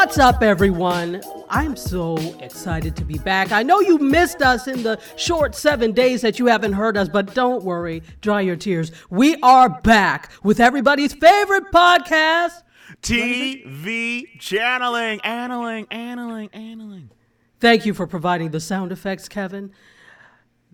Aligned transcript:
What's 0.00 0.16
up, 0.16 0.44
everyone? 0.44 1.20
I'm 1.50 1.74
so 1.74 2.16
excited 2.38 2.94
to 2.98 3.04
be 3.04 3.18
back. 3.18 3.50
I 3.50 3.64
know 3.64 3.80
you 3.80 3.98
missed 3.98 4.42
us 4.42 4.68
in 4.68 4.84
the 4.84 5.00
short 5.16 5.56
seven 5.56 5.90
days 5.90 6.20
that 6.22 6.38
you 6.38 6.46
haven't 6.46 6.74
heard 6.74 6.96
us, 6.96 7.08
but 7.08 7.34
don't 7.34 7.64
worry, 7.64 8.04
dry 8.20 8.42
your 8.42 8.54
tears. 8.54 8.92
We 9.10 9.34
are 9.42 9.68
back 9.68 10.30
with 10.44 10.60
everybody's 10.60 11.14
favorite 11.14 11.72
podcast, 11.72 12.62
TV 13.02 14.38
channeling, 14.38 15.20
anneling, 15.24 15.88
anneling, 15.90 16.50
anneling. 16.52 17.10
Thank 17.58 17.84
you 17.84 17.92
for 17.92 18.06
providing 18.06 18.52
the 18.52 18.60
sound 18.60 18.92
effects, 18.92 19.28
Kevin. 19.28 19.72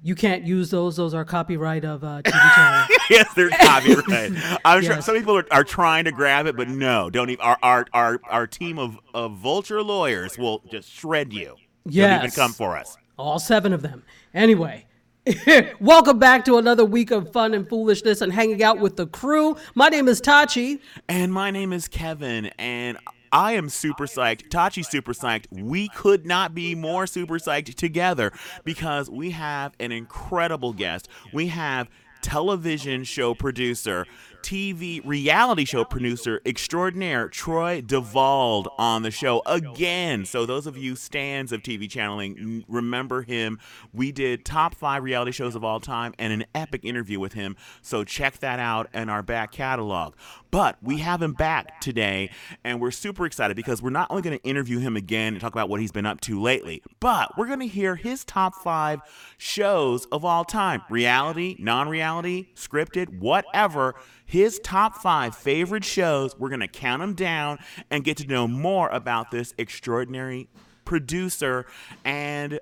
You 0.07 0.15
can't 0.15 0.47
use 0.47 0.71
those; 0.71 0.97
those 0.97 1.15
are 1.15 1.25
copyright 1.25 1.83
of 1.83 2.05
uh, 2.05 2.21
TV 2.27 2.55
channel. 2.55 2.97
yes, 3.09 3.33
they're 3.33 3.49
copyright. 3.49 4.33
I'm 4.65 4.83
sure 4.83 5.01
some 5.01 5.17
people 5.17 5.39
are, 5.39 5.47
are 5.51 5.65
trying 5.65 6.05
to 6.05 6.13
grab 6.13 6.45
it, 6.45 6.59
but 6.59 6.69
no, 6.69 7.09
don't 7.09 7.31
even. 7.31 7.43
Our 7.43 7.57
our 7.63 7.87
our, 7.95 8.21
our 8.29 8.47
team 8.47 8.79
of, 8.79 8.99
of 9.15 9.39
vulture 9.39 9.83
lawyers 9.83 10.37
will 10.37 10.63
just 10.71 10.93
shred 10.93 11.33
you. 11.33 11.57
Don't 11.89 12.19
even 12.19 12.31
come 12.33 12.53
for 12.53 12.77
us. 12.77 12.99
All 13.17 13.39
seven 13.39 13.73
of 13.73 13.81
them. 13.81 14.03
Anyway, 14.35 14.85
welcome 15.81 16.19
back 16.19 16.45
to 16.45 16.59
another 16.59 16.85
week 16.85 17.11
of 17.11 17.33
fun 17.33 17.55
and 17.55 17.67
foolishness 17.67 18.21
and 18.21 18.31
hanging 18.31 18.63
out 18.63 18.81
with 18.81 18.97
the 18.97 19.07
crew. 19.07 19.57
My 19.75 19.89
name 19.89 20.07
is 20.09 20.21
Tachi. 20.21 20.81
And 21.09 21.33
my 21.33 21.51
name 21.51 21.73
is 21.73 21.89
Kevin, 21.89 22.51
and 22.59 22.99
I 23.35 23.55
am 23.55 23.69
super 23.69 24.07
psyched. 24.07 24.49
Tachi's 24.49 24.89
super 24.89 25.13
psyched. 25.13 25.47
We 25.51 25.89
could 25.89 26.25
not 26.25 26.55
be 26.55 26.77
more 26.77 27.05
super 27.09 27.41
psyched 27.41 27.75
together 27.75 28.33
because 28.63 29.11
we 29.11 29.33
have 29.33 29.75
an 29.81 29.91
incredible 29.91 30.73
guest. 30.73 31.09
We 31.33 31.49
have 31.49 31.89
television 32.23 33.03
show 33.03 33.35
producer, 33.35 34.07
TV 34.45 35.01
reality 35.07 35.65
show 35.65 35.87
producer 35.87 36.39
extraordinaire 36.45 37.31
Troy 37.31 37.81
Duvall 37.81 38.71
on 38.77 39.03
the 39.03 39.11
show 39.11 39.41
again. 39.47 40.27
So 40.27 40.45
those 40.45 40.67
of 40.67 40.77
you 40.77 40.97
stands 40.97 41.51
of 41.51 41.63
TV 41.63 41.89
channeling 41.89 42.63
remember 42.69 43.23
him. 43.23 43.59
We 43.95 44.13
did 44.13 44.45
top 44.45 44.75
five 44.75 45.03
reality 45.03 45.33
shows 45.33 45.55
of 45.55 45.65
all 45.65 45.81
time 45.81 46.13
and 46.19 46.31
an 46.31 46.45
epic 46.55 46.85
interview 46.85 47.19
with 47.19 47.33
him. 47.33 47.57
So 47.81 48.05
check 48.05 48.41
that 48.41 48.59
out 48.59 48.91
in 48.93 49.09
our 49.09 49.23
back 49.23 49.51
catalog. 49.51 50.13
But 50.51 50.77
we 50.83 50.99
have 50.99 51.23
him 51.23 51.33
back 51.33 51.81
today, 51.81 52.31
and 52.63 52.81
we're 52.81 52.93
super 52.93 53.25
excited 53.27 53.57
because 53.57 53.83
we're 53.83 53.91
not 53.91 54.09
only 54.11 54.23
going 54.23 54.39
to 54.39 54.45
interview 54.45 54.79
him 54.79 54.95
again 54.95 55.33
and 55.33 55.41
talk 55.41 55.53
about 55.53 55.69
what 55.71 55.81
he's 55.81 55.91
been 55.91 56.07
up 56.07 56.21
to 56.21 56.41
lately, 56.41 56.83
but 57.01 57.37
we're 57.39 57.49
going 57.49 57.61
to 57.61 57.67
hear 57.67 57.97
his 57.97 58.25
top 58.25 58.55
five 58.55 59.01
shows 59.39 60.05
of 60.13 60.25
all 60.25 60.45
time 60.45 60.83
reality, 60.91 61.57
non 61.59 61.89
reality, 61.89 62.49
scripted, 62.55 63.19
whatever. 63.19 63.95
His 64.35 64.59
top 64.59 64.97
five 64.97 65.37
favorite 65.37 65.85
shows. 65.85 66.37
We're 66.37 66.49
going 66.49 66.59
to 66.59 66.67
count 66.67 67.01
them 67.01 67.15
down 67.15 67.61
and 67.89 68.03
get 68.03 68.17
to 68.17 68.27
know 68.27 68.49
more 68.49 68.89
about 68.89 69.31
this 69.31 69.55
extraordinary 69.59 70.49
producer 70.85 71.67
and 72.05 72.59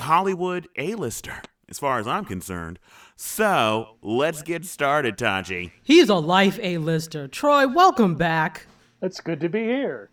Hollywood 0.00 0.66
A-lister, 0.76 1.40
as 1.68 1.78
far 1.78 2.00
as 2.00 2.08
I'm 2.08 2.24
concerned. 2.24 2.80
So 3.14 3.98
let's 4.02 4.42
get 4.42 4.64
started, 4.64 5.16
Tachi. 5.16 5.70
He's 5.84 6.08
a 6.08 6.16
life 6.16 6.58
A-lister. 6.60 7.28
Troy, 7.28 7.68
welcome 7.68 8.16
back. 8.16 8.66
It's 9.00 9.20
good 9.20 9.38
to 9.42 9.48
be 9.48 9.62
here. 9.62 10.10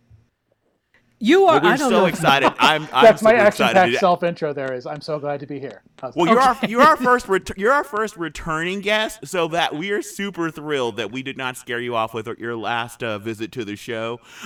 You 1.21 1.45
are. 1.45 1.55
Well, 1.55 1.63
we're 1.63 1.69
I 1.69 1.77
don't 1.77 1.89
so 1.89 1.99
know. 1.99 2.05
excited. 2.05 2.53
I'm, 2.59 2.87
I'm 2.93 3.03
That's 3.03 3.21
my 3.21 3.31
super 3.31 3.45
excited. 3.47 3.77
action-packed 3.77 3.99
self 3.99 4.23
intro. 4.23 4.53
There 4.53 4.73
is. 4.73 4.85
I'm 4.85 5.01
so 5.01 5.19
glad 5.19 5.41
to 5.41 5.45
be 5.45 5.59
here. 5.59 5.81
Well, 6.01 6.11
that? 6.11 6.25
you're 6.25 6.39
our 6.39 6.57
you're 6.69 6.81
our 6.81 6.97
first 6.97 7.27
ret- 7.29 7.57
you're 7.57 7.73
our 7.73 7.83
first 7.83 8.15
returning 8.15 8.79
guest, 8.79 9.27
so 9.27 9.49
that 9.49 9.75
we 9.75 9.91
are 9.91 10.01
super 10.01 10.49
thrilled 10.49 10.95
that 10.97 11.11
we 11.11 11.21
did 11.21 11.37
not 11.37 11.57
scare 11.57 11.79
you 11.81 11.95
off 11.95 12.13
with 12.13 12.27
your 12.39 12.55
last 12.55 13.03
uh, 13.03 13.19
visit 13.19 13.51
to 13.53 13.65
the 13.65 13.75
show. 13.75 14.19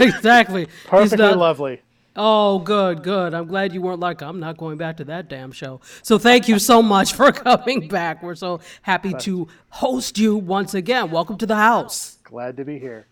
exactly. 0.00 0.62
He's 0.66 0.84
perfectly 0.86 1.18
not- 1.18 1.38
lovely. 1.38 1.82
Oh, 2.20 2.58
good, 2.58 3.04
good. 3.04 3.32
I'm 3.32 3.46
glad 3.46 3.72
you 3.72 3.80
weren't 3.80 4.00
like, 4.00 4.22
I'm 4.22 4.40
not 4.40 4.56
going 4.56 4.76
back 4.76 4.96
to 4.96 5.04
that 5.04 5.28
damn 5.28 5.52
show. 5.52 5.80
So 6.02 6.18
thank 6.18 6.48
you 6.48 6.58
so 6.58 6.82
much 6.82 7.12
for 7.12 7.30
coming 7.30 7.86
back. 7.86 8.24
We're 8.24 8.34
so 8.34 8.58
happy 8.82 9.14
to 9.20 9.46
host 9.68 10.18
you 10.18 10.34
once 10.34 10.74
again. 10.74 11.12
Welcome 11.12 11.38
to 11.38 11.46
the 11.46 11.54
house. 11.54 12.18
Glad 12.24 12.56
to 12.56 12.64
be 12.64 12.80
here. 12.80 13.06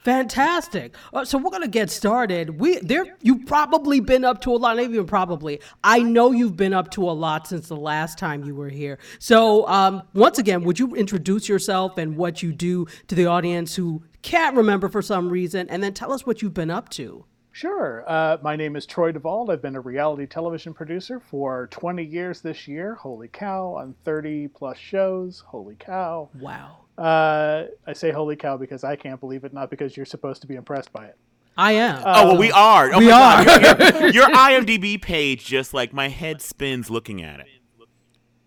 Fantastic. 0.00 0.94
Uh, 1.12 1.24
so 1.24 1.38
we're 1.38 1.50
gonna 1.50 1.68
get 1.68 1.90
started. 1.90 2.60
We 2.60 2.78
there. 2.80 3.16
You've 3.22 3.46
probably 3.46 4.00
been 4.00 4.24
up 4.24 4.40
to 4.42 4.52
a 4.52 4.56
lot. 4.56 4.76
Not 4.76 4.84
even 4.84 5.06
probably. 5.06 5.60
I 5.82 6.00
know 6.00 6.32
you've 6.32 6.56
been 6.56 6.74
up 6.74 6.90
to 6.92 7.08
a 7.08 7.12
lot 7.12 7.46
since 7.46 7.68
the 7.68 7.76
last 7.76 8.18
time 8.18 8.44
you 8.44 8.54
were 8.54 8.68
here. 8.68 8.98
So 9.18 9.66
um, 9.68 10.02
once 10.14 10.38
again, 10.38 10.64
would 10.64 10.78
you 10.78 10.94
introduce 10.94 11.48
yourself 11.48 11.98
and 11.98 12.16
what 12.16 12.42
you 12.42 12.52
do 12.52 12.86
to 13.08 13.14
the 13.14 13.26
audience 13.26 13.76
who 13.76 14.02
can't 14.22 14.56
remember 14.56 14.88
for 14.88 15.02
some 15.02 15.28
reason, 15.28 15.68
and 15.70 15.82
then 15.82 15.94
tell 15.94 16.12
us 16.12 16.26
what 16.26 16.42
you've 16.42 16.54
been 16.54 16.70
up 16.70 16.88
to. 16.90 17.24
Sure. 17.52 18.04
Uh, 18.06 18.36
my 18.42 18.56
name 18.56 18.76
is 18.76 18.86
Troy 18.86 19.10
Duvall. 19.10 19.50
I've 19.50 19.62
been 19.62 19.74
a 19.74 19.80
reality 19.80 20.26
television 20.26 20.72
producer 20.74 21.18
for 21.18 21.66
20 21.72 22.04
years 22.04 22.40
this 22.40 22.68
year. 22.68 22.94
Holy 22.94 23.28
cow! 23.28 23.74
On 23.74 23.94
30 24.04 24.48
plus 24.48 24.78
shows. 24.78 25.42
Holy 25.46 25.74
cow! 25.76 26.28
Wow. 26.38 26.84
Uh, 26.98 27.66
I 27.86 27.92
say 27.92 28.10
holy 28.10 28.36
cow 28.36 28.56
because 28.56 28.82
I 28.84 28.96
can't 28.96 29.20
believe 29.20 29.44
it, 29.44 29.52
not 29.52 29.70
because 29.70 29.96
you're 29.96 30.06
supposed 30.06 30.40
to 30.42 30.48
be 30.48 30.56
impressed 30.56 30.92
by 30.92 31.06
it. 31.06 31.16
I 31.56 31.72
am. 31.72 32.02
oh 32.04 32.26
well, 32.28 32.36
we 32.36 32.52
are. 32.52 32.92
Oh 32.92 32.98
we 32.98 33.10
are. 33.10 33.42
Your, 33.42 33.60
your, 33.60 34.08
your 34.12 34.26
IMDb 34.26 35.00
page, 35.00 35.44
just 35.44 35.74
like 35.74 35.92
my 35.92 36.08
head 36.08 36.40
spins 36.40 36.90
looking 36.90 37.22
at 37.22 37.40
it. 37.40 37.46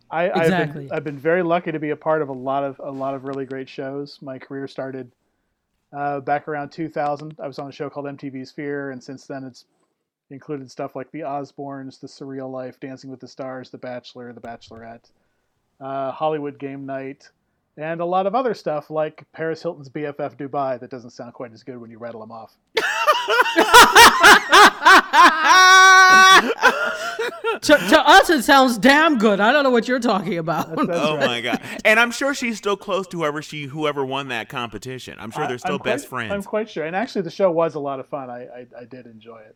I, 0.09 0.25
Exactly. 0.25 0.53
I've, 0.55 0.73
been, 0.73 0.91
I've 0.97 1.03
been 1.03 1.17
very 1.17 1.43
lucky 1.43 1.71
to 1.71 1.79
be 1.79 1.91
a 1.91 1.95
part 1.95 2.21
of 2.21 2.29
a 2.29 2.33
lot 2.33 2.63
of 2.63 2.79
a 2.83 2.91
lot 2.91 3.13
of 3.13 3.23
really 3.23 3.45
great 3.45 3.69
shows. 3.69 4.19
My 4.21 4.37
career 4.37 4.67
started 4.67 5.11
uh, 5.93 6.19
back 6.19 6.47
around 6.47 6.69
2000. 6.69 7.35
I 7.41 7.47
was 7.47 7.59
on 7.59 7.69
a 7.69 7.71
show 7.71 7.89
called 7.89 8.05
MTV's 8.05 8.51
Fear, 8.51 8.91
and 8.91 9.03
since 9.03 9.25
then 9.25 9.43
it's 9.43 9.65
included 10.29 10.69
stuff 10.71 10.95
like 10.95 11.11
The 11.11 11.21
Osbournes, 11.21 11.99
The 11.99 12.07
Surreal 12.07 12.51
Life, 12.51 12.79
Dancing 12.79 13.09
with 13.09 13.19
the 13.19 13.27
Stars, 13.27 13.69
The 13.69 13.77
Bachelor, 13.77 14.31
The 14.33 14.41
Bachelorette, 14.41 15.11
uh, 15.79 16.11
Hollywood 16.11 16.57
Game 16.59 16.85
Night, 16.85 17.29
and 17.77 18.01
a 18.01 18.05
lot 18.05 18.27
of 18.27 18.35
other 18.35 18.53
stuff 18.53 18.89
like 18.89 19.23
Paris 19.33 19.61
Hilton's 19.61 19.89
BFF 19.89 20.35
Dubai. 20.37 20.79
That 20.79 20.89
doesn't 20.89 21.11
sound 21.11 21.33
quite 21.33 21.53
as 21.53 21.63
good 21.63 21.77
when 21.79 21.89
you 21.91 21.97
rattle 21.99 22.19
them 22.21 22.31
off. 22.31 22.55
to, 27.61 27.77
to 27.77 28.03
us, 28.07 28.29
it 28.29 28.43
sounds 28.43 28.77
damn 28.77 29.17
good. 29.17 29.39
I 29.39 29.51
don't 29.51 29.63
know 29.63 29.69
what 29.69 29.87
you're 29.87 29.99
talking 29.99 30.37
about. 30.37 30.69
That's 30.75 30.89
Oh 30.91 31.17
right. 31.17 31.25
my 31.27 31.41
god! 31.41 31.61
And 31.85 31.99
I'm 31.99 32.11
sure 32.11 32.33
she's 32.33 32.57
still 32.57 32.77
close 32.77 33.07
to 33.07 33.17
whoever 33.17 33.41
she 33.41 33.63
whoever 33.65 34.05
won 34.05 34.29
that 34.29 34.49
competition. 34.49 35.17
I'm 35.19 35.31
sure 35.31 35.47
they're 35.47 35.57
still 35.57 35.73
I'm 35.75 35.79
quite- 35.79 35.91
best 35.93 36.07
friends. 36.07 36.31
I'm 36.31 36.43
quite 36.43 36.69
sure. 36.69 36.85
And 36.85 36.95
actually, 36.95 37.21
the 37.23 37.31
show 37.31 37.51
was 37.51 37.75
a 37.75 37.79
lot 37.79 37.99
of 37.99 38.07
fun. 38.07 38.29
I, 38.29 38.43
I, 38.43 38.65
I 38.81 38.85
did 38.85 39.05
enjoy 39.05 39.39
it. 39.39 39.55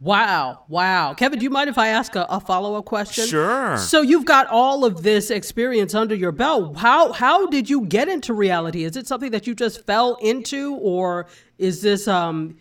Wow, 0.00 0.64
wow. 0.66 1.14
Kevin, 1.14 1.38
do 1.38 1.44
you 1.44 1.50
mind 1.50 1.70
if 1.70 1.78
I 1.78 1.88
ask 1.88 2.16
a, 2.16 2.26
a 2.28 2.40
follow 2.40 2.74
up 2.74 2.84
question? 2.86 3.24
Sure. 3.24 3.78
So 3.78 4.02
you've 4.02 4.24
got 4.24 4.48
all 4.48 4.84
of 4.84 5.04
this 5.04 5.30
experience 5.30 5.94
under 5.94 6.14
your 6.16 6.32
belt. 6.32 6.76
How 6.76 7.12
how 7.12 7.46
did 7.46 7.70
you 7.70 7.86
get 7.86 8.08
into 8.08 8.34
reality? 8.34 8.82
Is 8.82 8.96
it 8.96 9.06
something 9.06 9.30
that 9.30 9.46
you 9.46 9.54
just 9.54 9.86
fell 9.86 10.16
into, 10.16 10.74
or 10.74 11.28
is 11.58 11.82
this 11.82 12.08
um 12.08 12.56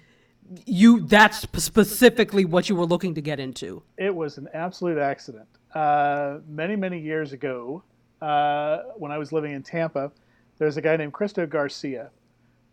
you 0.65 1.01
that's 1.07 1.47
specifically 1.63 2.45
what 2.45 2.69
you 2.69 2.75
were 2.75 2.85
looking 2.85 3.15
to 3.15 3.21
get 3.21 3.39
into? 3.39 3.81
It 3.97 4.13
was 4.13 4.37
an 4.37 4.47
absolute 4.53 4.99
accident. 4.99 5.47
Uh, 5.73 6.39
many, 6.47 6.75
many 6.75 6.99
years 6.99 7.31
ago, 7.31 7.81
uh, 8.21 8.79
when 8.97 9.11
I 9.11 9.17
was 9.17 9.31
living 9.31 9.53
in 9.53 9.63
Tampa, 9.63 10.11
there's 10.57 10.77
a 10.77 10.81
guy 10.81 10.95
named 10.97 11.13
Cristo 11.13 11.47
Garcia. 11.47 12.11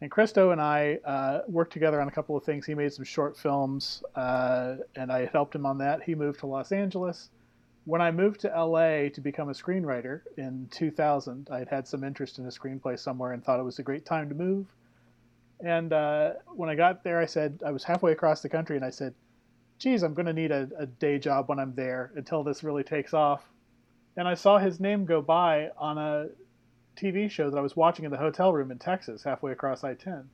And 0.01 0.11
Cristo 0.11 0.53
and 0.53 0.61
I 0.61 1.01
uh, 1.05 1.41
worked 1.49 1.73
together 1.73 2.01
on 2.01 2.07
a 2.07 2.11
couple 2.11 2.37
of 2.37 2.45
things. 2.45 2.65
He 2.65 2.75
made 2.75 2.93
some 2.93 3.05
short 3.05 3.37
films, 3.37 4.05
uh, 4.15 4.77
and 4.95 5.11
I 5.11 5.27
helped 5.27 5.55
him 5.55 5.67
on 5.67 5.79
that. 5.79 6.03
He 6.05 6.15
moved 6.15 6.41
to 6.41 6.47
Los 6.47 6.71
Angeles. 6.71 7.31
When 7.85 8.01
I 8.01 8.11
moved 8.13 8.41
to 8.41 8.49
LA 8.49 9.09
to 9.09 9.21
become 9.21 9.49
a 9.49 9.53
screenwriter 9.53 10.21
in 10.37 10.69
2000, 10.71 11.49
I 11.51 11.59
had 11.59 11.69
had 11.69 11.89
some 11.89 12.05
interest 12.05 12.39
in 12.39 12.47
a 12.47 12.51
screenplay 12.51 12.99
somewhere 12.99 13.33
and 13.33 13.43
thought 13.43 13.59
it 13.59 13.65
was 13.65 13.79
a 13.81 13.83
great 13.83 14.05
time 14.05 14.29
to 14.29 14.35
move. 14.35 14.67
And 15.65 15.93
uh, 15.93 16.35
when 16.55 16.69
I 16.69 16.77
got 16.77 17.03
there, 17.03 17.19
I 17.19 17.27
said, 17.27 17.61
I 17.67 17.73
was 17.73 17.83
halfway 17.83 18.13
across 18.13 18.41
the 18.41 18.49
country, 18.49 18.77
and 18.77 18.85
I 18.85 18.91
said, 18.91 19.15
geez, 19.79 20.05
I'm 20.05 20.15
going 20.15 20.27
to 20.27 20.33
need 20.33 20.53
a, 20.53 20.69
a 20.79 20.87
day 20.87 21.19
job 21.19 21.49
when 21.49 21.59
I'm 21.59 21.75
there 21.75 22.13
until 22.15 22.45
this 22.45 22.63
really 22.63 22.85
takes 22.85 23.15
off. 23.15 23.49
And 24.17 24.29
I 24.29 24.35
saw 24.35 24.59
his 24.59 24.79
name 24.79 25.05
go 25.05 25.23
by 25.23 25.71
on 25.77 25.99
a 25.99 26.29
TV 26.99 27.31
show 27.31 27.51
that 27.51 27.59
I 27.59 27.63
was 27.63 27.77
watching 27.77 28.05
in 28.05 28.11
the 28.11 28.17
hotel 28.17 28.53
room 28.53 28.71
in 28.71 28.79
Texas, 28.79 29.23
halfway 29.23 29.53
across 29.53 29.85
I 29.85 29.95
10. 29.95 30.13
I 30.13 30.25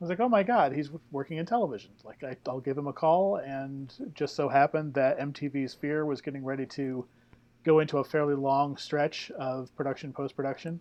was 0.00 0.10
like, 0.10 0.20
oh 0.20 0.28
my 0.28 0.44
God, 0.44 0.72
he's 0.72 0.90
working 1.10 1.38
in 1.38 1.46
television. 1.46 1.90
Like, 2.04 2.22
I, 2.22 2.36
I'll 2.48 2.60
give 2.60 2.78
him 2.78 2.86
a 2.86 2.92
call. 2.92 3.36
And 3.36 3.92
just 4.14 4.36
so 4.36 4.48
happened 4.48 4.94
that 4.94 5.18
MTV's 5.18 5.74
Fear 5.74 6.06
was 6.06 6.20
getting 6.20 6.44
ready 6.44 6.66
to 6.66 7.04
go 7.64 7.80
into 7.80 7.98
a 7.98 8.04
fairly 8.04 8.34
long 8.34 8.76
stretch 8.76 9.32
of 9.32 9.74
production, 9.74 10.12
post 10.12 10.36
production. 10.36 10.80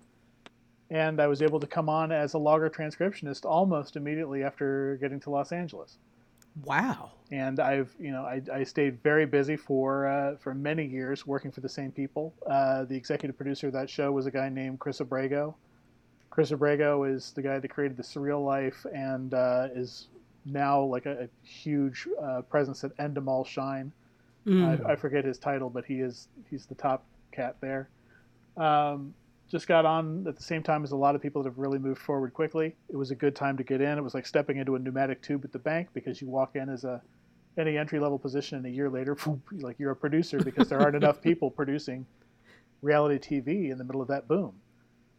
And 0.91 1.19
I 1.19 1.27
was 1.27 1.41
able 1.41 1.59
to 1.59 1.67
come 1.67 1.89
on 1.89 2.11
as 2.11 2.35
a 2.35 2.37
logger 2.37 2.69
transcriptionist 2.69 3.43
almost 3.43 3.95
immediately 3.95 4.43
after 4.43 4.97
getting 5.01 5.19
to 5.21 5.31
Los 5.31 5.51
Angeles 5.51 5.97
Wow. 6.63 7.11
and 7.31 7.59
I've 7.59 7.93
you 7.99 8.11
know 8.11 8.23
I, 8.23 8.41
I 8.53 8.63
stayed 8.63 9.01
very 9.03 9.25
busy 9.25 9.57
for 9.57 10.07
uh, 10.07 10.37
for 10.37 10.53
many 10.53 10.85
years 10.85 11.27
working 11.27 11.51
for 11.51 11.61
the 11.61 11.69
same 11.69 11.91
people. 11.91 12.33
Uh, 12.49 12.85
the 12.85 12.95
executive 12.95 13.37
producer 13.37 13.67
of 13.67 13.73
that 13.73 13.89
show 13.89 14.11
was 14.11 14.25
a 14.25 14.31
guy 14.31 14.49
named 14.49 14.79
Cris 14.79 14.99
Abrego. 14.99 15.55
Cris 16.29 16.51
Abrego 16.51 17.03
is 17.03 17.31
the 17.31 17.41
guy 17.41 17.59
that 17.59 17.67
created 17.67 17.97
the 17.97 18.03
Surreal 18.03 18.45
Life 18.45 18.85
and 18.93 19.33
uh, 19.33 19.67
is 19.73 20.07
now 20.45 20.81
like 20.81 21.05
a, 21.05 21.23
a 21.23 21.27
huge 21.43 22.07
uh, 22.21 22.41
presence 22.43 22.83
at 22.83 22.95
Endemol 22.97 23.45
Shine. 23.45 23.91
Mm. 24.45 24.85
I, 24.85 24.93
I, 24.93 24.95
forget 24.95 25.25
his 25.25 25.37
title, 25.37 25.69
but 25.69 25.83
he 25.83 25.99
is 25.99 26.29
he's 26.49 26.65
the 26.65 26.75
top 26.75 27.03
cat 27.31 27.57
there. 27.59 27.89
Um, 28.55 29.13
just 29.49 29.67
got 29.67 29.85
on 29.85 30.25
at 30.27 30.35
the 30.35 30.43
same 30.43 30.61
time 30.61 30.83
as 30.83 30.91
a 30.91 30.95
lot 30.95 31.15
of 31.15 31.21
people 31.21 31.41
that 31.41 31.49
have 31.49 31.57
really 31.57 31.79
moved 31.79 32.01
forward 32.01 32.33
quickly. 32.33 32.75
It 32.89 32.97
was 32.97 33.11
a 33.11 33.15
good 33.15 33.35
time 33.35 33.57
to 33.57 33.63
get 33.63 33.81
in. 33.81 33.97
It 33.97 34.03
was 34.03 34.13
like 34.13 34.25
stepping 34.25 34.57
into 34.57 34.75
a 34.75 34.79
pneumatic 34.79 35.21
tube 35.21 35.45
at 35.45 35.51
the 35.51 35.59
bank 35.59 35.89
because 35.93 36.21
you 36.21 36.27
walk 36.27 36.55
in 36.55 36.69
as 36.69 36.83
a 36.83 37.01
any 37.57 37.77
entry 37.77 37.99
level 37.99 38.19
position, 38.19 38.57
and 38.57 38.67
a 38.67 38.69
year 38.69 38.89
later, 38.89 39.17
like 39.51 39.79
you're 39.79 39.91
a 39.91 39.95
producer 39.95 40.39
because 40.39 40.69
there 40.69 40.79
aren't 40.79 40.95
enough 41.03 41.21
people 41.21 41.49
producing 41.49 42.05
reality 42.81 43.17
TV 43.17 43.71
in 43.71 43.77
the 43.77 43.83
middle 43.83 44.01
of 44.01 44.07
that 44.09 44.27
boom. 44.27 44.53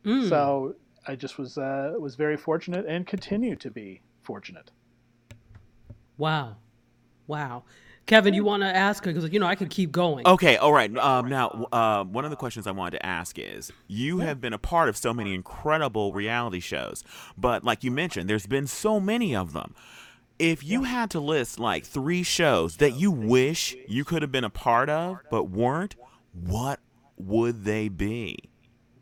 Mm. 0.04 0.28
So 0.28 0.75
I 1.06 1.16
just 1.16 1.38
was 1.38 1.58
uh, 1.58 1.94
was 1.98 2.14
very 2.14 2.36
fortunate 2.36 2.86
and 2.86 3.06
continue 3.06 3.56
to 3.56 3.70
be 3.70 4.00
fortunate. 4.22 4.70
Wow, 6.19 6.56
wow. 7.26 7.64
Kevin, 8.08 8.32
you 8.32 8.43
want 8.43 8.62
to 8.62 8.75
ask 8.75 9.05
because 9.05 9.31
you 9.31 9.38
know 9.38 9.46
I 9.46 9.55
could 9.55 9.69
keep 9.69 9.93
going. 9.93 10.26
Okay, 10.26 10.56
all 10.56 10.72
right. 10.72 10.96
Um, 10.96 11.28
now, 11.28 11.69
uh, 11.70 12.05
one 12.05 12.25
of 12.25 12.31
the 12.31 12.38
questions 12.38 12.66
I 12.66 12.70
wanted 12.70 12.93
to 12.93 13.06
ask 13.06 13.38
is: 13.38 13.70
You 13.87 14.20
have 14.20 14.40
been 14.40 14.55
a 14.55 14.58
part 14.58 14.88
of 14.88 14.96
so 14.96 15.12
many 15.12 15.34
incredible 15.34 16.14
reality 16.14 16.60
shows, 16.60 17.05
but 17.37 17.64
like 17.64 17.84
you 17.84 17.90
mentioned, 17.90 18.28
there's 18.28 18.46
been 18.46 18.66
so 18.66 18.99
many 18.99 19.37
of 19.37 19.52
them. 19.52 19.75
If 20.38 20.64
you 20.64 20.84
had 20.84 21.10
to 21.10 21.20
list 21.20 21.60
like 21.60 21.84
three 21.84 22.22
shows 22.22 22.78
that 22.78 22.94
you 22.94 23.10
wish 23.10 23.76
you 23.87 24.06
could 24.06 24.22
have 24.22 24.32
been 24.32 24.44
a 24.44 24.50
part 24.50 24.88
of 24.88 25.19
but 25.31 25.50
weren't, 25.50 25.94
what 26.32 26.81
would 27.19 27.64
they 27.64 27.88
be? 27.88 28.38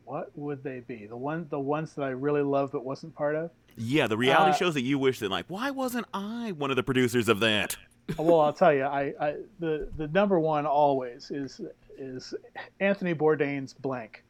What 0.03 0.37
would 0.37 0.63
they 0.63 0.81
be? 0.81 1.05
The 1.05 1.15
one, 1.15 1.47
the 1.49 1.59
ones 1.59 1.93
that 1.93 2.03
I 2.03 2.09
really 2.09 2.41
love 2.41 2.71
but 2.73 2.83
wasn't 2.83 3.15
part 3.15 3.35
of. 3.35 3.51
Yeah, 3.77 4.07
the 4.07 4.17
reality 4.17 4.51
uh, 4.51 4.55
shows 4.55 4.73
that 4.73 4.81
you 4.81 4.99
wish 4.99 5.19
that 5.19 5.31
like, 5.31 5.45
why 5.47 5.69
wasn't 5.69 6.07
I 6.13 6.51
one 6.51 6.71
of 6.71 6.75
the 6.75 6.83
producers 6.83 7.29
of 7.29 7.39
that? 7.39 7.77
Well, 8.17 8.39
I'll 8.39 8.53
tell 8.53 8.73
you, 8.73 8.83
I, 8.83 9.13
I 9.19 9.35
the 9.59 9.89
the 9.97 10.07
number 10.09 10.39
one 10.39 10.65
always 10.65 11.31
is 11.31 11.61
is 11.97 12.33
Anthony 12.79 13.13
Bourdain's 13.13 13.73
blank. 13.73 14.23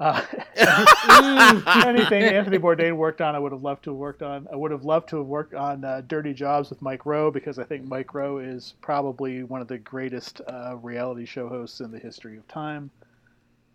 Uh, 0.00 0.24
anything 1.86 2.22
Anthony 2.22 2.58
Bourdain 2.58 2.96
worked 2.96 3.20
on, 3.20 3.34
I 3.34 3.38
would 3.40 3.50
have 3.50 3.62
loved 3.62 3.82
to 3.84 3.90
have 3.90 3.98
worked 3.98 4.22
on. 4.22 4.46
I 4.52 4.56
would 4.56 4.70
have 4.70 4.84
loved 4.84 5.08
to 5.08 5.18
have 5.18 5.26
worked 5.26 5.54
on 5.54 5.84
uh, 5.84 6.02
Dirty 6.06 6.32
Jobs 6.32 6.70
with 6.70 6.80
Mike 6.80 7.04
Rowe 7.04 7.32
because 7.32 7.58
I 7.58 7.64
think 7.64 7.84
Mike 7.84 8.14
Rowe 8.14 8.38
is 8.38 8.74
probably 8.80 9.42
one 9.42 9.60
of 9.60 9.66
the 9.66 9.78
greatest 9.78 10.40
uh, 10.46 10.76
reality 10.76 11.26
show 11.26 11.48
hosts 11.48 11.80
in 11.80 11.90
the 11.90 11.98
history 11.98 12.36
of 12.36 12.46
time. 12.46 12.90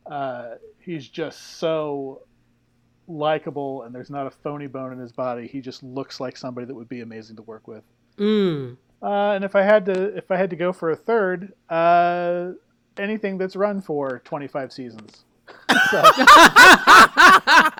Uh, 0.06 0.56
he's 0.80 1.10
just 1.10 1.57
so 1.57 2.22
likable, 3.07 3.84
and 3.84 3.94
there's 3.94 4.10
not 4.10 4.25
a 4.25 4.31
phony 4.31 4.68
bone 4.68 4.94
in 4.94 5.00
his 5.00 5.12
body. 5.12 5.48
He 5.48 5.60
just 5.60 5.84
looks 5.84 6.22
like 6.22 6.38
somebody 6.38 6.66
that 6.68 6.75
would 6.75 6.89
be 6.89 7.01
amazing 7.01 7.36
to 7.36 7.42
work 7.42 7.68
with. 7.68 7.84
Mm. 8.18 8.78
Uh, 9.04 9.34
and 9.34 9.44
if 9.44 9.54
I 9.56 9.64
had 9.64 9.86
to, 9.86 10.16
if 10.16 10.32
I 10.32 10.38
had 10.38 10.50
to 10.52 10.56
go 10.56 10.72
for 10.72 10.92
a 10.92 10.96
third, 10.96 11.52
uh, 11.70 12.52
anything 12.98 13.38
that's 13.38 13.56
run 13.56 13.82
for 13.82 14.20
25 14.24 14.72
seasons. 14.72 15.26
so, 15.92 16.02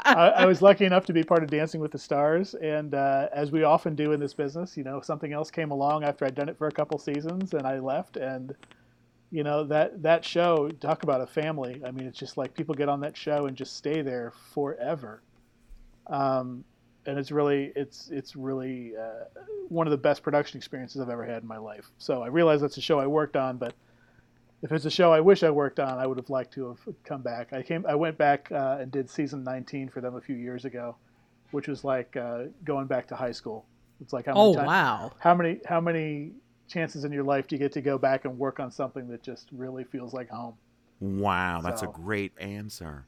I, 0.06 0.34
I, 0.38 0.46
was 0.46 0.62
lucky 0.62 0.84
enough 0.84 1.06
to 1.06 1.14
be 1.14 1.24
part 1.24 1.44
of 1.44 1.50
Dancing 1.50 1.80
with 1.80 1.94
the 1.94 1.98
Stars, 1.98 2.56
and 2.56 2.94
uh, 2.94 3.30
as 3.34 3.52
we 3.52 3.64
often 3.64 3.96
do 3.96 4.12
in 4.12 4.20
this 4.20 4.34
business, 4.34 4.75
you 4.75 4.84
know, 4.84 5.00
something 5.00 5.31
else 5.31 5.50
came 5.50 5.72
along 5.72 6.04
after 6.04 6.25
I'd 6.25 6.36
done 6.36 6.50
it 6.50 6.58
for 6.58 6.68
a 6.68 6.72
couple 6.72 7.00
seasons, 7.00 7.54
and 7.54 7.66
I 7.66 7.80
left, 7.80 8.18
and 8.18 8.54
you 9.31 9.44
know 9.44 9.64
that 9.64 10.04
that 10.04 10.26
show. 10.26 10.69
Talk 10.81 11.04
about 11.04 11.22
a 11.22 11.26
family. 11.26 11.81
I 11.86 11.92
mean, 11.92 12.06
it's 12.06 12.19
just 12.19 12.36
like 12.36 12.54
people 12.54 12.76
get 12.76 12.90
on 12.90 13.00
that 13.00 13.16
show 13.16 13.46
and 13.46 13.56
just 13.56 13.78
stay 13.78 14.02
there 14.02 14.34
forever. 14.54 15.22
Um, 16.08 16.66
and 17.06 17.18
it's 17.18 17.32
really 17.32 17.72
it's 17.76 18.10
it's 18.12 18.36
really 18.36 18.94
uh, 18.98 19.26
one 19.70 19.88
of 19.88 19.92
the 19.92 19.98
best 19.98 20.24
production 20.24 20.58
experiences 20.58 21.02
I've 21.02 21.10
ever 21.10 21.26
had 21.26 21.42
in 21.42 21.48
my 21.48 21.58
life. 21.58 21.90
So 21.98 22.24
I 22.24 22.28
realize 22.28 22.62
that's 22.62 22.78
a 22.78 22.82
show 22.82 23.00
I 23.00 23.08
worked 23.08 23.36
on, 23.36 23.58
but 23.58 23.74
if 24.62 24.72
it's 24.72 24.86
a 24.86 24.92
show 24.92 25.12
I 25.12 25.20
wish 25.20 25.44
I 25.44 25.50
worked 25.50 25.80
on, 25.80 25.98
I 25.98 26.08
would 26.08 26.18
have 26.18 26.30
liked 26.30 26.54
to 26.54 26.70
have 26.70 26.96
come 27.04 27.22
back. 27.22 27.54
I 27.54 27.62
came 27.62 27.86
I 27.88 27.96
went 27.96 28.18
back 28.18 28.52
uh, 28.52 28.78
and 28.80 28.92
did 28.92 29.10
season 29.10 29.44
19 29.44 29.90
for 29.90 30.02
them 30.02 30.16
a 30.16 30.22
few 30.22 30.36
years 30.36 30.66
ago, 30.66 30.96
which 31.52 31.68
was 31.68 31.84
like 31.84 32.16
uh, 32.16 32.46
going 32.64 32.88
back 32.88 33.08
to 33.08 33.16
high 33.16 33.32
school. 33.32 33.66
It's 34.02 34.14
like 34.14 34.26
how 34.26 34.34
many 34.34 34.46
oh 34.46 34.56
times, 34.56 34.68
wow 34.68 35.12
how 35.20 35.36
many 35.36 35.60
how 35.66 35.80
many 35.80 36.32
chances 36.68 37.04
in 37.04 37.12
your 37.12 37.24
life 37.24 37.48
do 37.48 37.56
you 37.56 37.60
get 37.60 37.72
to 37.74 37.82
go 37.82 37.98
back 37.98 38.26
and 38.26 38.38
work 38.38 38.60
on 38.60 38.72
something 38.72 39.08
that 39.10 39.22
just 39.22 39.48
really 39.52 39.84
feels 39.84 40.14
like 40.14 40.30
home? 40.30 40.56
Wow, 41.00 41.62
that's 41.62 41.82
so, 41.82 41.90
a 41.90 41.92
great 41.92 42.32
answer. 42.40 43.06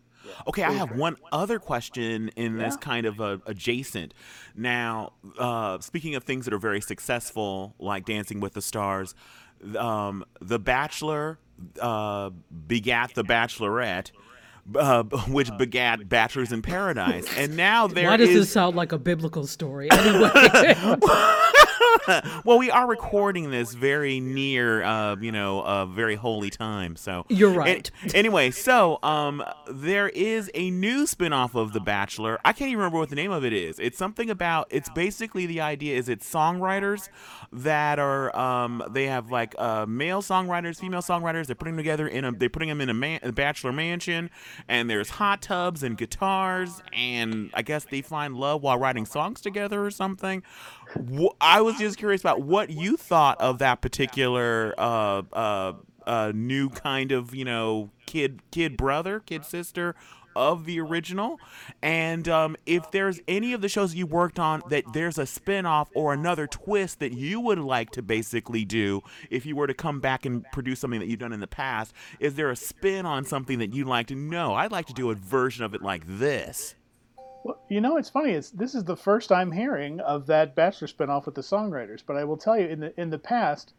Okay, 0.48 0.64
I 0.64 0.72
have 0.72 0.96
one 0.96 1.16
other 1.32 1.60
question 1.60 2.30
in 2.36 2.58
this 2.58 2.76
kind 2.78 3.06
of 3.06 3.22
uh, 3.22 3.38
adjacent. 3.46 4.14
Now, 4.56 5.14
uh, 5.38 5.80
speaking 5.80 6.16
of 6.16 6.24
things 6.24 6.46
that 6.46 6.54
are 6.54 6.60
very 6.60 6.82
successful, 6.82 7.76
like 7.80 8.06
Dancing 8.06 8.40
with 8.40 8.54
the 8.54 8.62
Stars, 8.62 9.16
um, 9.78 10.26
The 10.42 10.60
Bachelor 10.60 11.40
uh, 11.82 12.32
begat 12.68 13.14
The 13.16 13.24
Bachelorette. 13.24 14.12
Uh, 14.74 15.04
which 15.28 15.56
begat 15.60 16.10
Bachelors 16.10 16.52
in 16.52 16.64
Paradise, 16.64 17.28
and 17.38 17.56
now 17.56 17.86
there. 17.86 18.10
Why 18.10 18.18
does 18.18 18.30
is... 18.30 18.36
this 18.36 18.52
sound 18.52 18.76
like 18.76 18.94
a 18.94 18.98
biblical 18.98 19.46
story? 19.46 19.92
Anyway. 19.92 20.32
well, 22.46 22.58
we 22.58 22.70
are 22.70 22.88
recording 22.88 23.52
this 23.52 23.74
very 23.74 24.20
near, 24.20 24.84
uh, 24.84 25.16
you 25.18 25.32
know, 25.32 25.62
a 25.62 25.86
very 25.86 26.16
holy 26.16 26.50
time. 26.50 26.96
So 26.96 27.26
you're 27.30 27.52
right. 27.52 27.90
anyway, 28.14 28.52
so 28.52 29.00
um, 29.04 29.44
there 29.70 30.10
is 30.10 30.50
a 30.54 30.72
new 30.72 31.04
spinoff 31.04 31.56
of 31.56 31.74
The 31.74 31.80
Bachelor. 31.80 32.40
I 32.46 32.54
can't 32.54 32.70
even 32.70 32.80
remember 32.80 33.00
what 33.00 33.10
the 33.10 33.16
name 33.16 33.32
of 33.32 33.44
it 33.44 33.54
is. 33.54 33.80
It's 33.80 33.98
something 33.98 34.30
about. 34.30 34.68
It's 34.70 34.90
basically 34.90 35.46
the 35.46 35.62
idea 35.62 35.98
is 35.98 36.10
it's 36.10 36.30
songwriters 36.30 37.10
that 37.52 38.00
are 38.00 38.36
um, 38.36 38.84
they 38.90 39.08
have 39.08 39.32
like 39.32 39.56
uh, 39.58 39.86
male 39.88 40.22
songwriters, 40.22 40.80
female 40.80 41.02
songwriters. 41.02 41.48
They're 41.48 41.56
putting 41.56 41.76
them 41.76 41.84
together 41.84 42.08
in 42.08 42.26
a. 42.26 42.32
They're 42.32 42.50
putting 42.50 42.70
them 42.70 42.82
in 42.82 42.90
a, 42.90 42.94
man, 42.94 43.20
a 43.24 43.32
bachelor 43.32 43.72
mansion, 43.72 44.30
and 44.68 44.90
there's 44.90 45.10
hot 45.10 45.42
tubs 45.42 45.84
and 45.84 45.98
guitars, 45.98 46.82
and 46.94 47.50
I 47.54 47.62
guess 47.62 47.86
they 47.86 48.02
find 48.02 48.36
love 48.36 48.62
while 48.62 48.78
writing 48.78 49.06
songs 49.06 49.42
together 49.42 49.86
or 49.86 49.92
something. 49.92 50.44
I 51.42 51.62
was 51.62 51.78
just 51.78 51.98
curious 51.98 52.22
about 52.22 52.42
what 52.42 52.70
you 52.70 52.98
thought 52.98 53.40
of 53.42 53.60
that 53.60 53.82
particular 53.82 54.74
uh, 54.78 55.24
uh, 55.34 55.74
uh, 56.06 56.32
new 56.34 56.70
kind 56.70 57.12
of 57.12 57.34
you 57.34 57.46
know 57.46 57.90
kid 58.06 58.42
kid 58.52 58.78
brother 58.78 59.20
kid 59.20 59.46
sister 59.46 59.96
of 60.36 60.66
the 60.66 60.80
original. 60.80 61.40
And 61.82 62.28
um, 62.28 62.58
if 62.66 62.92
there's 62.92 63.22
any 63.28 63.54
of 63.54 63.62
the 63.62 63.70
shows 63.70 63.96
you 63.96 64.06
worked 64.06 64.38
on 64.38 64.62
that 64.70 64.84
there's 64.94 65.18
a 65.18 65.26
spin-off 65.26 65.90
or 65.96 66.14
another 66.14 66.48
twist 66.48 67.00
that 67.00 67.14
you 67.14 67.40
would 67.40 67.60
like 67.60 67.92
to 67.92 68.02
basically 68.02 68.66
do 68.66 69.02
if 69.30 69.46
you 69.46 69.56
were 69.56 69.68
to 69.68 69.74
come 69.74 70.00
back 70.00 70.26
and 70.26 70.44
produce 70.52 70.80
something 70.80 71.00
that 71.00 71.08
you've 71.08 71.20
done 71.20 71.34
in 71.34 71.40
the 71.40 71.48
past 71.48 71.94
is 72.20 72.36
there 72.36 72.50
a 72.50 72.56
spin 72.56 73.06
on 73.06 73.24
something 73.24 73.60
that 73.60 73.74
you'd 73.74 73.88
like 73.88 74.08
to 74.08 74.16
know 74.16 74.54
i'd 74.56 74.72
like 74.72 74.86
to 74.86 74.94
do 74.94 75.10
a 75.10 75.16
version 75.16 75.64
of 75.64 75.74
it 75.74 75.82
like 75.82 76.04
this 76.06 76.76
well, 77.46 77.62
you 77.70 77.80
know, 77.80 77.98
it's 77.98 78.10
funny. 78.10 78.32
It's 78.32 78.50
this 78.50 78.74
is 78.74 78.84
the 78.84 78.98
first 78.98 79.32
I'm 79.32 79.52
hearing 79.52 80.00
of 80.00 80.26
that 80.26 80.56
Bachelor 80.56 80.88
spinoff 80.88 81.28
with 81.28 81.36
the 81.36 81.42
songwriters. 81.42 82.02
But 82.04 82.18
I 82.18 82.24
will 82.24 82.38
tell 82.38 82.60
you, 82.60 82.66
in 82.66 82.80
the 82.80 83.00
in 83.00 83.12
the 83.12 83.20
past, 83.20 83.76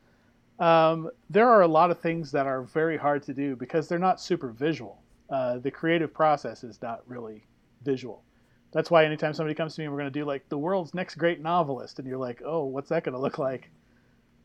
um, 0.60 1.10
there 1.30 1.48
are 1.48 1.62
a 1.62 1.66
lot 1.66 1.90
of 1.90 1.98
things 1.98 2.30
that 2.30 2.46
are 2.46 2.62
very 2.62 2.96
hard 2.96 3.24
to 3.24 3.34
do 3.34 3.56
because 3.56 3.88
they're 3.88 3.98
not 3.98 4.20
super 4.20 4.50
visual. 4.50 5.02
Uh, 5.28 5.58
the 5.58 5.70
creative 5.72 6.14
process 6.14 6.62
is 6.62 6.80
not 6.80 7.02
really 7.08 7.44
visual. 7.82 8.22
That's 8.70 8.88
why 8.88 9.04
anytime 9.04 9.34
somebody 9.34 9.56
comes 9.56 9.74
to 9.74 9.80
me 9.80 9.86
and 9.86 9.92
we're 9.92 10.00
going 10.00 10.12
to 10.12 10.20
do 10.20 10.24
like 10.24 10.48
the 10.48 10.58
world's 10.58 10.94
next 10.94 11.16
great 11.16 11.40
novelist, 11.40 11.98
and 11.98 12.06
you're 12.06 12.18
like, 12.18 12.42
oh, 12.44 12.66
what's 12.66 12.90
that 12.90 13.02
going 13.02 13.16
to 13.16 13.20
look 13.20 13.40
like? 13.40 13.68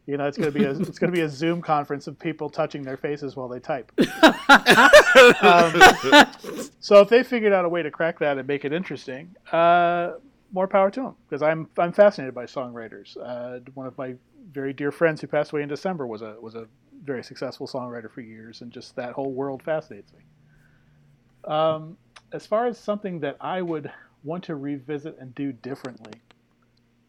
You 0.08 0.17
know, 0.17 0.27
it's 0.27 0.38
gonna 0.38 0.51
be 0.51 0.63
a 0.63 0.72
it's 0.72 0.98
gonna 1.00 1.12
be 1.12 1.22
a 1.22 1.29
Zoom 1.29 1.62
conference 1.62 2.08
of 2.08 2.17
people 2.17 2.50
touching 2.50 2.81
their 2.81 2.98
faces 2.98 3.36
while 3.36 3.48
they 3.48 3.60
type. 3.60 3.91
um, 5.41 5.74
so 6.79 7.01
if 7.01 7.10
they 7.10 7.24
figured 7.24 7.53
out 7.53 7.65
a 7.65 7.70
way 7.70 7.84
to 7.84 7.91
crack 7.91 8.20
that 8.20 8.38
and 8.38 8.48
make 8.48 8.65
it 8.65 8.74
interesting, 8.74 9.36
uh, 9.51 10.13
more 10.51 10.67
power 10.67 10.89
to 10.91 11.01
them. 11.01 11.15
Because 11.27 11.41
I'm 11.43 11.70
I'm 11.77 11.93
fascinated 11.93 12.34
by 12.34 12.46
songwriters. 12.46 13.15
Uh, 13.17 13.60
one 13.74 13.86
of 13.86 13.98
my 13.98 14.15
very 14.51 14.74
dear 14.74 14.91
friends 14.91 15.22
who 15.22 15.27
passed 15.27 15.51
away 15.51 15.62
in 15.62 15.70
December 15.70 16.08
was 16.08 16.22
a 16.22 16.36
was 16.41 16.55
a 16.55 16.67
very 17.03 17.24
successful 17.24 17.67
songwriter 17.67 18.12
for 18.12 18.22
years, 18.22 18.62
and 18.62 18.72
just 18.72 18.96
that 18.96 19.13
whole 19.13 19.31
world 19.31 19.62
fascinates 19.63 20.12
me. 20.13 20.20
Um, 21.46 21.98
as 22.31 22.46
far 22.46 22.67
as 22.67 22.77
something 22.77 23.20
that 23.22 23.38
I 23.39 23.62
would 23.62 23.91
want 24.24 24.43
to 24.46 24.55
revisit 24.55 25.17
and 25.20 25.34
do 25.36 25.51
differently, 25.51 26.13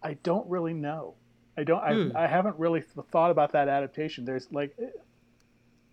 I 0.02 0.14
don't 0.22 0.48
really 0.48 0.74
know. 0.74 1.14
I 1.56 1.64
don't. 1.64 2.10
Hmm. 2.10 2.16
I, 2.16 2.24
I 2.24 2.26
haven't 2.26 2.58
really 2.58 2.82
thought 3.10 3.30
about 3.30 3.52
that 3.52 3.68
adaptation. 3.68 4.24
There's 4.24 4.50
like 4.52 4.76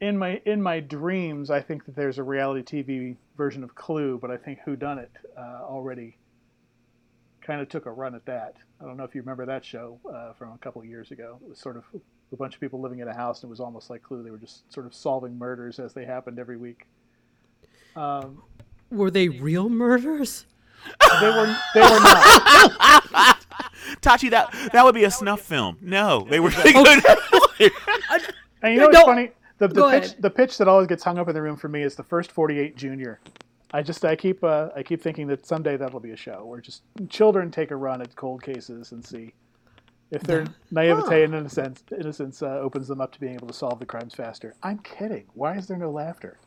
in 0.01 0.18
my 0.18 0.42
in 0.46 0.62
my 0.62 0.80
dreams, 0.80 1.50
I 1.50 1.62
think 1.62 1.86
that 1.86 1.96
there's 1.96 2.18
a 2.18 2.24
reality 2.24 2.84
TV 2.84 3.16
version 3.38 3.63
of 3.63 3.75
Clue, 3.75 4.18
but 4.22 4.32
I 4.32 4.38
think 4.38 4.60
Whodunnit 4.66 5.10
uh, 5.38 5.62
already 5.63 6.18
kind 7.42 7.62
of 7.62 7.70
took 7.70 7.86
a 7.86 7.92
run 7.92 8.16
at 8.16 8.25
that. 8.25 8.56
I 8.80 8.86
don't 8.86 8.96
know 8.96 9.04
if 9.04 9.13
you 9.13 9.22
remember 9.22 9.46
that 9.46 9.66
show 9.66 10.00
uh, 10.12 10.34
from 10.34 10.54
a 10.54 10.58
couple 10.60 10.82
of 10.82 10.88
years 10.88 11.12
ago. 11.12 11.39
It 11.44 11.50
was 11.50 11.60
sort 11.60 11.75
of 11.75 11.84
a 12.32 12.36
bunch 12.36 12.54
of 12.54 12.62
people 12.62 12.80
living 12.80 13.00
in 13.00 13.08
a 13.08 13.13
house, 13.13 13.44
and 13.44 13.50
it 13.50 13.51
was 13.51 13.60
almost 13.60 13.89
like 13.89 14.01
Clue. 14.01 14.24
They 14.24 14.32
were 14.32 14.38
just 14.38 14.72
sort 14.72 14.86
of 14.86 14.94
solving 14.94 15.38
murders 15.38 15.80
as 15.80 15.94
they 15.94 16.06
happened 16.06 16.39
every 16.39 16.58
week. 16.58 16.88
Um, 17.96 18.44
were 18.89 19.12
they 19.12 19.28
real 19.28 19.68
murders? 19.68 20.46
They 21.20 21.28
were. 21.28 21.58
They 21.74 21.82
were 21.82 22.00
not. 22.00 23.36
Tachi, 24.01 24.29
that 24.32 24.53
that 24.74 24.84
would 24.86 24.96
be 24.96 25.03
a 25.03 25.12
snuff 25.12 25.41
film. 25.41 25.77
No, 25.82 26.25
they 26.29 26.39
were. 26.39 26.51
And 28.62 28.74
you 28.74 28.79
know 28.79 28.88
what's 28.88 28.98
No. 28.98 29.06
funny? 29.06 29.32
The, 29.58 29.68
the 29.70 29.89
pitch 29.89 30.03
ahead. 30.06 30.15
the 30.20 30.29
pitch 30.29 30.58
that 30.58 30.68
always 30.68 30.88
gets 30.88 31.03
hung 31.03 31.18
up 31.18 31.27
in 31.29 31.34
the 31.34 31.41
room 31.41 31.56
for 31.58 31.68
me 31.70 31.82
is 31.82 31.96
the 31.96 32.03
first 32.03 32.32
48 32.32 32.75
Junior. 32.77 33.20
I 33.72 33.82
just 33.84 34.03
I 34.03 34.15
keep 34.15 34.44
uh, 34.44 34.70
I 34.75 34.84
keep 34.84 35.01
thinking 35.01 35.27
that 35.27 35.46
someday 35.46 35.77
that'll 35.77 36.00
be 36.00 36.12
a 36.12 36.15
show 36.18 36.44
where 36.46 36.60
just 36.60 36.82
children 37.10 37.51
take 37.51 37.72
a 37.72 37.75
run 37.75 38.01
at 38.01 38.15
cold 38.15 38.41
cases 38.44 38.91
and 38.91 39.06
see 39.06 39.34
if 40.12 40.24
their 40.24 40.46
naivete 40.72 41.24
and 41.24 41.36
innocence 41.36 41.84
innocence 41.98 42.41
uh, 42.41 42.48
opens 42.60 42.88
them 42.88 43.00
up 43.01 43.12
to 43.13 43.20
being 43.20 43.34
able 43.36 43.48
to 43.48 43.53
solve 43.53 43.79
the 43.79 43.86
crimes 43.86 44.13
faster. 44.13 44.56
I'm 44.63 44.79
kidding. 44.79 45.25
Why 45.36 45.56
is 45.56 45.68
there 45.68 45.77
no 45.77 45.91
laughter? 45.91 46.38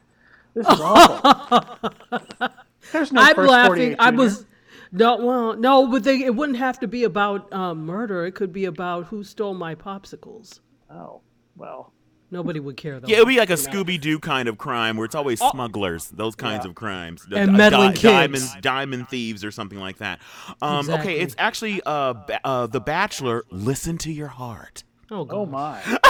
This 0.54 0.66
is 0.68 0.80
awful. 0.80 1.78
There's 2.92 3.12
no 3.12 3.21
I'm 3.23 3.35
first 3.37 3.50
laughing. 3.50 3.71
48 3.94 3.97
I 3.99 4.11
Junior. 4.11 4.23
was 4.23 4.47
no, 4.92 5.16
well, 5.16 5.56
no, 5.56 5.87
but 5.88 6.04
they, 6.04 6.22
it 6.22 6.34
wouldn't 6.34 6.58
have 6.58 6.78
to 6.80 6.87
be 6.88 7.04
about 7.04 7.52
um, 7.52 7.84
murder. 7.87 8.25
It 8.26 8.32
could 8.32 8.52
be 8.52 8.66
about 8.66 9.06
who 9.06 9.25
stole 9.25 9.54
my 9.54 9.75
popsicles. 9.75 10.61
Oh 10.90 11.20
well. 11.56 11.92
Nobody 12.30 12.61
would 12.61 12.78
care 12.78 12.99
though. 12.99 13.08
Yeah, 13.08 13.18
it 13.18 13.20
would 13.20 13.28
be 13.28 13.37
like 13.37 13.50
a 13.50 13.54
Scooby 13.54 14.00
Doo 14.00 14.18
kind 14.18 14.49
of 14.49 14.56
crime 14.56 14.96
where 14.96 15.04
it's 15.04 15.14
always 15.14 15.38
smugglers, 15.38 16.08
those 16.08 16.34
kinds 16.34 16.64
Yeah. 16.64 16.70
of 16.70 16.75
crimes, 16.75 17.26
And 17.30 17.52
meddling 17.52 17.90
di- 17.90 17.96
kids. 17.99 18.02
diamond 18.02 18.44
diamond 18.62 19.08
thieves 19.11 19.44
or 19.44 19.50
something 19.50 19.78
like 19.78 19.99
that. 19.99 20.18
Um, 20.62 20.78
Exactly. 20.78 21.12
Okay, 21.12 21.20
it's 21.22 21.34
actually 21.37 21.82
uh, 21.84 22.14
uh, 22.42 22.68
the 22.68 22.80
Bachelor. 22.80 23.44
Listen 23.50 23.99
to 23.99 24.11
your 24.11 24.28
heart. 24.28 24.82
oh, 25.11 25.26
Oh 25.28 25.44
my. 25.44 25.82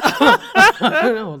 oh, 0.80 1.40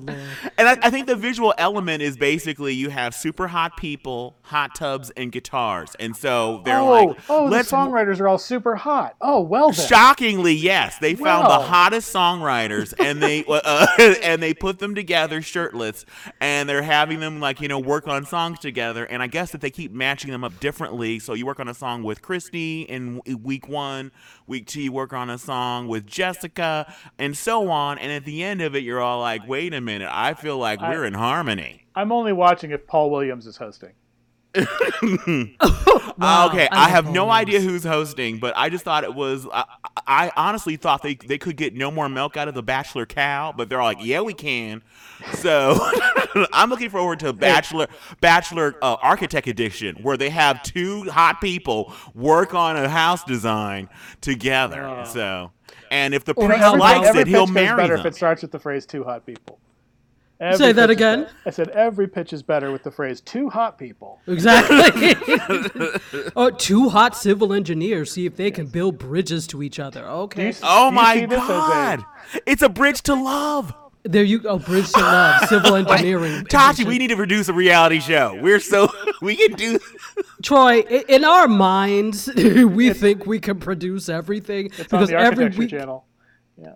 And 0.58 0.68
I, 0.68 0.78
I 0.82 0.90
think 0.90 1.06
the 1.06 1.16
visual 1.16 1.54
element 1.58 2.02
is 2.02 2.16
basically 2.16 2.74
you 2.74 2.90
have 2.90 3.14
super 3.14 3.48
hot 3.48 3.76
people, 3.76 4.36
hot 4.42 4.74
tubs, 4.74 5.10
and 5.10 5.30
guitars, 5.30 5.94
and 6.00 6.16
so 6.16 6.62
they're 6.64 6.78
oh, 6.78 6.90
like, 6.90 7.18
oh, 7.28 7.44
the 7.44 7.50
let's 7.50 7.70
songwriters 7.70 8.20
are 8.20 8.28
all 8.28 8.38
super 8.38 8.76
hot. 8.76 9.14
Oh, 9.20 9.40
well 9.40 9.70
then. 9.70 9.86
Shockingly, 9.86 10.54
yes, 10.54 10.98
they 10.98 11.14
found 11.14 11.48
Wow. 11.48 11.58
the 11.58 11.64
hottest 11.66 12.12
songwriters, 12.14 12.92
and 12.98 13.22
they 13.22 13.44
uh, 13.48 13.86
and 14.22 14.42
they 14.42 14.54
put 14.54 14.78
them 14.78 14.94
together 14.94 15.40
shirtless, 15.42 16.04
and 16.40 16.68
they're 16.68 16.82
having 16.82 17.20
them 17.20 17.40
like 17.40 17.60
you 17.60 17.68
know 17.68 17.78
work 17.78 18.08
on 18.08 18.24
songs 18.24 18.58
together. 18.58 19.04
And 19.04 19.22
I 19.22 19.26
guess 19.26 19.52
that 19.52 19.60
they 19.60 19.70
keep 19.70 19.92
matching 19.92 20.30
them 20.30 20.42
up 20.44 20.58
differently. 20.60 21.18
So 21.18 21.34
you 21.34 21.46
work 21.46 21.60
on 21.60 21.68
a 21.68 21.74
song 21.74 22.02
with 22.02 22.22
Christy 22.22 22.82
in 22.82 23.20
week 23.42 23.68
one, 23.68 24.10
week 24.46 24.66
two 24.66 24.82
you 24.82 24.92
work 24.92 25.12
on 25.12 25.30
a 25.30 25.38
song 25.38 25.88
with 25.88 26.06
Jessica, 26.06 26.92
and 27.18 27.36
so 27.36 27.68
on. 27.70 27.98
And 27.98 28.10
at 28.10 28.24
the 28.24 28.42
end 28.42 28.47
of 28.62 28.74
it, 28.74 28.82
you're 28.82 29.00
all 29.00 29.20
like, 29.20 29.46
wait 29.46 29.74
a 29.74 29.80
minute, 29.80 30.08
I 30.10 30.34
feel 30.34 30.58
like 30.58 30.80
we're 30.80 31.04
in 31.04 31.14
harmony. 31.14 31.84
I'm 31.94 32.12
only 32.12 32.32
watching 32.32 32.70
if 32.70 32.86
Paul 32.86 33.10
Williams 33.10 33.46
is 33.46 33.56
hosting. 33.56 33.92
Wow, 36.18 36.48
okay, 36.48 36.66
I 36.72 36.86
I, 36.86 36.88
have 36.88 37.10
no 37.12 37.26
Paul 37.26 37.32
idea 37.32 37.60
who's 37.60 37.84
hosting, 37.84 38.38
but 38.38 38.52
I 38.56 38.70
just 38.70 38.84
thought 38.84 39.04
it 39.04 39.14
was. 39.14 39.46
I, 39.52 39.64
I 40.04 40.32
honestly 40.36 40.76
thought 40.76 41.02
they 41.02 41.14
they 41.14 41.38
could 41.38 41.56
get 41.56 41.74
no 41.74 41.92
more 41.92 42.08
milk 42.08 42.36
out 42.36 42.48
of 42.48 42.54
the 42.54 42.62
Bachelor 42.62 43.06
cow, 43.06 43.54
but 43.56 43.68
they're 43.68 43.82
like, 43.82 43.98
yeah, 44.00 44.20
we 44.20 44.34
can. 44.34 44.82
So 45.34 45.78
I'm 46.52 46.70
looking 46.70 46.90
forward 46.90 47.20
to 47.20 47.32
Bachelor 47.32 47.86
Bachelor 48.20 48.74
uh, 48.82 48.96
Architect 49.00 49.46
Edition, 49.46 49.96
where 50.02 50.16
they 50.16 50.30
have 50.30 50.60
two 50.64 51.04
hot 51.04 51.40
people 51.40 51.92
work 52.14 52.52
on 52.52 52.76
a 52.76 52.88
house 52.88 53.22
design 53.22 53.88
together. 54.20 55.04
So, 55.06 55.52
and 55.92 56.14
if 56.14 56.24
the 56.24 56.32
Or 56.34 56.48
prince 56.48 56.62
how 56.62 56.76
likes 56.76 57.06
every 57.06 57.22
it, 57.22 57.26
he'll 57.28 57.46
pitch 57.46 57.54
goes 57.54 57.54
marry 57.54 57.76
better 57.76 57.96
them. 57.96 58.06
if 58.06 58.12
it 58.12 58.16
starts 58.16 58.42
with 58.42 58.50
the 58.50 58.58
phrase 58.58 58.86
"two 58.86 59.04
hot 59.04 59.24
people." 59.24 59.60
Every 60.40 60.56
Say 60.56 60.72
that 60.72 60.88
again? 60.88 61.26
I 61.46 61.50
said 61.50 61.68
every 61.70 62.06
pitch 62.06 62.32
is 62.32 62.44
better 62.44 62.70
with 62.70 62.84
the 62.84 62.92
phrase 62.92 63.20
"two 63.20 63.48
hot 63.50 63.76
people." 63.76 64.20
Exactly. 64.28 65.16
oh, 66.36 66.50
two 66.50 66.88
hot 66.88 67.16
civil 67.16 67.52
engineers 67.52 68.12
see 68.12 68.24
if 68.24 68.36
they 68.36 68.50
can 68.52 68.66
build 68.66 68.98
bridges 68.98 69.46
to 69.48 69.62
each 69.64 69.80
other. 69.80 70.04
Okay. 70.06 70.48
you- 70.48 70.54
Oh 70.62 70.90
my 70.92 71.14
see 71.14 71.26
this 71.26 71.38
as 71.40 71.44
a- 71.44 71.48
God! 71.48 72.04
It's 72.46 72.62
a 72.62 72.68
bridge 72.68 73.02
to 73.02 73.14
love. 73.14 73.74
There 74.04 74.22
you 74.22 74.38
go. 74.38 74.58
Bridge 74.60 74.90
to 74.92 75.00
love. 75.00 75.42
Civil 75.48 75.74
engineering. 75.74 76.44
Tachi, 76.44 76.84
we 76.84 76.98
need 76.98 77.08
to 77.08 77.16
produce 77.16 77.48
a 77.48 77.52
reality 77.52 77.98
show. 77.98 78.38
We're 78.40 78.60
so 78.60 78.88
we 79.20 79.34
can 79.34 79.52
do. 79.56 79.80
Troy, 80.42 80.80
in 81.08 81.24
our 81.24 81.48
minds, 81.48 82.30
we 82.36 82.92
think 82.92 83.26
we 83.26 83.40
can 83.40 83.58
produce 83.58 84.08
everything 84.08 84.66
It's 84.78 84.92
on 84.92 85.04
the 85.04 85.14
every 85.16 85.24
architecture 85.46 85.58
week. 85.58 85.70
channel. 85.70 86.06
Yeah. 86.56 86.74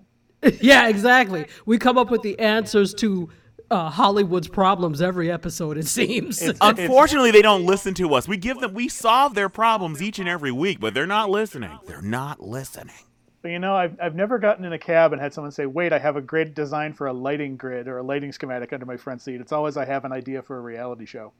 Yeah, 0.60 0.88
exactly. 0.88 1.46
We 1.64 1.78
come 1.78 1.96
up 1.96 2.10
with 2.10 2.22
the 2.22 2.36
answers 2.40 2.92
to 2.94 3.30
uh, 3.72 3.88
Hollywood's 3.88 4.48
problems 4.48 5.00
every 5.00 5.30
episode. 5.30 5.78
It 5.78 5.86
seems. 5.86 6.42
Unfortunately, 6.60 7.30
they 7.30 7.42
don't 7.42 7.64
listen 7.64 7.94
to 7.94 8.14
us. 8.14 8.28
We 8.28 8.36
give 8.36 8.60
them, 8.60 8.74
we 8.74 8.88
solve 8.88 9.34
their 9.34 9.48
problems 9.48 10.02
each 10.02 10.18
and 10.18 10.28
every 10.28 10.52
week, 10.52 10.78
but 10.78 10.92
they're 10.94 11.06
not 11.06 11.30
listening. 11.30 11.78
They're 11.86 12.02
not 12.02 12.40
listening. 12.40 12.94
But 13.40 13.50
you 13.50 13.58
know, 13.58 13.74
I've, 13.74 13.98
I've 14.00 14.14
never 14.14 14.38
gotten 14.38 14.64
in 14.64 14.72
a 14.72 14.78
cab 14.78 15.12
and 15.12 15.20
had 15.20 15.32
someone 15.32 15.50
say, 15.50 15.66
"Wait, 15.66 15.92
I 15.92 15.98
have 15.98 16.16
a 16.16 16.20
great 16.20 16.54
design 16.54 16.92
for 16.92 17.08
a 17.08 17.12
lighting 17.12 17.56
grid 17.56 17.88
or 17.88 17.98
a 17.98 18.02
lighting 18.02 18.30
schematic 18.30 18.72
under 18.72 18.86
my 18.86 18.96
front 18.96 19.20
seat." 19.20 19.40
It's 19.40 19.52
always 19.52 19.76
I 19.76 19.84
have 19.84 20.04
an 20.04 20.12
idea 20.12 20.42
for 20.42 20.58
a 20.58 20.60
reality 20.60 21.06
show. 21.06 21.32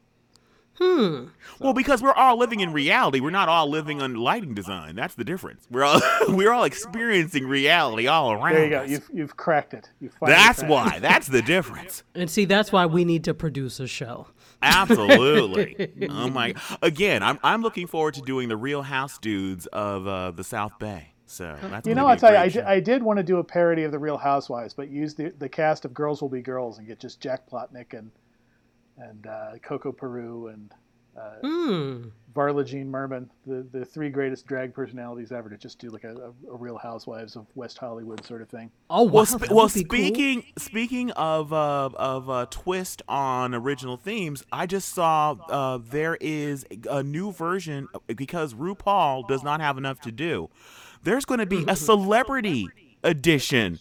Well, 0.80 1.72
because 1.74 2.02
we're 2.02 2.12
all 2.14 2.36
living 2.38 2.60
in 2.60 2.72
reality. 2.72 3.20
We're 3.20 3.30
not 3.30 3.48
all 3.48 3.68
living 3.68 4.02
on 4.02 4.14
lighting 4.14 4.54
design. 4.54 4.96
That's 4.96 5.14
the 5.14 5.24
difference. 5.24 5.66
We're 5.70 5.84
all 5.84 6.00
we're 6.28 6.52
all 6.52 6.64
experiencing 6.64 7.46
reality 7.46 8.06
all 8.08 8.32
around. 8.32 8.54
There 8.54 8.64
you 8.64 8.70
go. 8.70 8.80
us. 8.82 8.90
You've 8.90 9.10
you've 9.12 9.36
cracked 9.36 9.74
it. 9.74 9.90
You 10.00 10.10
finally 10.18 10.36
That's 10.36 10.58
cracked 10.60 10.70
it. 10.70 10.74
why. 10.74 10.98
That's 10.98 11.26
the 11.28 11.42
difference. 11.54 12.02
and 12.14 12.28
see, 12.30 12.44
that's 12.46 12.72
why 12.72 12.86
we 12.86 13.04
need 13.04 13.24
to 13.24 13.34
produce 13.34 13.78
a 13.80 13.86
show. 13.86 14.28
Absolutely. 14.62 15.92
oh 16.10 16.28
my. 16.30 16.54
Again, 16.82 17.22
I'm 17.22 17.38
I'm 17.42 17.62
looking 17.62 17.86
forward 17.86 18.14
to 18.14 18.22
doing 18.22 18.48
the 18.48 18.56
Real 18.56 18.82
House 18.82 19.18
dudes 19.18 19.66
of 19.66 20.06
uh, 20.06 20.30
the 20.32 20.44
South 20.44 20.78
Bay. 20.78 21.08
So 21.26 21.56
that's 21.62 21.86
You 21.86 21.94
know, 21.94 22.04
be 22.06 22.10
I 22.10 22.14
a 22.14 22.18
tell 22.18 22.30
you, 22.30 22.36
great 22.36 22.44
I 22.44 22.48
show. 22.48 22.60
did, 22.60 22.64
I 22.68 22.80
did 22.80 23.02
want 23.02 23.16
to 23.18 23.22
do 23.22 23.38
a 23.38 23.44
parody 23.44 23.84
of 23.84 23.92
the 23.92 23.98
Real 23.98 24.18
Housewives, 24.18 24.74
but 24.74 24.88
use 24.90 25.14
the 25.14 25.32
the 25.38 25.48
cast 25.48 25.84
of 25.84 25.94
Girls 25.94 26.20
Will 26.20 26.28
Be 26.28 26.42
Girls 26.42 26.78
and 26.78 26.86
get 26.86 26.98
just 27.00 27.20
Jack 27.20 27.48
Plotnick 27.48 27.96
and 27.96 28.10
and 29.08 29.26
uh, 29.26 29.52
Coco 29.62 29.92
Peru 29.92 30.48
and 30.48 30.72
Hmm. 31.42 32.04
Varla 32.34 32.64
Jean 32.64 32.90
Merman, 32.90 33.28
the 33.46 33.66
the 33.70 33.84
three 33.84 34.08
greatest 34.08 34.46
drag 34.46 34.72
personalities 34.72 35.30
ever, 35.32 35.50
to 35.50 35.58
just 35.58 35.78
do 35.78 35.90
like 35.90 36.04
a, 36.04 36.14
a, 36.14 36.52
a 36.52 36.56
Real 36.56 36.78
Housewives 36.78 37.36
of 37.36 37.46
West 37.54 37.76
Hollywood 37.76 38.24
sort 38.24 38.40
of 38.40 38.48
thing. 38.48 38.70
Oh 38.88 39.02
wow. 39.02 39.10
Well, 39.12 39.26
sp- 39.28 39.50
well, 39.50 39.64
would 39.66 39.74
be 39.74 39.84
cool. 39.84 39.98
speaking 39.98 40.44
speaking 40.56 41.10
of 41.10 41.52
uh, 41.52 41.90
of 41.94 42.30
uh, 42.30 42.46
twist 42.48 43.02
on 43.08 43.54
original 43.54 43.98
themes, 43.98 44.42
I 44.50 44.64
just 44.64 44.88
saw 44.94 45.32
uh, 45.50 45.78
there 45.82 46.16
is 46.20 46.64
a 46.88 47.02
new 47.02 47.30
version 47.32 47.88
because 48.06 48.54
RuPaul 48.54 49.28
does 49.28 49.42
not 49.42 49.60
have 49.60 49.76
enough 49.76 50.00
to 50.02 50.12
do. 50.12 50.48
There's 51.02 51.26
going 51.26 51.40
to 51.40 51.46
be 51.46 51.64
a 51.68 51.76
celebrity 51.90 52.68
edition 53.02 53.78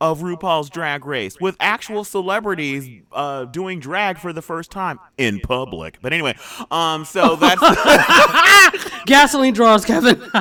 of 0.00 0.20
RuPaul's 0.20 0.70
Drag 0.70 1.04
Race 1.06 1.40
with 1.40 1.56
actual 1.60 2.04
celebrities 2.04 3.02
uh, 3.12 3.46
doing 3.46 3.80
drag 3.80 4.18
for 4.18 4.32
the 4.32 4.42
first 4.42 4.70
time 4.70 4.98
in 5.16 5.40
public. 5.40 5.98
But 6.02 6.12
anyway, 6.12 6.36
um, 6.70 7.04
so 7.04 7.36
that's 7.40 7.60
gasoline 9.06 9.54
draws, 9.54 9.84
Kevin. 9.84 10.20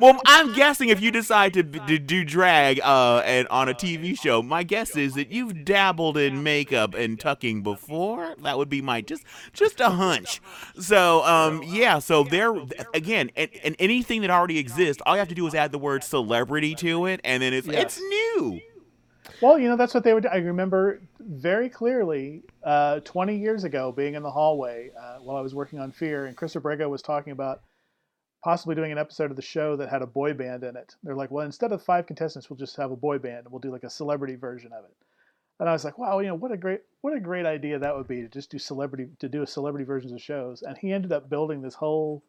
well, 0.00 0.20
I'm 0.26 0.52
guessing 0.54 0.88
if 0.90 1.00
you 1.00 1.10
decide 1.10 1.54
to, 1.54 1.62
to 1.62 1.98
do 1.98 2.24
drag 2.24 2.80
uh, 2.80 3.22
and 3.24 3.48
on 3.48 3.68
a 3.68 3.74
TV 3.74 4.18
show, 4.18 4.42
my 4.42 4.62
guess 4.62 4.96
is 4.96 5.14
that 5.14 5.30
you've 5.32 5.64
dabbled 5.64 6.16
in 6.16 6.42
makeup 6.42 6.94
and 6.94 7.18
tucking 7.18 7.62
before. 7.62 8.34
That 8.42 8.58
would 8.58 8.68
be 8.68 8.82
my 8.82 9.00
just 9.00 9.24
just 9.52 9.80
a 9.80 9.90
hunch. 9.90 10.40
So, 10.78 11.24
um, 11.24 11.62
yeah. 11.64 11.98
So 11.98 12.24
there 12.24 12.54
again, 12.94 13.30
and, 13.36 13.50
and 13.64 13.76
anything 13.78 14.20
that 14.22 14.30
already 14.30 14.58
exists, 14.58 15.02
all 15.06 15.14
you 15.14 15.18
have 15.20 15.28
to 15.28 15.34
do 15.34 15.46
is 15.46 15.54
add 15.54 15.72
the 15.72 15.78
word 15.78 16.04
celebrity 16.04 16.74
to 16.76 17.06
it, 17.06 17.20
and 17.24 17.42
then 17.42 17.52
it's 17.54 17.66
Yes. 17.66 17.98
it's 17.98 18.01
new. 18.08 18.60
Well, 19.40 19.58
you 19.58 19.68
know, 19.68 19.76
that's 19.76 19.94
what 19.94 20.04
they 20.04 20.14
would. 20.14 20.26
I 20.26 20.36
remember 20.36 21.00
very 21.20 21.68
clearly 21.68 22.42
uh, 22.62 23.00
20 23.00 23.36
years 23.36 23.64
ago 23.64 23.92
being 23.92 24.14
in 24.14 24.22
the 24.22 24.30
hallway 24.30 24.90
uh, 25.00 25.18
while 25.18 25.36
I 25.36 25.40
was 25.40 25.54
working 25.54 25.78
on 25.78 25.92
Fear, 25.92 26.26
and 26.26 26.36
Cris 26.36 26.56
Abrego 26.56 26.88
was 26.88 27.02
talking 27.02 27.32
about 27.32 27.62
possibly 28.42 28.74
doing 28.74 28.92
an 28.92 28.98
episode 28.98 29.30
of 29.30 29.36
the 29.36 29.42
show 29.42 29.76
that 29.76 29.88
had 29.88 30.02
a 30.02 30.06
boy 30.06 30.34
band 30.34 30.64
in 30.64 30.76
it. 30.76 30.96
They're 31.02 31.14
like, 31.14 31.30
well, 31.30 31.46
instead 31.46 31.72
of 31.72 31.82
five 31.82 32.06
contestants, 32.06 32.50
we'll 32.50 32.56
just 32.56 32.76
have 32.76 32.90
a 32.90 32.96
boy 32.96 33.18
band 33.18 33.44
and 33.44 33.52
we'll 33.52 33.60
do 33.60 33.70
like 33.70 33.84
a 33.84 33.90
celebrity 33.90 34.34
version 34.34 34.72
of 34.72 34.84
it. 34.84 34.94
And 35.60 35.68
I 35.68 35.72
was 35.72 35.84
like, 35.84 35.98
wow, 35.98 36.18
you 36.18 36.26
know, 36.26 36.34
what 36.34 36.50
a 36.50 36.56
great, 36.56 36.80
what 37.02 37.16
a 37.16 37.20
great 37.20 37.46
idea 37.46 37.78
that 37.78 37.96
would 37.96 38.08
be 38.08 38.22
to 38.22 38.28
just 38.28 38.50
do 38.50 38.58
celebrity, 38.58 39.08
to 39.20 39.28
do 39.28 39.42
a 39.42 39.46
celebrity 39.46 39.84
versions 39.84 40.12
of 40.12 40.20
shows. 40.20 40.62
And 40.62 40.76
he 40.76 40.92
ended 40.92 41.12
up 41.12 41.30
building 41.30 41.62
this 41.62 41.74
whole 41.74 42.24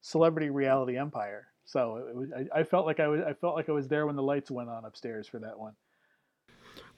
celebrity 0.00 0.50
reality 0.50 0.98
empire. 0.98 1.46
So 1.64 1.96
it 2.08 2.14
was, 2.14 2.28
I, 2.36 2.60
I 2.60 2.62
felt 2.64 2.86
like 2.86 3.00
I 3.00 3.08
was, 3.08 3.20
I 3.26 3.32
felt 3.34 3.54
like 3.54 3.68
I 3.68 3.72
was 3.72 3.88
there 3.88 4.06
when 4.06 4.16
the 4.16 4.22
lights 4.22 4.50
went 4.50 4.68
on 4.68 4.84
upstairs 4.84 5.26
for 5.28 5.38
that 5.40 5.58
one. 5.58 5.72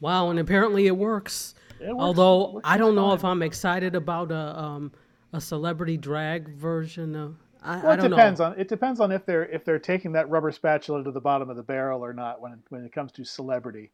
wow, 0.01 0.31
and 0.31 0.39
apparently 0.39 0.87
it 0.87 0.97
works. 0.97 1.55
It 1.81 1.89
works- 1.89 1.97
Although 2.03 2.53
works 2.55 2.69
I 2.69 2.77
don't 2.77 2.95
know 2.95 3.09
fine. 3.09 3.17
if 3.19 3.25
I'm 3.25 3.43
excited 3.43 3.95
about 3.95 4.31
a 4.33 4.59
um 4.59 4.93
a 5.33 5.41
celebrity 5.41 5.97
drag 5.97 6.49
version 6.57 7.15
of. 7.17 7.37
I, 7.63 7.77
Well, 7.79 7.87
I 7.91 7.95
it 7.95 7.97
don't 7.99 8.11
depends 8.11 8.41
know. 8.41 8.47
on 8.47 8.59
it 8.61 8.69
depends 8.69 9.01
on 9.01 9.11
if 9.13 9.27
they're 9.27 9.47
if 9.47 9.65
they're 9.65 9.79
taking 9.79 10.13
that 10.13 10.29
rubber 10.31 10.53
spatula 10.53 11.03
to 11.05 11.11
the 11.11 11.21
bottom 11.21 11.51
of 11.51 11.57
the 11.57 11.63
barrel 11.63 12.05
or 12.05 12.13
not 12.13 12.41
when 12.41 12.53
it, 12.53 12.59
when 12.69 12.85
it 12.85 12.93
comes 12.93 13.11
to 13.13 13.25
celebrity. 13.25 13.91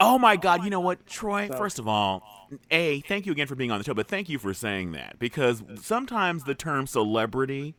Oh 0.00 0.18
my 0.18 0.36
God! 0.36 0.64
You 0.64 0.70
know 0.70 0.80
what, 0.80 1.06
Troy? 1.06 1.48
So- 1.48 1.56
First 1.58 1.78
of 1.78 1.86
all, 1.86 2.22
a 2.70 3.00
thank 3.02 3.26
you 3.26 3.32
again 3.32 3.46
for 3.46 3.54
being 3.56 3.70
on 3.70 3.78
the 3.78 3.84
show, 3.84 3.94
but 3.94 4.08
thank 4.08 4.28
you 4.28 4.38
for 4.38 4.54
saying 4.54 4.92
that 4.92 5.18
because 5.18 5.62
sometimes 5.80 6.44
the 6.44 6.54
term 6.54 6.86
celebrity 6.86 7.74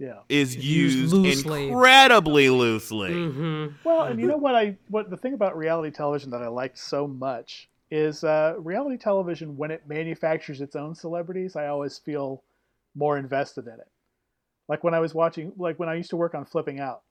Yeah. 0.00 0.20
is 0.30 0.56
Used 0.56 0.64
used, 0.64 1.12
loosely. 1.12 1.68
incredibly 1.68 2.48
loosely. 2.48 3.10
Mm-hmm. 3.10 3.66
Well, 3.84 4.04
and 4.04 4.18
you 4.18 4.26
know 4.26 4.38
what 4.38 4.54
I 4.54 4.76
what 4.88 5.10
the 5.10 5.16
thing 5.18 5.34
about 5.34 5.58
reality 5.58 5.94
television 5.94 6.30
that 6.30 6.40
I 6.40 6.48
liked 6.48 6.78
so 6.78 7.06
much 7.06 7.68
is 7.90 8.24
uh, 8.24 8.54
reality 8.58 8.96
television 8.96 9.58
when 9.58 9.70
it 9.70 9.86
manufactures 9.86 10.62
its 10.62 10.74
own 10.74 10.94
celebrities, 10.94 11.54
I 11.54 11.66
always 11.66 11.98
feel 11.98 12.42
more 12.94 13.18
invested 13.18 13.66
in 13.66 13.74
it. 13.74 13.88
Like 14.68 14.82
when 14.82 14.94
I 14.94 15.00
was 15.00 15.14
watching, 15.14 15.52
like 15.58 15.78
when 15.78 15.90
I 15.90 15.96
used 15.96 16.10
to 16.10 16.16
work 16.16 16.34
on 16.34 16.46
Flipping 16.46 16.80
Out, 16.80 17.02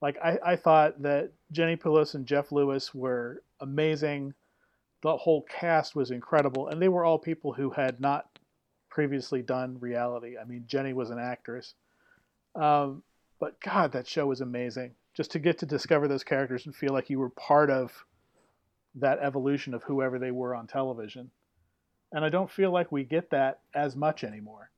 like 0.00 0.16
I, 0.24 0.38
I 0.44 0.56
thought 0.56 1.02
that 1.02 1.32
Jenni 1.52 1.78
Pulos 1.78 2.14
and 2.14 2.26
Jeff 2.26 2.50
Lewis 2.50 2.94
were 2.94 3.42
amazing. 3.60 4.32
The 5.02 5.16
whole 5.16 5.42
cast 5.42 5.94
was 5.94 6.10
incredible, 6.10 6.68
and 6.68 6.80
they 6.80 6.88
were 6.88 7.04
all 7.04 7.18
people 7.18 7.52
who 7.52 7.70
had 7.70 8.00
not 8.00 8.38
previously 8.88 9.42
done 9.42 9.76
reality. 9.80 10.36
I 10.38 10.44
mean, 10.44 10.64
Jenny 10.66 10.92
was 10.92 11.10
an 11.10 11.18
actress. 11.18 11.74
Um, 12.54 13.02
but 13.40 13.60
God, 13.60 13.92
that 13.92 14.06
show 14.06 14.26
was 14.26 14.40
amazing. 14.40 14.94
Just 15.14 15.32
to 15.32 15.38
get 15.38 15.58
to 15.58 15.66
discover 15.66 16.08
those 16.08 16.24
characters 16.24 16.66
and 16.66 16.74
feel 16.74 16.92
like 16.92 17.10
you 17.10 17.18
were 17.18 17.30
part 17.30 17.70
of 17.70 18.04
that 18.94 19.18
evolution 19.20 19.74
of 19.74 19.82
whoever 19.84 20.18
they 20.18 20.30
were 20.30 20.54
on 20.54 20.66
television. 20.66 21.30
And 22.12 22.24
I 22.24 22.28
don't 22.28 22.50
feel 22.50 22.70
like 22.70 22.92
we 22.92 23.04
get 23.04 23.30
that 23.30 23.60
as 23.74 23.96
much 23.96 24.22
anymore. 24.22 24.70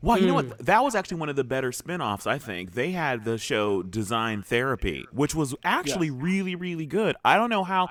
Well, 0.00 0.18
you 0.18 0.26
know 0.26 0.34
what? 0.34 0.58
That 0.64 0.82
was 0.82 0.94
actually 0.94 1.18
one 1.18 1.28
of 1.28 1.36
the 1.36 1.44
better 1.44 1.72
spin-offs, 1.72 2.26
I 2.26 2.38
think. 2.38 2.74
They 2.74 2.92
had 2.92 3.24
the 3.24 3.38
show 3.38 3.82
Design 3.82 4.42
Therapy, 4.42 5.06
which 5.12 5.34
was 5.34 5.54
actually 5.64 6.10
really, 6.10 6.54
really 6.54 6.86
good. 6.86 7.16
I 7.24 7.36
don't 7.36 7.50
know 7.50 7.64
how 7.64 7.88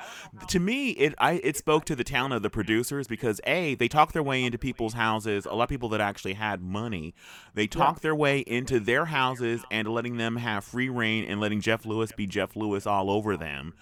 to 0.47 0.59
me 0.59 0.91
it 0.91 1.13
I 1.17 1.33
it 1.43 1.57
spoke 1.57 1.85
to 1.85 1.95
the 1.95 2.03
talent 2.03 2.33
of 2.33 2.43
the 2.43 2.49
producers 2.49 3.07
because 3.07 3.41
A, 3.45 3.75
they 3.75 3.87
talked 3.87 4.13
their 4.13 4.23
way 4.23 4.43
into 4.43 4.57
people's 4.57 4.93
houses, 4.93 5.45
a 5.45 5.53
lot 5.53 5.63
of 5.63 5.69
people 5.69 5.89
that 5.89 6.01
actually 6.01 6.33
had 6.33 6.61
money. 6.61 7.13
They 7.53 7.67
talked 7.67 8.01
their 8.01 8.15
way 8.15 8.39
into 8.39 8.79
their 8.79 9.05
houses 9.05 9.63
and 9.71 9.87
letting 9.87 10.17
them 10.17 10.37
have 10.37 10.63
free 10.63 10.89
reign 10.89 11.25
and 11.25 11.39
letting 11.39 11.61
Jeff 11.61 11.85
Lewis 11.85 12.11
be 12.11 12.27
Jeff 12.27 12.55
Lewis 12.55 12.87
all 12.87 13.09
over 13.09 13.35
them. 13.35 13.73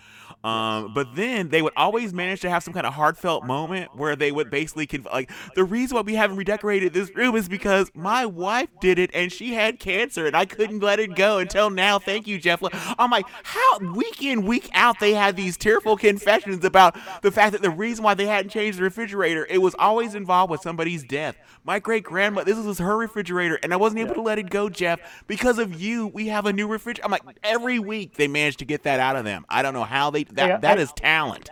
Um, 0.44 0.94
but 0.94 1.16
then 1.16 1.50
they 1.50 1.62
would 1.62 1.74
always 1.76 2.14
manage 2.14 2.42
to 2.42 2.50
have 2.50 2.62
some 2.64 2.74
kind 2.74 2.86
of 2.86 2.94
heartfelt 2.94 3.46
moment 3.46 3.96
where 3.96 4.16
they 4.16 4.32
would 4.32 4.52
basically 4.52 4.86
conf- 4.86 5.08
like 5.12 5.32
the 5.56 5.64
reason 5.64 5.96
why 5.96 6.02
we 6.02 6.16
haven't 6.16 6.38
redecorated 6.38 6.94
this 6.94 7.14
room 7.16 7.36
is 7.36 7.50
because 7.50 7.90
my 7.96 8.15
wife 8.24 8.70
did 8.80 8.98
it 8.98 9.10
and 9.14 9.30
she 9.30 9.54
had 9.56 9.80
cancer 9.80 10.26
and 10.26 10.38
I 10.38 10.46
couldn't 10.46 10.80
let 10.80 11.00
it 11.02 11.16
go 11.16 11.40
until 11.40 11.70
now. 11.70 12.00
Thank 12.00 12.28
you, 12.28 12.40
Jeff. 12.40 12.64
I'm 12.98 13.12
like, 13.12 13.26
how 13.44 13.80
week 13.80 14.24
in 14.24 14.46
week 14.46 14.70
out 14.74 15.00
they 15.02 15.14
had 15.14 15.36
these 15.36 15.58
tearful 15.58 15.98
confessions 15.98 16.64
about 16.64 16.96
the 17.24 17.32
fact 17.32 17.52
that 17.52 17.62
the 17.62 17.70
reason 17.70 18.06
why 18.06 18.14
they 18.14 18.28
hadn't 18.28 18.52
changed 18.52 18.78
the 18.80 18.84
refrigerator 18.84 19.46
it 19.50 19.58
was 19.58 19.76
always 19.78 20.16
involved 20.16 20.52
with 20.52 20.62
somebody's 20.62 21.04
death. 21.04 21.36
My 21.66 21.80
great 21.80 22.04
grandma, 22.06 22.44
this 22.44 22.58
was 22.58 22.78
her 22.78 22.96
refrigerator 22.96 23.60
and 23.64 23.74
I 23.74 23.76
wasn't 23.76 24.00
able 24.02 24.14
to 24.14 24.22
let 24.22 24.38
it 24.40 24.50
go, 24.52 24.70
Jeff, 24.70 25.00
because 25.28 25.60
of 25.60 25.82
you. 25.82 26.08
We 26.08 26.28
have 26.28 26.46
a 26.46 26.54
new 26.54 26.68
refrigerator. 26.68 27.04
I'm 27.06 27.12
like, 27.12 27.24
every 27.44 27.80
week 27.80 28.14
they 28.14 28.28
managed 28.30 28.60
to 28.60 28.66
get 28.66 28.84
that 28.84 29.00
out 29.00 29.16
of 29.18 29.26
them. 29.26 29.46
I 29.50 29.64
don't 29.64 29.74
know 29.74 29.84
how 29.84 30.12
they 30.12 30.24
that 30.26 30.48
Yeah, 30.48 30.58
that 30.58 30.78
I- 30.78 30.82
is 30.82 30.94
talent. 30.94 31.50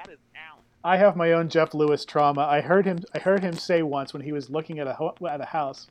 I 0.85 0.97
have 0.97 1.15
my 1.15 1.31
own 1.31 1.47
Jeff 1.47 1.73
Lewis 1.73 2.03
trauma. 2.03 2.41
I 2.41 2.59
heard 2.59 2.85
him. 2.85 2.99
I 3.15 3.19
heard 3.19 3.41
him 3.41 3.53
say 3.53 3.83
once 3.83 4.11
when 4.11 4.21
he 4.21 4.33
was 4.33 4.49
looking 4.49 4.79
at 4.79 4.87
a 4.87 4.91
ho- 4.93 5.15
at 5.29 5.39
a 5.39 5.45
house. 5.45 5.87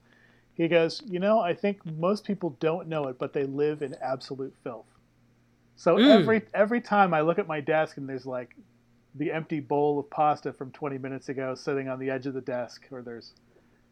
He 0.55 0.69
goes, 0.69 1.03
"You 1.07 1.19
know, 1.19 1.41
I 1.41 1.55
think 1.55 1.85
most 1.85 2.25
people 2.25 2.57
don't 2.61 2.89
know 2.89 3.09
it, 3.09 3.19
but 3.19 3.33
they 3.33 3.45
live 3.45 3.83
in 3.83 3.95
absolute 4.03 4.55
filth." 4.63 4.87
So 5.77 5.97
hmm. 5.97 6.05
every 6.05 6.43
every 6.55 6.81
time 6.81 7.15
I 7.15 7.23
look 7.23 7.39
at 7.39 7.47
my 7.47 7.61
desk 7.61 7.97
and 7.97 8.09
there's 8.09 8.27
like 8.27 8.57
the 9.15 9.33
empty 9.33 9.61
bowl 9.61 9.99
of 9.99 10.09
pasta 10.11 10.53
from 10.53 10.71
20 10.73 10.99
minutes 10.99 11.29
ago 11.29 11.55
sitting 11.55 11.89
on 11.89 11.99
the 11.99 12.11
edge 12.11 12.27
of 12.27 12.35
the 12.35 12.41
desk, 12.41 12.87
or 12.91 13.03
there's 13.03 13.35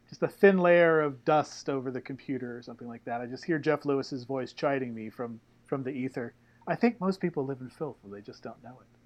just 0.09 0.23
a 0.23 0.27
thin 0.27 0.57
layer 0.57 0.99
of 0.99 1.23
dust 1.25 1.69
over 1.69 1.91
the 1.91 2.01
computer 2.01 2.57
or 2.57 2.61
something 2.61 2.87
like 2.87 3.03
that. 3.05 3.21
I 3.21 3.27
just 3.27 3.45
hear 3.45 3.59
Jeff 3.59 3.85
Lewis's 3.85 4.23
voice 4.23 4.53
chiding 4.53 4.93
me 4.93 5.09
from 5.09 5.39
from 5.67 5.83
the 5.83 5.91
ether. 5.91 6.33
I 6.67 6.75
think 6.75 6.99
most 6.99 7.19
people 7.19 7.45
live 7.45 7.61
in 7.61 7.69
filth, 7.69 7.97
and 8.03 8.13
they 8.13 8.21
just 8.21 8.43
don't 8.43 8.61
know 8.63 8.77
it. 8.81 9.00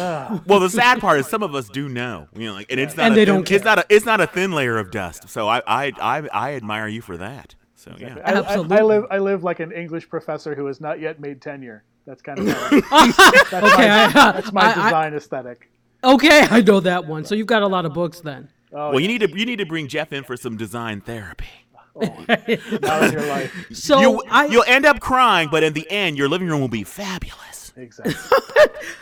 Ah. 0.00 0.40
Well, 0.46 0.60
the 0.60 0.70
sad 0.70 1.00
part 1.00 1.18
is 1.20 1.26
some 1.26 1.42
of 1.42 1.54
us 1.54 1.68
do 1.68 1.88
know, 1.88 2.28
you 2.36 2.46
know, 2.46 2.54
like, 2.54 2.70
and 2.70 2.78
it's 2.80 2.96
not 2.96 3.06
And 3.06 3.12
a 3.12 3.16
they 3.16 3.24
thin, 3.24 3.34
don't 3.36 3.50
it's 3.50 3.64
not 3.64 3.78
a 3.78 3.86
it's 3.88 4.04
not 4.06 4.20
a 4.20 4.26
thin 4.26 4.52
layer 4.52 4.78
of 4.78 4.90
dust. 4.90 5.28
So 5.28 5.48
I 5.48 5.62
I 5.66 5.92
I, 6.00 6.28
I 6.32 6.54
admire 6.54 6.88
you 6.88 7.00
for 7.02 7.16
that. 7.16 7.54
So 7.74 7.94
yeah. 7.98 8.16
I, 8.24 8.32
I, 8.34 8.54
I 8.54 8.82
live 8.82 9.04
I 9.10 9.18
live 9.18 9.44
like 9.44 9.60
an 9.60 9.72
English 9.72 10.08
professor 10.08 10.54
who 10.54 10.66
has 10.66 10.80
not 10.80 11.00
yet 11.00 11.20
made 11.20 11.40
tenure. 11.40 11.84
That's 12.06 12.22
kind 12.22 12.38
of 12.40 12.46
that's, 12.46 12.62
Okay, 12.72 12.80
my, 13.52 14.04
I- 14.06 14.12
that's 14.12 14.52
my 14.52 14.60
I- 14.62 14.70
I- 14.72 14.84
design 14.84 15.14
aesthetic. 15.14 15.70
Okay, 16.04 16.42
I 16.48 16.60
know 16.60 16.78
that 16.80 17.06
one. 17.06 17.24
So 17.24 17.34
you've 17.34 17.48
got 17.48 17.62
a 17.62 17.66
lot 17.66 17.84
of 17.84 17.92
books 17.92 18.20
then. 18.20 18.48
Oh, 18.72 18.90
Well, 18.90 19.00
you 19.00 19.08
need 19.08 19.20
to 19.22 19.30
you 19.36 19.44
need 19.46 19.58
to 19.58 19.66
bring 19.66 19.88
Jeff 19.88 20.12
in 20.12 20.22
for 20.24 20.36
some 20.36 20.56
design 20.56 21.00
therapy. 21.00 21.48
Not 22.00 23.02
in 23.04 23.12
your 23.12 23.26
life. 23.26 23.66
So 23.72 24.00
you'll, 24.00 24.22
I 24.30 24.46
you'll 24.46 24.64
end 24.66 24.86
up 24.86 25.00
crying, 25.00 25.48
but 25.50 25.62
in 25.62 25.72
the 25.72 25.88
end, 25.90 26.16
your 26.18 26.28
living 26.28 26.48
room 26.48 26.60
will 26.60 26.68
be 26.68 26.84
fabulous. 26.84 27.72
Exactly. 27.76 28.14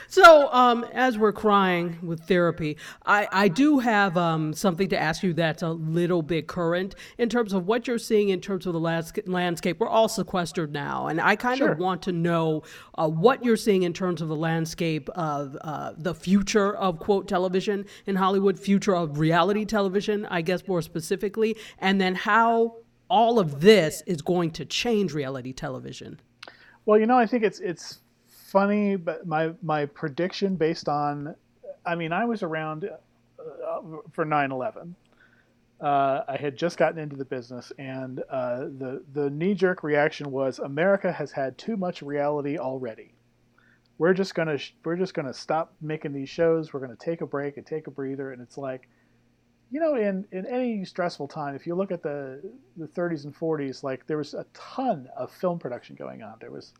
So, 0.08 0.50
um, 0.52 0.84
as 0.94 1.18
we're 1.18 1.32
crying 1.32 1.98
with 2.02 2.20
therapy, 2.20 2.78
I, 3.04 3.28
I 3.30 3.48
do 3.48 3.80
have 3.80 4.16
um, 4.16 4.54
something 4.54 4.88
to 4.88 4.98
ask 4.98 5.22
you 5.22 5.34
that's 5.34 5.62
a 5.62 5.68
little 5.68 6.22
bit 6.22 6.46
current 6.46 6.94
in 7.18 7.28
terms 7.28 7.52
of 7.52 7.66
what 7.66 7.86
you're 7.86 7.98
seeing 7.98 8.30
in 8.30 8.40
terms 8.40 8.66
of 8.66 8.72
the 8.72 8.80
landsca- 8.80 9.28
landscape. 9.28 9.78
We're 9.78 9.88
all 9.88 10.08
sequestered 10.08 10.72
now, 10.72 11.08
and 11.08 11.20
I 11.20 11.36
kind 11.36 11.58
Sure. 11.58 11.72
of 11.72 11.78
want 11.78 12.00
to 12.02 12.12
know 12.12 12.62
uh, 12.96 13.08
what 13.08 13.44
you're 13.44 13.58
seeing 13.58 13.82
in 13.82 13.92
terms 13.92 14.22
of 14.22 14.28
the 14.28 14.36
landscape 14.36 15.10
of 15.10 15.56
uh, 15.60 15.92
the 15.98 16.14
future 16.14 16.74
of 16.76 16.98
quote 16.98 17.28
television 17.28 17.84
in 18.06 18.16
Hollywood, 18.16 18.58
future 18.58 18.96
of 18.96 19.18
reality 19.18 19.66
television, 19.66 20.24
I 20.30 20.40
guess 20.40 20.66
more 20.66 20.80
specifically, 20.80 21.56
and 21.78 22.00
then 22.00 22.14
how 22.14 22.76
all 23.08 23.38
of 23.38 23.60
this 23.60 24.02
is 24.06 24.22
going 24.22 24.50
to 24.52 24.64
change 24.64 25.12
reality 25.12 25.52
television. 25.52 26.20
Well, 26.84 26.98
you 26.98 27.06
know, 27.06 27.18
I 27.18 27.26
think 27.26 27.44
it's 27.44 27.60
it's 27.60 28.00
funny, 28.28 28.96
but 28.96 29.26
my 29.26 29.52
my 29.62 29.86
prediction 29.86 30.56
based 30.56 30.88
on, 30.88 31.34
I 31.84 31.94
mean, 31.94 32.12
I 32.12 32.24
was 32.24 32.42
around 32.42 32.88
uh, 33.38 33.80
for 34.12 34.24
9/11. 34.24 34.94
Uh, 35.78 36.22
I 36.26 36.36
had 36.40 36.56
just 36.56 36.78
gotten 36.78 36.98
into 36.98 37.16
the 37.16 37.24
business, 37.24 37.70
and 37.78 38.22
uh, 38.30 38.60
the 38.78 39.02
the 39.12 39.30
knee 39.30 39.54
jerk 39.54 39.82
reaction 39.82 40.30
was 40.30 40.58
America 40.58 41.12
has 41.12 41.32
had 41.32 41.58
too 41.58 41.76
much 41.76 42.02
reality 42.02 42.56
already. 42.56 43.12
We're 43.98 44.14
just 44.14 44.34
gonna 44.34 44.58
we're 44.84 44.96
just 44.96 45.14
gonna 45.14 45.34
stop 45.34 45.74
making 45.80 46.12
these 46.12 46.28
shows. 46.28 46.72
We're 46.72 46.80
gonna 46.80 46.96
take 46.96 47.20
a 47.20 47.26
break 47.26 47.56
and 47.56 47.66
take 47.66 47.86
a 47.86 47.90
breather. 47.90 48.32
And 48.32 48.40
it's 48.40 48.56
like, 48.56 48.88
you 49.70 49.80
know, 49.80 49.94
in 49.96 50.24
in 50.32 50.46
any 50.46 50.84
stressful 50.84 51.28
time, 51.28 51.54
if 51.54 51.66
you 51.66 51.74
look 51.74 51.90
at 51.90 52.02
the 52.02 52.40
the 52.76 52.86
30s 52.86 53.24
and 53.24 53.34
40s, 53.34 53.82
like 53.82 54.06
there 54.06 54.18
was 54.18 54.34
a 54.34 54.46
ton 54.54 55.08
of 55.16 55.30
film 55.30 55.58
production 55.58 55.96
going 55.96 56.22
on. 56.22 56.34
There 56.40 56.50
was 56.50 56.72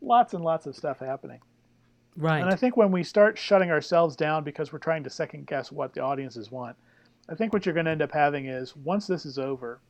lots 0.00 0.34
and 0.34 0.44
lots 0.44 0.66
of 0.66 0.76
stuff 0.76 0.98
happening. 0.98 1.40
Right. 2.16 2.40
And 2.40 2.50
I 2.50 2.56
think 2.56 2.76
when 2.76 2.92
we 2.92 3.02
start 3.02 3.38
shutting 3.38 3.70
ourselves 3.70 4.16
down 4.16 4.44
because 4.44 4.72
we're 4.72 4.78
trying 4.78 5.02
to 5.04 5.10
second 5.10 5.46
guess 5.46 5.72
what 5.72 5.94
the 5.94 6.00
audiences 6.00 6.50
want, 6.50 6.76
I 7.28 7.34
think 7.34 7.52
what 7.52 7.64
you're 7.64 7.74
going 7.74 7.86
to 7.86 7.92
end 7.92 8.02
up 8.02 8.12
having 8.12 8.46
is 8.46 8.76
once 8.76 9.06
this 9.06 9.24
is 9.24 9.38
over, 9.38 9.80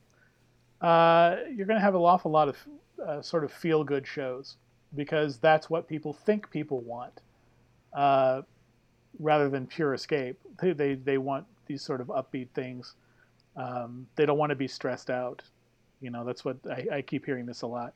uh, 0.81 1.37
you're 1.53 1.67
going 1.67 1.79
to 1.79 1.85
have 1.85 1.95
an 1.95 2.01
awful 2.01 2.31
lot 2.31 2.49
of 2.49 2.57
uh, 3.05 3.23
sort 3.23 3.43
of 3.43 3.53
feel 3.53 3.83
good 3.83 4.07
shows 4.07 4.57
because 4.95 5.39
that's 5.39 5.69
what 5.69 5.89
people 5.89 6.13
think 6.13 6.49
people 6.51 6.81
want 6.81 7.21
uh, 7.93 8.43
rather 9.19 9.49
than 9.49 9.67
pure 9.67 9.95
escape. 9.95 10.39
They, 10.61 10.73
they, 10.73 10.95
they 10.95 11.19
want 11.19 11.47
these 11.73 11.83
sort 11.83 12.03
of 12.03 12.09
upbeat 12.09 12.49
things. 12.55 12.95
Um, 13.57 14.07
they 14.17 14.27
don't 14.27 14.39
want 14.39 14.51
to 14.51 14.57
be 14.57 14.69
stressed 14.69 15.09
out. 15.11 15.43
You 16.01 16.11
know, 16.11 16.25
that's 16.25 16.45
what 16.45 16.59
I, 16.71 16.97
I 16.97 17.03
keep 17.03 17.25
hearing 17.25 17.47
this 17.47 17.63
a 17.63 17.67
lot. 17.67 17.95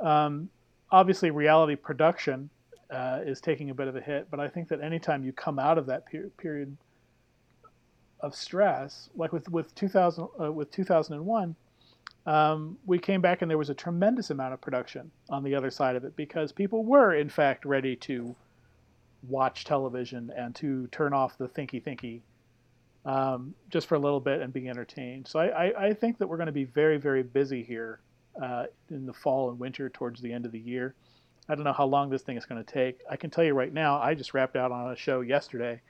Um, 0.00 0.48
obviously, 0.90 1.30
reality 1.30 1.76
production 1.76 2.50
uh, 2.90 3.20
is 3.24 3.40
taking 3.40 3.70
a 3.70 3.74
bit 3.74 3.86
of 3.86 3.96
a 3.96 4.00
hit, 4.00 4.26
but 4.30 4.40
I 4.40 4.48
think 4.48 4.68
that 4.68 4.80
anytime 4.80 5.24
you 5.24 5.32
come 5.32 5.58
out 5.58 5.78
of 5.78 5.86
that 5.86 6.06
per- 6.06 6.28
period 6.38 6.76
of 8.20 8.34
stress, 8.34 9.10
like 9.14 9.32
with 9.32 9.48
with 9.50 9.74
2000 9.74 10.28
uh, 10.40 10.50
with 10.50 10.70
2001, 10.72 11.54
um, 12.26 12.78
we 12.86 12.98
came 12.98 13.20
back 13.20 13.42
and 13.42 13.50
there 13.50 13.58
was 13.58 13.70
a 13.70 13.74
tremendous 13.74 14.30
amount 14.30 14.54
of 14.54 14.60
production 14.60 15.10
on 15.30 15.44
the 15.44 15.54
other 15.54 15.70
side 15.70 15.94
of 15.94 16.04
it 16.04 16.16
because 16.16 16.50
people 16.50 16.84
were 16.84 17.14
in 17.14 17.28
fact 17.28 17.64
ready 17.64 17.94
to 17.94 18.34
watch 19.28 19.64
television 19.64 20.32
and 20.36 20.54
to 20.54 20.86
turn 20.88 21.12
off 21.12 21.38
the 21.38 21.48
thinky 21.48 21.82
thinky 21.82 22.20
um, 23.04 23.54
just 23.70 23.86
for 23.86 23.94
a 23.96 23.98
little 23.98 24.20
bit 24.20 24.40
and 24.40 24.52
be 24.52 24.68
entertained. 24.68 25.26
So 25.28 25.38
I, 25.38 25.66
I, 25.66 25.86
I 25.86 25.92
think 25.94 26.18
that 26.18 26.26
we're 26.26 26.36
going 26.36 26.46
to 26.46 26.52
be 26.52 26.64
very 26.64 26.96
very 26.98 27.22
busy 27.22 27.62
here 27.62 28.00
uh, 28.42 28.64
in 28.90 29.06
the 29.06 29.12
fall 29.12 29.50
and 29.50 29.58
winter 29.58 29.88
towards 29.88 30.20
the 30.20 30.32
end 30.32 30.46
of 30.46 30.52
the 30.52 30.58
year. 30.60 30.94
I 31.48 31.54
don't 31.54 31.64
know 31.64 31.74
how 31.74 31.84
long 31.84 32.08
this 32.08 32.22
thing 32.22 32.36
is 32.38 32.46
going 32.46 32.64
to 32.64 32.72
take. 32.72 33.00
I 33.10 33.16
can 33.16 33.28
tell 33.30 33.44
you 33.44 33.52
right 33.52 33.72
now, 33.72 34.00
I 34.00 34.14
just 34.14 34.32
wrapped 34.32 34.56
out 34.56 34.72
on 34.72 34.90
a 34.92 34.96
show 34.96 35.20
yesterday. 35.20 35.80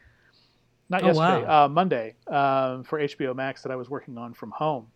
Not 0.89 1.03
Oh, 1.03 1.07
yesterday, 1.07 1.47
wow. 1.47 1.65
uh, 1.65 1.69
Monday, 1.69 2.15
um, 2.27 2.83
for 2.85 2.99
HBO 3.01 3.35
Max 3.35 3.63
that 3.63 3.71
I 3.73 3.77
was 3.77 3.89
working 3.89 4.19
on 4.19 4.35
from 4.35 4.51
home. 4.51 4.89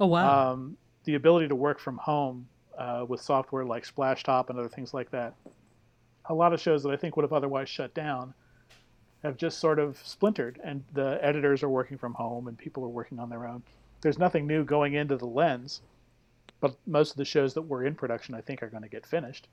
oh 0.00 0.06
wow. 0.06 0.52
Um, 0.52 0.76
the 1.04 1.14
ability 1.16 1.48
to 1.48 1.56
work 1.56 1.80
from 1.80 1.96
home 1.98 2.46
uh, 2.78 3.04
with 3.08 3.20
software 3.20 3.64
like 3.64 3.84
Splashtop 3.86 4.50
and 4.50 4.58
other 4.58 4.68
things 4.68 4.94
like 4.94 5.10
that. 5.10 5.34
A 6.26 6.34
lot 6.34 6.52
of 6.52 6.60
shows 6.60 6.82
that 6.84 6.90
I 6.90 6.96
think 6.96 7.16
would 7.16 7.24
have 7.24 7.32
otherwise 7.32 7.68
shut 7.68 7.92
down 7.94 8.32
have 9.24 9.36
just 9.36 9.58
sort 9.58 9.78
of 9.78 9.98
splintered, 10.04 10.60
and 10.62 10.84
the 10.92 11.18
editors 11.22 11.62
are 11.62 11.68
working 11.68 11.96
from 11.96 12.14
home, 12.14 12.46
and 12.46 12.56
people 12.58 12.84
are 12.84 12.88
working 12.88 13.18
on 13.18 13.30
their 13.30 13.46
own. 13.46 13.62
there's 14.02 14.18
nothing 14.18 14.46
new 14.46 14.62
going 14.64 14.94
into 14.94 15.16
the 15.16 15.26
lens, 15.26 15.80
but 16.60 16.76
most 16.86 17.12
of 17.12 17.16
the 17.16 17.24
shows 17.24 17.54
that 17.54 17.62
were 17.62 17.84
in 17.84 17.94
production, 17.94 18.34
I 18.34 18.42
think, 18.42 18.62
are 18.62 18.68
going 18.68 18.82
to 18.82 18.88
get 18.88 19.06
finished. 19.06 19.48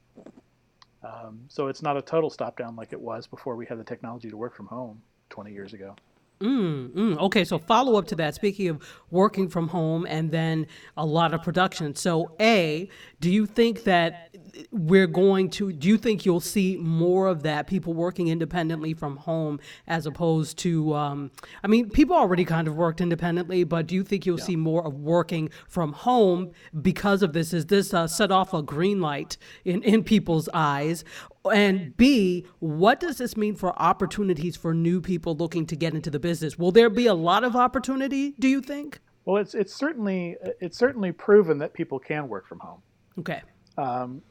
Um, 1.04 1.40
so 1.48 1.68
it's 1.68 1.82
not 1.82 1.96
a 1.96 2.02
total 2.02 2.30
stop 2.30 2.58
down 2.58 2.76
like 2.76 2.92
it 2.92 3.00
was 3.00 3.28
before 3.28 3.56
we 3.56 3.66
had 3.66 3.80
the 3.80 3.84
technology 3.84 4.30
to 4.30 4.38
work 4.38 4.54
from 4.54 4.68
home 4.68 5.02
20 5.30 5.54
years 5.54 5.74
ago. 5.74 5.96
Mm, 6.42 6.90
mm, 6.90 7.18
okay, 7.20 7.46
so 7.46 7.60
follow 7.60 7.98
up 7.98 8.08
to 8.08 8.16
that. 8.16 8.36
Speaking 8.36 8.70
of 8.70 8.82
working 9.12 9.48
from 9.48 9.68
home 9.68 10.08
and 10.10 10.32
then 10.32 10.68
a 10.98 11.06
lot 11.06 11.34
of 11.34 11.44
production. 11.44 11.96
So, 11.96 12.36
A, 12.40 12.90
do 13.20 13.32
you 13.32 13.46
think 13.46 13.84
that 13.84 14.36
we're 14.72 15.08
going 15.08 15.50
to, 15.52 15.72
do 15.72 15.88
you 15.88 15.98
think 15.98 16.26
you'll 16.26 16.40
see 16.40 16.78
more 16.78 17.28
of 17.28 17.44
that, 17.44 17.68
people 17.68 17.94
working 17.94 18.28
independently 18.28 18.94
from 18.94 19.18
home 19.18 19.60
as 19.88 20.06
opposed 20.06 20.58
to, 20.60 20.94
um, 20.94 21.32
I 21.64 21.68
mean, 21.68 21.90
people 21.90 22.16
already 22.16 22.46
kind 22.46 22.68
of 22.68 22.76
worked 22.76 23.02
independently, 23.02 23.64
but 23.64 23.88
do 23.88 23.96
you 23.96 24.04
think 24.04 24.26
you'll 24.26 24.40
yeah. 24.40 24.46
see 24.46 24.56
more 24.56 24.86
of 24.86 24.96
working 24.96 25.50
from 25.68 25.94
home 25.94 26.52
because 26.82 27.22
of 27.22 27.34
this? 27.34 27.54
Is 27.54 27.66
this 27.68 27.94
uh, 27.94 28.08
set 28.08 28.32
off 28.32 28.54
a 28.54 28.62
green 28.62 29.02
light 29.02 29.38
in, 29.66 29.84
in 29.84 30.04
people's 30.04 30.50
eyes? 30.54 31.04
And 31.52 31.96
B, 31.98 32.46
what 32.60 33.00
does 33.00 33.18
this 33.18 33.36
mean 33.36 33.56
for 33.56 33.80
opportunities 33.82 34.56
for 34.56 34.74
new 34.74 35.02
people 35.02 35.36
looking 35.36 35.66
to 35.68 35.76
get 35.76 35.94
into 35.94 36.10
the 36.10 36.20
business? 36.20 36.58
Will 36.58 36.72
there 36.72 36.90
be 36.90 37.08
a 37.08 37.14
lot 37.14 37.44
of 37.44 37.56
opportunity, 37.56 38.36
do 38.38 38.48
you 38.48 38.62
think? 38.62 39.00
Well, 39.26 39.42
it's 39.42 39.54
it's 39.54 39.74
certainly 39.74 40.36
it's 40.60 40.78
certainly 40.78 41.12
proven 41.12 41.60
that 41.60 41.74
people 41.74 42.00
can 42.00 42.28
work 42.28 42.48
from 42.48 42.60
home. 42.60 42.82
Okay. 43.20 43.42
Um, 43.78 44.22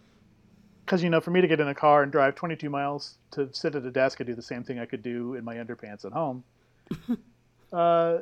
because 0.84 1.02
you 1.02 1.10
know, 1.10 1.20
for 1.20 1.30
me 1.30 1.40
to 1.40 1.48
get 1.48 1.60
in 1.60 1.68
a 1.68 1.74
car 1.74 2.02
and 2.02 2.12
drive 2.12 2.34
22 2.34 2.70
miles 2.70 3.18
to 3.32 3.48
sit 3.52 3.74
at 3.74 3.84
a 3.84 3.90
desk 3.90 4.20
and 4.20 4.26
do 4.26 4.34
the 4.34 4.42
same 4.42 4.64
thing 4.64 4.78
I 4.78 4.86
could 4.86 5.02
do 5.02 5.34
in 5.34 5.44
my 5.44 5.56
underpants 5.56 6.04
at 6.04 6.12
home, 6.12 6.42
uh, 7.72 8.18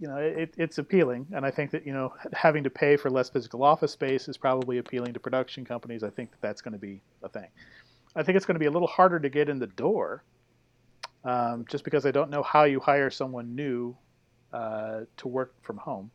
you 0.00 0.08
know, 0.08 0.16
it, 0.16 0.54
it's 0.56 0.78
appealing. 0.78 1.26
And 1.32 1.44
I 1.46 1.50
think 1.50 1.70
that 1.70 1.86
you 1.86 1.92
know, 1.92 2.12
having 2.32 2.64
to 2.64 2.70
pay 2.70 2.96
for 2.96 3.10
less 3.10 3.30
physical 3.30 3.62
office 3.62 3.92
space 3.92 4.28
is 4.28 4.36
probably 4.36 4.78
appealing 4.78 5.12
to 5.14 5.20
production 5.20 5.64
companies. 5.64 6.02
I 6.02 6.10
think 6.10 6.30
that 6.32 6.40
that's 6.40 6.60
going 6.60 6.72
to 6.72 6.78
be 6.78 7.00
a 7.22 7.28
thing. 7.28 7.48
I 8.14 8.22
think 8.22 8.36
it's 8.36 8.46
going 8.46 8.54
to 8.54 8.60
be 8.60 8.66
a 8.66 8.70
little 8.70 8.88
harder 8.88 9.20
to 9.20 9.28
get 9.28 9.48
in 9.48 9.58
the 9.58 9.66
door, 9.66 10.24
um, 11.24 11.66
just 11.68 11.84
because 11.84 12.06
I 12.06 12.10
don't 12.10 12.30
know 12.30 12.42
how 12.42 12.64
you 12.64 12.80
hire 12.80 13.10
someone 13.10 13.54
new 13.54 13.94
uh, 14.52 15.00
to 15.18 15.28
work 15.28 15.54
from 15.62 15.76
home. 15.76 16.10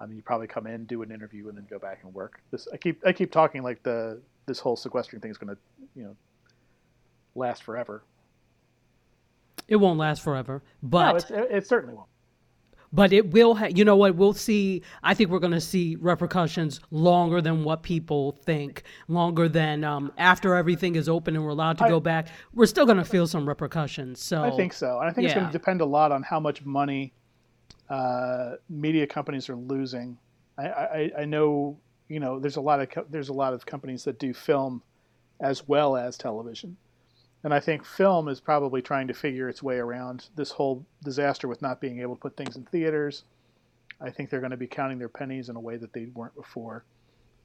I 0.00 0.06
mean, 0.06 0.16
you 0.16 0.22
probably 0.22 0.46
come 0.46 0.66
in, 0.66 0.86
do 0.86 1.02
an 1.02 1.12
interview, 1.12 1.48
and 1.48 1.56
then 1.56 1.66
go 1.68 1.78
back 1.78 2.00
and 2.04 2.14
work. 2.14 2.40
This 2.50 2.66
I 2.72 2.78
keep 2.78 3.02
I 3.06 3.12
keep 3.12 3.30
talking 3.30 3.62
like 3.62 3.82
the 3.82 4.20
this 4.46 4.58
whole 4.58 4.76
sequestering 4.76 5.20
thing 5.20 5.30
is 5.30 5.38
going 5.38 5.54
to 5.54 5.60
you 5.94 6.04
know 6.04 6.16
last 7.34 7.62
forever. 7.62 8.02
It 9.68 9.76
won't 9.76 9.98
last 9.98 10.22
forever, 10.22 10.62
but 10.82 11.30
no, 11.30 11.42
it, 11.42 11.48
it 11.50 11.66
certainly 11.66 11.94
won't 11.94 12.08
but 12.92 13.12
it 13.12 13.30
will 13.30 13.54
ha- 13.54 13.68
you 13.74 13.84
know 13.84 13.96
what 13.96 14.14
we'll 14.14 14.32
see 14.32 14.82
i 15.02 15.14
think 15.14 15.30
we're 15.30 15.38
going 15.38 15.52
to 15.52 15.60
see 15.60 15.96
repercussions 16.00 16.80
longer 16.90 17.40
than 17.40 17.64
what 17.64 17.82
people 17.82 18.32
think 18.44 18.82
longer 19.08 19.48
than 19.48 19.84
um, 19.84 20.12
after 20.18 20.54
everything 20.54 20.96
is 20.96 21.08
open 21.08 21.36
and 21.36 21.44
we're 21.44 21.50
allowed 21.50 21.78
to 21.78 21.84
I, 21.84 21.88
go 21.88 22.00
back 22.00 22.28
we're 22.54 22.66
still 22.66 22.86
going 22.86 22.98
to 22.98 23.04
feel 23.04 23.26
some 23.26 23.48
repercussions 23.48 24.22
so 24.22 24.42
i 24.42 24.50
think 24.50 24.72
so 24.72 24.98
and 25.00 25.08
i 25.08 25.12
think 25.12 25.24
yeah. 25.24 25.30
it's 25.30 25.34
going 25.34 25.46
to 25.46 25.52
depend 25.52 25.80
a 25.80 25.86
lot 25.86 26.12
on 26.12 26.22
how 26.22 26.40
much 26.40 26.64
money 26.64 27.12
uh, 27.88 28.52
media 28.68 29.04
companies 29.04 29.48
are 29.48 29.56
losing 29.56 30.16
I, 30.56 30.62
I, 30.62 31.10
I, 31.20 31.24
know 31.24 31.76
you 32.10 32.20
know 32.20 32.38
there's 32.38 32.56
a 32.56 32.60
lot 32.60 32.80
of 32.80 32.90
co- 32.90 33.06
there's 33.08 33.30
a 33.30 33.32
lot 33.32 33.54
of 33.54 33.64
companies 33.64 34.04
that 34.04 34.18
do 34.18 34.34
film 34.34 34.82
as 35.40 35.66
well 35.66 35.96
as 35.96 36.18
television 36.18 36.76
and 37.42 37.54
I 37.54 37.60
think 37.60 37.84
film 37.84 38.28
is 38.28 38.40
probably 38.40 38.82
trying 38.82 39.08
to 39.08 39.14
figure 39.14 39.48
its 39.48 39.62
way 39.62 39.78
around 39.78 40.28
this 40.36 40.50
whole 40.50 40.84
disaster 41.02 41.48
with 41.48 41.62
not 41.62 41.80
being 41.80 42.00
able 42.00 42.14
to 42.14 42.20
put 42.20 42.36
things 42.36 42.56
in 42.56 42.64
theaters. 42.64 43.24
I 44.00 44.10
think 44.10 44.28
they're 44.28 44.40
going 44.40 44.50
to 44.50 44.56
be 44.56 44.66
counting 44.66 44.98
their 44.98 45.08
pennies 45.08 45.48
in 45.48 45.56
a 45.56 45.60
way 45.60 45.76
that 45.76 45.92
they 45.92 46.06
weren't 46.14 46.34
before, 46.34 46.84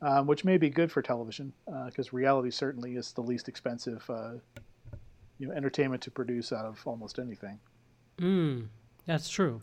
um, 0.01 0.27
which 0.27 0.43
may 0.43 0.57
be 0.57 0.69
good 0.69 0.91
for 0.91 1.01
television 1.01 1.53
because 1.85 2.07
uh, 2.07 2.17
reality 2.17 2.51
certainly 2.51 2.95
is 2.95 3.13
the 3.13 3.21
least 3.21 3.47
expensive, 3.47 4.03
uh, 4.09 4.33
you 5.37 5.47
know, 5.47 5.53
entertainment 5.53 6.01
to 6.03 6.11
produce 6.11 6.51
out 6.51 6.65
of 6.65 6.81
almost 6.85 7.17
anything. 7.17 7.59
Mm, 8.19 8.67
that's 9.05 9.29
true. 9.29 9.61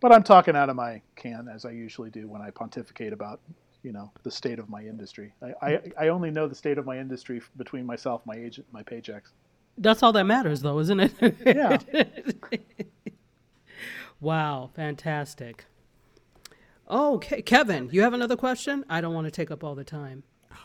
But 0.00 0.12
I'm 0.12 0.22
talking 0.22 0.56
out 0.56 0.68
of 0.68 0.76
my 0.76 1.02
can 1.16 1.48
as 1.52 1.64
I 1.64 1.70
usually 1.70 2.10
do 2.10 2.28
when 2.28 2.42
I 2.42 2.50
pontificate 2.50 3.12
about 3.12 3.40
you 3.88 3.94
know 3.94 4.12
the 4.22 4.30
state 4.30 4.58
of 4.58 4.68
my 4.68 4.82
industry. 4.82 5.32
I, 5.40 5.54
I, 5.66 5.80
I 5.98 6.08
only 6.08 6.30
know 6.30 6.46
the 6.46 6.54
state 6.54 6.76
of 6.76 6.84
my 6.84 6.98
industry 6.98 7.40
between 7.56 7.86
myself, 7.86 8.20
my 8.26 8.34
agent, 8.34 8.66
my 8.70 8.82
paychecks. 8.82 9.30
That's 9.78 10.02
all 10.02 10.12
that 10.12 10.24
matters, 10.24 10.60
though, 10.60 10.78
isn't 10.78 11.00
it? 11.00 11.36
Yeah. 11.46 11.78
wow, 14.20 14.68
fantastic. 14.76 15.64
Okay, 16.90 17.40
Kevin, 17.40 17.88
you 17.90 18.02
have 18.02 18.12
another 18.12 18.36
question? 18.36 18.84
I 18.90 19.00
don't 19.00 19.14
want 19.14 19.26
to 19.26 19.30
take 19.30 19.50
up 19.50 19.64
all 19.64 19.74
the 19.74 19.84
time. 19.84 20.22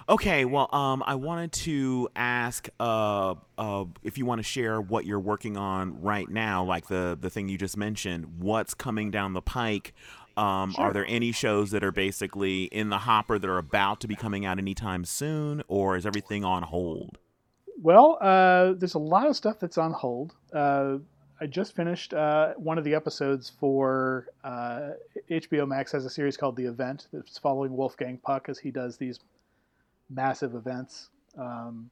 Okay, 0.09 0.43
well, 0.43 0.67
um, 0.75 1.01
I 1.05 1.15
wanted 1.15 1.53
to 1.53 2.09
ask 2.13 2.67
uh, 2.77 3.35
uh, 3.57 3.85
if 4.03 4.17
you 4.17 4.25
want 4.25 4.39
to 4.39 4.43
share 4.43 4.81
what 4.81 5.05
you're 5.05 5.19
working 5.19 5.55
on 5.55 6.01
right 6.01 6.29
now, 6.29 6.65
like 6.65 6.87
the 6.87 7.17
the 7.19 7.29
thing 7.29 7.47
you 7.47 7.57
just 7.57 7.77
mentioned. 7.77 8.41
What's 8.41 8.73
coming 8.73 9.11
down 9.11 9.31
the 9.31 9.41
pike? 9.41 9.93
Um, 10.35 10.71
sure. 10.71 10.85
Are 10.85 10.93
there 10.93 11.05
any 11.07 11.31
shows 11.31 11.71
that 11.71 11.83
are 11.83 11.91
basically 11.91 12.63
in 12.65 12.89
the 12.89 12.99
hopper 12.99 13.37
that 13.37 13.49
are 13.49 13.57
about 13.57 13.99
to 14.01 14.07
be 14.07 14.15
coming 14.15 14.45
out 14.45 14.57
anytime 14.57 15.05
soon, 15.05 15.63
or 15.67 15.95
is 15.95 16.05
everything 16.05 16.43
on 16.43 16.63
hold? 16.63 17.19
Well, 17.81 18.17
uh, 18.21 18.73
there's 18.77 18.95
a 18.95 18.99
lot 18.99 19.27
of 19.27 19.35
stuff 19.35 19.59
that's 19.59 19.77
on 19.77 19.91
hold. 19.91 20.33
Uh, 20.53 20.97
I 21.41 21.45
just 21.45 21.75
finished 21.75 22.13
uh, 22.13 22.53
one 22.53 22.77
of 22.77 22.83
the 22.83 22.95
episodes 22.95 23.51
for 23.59 24.27
HBO 24.45 25.63
uh, 25.63 25.65
Max 25.65 25.91
has 25.91 26.05
a 26.05 26.09
series 26.09 26.37
called 26.37 26.55
The 26.55 26.65
Event 26.65 27.07
that's 27.11 27.37
following 27.37 27.75
Wolfgang 27.75 28.17
Puck 28.17 28.47
as 28.47 28.57
he 28.57 28.71
does 28.71 28.97
these 28.97 29.19
massive 30.09 30.55
events, 30.55 31.09
um, 31.37 31.89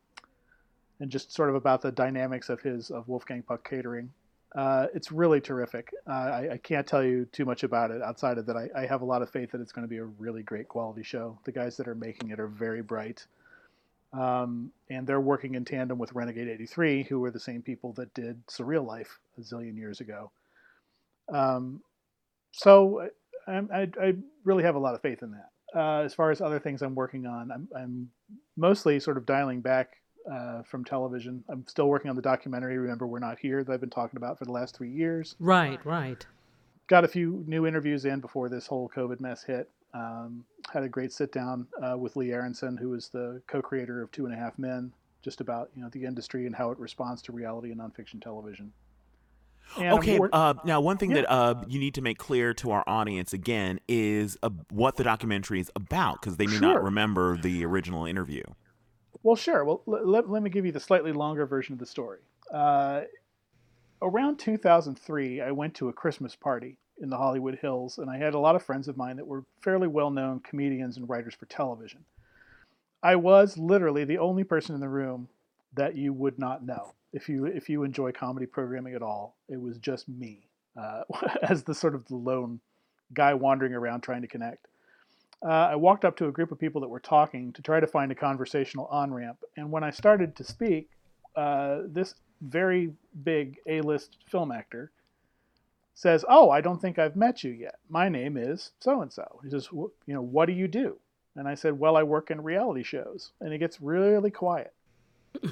and 0.99 1.11
just 1.11 1.33
sort 1.33 1.49
of 1.49 1.55
about 1.55 1.81
the 1.81 1.91
dynamics 1.91 2.49
of 2.49 2.61
his 2.61 2.91
of 2.91 3.07
Wolfgang 3.07 3.41
Puck 3.41 3.67
catering. 3.69 4.11
Uh, 4.55 4.87
it's 4.93 5.11
really 5.11 5.39
terrific. 5.39 5.93
Uh, 6.07 6.11
I, 6.11 6.49
I, 6.53 6.57
can't 6.57 6.85
tell 6.85 7.01
you 7.01 7.23
too 7.31 7.45
much 7.45 7.63
about 7.63 7.89
it 7.89 8.01
outside 8.01 8.37
of 8.37 8.45
that. 8.47 8.57
I, 8.57 8.67
I, 8.75 8.85
have 8.85 9.01
a 9.01 9.05
lot 9.05 9.21
of 9.21 9.29
faith 9.29 9.51
that 9.51 9.61
it's 9.61 9.71
going 9.71 9.87
to 9.87 9.89
be 9.89 9.99
a 9.99 10.03
really 10.03 10.43
great 10.43 10.67
quality 10.67 11.03
show. 11.03 11.39
The 11.45 11.53
guys 11.53 11.77
that 11.77 11.87
are 11.87 11.95
making 11.95 12.31
it 12.31 12.39
are 12.39 12.49
very 12.49 12.81
bright. 12.81 13.25
Um, 14.11 14.71
and 14.89 15.07
they're 15.07 15.21
working 15.21 15.55
in 15.55 15.63
tandem 15.63 15.97
with 15.97 16.11
Renegade 16.11 16.49
83, 16.49 17.03
who 17.03 17.21
were 17.21 17.31
the 17.31 17.39
same 17.39 17.61
people 17.61 17.93
that 17.93 18.13
did 18.13 18.45
Surreal 18.47 18.85
Life 18.85 19.19
a 19.37 19.41
zillion 19.41 19.77
years 19.77 20.01
ago. 20.01 20.31
Um, 21.31 21.79
so 22.51 23.07
I, 23.47 23.61
I, 23.73 23.87
I, 24.01 24.15
really 24.43 24.63
have 24.63 24.75
a 24.75 24.79
lot 24.79 24.95
of 24.95 25.01
faith 25.01 25.23
in 25.23 25.31
that. 25.31 25.49
Uh, 25.73 26.01
as 26.03 26.13
far 26.13 26.29
as 26.29 26.41
other 26.41 26.59
things 26.59 26.81
I'm 26.81 26.95
working 26.95 27.25
on, 27.25 27.51
I'm, 27.51 27.69
I'm 27.73 28.09
mostly 28.57 28.99
sort 28.99 29.15
of 29.15 29.25
dialing 29.25 29.61
back 29.61 30.00
uh, 30.29 30.63
from 30.63 30.83
television. 30.83 31.43
I'm 31.49 31.65
still 31.67 31.87
working 31.87 32.09
on 32.09 32.15
the 32.15 32.21
documentary. 32.21 32.77
Remember, 32.77 33.07
we're 33.07 33.19
not 33.19 33.39
here 33.39 33.63
that 33.63 33.71
I've 33.71 33.79
been 33.79 33.89
talking 33.89 34.17
about 34.17 34.37
for 34.37 34.45
the 34.45 34.51
last 34.51 34.75
three 34.75 34.91
years. 34.91 35.35
Right, 35.39 35.83
right. 35.85 36.25
Got 36.87 37.05
a 37.05 37.07
few 37.07 37.43
new 37.47 37.65
interviews 37.65 38.05
in 38.05 38.19
before 38.19 38.49
this 38.49 38.67
whole 38.67 38.89
COVID 38.89 39.19
mess 39.19 39.43
hit. 39.43 39.69
Um, 39.93 40.45
had 40.73 40.83
a 40.83 40.89
great 40.89 41.11
sit 41.11 41.31
down 41.31 41.67
uh, 41.81 41.97
with 41.97 42.15
Lee 42.15 42.27
Aronsohn, 42.27 42.79
who 42.79 42.93
is 42.93 43.09
the 43.09 43.41
co-creator 43.47 44.01
of 44.01 44.11
Two 44.11 44.25
and 44.25 44.33
a 44.33 44.37
Half 44.37 44.57
Men, 44.57 44.91
just 45.21 45.41
about 45.41 45.69
you 45.75 45.83
know 45.83 45.89
the 45.89 46.05
industry 46.05 46.45
and 46.45 46.55
how 46.55 46.71
it 46.71 46.79
responds 46.79 47.21
to 47.23 47.31
reality 47.31 47.71
and 47.71 47.79
nonfiction 47.79 48.21
television. 48.21 48.71
And 49.77 49.93
okay. 49.99 50.19
Uh, 50.33 50.55
now, 50.65 50.81
one 50.81 50.97
thing 50.97 51.11
yeah. 51.11 51.21
that 51.21 51.31
uh, 51.31 51.63
you 51.67 51.79
need 51.79 51.93
to 51.95 52.01
make 52.01 52.17
clear 52.17 52.53
to 52.55 52.71
our 52.71 52.83
audience 52.87 53.31
again 53.31 53.79
is 53.87 54.37
uh, 54.43 54.49
what 54.69 54.97
the 54.97 55.03
documentary 55.03 55.59
is 55.59 55.71
about, 55.75 56.21
because 56.21 56.37
they 56.37 56.45
may 56.45 56.53
sure. 56.53 56.61
not 56.61 56.83
remember 56.83 57.37
the 57.37 57.63
original 57.65 58.05
interview. 58.05 58.43
Well, 59.23 59.35
sure. 59.35 59.63
Well, 59.63 59.83
let, 59.85 60.29
let 60.29 60.43
me 60.43 60.49
give 60.49 60.65
you 60.65 60.71
the 60.71 60.79
slightly 60.79 61.11
longer 61.11 61.45
version 61.45 61.73
of 61.73 61.79
the 61.79 61.85
story. 61.85 62.19
Uh, 62.51 63.01
around 64.01 64.37
2003, 64.37 65.41
I 65.41 65.51
went 65.51 65.75
to 65.75 65.89
a 65.89 65.93
Christmas 65.93 66.35
party 66.35 66.77
in 67.01 67.09
the 67.09 67.17
Hollywood 67.17 67.57
Hills, 67.61 67.97
and 67.97 68.09
I 68.09 68.17
had 68.17 68.33
a 68.33 68.39
lot 68.39 68.55
of 68.55 68.63
friends 68.63 68.87
of 68.87 68.97
mine 68.97 69.17
that 69.17 69.27
were 69.27 69.45
fairly 69.61 69.87
well 69.87 70.09
known 70.09 70.39
comedians 70.39 70.97
and 70.97 71.07
writers 71.07 71.35
for 71.35 71.45
television. 71.45 72.03
I 73.03 73.15
was 73.15 73.57
literally 73.57 74.05
the 74.05 74.19
only 74.19 74.43
person 74.43 74.75
in 74.75 74.81
the 74.81 74.89
room 74.89 75.27
that 75.73 75.95
you 75.95 76.13
would 76.13 76.37
not 76.37 76.65
know 76.65 76.93
if 77.13 77.27
you 77.27 77.45
if 77.45 77.69
you 77.69 77.83
enjoy 77.83 78.11
comedy 78.11 78.45
programming 78.45 78.93
at 78.93 79.01
all. 79.01 79.37
It 79.49 79.59
was 79.59 79.77
just 79.77 80.07
me 80.07 80.47
uh, 80.79 81.03
as 81.43 81.63
the 81.63 81.73
sort 81.73 81.95
of 81.95 82.05
the 82.07 82.15
lone 82.15 82.59
guy 83.13 83.33
wandering 83.33 83.73
around 83.73 84.01
trying 84.01 84.21
to 84.21 84.27
connect 84.27 84.67
uh, 85.43 85.69
I 85.71 85.75
walked 85.75 86.05
up 86.05 86.15
to 86.17 86.27
a 86.27 86.31
group 86.31 86.51
of 86.51 86.59
people 86.59 86.81
that 86.81 86.87
were 86.87 86.99
talking 86.99 87.51
to 87.53 87.61
try 87.61 87.79
to 87.79 87.87
find 87.87 88.11
a 88.11 88.15
conversational 88.15 88.85
on 88.87 89.13
ramp. 89.13 89.37
And 89.57 89.71
when 89.71 89.83
I 89.83 89.89
started 89.89 90.35
to 90.35 90.43
speak, 90.43 90.89
uh, 91.35 91.79
this 91.87 92.15
very 92.41 92.93
big 93.23 93.57
A 93.67 93.81
list 93.81 94.17
film 94.27 94.51
actor 94.51 94.91
says, 95.95 96.23
Oh, 96.27 96.49
I 96.49 96.61
don't 96.61 96.81
think 96.81 96.99
I've 96.99 97.15
met 97.15 97.43
you 97.43 97.51
yet. 97.51 97.79
My 97.89 98.07
name 98.09 98.37
is 98.37 98.71
so 98.79 99.01
and 99.01 99.11
so. 99.11 99.39
He 99.43 99.49
says, 99.49 99.69
You 99.71 99.91
know, 100.07 100.21
what 100.21 100.45
do 100.45 100.53
you 100.53 100.67
do? 100.67 100.97
And 101.35 101.47
I 101.47 101.55
said, 101.55 101.79
Well, 101.79 101.97
I 101.97 102.03
work 102.03 102.29
in 102.29 102.43
reality 102.43 102.83
shows. 102.83 103.31
And 103.39 103.51
he 103.51 103.57
gets 103.57 103.81
really 103.81 104.31
quiet. 104.31 104.73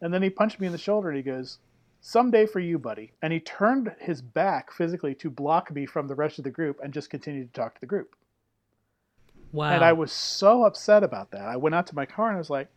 and 0.00 0.12
then 0.12 0.22
he 0.22 0.30
punched 0.30 0.60
me 0.60 0.66
in 0.66 0.72
the 0.72 0.78
shoulder 0.78 1.08
and 1.08 1.16
he 1.16 1.22
goes, 1.22 1.58
someday 2.00 2.46
for 2.46 2.60
you, 2.60 2.78
buddy. 2.78 3.12
And 3.22 3.32
he 3.32 3.40
turned 3.40 3.94
his 4.00 4.22
back 4.22 4.72
physically 4.72 5.14
to 5.16 5.30
block 5.30 5.72
me 5.72 5.86
from 5.86 6.08
the 6.08 6.14
rest 6.14 6.38
of 6.38 6.44
the 6.44 6.50
group 6.50 6.78
and 6.82 6.92
just 6.92 7.10
continued 7.10 7.52
to 7.52 7.60
talk 7.60 7.74
to 7.74 7.80
the 7.80 7.86
group. 7.86 8.14
Wow. 9.52 9.70
And 9.70 9.84
I 9.84 9.92
was 9.92 10.12
so 10.12 10.64
upset 10.64 11.02
about 11.02 11.30
that. 11.30 11.42
I 11.42 11.56
went 11.56 11.74
out 11.74 11.86
to 11.88 11.94
my 11.94 12.06
car 12.06 12.28
and 12.28 12.36
I 12.36 12.38
was 12.38 12.50
like, 12.50 12.68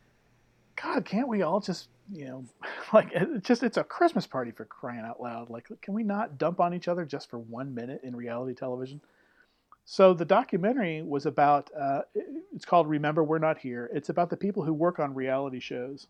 God, 0.81 1.05
can't 1.05 1.27
we 1.27 1.41
all 1.41 1.59
just, 1.59 1.89
you 2.11 2.25
know, 2.25 2.45
like 2.93 3.09
it's 3.13 3.47
just 3.47 3.63
it's 3.63 3.77
a 3.77 3.83
Christmas 3.83 4.25
party 4.25 4.51
for 4.51 4.65
crying 4.65 5.05
out 5.05 5.21
loud. 5.21 5.49
Like, 5.49 5.67
can 5.81 5.93
we 5.93 6.03
not 6.03 6.37
dump 6.37 6.59
on 6.59 6.73
each 6.73 6.87
other 6.87 7.05
just 7.05 7.29
for 7.29 7.39
one 7.39 7.73
minute 7.73 8.01
in 8.03 8.15
reality 8.15 8.53
television? 8.53 9.01
So 9.85 10.13
the 10.13 10.25
documentary 10.25 11.01
was 11.01 11.25
about. 11.25 11.69
Uh, 11.77 12.01
it's 12.53 12.65
called 12.65 12.87
"Remember 12.87 13.23
We're 13.23 13.39
Not 13.39 13.57
Here." 13.57 13.89
It's 13.93 14.09
about 14.09 14.29
the 14.29 14.37
people 14.37 14.63
who 14.63 14.73
work 14.73 14.99
on 14.99 15.15
reality 15.15 15.59
shows, 15.59 16.07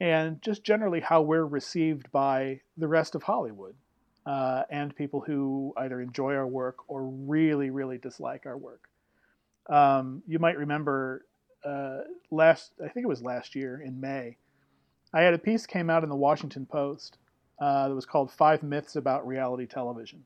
and 0.00 0.42
just 0.42 0.64
generally 0.64 1.00
how 1.00 1.22
we're 1.22 1.46
received 1.46 2.10
by 2.10 2.60
the 2.76 2.88
rest 2.88 3.14
of 3.14 3.22
Hollywood, 3.22 3.74
uh, 4.26 4.64
and 4.70 4.94
people 4.94 5.20
who 5.20 5.72
either 5.76 6.00
enjoy 6.00 6.34
our 6.34 6.48
work 6.48 6.76
or 6.88 7.04
really, 7.04 7.70
really 7.70 7.96
dislike 7.96 8.44
our 8.44 8.58
work. 8.58 8.89
Um, 9.70 10.22
you 10.26 10.38
might 10.38 10.58
remember 10.58 11.24
uh, 11.64 11.98
last, 12.30 12.72
I 12.84 12.88
think 12.88 13.04
it 13.04 13.08
was 13.08 13.22
last 13.22 13.54
year 13.54 13.80
in 13.84 14.00
May, 14.00 14.36
I 15.12 15.22
had 15.22 15.34
a 15.34 15.38
piece 15.38 15.66
came 15.66 15.90
out 15.90 16.02
in 16.02 16.08
the 16.08 16.16
Washington 16.16 16.66
Post 16.66 17.18
uh, 17.60 17.88
that 17.88 17.94
was 17.94 18.06
called 18.06 18.30
Five 18.30 18.62
Myths 18.62 18.96
About 18.96 19.26
Reality 19.26 19.66
Television. 19.66 20.24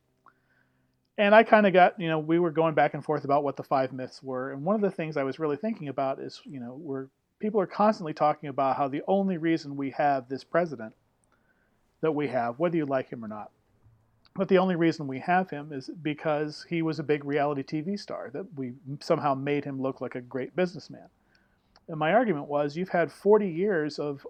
And 1.16 1.34
I 1.34 1.42
kind 1.42 1.66
of 1.66 1.72
got, 1.72 2.00
you 2.00 2.08
know, 2.08 2.18
we 2.18 2.38
were 2.38 2.50
going 2.50 2.74
back 2.74 2.94
and 2.94 3.04
forth 3.04 3.24
about 3.24 3.44
what 3.44 3.56
the 3.56 3.62
five 3.62 3.92
myths 3.92 4.22
were. 4.22 4.52
And 4.52 4.64
one 4.64 4.74
of 4.74 4.80
the 4.80 4.90
things 4.90 5.16
I 5.16 5.22
was 5.22 5.38
really 5.38 5.56
thinking 5.56 5.88
about 5.88 6.18
is, 6.18 6.40
you 6.44 6.58
know, 6.58 6.76
we're, 6.80 7.06
people 7.38 7.60
are 7.60 7.66
constantly 7.66 8.14
talking 8.14 8.48
about 8.48 8.76
how 8.76 8.88
the 8.88 9.02
only 9.06 9.36
reason 9.36 9.76
we 9.76 9.90
have 9.90 10.28
this 10.28 10.42
president 10.42 10.94
that 12.00 12.12
we 12.12 12.28
have, 12.28 12.58
whether 12.58 12.76
you 12.76 12.86
like 12.86 13.10
him 13.10 13.24
or 13.24 13.28
not, 13.28 13.50
but 14.34 14.48
the 14.48 14.58
only 14.58 14.74
reason 14.74 15.06
we 15.06 15.20
have 15.20 15.48
him 15.48 15.72
is 15.72 15.90
because 16.02 16.66
he 16.68 16.82
was 16.82 16.98
a 16.98 17.04
big 17.04 17.24
reality 17.24 17.62
TV 17.62 17.98
star, 17.98 18.30
that 18.32 18.46
we 18.56 18.72
somehow 19.00 19.34
made 19.34 19.64
him 19.64 19.80
look 19.80 20.00
like 20.00 20.16
a 20.16 20.20
great 20.20 20.56
businessman. 20.56 21.08
And 21.88 21.98
my 21.98 22.12
argument 22.12 22.48
was 22.48 22.76
you've 22.76 22.88
had 22.88 23.12
40 23.12 23.48
years 23.48 23.98
of 23.98 24.26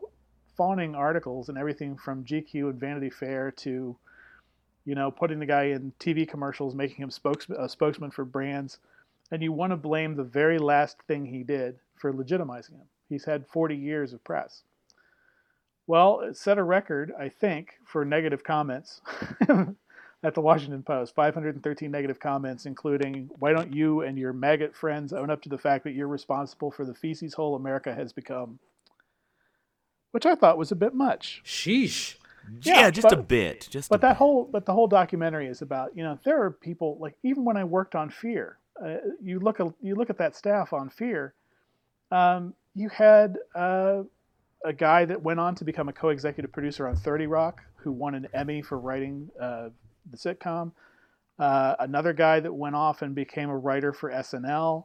fawning 0.56 0.94
articles 0.94 1.48
and 1.48 1.56
everything 1.56 1.96
from 1.96 2.24
GQ 2.24 2.70
and 2.70 2.80
Vanity 2.80 3.08
Fair 3.08 3.50
to, 3.52 3.96
you 4.84 4.94
know, 4.94 5.10
putting 5.10 5.38
the 5.38 5.46
guy 5.46 5.64
in 5.64 5.92
TV 5.98 6.28
commercials, 6.28 6.74
making 6.74 6.96
him 6.96 7.10
spokes, 7.10 7.46
a 7.56 7.68
spokesman 7.68 8.10
for 8.10 8.24
brands, 8.24 8.78
and 9.30 9.42
you 9.42 9.52
want 9.52 9.72
to 9.72 9.76
blame 9.76 10.14
the 10.14 10.24
very 10.24 10.58
last 10.58 10.98
thing 11.08 11.24
he 11.24 11.42
did 11.42 11.78
for 11.96 12.12
legitimizing 12.12 12.72
him. 12.72 12.88
He's 13.08 13.24
had 13.24 13.46
40 13.46 13.74
years 13.74 14.12
of 14.12 14.22
press. 14.22 14.64
Well, 15.86 16.20
it 16.20 16.36
set 16.36 16.58
a 16.58 16.62
record, 16.62 17.12
I 17.18 17.28
think, 17.28 17.74
for 17.84 18.04
negative 18.04 18.42
comments 18.44 19.00
at 20.24 20.34
the 20.34 20.40
Washington 20.40 20.82
Post. 20.82 21.14
513 21.14 21.90
negative 21.90 22.18
comments, 22.18 22.66
including, 22.66 23.30
Why 23.38 23.52
don't 23.52 23.72
you 23.72 24.00
and 24.00 24.18
your 24.18 24.32
maggot 24.32 24.74
friends 24.74 25.12
own 25.12 25.30
up 25.30 25.42
to 25.42 25.48
the 25.48 25.58
fact 25.58 25.84
that 25.84 25.92
you're 25.92 26.08
responsible 26.08 26.70
for 26.70 26.84
the 26.84 26.94
feces 26.94 27.34
hole 27.34 27.54
America 27.54 27.94
has 27.94 28.12
become? 28.12 28.58
Which 30.10 30.26
I 30.26 30.34
thought 30.34 30.58
was 30.58 30.72
a 30.72 30.76
bit 30.76 30.94
much. 30.94 31.42
Sheesh. 31.44 32.16
Yeah, 32.62 32.80
Yeah, 32.80 32.90
just 32.90 33.12
a 33.12 33.16
bit. 33.16 33.68
Just 33.70 33.90
But 33.90 34.00
a 34.00 34.02
that 34.02 34.16
whole, 34.16 34.48
but 34.50 34.64
the 34.64 34.72
whole 34.72 34.86
documentary 34.86 35.46
is 35.46 35.62
about, 35.62 35.96
you 35.96 36.02
know, 36.02 36.18
there 36.24 36.42
are 36.42 36.50
people 36.50 36.96
like 37.00 37.14
even 37.22 37.44
when 37.44 37.56
I 37.56 37.64
worked 37.64 37.94
on 37.94 38.10
Fear, 38.10 38.58
uh, 38.82 38.96
you 39.22 39.40
look 39.40 39.60
at 39.60 39.72
you 39.80 39.94
look 39.94 40.10
at 40.10 40.18
that 40.18 40.34
staff 40.34 40.72
on 40.72 40.90
Fear. 40.90 41.34
Um, 42.10 42.54
you 42.74 42.88
had 42.88 43.38
uh, 43.54 44.02
a 44.64 44.72
guy 44.72 45.04
that 45.04 45.22
went 45.22 45.40
on 45.40 45.54
to 45.56 45.64
become 45.64 45.88
a 45.88 45.92
co-executive 45.92 46.52
producer 46.52 46.86
on 46.86 46.96
30 46.96 47.26
Rock, 47.26 47.62
who 47.76 47.92
won 47.92 48.14
an 48.14 48.28
Emmy 48.34 48.62
for 48.62 48.78
writing 48.78 49.30
uh, 49.40 49.70
the 50.10 50.16
sitcom. 50.16 50.72
Uh, 51.38 51.74
another 51.80 52.12
guy 52.12 52.40
that 52.40 52.52
went 52.52 52.76
off 52.76 53.02
and 53.02 53.14
became 53.14 53.50
a 53.50 53.56
writer 53.56 53.92
for 53.92 54.10
SNL. 54.10 54.84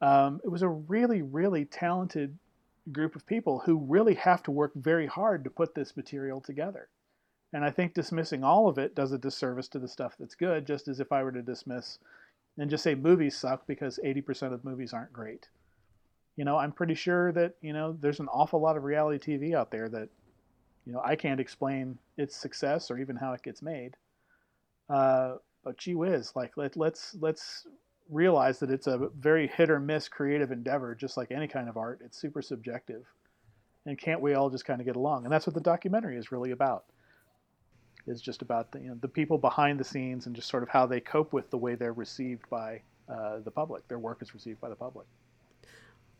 Um, 0.00 0.40
it 0.44 0.48
was 0.48 0.62
a 0.62 0.68
really, 0.68 1.22
really 1.22 1.64
talented 1.64 2.38
group 2.92 3.16
of 3.16 3.26
people 3.26 3.62
who 3.64 3.78
really 3.78 4.14
have 4.14 4.42
to 4.44 4.50
work 4.50 4.72
very 4.74 5.06
hard 5.06 5.44
to 5.44 5.50
put 5.50 5.74
this 5.74 5.96
material 5.96 6.40
together. 6.40 6.88
And 7.52 7.64
I 7.64 7.70
think 7.70 7.94
dismissing 7.94 8.42
all 8.42 8.68
of 8.68 8.78
it 8.78 8.94
does 8.94 9.12
a 9.12 9.18
disservice 9.18 9.68
to 9.68 9.78
the 9.78 9.88
stuff 9.88 10.16
that's 10.18 10.34
good, 10.34 10.66
just 10.66 10.88
as 10.88 11.00
if 11.00 11.12
I 11.12 11.22
were 11.22 11.32
to 11.32 11.42
dismiss 11.42 11.98
and 12.58 12.70
just 12.70 12.84
say 12.84 12.94
movies 12.94 13.36
suck 13.36 13.66
because 13.66 13.98
80% 14.04 14.52
of 14.52 14.64
movies 14.64 14.92
aren't 14.92 15.12
great. 15.12 15.48
You 16.36 16.44
know, 16.44 16.56
I'm 16.56 16.72
pretty 16.72 16.94
sure 16.94 17.32
that, 17.32 17.54
you 17.60 17.72
know, 17.72 17.96
there's 18.00 18.20
an 18.20 18.28
awful 18.28 18.60
lot 18.60 18.76
of 18.76 18.84
reality 18.84 19.36
TV 19.36 19.54
out 19.54 19.70
there 19.70 19.88
that, 19.88 20.08
you 20.84 20.92
know, 20.92 21.00
I 21.04 21.14
can't 21.16 21.40
explain 21.40 21.98
its 22.16 22.36
success 22.36 22.90
or 22.90 22.98
even 22.98 23.16
how 23.16 23.32
it 23.32 23.42
gets 23.42 23.62
made. 23.62 23.96
Uh, 24.88 25.36
but 25.64 25.78
gee 25.78 25.94
whiz, 25.94 26.32
like 26.36 26.56
let, 26.56 26.76
let's 26.76 27.16
let's 27.20 27.66
realize 28.10 28.58
that 28.58 28.70
it's 28.70 28.86
a 28.86 29.08
very 29.18 29.46
hit 29.48 29.70
or 29.70 29.80
miss 29.80 30.08
creative 30.08 30.52
endeavor, 30.52 30.94
just 30.94 31.16
like 31.16 31.30
any 31.30 31.48
kind 31.48 31.68
of 31.68 31.76
art. 31.76 32.00
It's 32.04 32.20
super 32.20 32.42
subjective, 32.42 33.04
and 33.86 33.98
can't 33.98 34.20
we 34.20 34.34
all 34.34 34.50
just 34.50 34.66
kind 34.66 34.80
of 34.80 34.86
get 34.86 34.96
along? 34.96 35.24
And 35.24 35.32
that's 35.32 35.46
what 35.46 35.54
the 35.54 35.60
documentary 35.60 36.16
is 36.16 36.30
really 36.30 36.50
about. 36.50 36.84
Is 38.06 38.20
just 38.20 38.42
about 38.42 38.70
the 38.70 38.80
you 38.80 38.88
know, 38.88 38.98
the 39.00 39.08
people 39.08 39.38
behind 39.38 39.80
the 39.80 39.84
scenes 39.84 40.26
and 40.26 40.36
just 40.36 40.48
sort 40.48 40.62
of 40.62 40.68
how 40.68 40.84
they 40.84 41.00
cope 41.00 41.32
with 41.32 41.48
the 41.50 41.56
way 41.56 41.74
they're 41.74 41.94
received 41.94 42.48
by 42.50 42.82
uh, 43.08 43.38
the 43.42 43.50
public. 43.50 43.88
Their 43.88 43.98
work 43.98 44.20
is 44.20 44.34
received 44.34 44.60
by 44.60 44.68
the 44.68 44.76
public. 44.76 45.06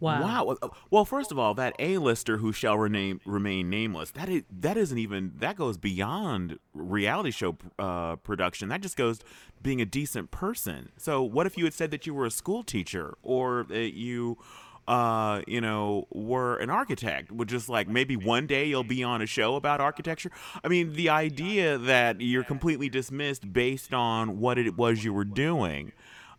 Wow. 0.05 0.23
Wow. 0.23 0.57
Well, 0.90 1.03
uh, 1.03 1.05
first 1.05 1.33
of 1.33 1.38
all, 1.38 1.55
that 1.55 1.75
A-lister 1.79 2.37
who 2.37 2.53
shall 2.53 2.77
remain 2.77 3.21
remain 3.25 3.71
nameless. 3.71 4.11
That 4.11 4.29
is 4.29 4.43
that 4.51 4.77
isn't 4.77 4.99
even 4.99 5.33
that 5.37 5.57
goes 5.57 5.79
beyond 5.79 6.59
reality 6.75 7.31
show 7.31 7.57
uh, 7.79 8.17
production. 8.17 8.69
That 8.69 8.83
just 8.83 8.97
goes 8.97 9.21
being 9.62 9.81
a 9.81 9.87
decent 9.87 10.31
person. 10.31 10.90
So, 10.99 11.23
what 11.23 11.47
if 11.47 11.57
you 11.57 11.64
had 11.64 11.75
said 11.75 11.90
that 11.90 12.07
you 12.07 12.14
were 12.14 12.27
a 12.27 12.31
school 12.31 12.62
teacher 12.62 13.17
or 13.23 13.64
that 13.69 13.95
you 13.95 14.38
uh, 14.87 15.40
you 15.47 15.61
know, 15.61 16.07
were 16.11 16.57
an 16.57 16.69
architect, 16.69 17.33
would 17.33 17.49
just 17.49 17.69
like 17.69 17.88
maybe 17.88 18.17
one 18.17 18.47
day 18.47 18.67
you'll 18.67 18.85
be 18.85 19.03
on 19.03 19.23
a 19.23 19.27
show 19.27 19.57
about 19.57 19.81
architecture. 19.81 20.31
I 20.62 20.69
mean, 20.69 20.93
the 20.93 21.09
idea 21.09 21.79
that 21.79 22.21
you're 22.21 22.45
completely 22.45 22.90
dismissed 22.90 23.51
based 23.51 23.95
on 23.95 24.40
what 24.40 24.59
it 24.59 24.77
was 24.77 25.03
you 25.03 25.14
were 25.14 25.25
doing 25.25 25.93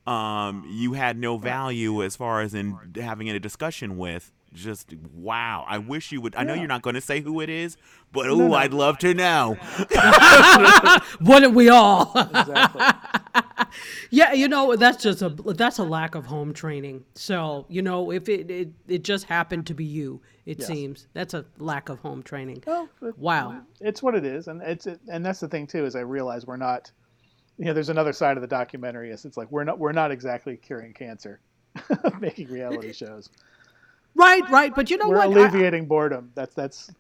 um, 0.08 0.66
you 0.70 0.94
had 0.94 1.18
no 1.18 1.38
value 1.38 2.04
as 2.04 2.16
far 2.16 2.42
as 2.42 2.54
in 2.54 2.78
having 2.96 3.30
a 3.30 3.40
discussion 3.40 3.98
with. 3.98 4.32
Just 4.54 4.94
wow! 5.14 5.66
I 5.68 5.80
wish 5.80 6.14
you 6.14 6.22
would. 6.22 6.34
I 6.38 6.44
know 6.44 6.54
you're 6.54 6.66
not 6.68 6.82
going 6.82 6.94
to 6.94 7.02
say 7.02 7.20
who 7.20 7.42
it 7.42 7.50
is, 7.50 7.76
but 8.14 8.30
oh, 8.30 8.36
no. 8.38 8.54
I'd 8.54 8.74
love 8.74 8.98
to 9.00 9.14
know. 9.14 9.58
Wouldn't 11.22 11.54
we 11.56 11.68
all? 11.70 12.12
Exactly. 12.16 12.82
yeah, 14.12 14.32
you 14.34 14.48
know 14.48 14.76
that's 14.78 15.04
just 15.04 15.22
a 15.22 15.30
that's 15.30 15.78
a 15.80 15.84
lack 15.84 16.16
of 16.16 16.26
home 16.26 16.54
training. 16.54 17.04
So 17.16 17.66
you 17.68 17.82
know 17.82 18.12
if 18.12 18.30
it 18.30 18.50
it, 18.50 18.70
it 18.88 19.04
just 19.04 19.26
happened 19.26 19.68
to 19.68 19.74
be 19.74 19.84
you, 19.84 20.22
it 20.46 20.60
Yes. 20.60 20.68
seems 20.68 21.08
that's 21.14 21.34
a 21.34 21.46
lack 21.58 21.90
of 21.90 22.00
home 22.00 22.24
training. 22.24 22.64
Well, 22.66 22.88
Wow. 23.18 23.62
it's 23.82 24.02
what 24.02 24.16
it 24.16 24.24
is, 24.26 24.48
and 24.48 24.62
it's 24.62 24.88
and 25.10 25.26
that's 25.26 25.40
the 25.42 25.50
thing 25.50 25.68
too. 25.68 25.84
Is 25.86 25.96
I 25.98 26.02
realize 26.02 26.46
we're 26.46 26.56
not. 26.58 26.92
You 27.58 27.66
know, 27.66 27.74
there's 27.74 27.90
another 27.90 28.14
side 28.14 28.38
of 28.38 28.42
the 28.42 28.48
documentary. 28.48 29.12
Is 29.12 29.26
it's 29.26 29.38
like 29.38 29.52
we're 29.52 29.64
not 29.64 29.80
we're 29.80 29.94
not 29.94 30.12
exactly 30.12 30.58
curing 30.58 30.94
cancer, 30.94 31.40
making 32.20 32.50
reality 32.50 32.92
shows. 32.94 33.30
Right, 34.14 34.44
right. 34.50 34.74
But 34.76 34.90
you 34.90 34.98
know 34.98 35.10
We're 35.10 35.18
what? 35.18 35.38
I- 35.38 35.42
alleviating 35.42 35.86
boredom. 35.88 36.32
That's 36.36 36.54
that's 36.54 36.92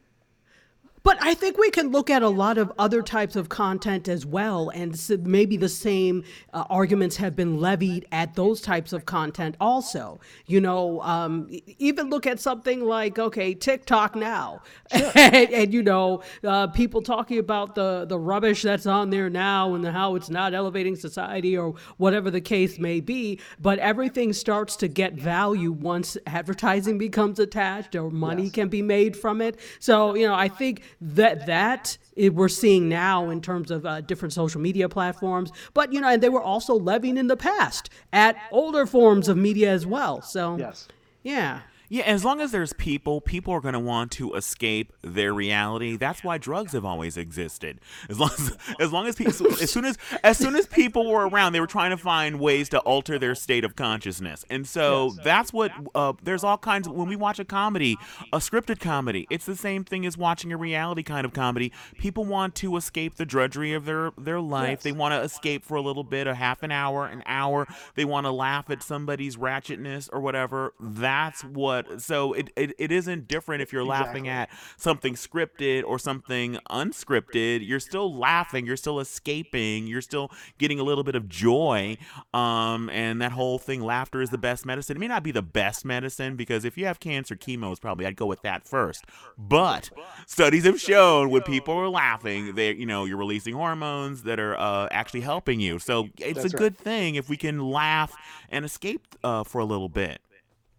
But 1.05 1.19
I 1.21 1.35
think 1.35 1.59
we 1.59 1.69
can 1.69 1.91
look 1.91 2.09
at 2.09 2.23
a 2.23 2.29
lot 2.29 2.57
of 2.57 2.73
other 2.79 3.03
types 3.03 3.35
of 3.35 3.47
content 3.47 4.07
as 4.07 4.25
well, 4.25 4.69
and 4.69 4.99
maybe 5.23 5.55
the 5.55 5.69
same 5.69 6.23
uh, 6.51 6.63
arguments 6.67 7.17
have 7.17 7.35
been 7.35 7.59
levied 7.61 8.07
at 8.11 8.33
those 8.33 8.59
types 8.59 8.91
of 8.91 9.05
content 9.05 9.55
also. 9.61 10.19
You 10.47 10.61
know, 10.61 11.01
um, 11.03 11.47
even 11.77 12.09
look 12.09 12.25
at 12.25 12.39
something 12.39 12.83
like 12.83 13.19
okay, 13.19 13.53
TikTok 13.53 14.15
now, 14.15 14.63
and, 14.91 15.51
and, 15.51 15.71
you 15.75 15.83
know, 15.83 16.23
uh, 16.43 16.67
people 16.67 17.03
talking 17.03 17.37
about 17.37 17.75
the 17.75 18.05
the 18.09 18.17
rubbish 18.17 18.63
that's 18.63 18.87
on 18.87 19.11
there 19.11 19.29
now 19.29 19.75
and 19.75 19.85
how 19.85 20.15
it's 20.15 20.31
not 20.31 20.55
elevating 20.55 20.95
society 20.95 21.55
or 21.55 21.75
whatever 21.97 22.31
the 22.31 22.41
case 22.41 22.79
may 22.79 22.99
be. 22.99 23.39
But 23.61 23.77
everything 23.77 24.33
starts 24.33 24.75
to 24.77 24.87
get 24.87 25.13
value 25.13 25.71
once 25.71 26.17
advertising 26.25 26.97
becomes 26.97 27.37
attached 27.37 27.95
or 27.95 28.09
money 28.09 28.45
Yes. 28.45 28.51
can 28.53 28.69
be 28.69 28.81
made 28.81 29.15
from 29.15 29.39
it. 29.39 29.59
So, 29.79 30.15
you 30.15 30.27
know, 30.27 30.33
I 30.33 30.47
think 30.47 30.81
that 31.01 31.45
that 31.45 31.97
i- 32.21 32.29
we're 32.29 32.47
seeing 32.47 32.87
now 32.89 33.29
in 33.29 33.41
terms 33.41 33.71
of 33.71 33.85
uh, 33.85 34.01
different 34.01 34.33
social 34.33 34.61
media 34.61 34.87
platforms. 34.89 35.51
But, 35.73 35.91
you 35.93 36.01
know, 36.01 36.07
and 36.09 36.21
they 36.23 36.29
were 36.29 36.41
also 36.41 36.73
levying 36.75 37.17
in 37.17 37.27
the 37.27 37.37
past 37.37 37.89
at 38.13 38.35
older 38.51 38.85
forms 38.85 39.27
of 39.27 39.37
media 39.37 39.71
as 39.71 39.85
well. 39.85 40.21
So, 40.21 40.57
yes. 40.57 40.87
yeah. 41.23 41.61
Yeah, 41.89 42.03
as 42.03 42.25
long 42.25 42.41
as 42.41 42.51
there's 42.51 42.73
people, 42.73 43.21
people 43.21 43.53
are 43.53 43.61
going 43.61 43.73
to 43.73 43.79
want 43.79 44.11
to 44.13 44.33
escape 44.33 44.93
their 45.01 45.33
reality. 45.33 45.97
That's 45.97 46.23
why 46.23 46.37
drugs 46.37 46.73
have 46.73 46.85
always 46.85 47.17
existed. 47.17 47.79
As 48.09 48.19
long 48.19 48.31
as, 48.37 48.57
as 48.79 48.91
long 48.91 49.07
as 49.07 49.15
people, 49.15 49.31
as 49.61 49.71
soon 49.71 49.85
as 49.85 49.97
as 50.23 50.37
soon 50.37 50.55
as 50.55 50.65
people 50.65 51.09
were 51.09 51.27
around, 51.27 51.53
they 51.53 51.59
were 51.59 51.67
trying 51.67 51.91
to 51.91 51.97
find 51.97 52.39
ways 52.39 52.69
to 52.69 52.79
alter 52.79 53.19
their 53.19 53.35
state 53.35 53.63
of 53.63 53.75
consciousness. 53.75 54.45
And 54.49 54.67
so 54.67 55.11
that's 55.23 55.53
what 55.53 55.71
uh, 55.93 56.13
there's 56.23 56.43
all 56.43 56.57
kinds. 56.57 56.87
Of, 56.87 56.93
when 56.93 57.07
we 57.07 57.15
watch 57.15 57.39
a 57.39 57.45
comedy, 57.45 57.97
a 58.33 58.37
scripted 58.37 58.79
comedy, 58.79 59.27
it's 59.29 59.45
the 59.45 59.55
same 59.55 59.83
thing 59.83 60.05
as 60.05 60.17
watching 60.17 60.51
a 60.51 60.57
reality 60.57 61.03
kind 61.03 61.25
of 61.25 61.33
comedy. 61.33 61.71
People 61.97 62.25
want 62.25 62.55
to 62.55 62.77
escape 62.77 63.15
the 63.15 63.25
drudgery 63.25 63.73
of 63.73 63.85
their 63.85 64.11
their 64.17 64.39
life. 64.39 64.81
They 64.81 64.91
want 64.91 65.13
to 65.13 65.21
escape 65.21 65.63
for 65.63 65.75
a 65.75 65.81
little 65.81 66.03
bit, 66.03 66.27
a 66.27 66.35
half 66.35 66.63
an 66.63 66.71
hour, 66.71 67.05
an 67.05 67.23
hour. 67.25 67.67
They 67.95 68.05
want 68.05 68.25
to 68.25 68.31
laugh 68.31 68.69
at 68.69 68.81
somebody's 68.81 69.37
ratchetness 69.37 70.09
or 70.11 70.19
whatever. 70.19 70.73
That's 70.79 71.43
what 71.43 71.74
what 71.75 72.01
so 72.01 72.33
it, 72.33 72.49
it, 72.55 72.73
it 72.77 72.91
isn't 72.91 73.27
different 73.27 73.61
if 73.61 73.71
you're 73.71 73.81
exactly. 73.83 74.05
laughing 74.05 74.27
at 74.27 74.49
something 74.77 75.15
scripted 75.15 75.83
or 75.85 75.99
something 75.99 76.57
unscripted. 76.69 77.67
You're 77.67 77.79
still 77.79 78.15
laughing 78.15 78.65
you're 78.65 78.77
still 78.77 78.99
escaping 78.99 79.87
you're 79.87 80.01
still 80.01 80.31
getting 80.57 80.79
a 80.79 80.83
little 80.83 81.03
bit 81.03 81.15
of 81.15 81.27
joy 81.29 81.97
um 82.33 82.89
and 82.89 83.21
that 83.21 83.31
whole 83.31 83.57
thing 83.57 83.81
laughter 83.81 84.21
is 84.21 84.29
the 84.29 84.37
best 84.37 84.65
medicine. 84.65 84.97
It 84.97 84.99
may 84.99 85.07
not 85.07 85.23
be 85.23 85.31
the 85.31 85.41
best 85.41 85.85
medicine 85.85 86.35
because 86.35 86.65
if 86.65 86.77
you 86.77 86.85
have 86.85 86.99
cancer 86.99 87.35
chemo 87.35 87.71
is 87.71 87.79
probably 87.79 88.05
I'd 88.05 88.15
go 88.15 88.25
with 88.25 88.41
that 88.41 88.67
first. 88.67 89.05
But 89.37 89.89
studies 90.25 90.65
have 90.65 90.79
shown 90.79 91.29
when 91.29 91.41
people 91.43 91.75
are 91.75 91.89
laughing 91.89 92.55
they 92.55 92.73
you 92.73 92.85
know 92.85 93.05
you're 93.05 93.17
releasing 93.17 93.53
hormones 93.53 94.23
that 94.23 94.39
are 94.39 94.57
uh, 94.57 94.87
actually 94.91 95.21
helping 95.21 95.59
you. 95.59 95.79
So 95.79 96.09
it's 96.17 96.41
That's 96.41 96.53
a 96.53 96.57
good 96.57 96.73
right. 96.73 96.83
thing 96.83 97.15
if 97.15 97.29
we 97.29 97.37
can 97.37 97.59
laugh 97.69 98.13
and 98.49 98.65
escape 98.65 99.05
uh, 99.23 99.43
for 99.43 99.59
a 99.59 99.65
little 99.65 99.89
bit. 99.89 100.21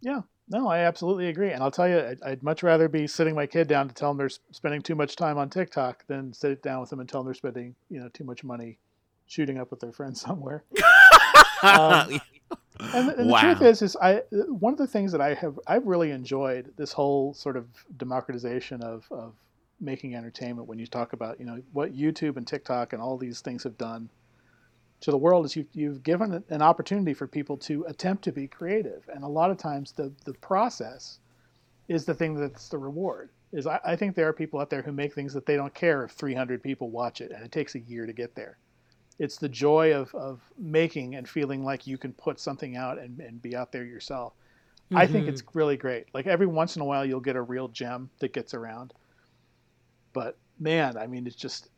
Yeah 0.01 0.23
no, 0.49 0.69
I 0.69 0.79
absolutely 0.81 1.29
agree. 1.29 1.51
And 1.51 1.63
I'll 1.63 1.71
tell 1.71 1.89
you, 1.89 1.99
I'd, 1.99 2.23
I'd, 2.23 2.43
much 2.43 2.63
rather 2.63 2.89
be 2.89 3.07
sitting 3.07 3.35
my 3.35 3.47
kid 3.47 3.67
down 3.67 3.89
to 3.89 3.95
tell 3.95 4.11
them 4.11 4.19
they're 4.19 4.31
spending 4.53 4.81
too 4.81 4.95
much 4.95 5.17
time 5.17 5.39
on 5.39 5.51
TikTok 5.51 6.07
than 6.07 6.33
sit 6.33 6.63
down 6.63 6.81
with 6.81 6.91
them 6.91 7.01
and 7.01 7.09
tell 7.09 7.21
them 7.21 7.27
they're 7.27 7.35
spending, 7.35 7.75
you 7.91 8.01
know, 8.01 8.09
too 8.09 8.25
much 8.25 8.45
money 8.45 8.79
shooting 9.27 9.59
up 9.59 9.71
with 9.71 9.81
their 9.81 9.93
friends 9.93 10.21
somewhere. 10.27 10.65
um, 11.63 12.21
and, 12.81 13.11
and 13.11 13.31
wow. 13.31 13.41
the 13.41 13.55
truth 13.55 13.63
is, 13.63 13.83
is 13.83 13.97
I 14.01 14.23
one 14.49 14.73
of 14.73 14.79
the 14.79 14.87
things 14.87 15.13
that 15.13 15.21
I 15.21 15.35
have 15.35 15.59
I've 15.67 15.87
really 15.87 16.11
enjoyed 16.11 16.73
this 16.77 16.93
whole 16.93 17.35
sort 17.35 17.57
of 17.57 17.67
democratization 17.97 18.83
of 18.83 19.07
of 19.11 19.33
making 19.81 20.15
entertainment. 20.15 20.69
When 20.69 20.79
you 20.79 20.87
talk 20.87 21.13
about 21.13 21.41
you 21.41 21.47
know 21.47 21.61
what 21.73 21.97
YouTube 21.97 22.37
and 22.37 22.47
TikTok 22.47 22.93
and 22.93 23.03
all 23.03 23.17
these 23.17 23.41
things 23.41 23.65
have 23.65 23.79
done 23.79 24.11
to 25.01 25.11
the 25.11 25.19
world 25.19 25.45
is 25.45 25.57
you've, 25.57 25.69
you've 25.73 26.03
given 26.03 26.43
an 26.49 26.63
opportunity 26.63 27.15
for 27.15 27.27
people 27.27 27.57
to 27.59 27.85
attempt 27.89 28.25
to 28.25 28.33
be 28.33 28.49
creative. 28.49 29.09
And 29.13 29.25
a 29.25 29.29
lot 29.29 29.51
of 29.51 29.59
times 29.59 29.93
the, 29.93 30.13
the 30.25 30.35
process 30.35 31.19
is 31.89 32.05
the 32.05 32.15
thing 32.15 32.35
that's 32.35 32.69
the 32.69 32.79
reward. 32.79 33.31
Is 33.53 33.67
I, 33.67 33.79
I 33.85 33.97
think 33.97 34.15
there 34.15 34.29
are 34.29 34.33
people 34.33 34.61
out 34.61 34.71
there 34.71 34.83
who 34.83 34.93
make 34.93 35.15
things 35.15 35.33
that 35.35 35.47
they 35.47 35.57
don't 35.57 35.75
care 35.75 36.05
if 36.05 36.13
300 36.13 36.63
people 36.63 36.91
watch 36.91 37.21
it 37.21 37.31
and 37.31 37.45
it 37.45 37.53
takes 37.53 37.75
a 37.75 37.81
year 37.81 38.07
to 38.07 38.13
get 38.13 38.35
there. 38.35 38.59
It's 39.19 39.37
the 39.37 39.49
joy 39.49 39.95
of, 39.95 40.15
of 40.15 40.41
making 40.59 41.15
and 41.15 41.29
feeling 41.29 41.65
like 41.65 41.87
you 41.87 41.97
can 41.97 42.13
put 42.13 42.39
something 42.39 42.77
out 42.77 42.99
and, 42.99 43.21
and 43.21 43.41
be 43.41 43.55
out 43.55 43.73
there 43.73 43.85
yourself. 43.85 44.35
Mm-hmm. 44.87 44.99
I 44.99 45.07
think 45.07 45.25
mm-hmm. 45.25 45.35
it's 45.35 45.43
really 45.55 45.77
great. 45.77 46.07
Like 46.13 46.27
every 46.27 46.47
once 46.47 46.77
in 46.77 46.83
a 46.83 46.85
while, 46.85 47.05
you'll 47.05 47.21
get 47.21 47.37
a 47.37 47.43
real 47.43 47.69
gem 47.69 48.11
that 48.19 48.33
gets 48.33 48.53
around. 48.55 48.93
But 50.13 50.39
man, 50.59 50.97
I 50.97 51.07
mean, 51.07 51.27
it's 51.27 51.37
just 51.37 51.69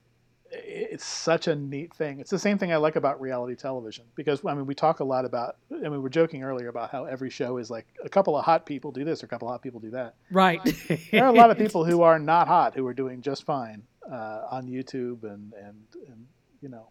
it's 0.51 1.05
such 1.05 1.47
a 1.47 1.55
neat 1.55 1.95
thing. 1.95 2.21
It's 2.21 2.31
the 2.31 2.39
same 2.39 2.59
thing 2.59 2.73
I 2.73 2.77
like 2.77 2.97
about 2.97 3.21
reality 3.21 3.55
television 3.55 4.05
because 4.15 4.45
I 4.45 4.55
mean 4.55 4.67
we 4.67 4.75
talk 4.75 5.01
a 5.01 5.05
lot 5.05 5.25
about. 5.25 5.57
I 5.71 5.75
mean 5.75 5.93
we 5.93 5.99
were 5.99 6.09
joking 6.09 6.43
earlier 6.43 6.69
about 6.69 6.91
how 6.91 7.05
every 7.05 7.31
show 7.31 7.59
is 7.59 7.71
like 7.71 7.87
a 8.05 8.09
couple 8.09 8.37
of 8.37 8.45
hot 8.45 8.67
people 8.67 8.91
do 8.91 9.05
this 9.05 9.23
or 9.23 9.27
a 9.27 9.29
couple 9.29 9.49
of 9.49 9.53
hot 9.53 9.63
people 9.63 9.81
do 9.81 9.91
that. 9.91 10.15
Right. 10.31 10.61
there 11.13 11.25
are 11.25 11.29
a 11.29 11.37
lot 11.37 11.51
of 11.51 11.59
people 11.59 11.85
who 11.85 12.03
are 12.03 12.19
not 12.19 12.49
hot 12.49 12.75
who 12.75 12.87
are 12.87 12.95
doing 12.95 13.21
just 13.21 13.45
fine 13.45 13.83
uh, 14.11 14.43
on 14.51 14.67
YouTube 14.67 15.25
and 15.25 15.53
and 15.55 15.77
and 16.09 16.27
you 16.61 16.69
know. 16.69 16.89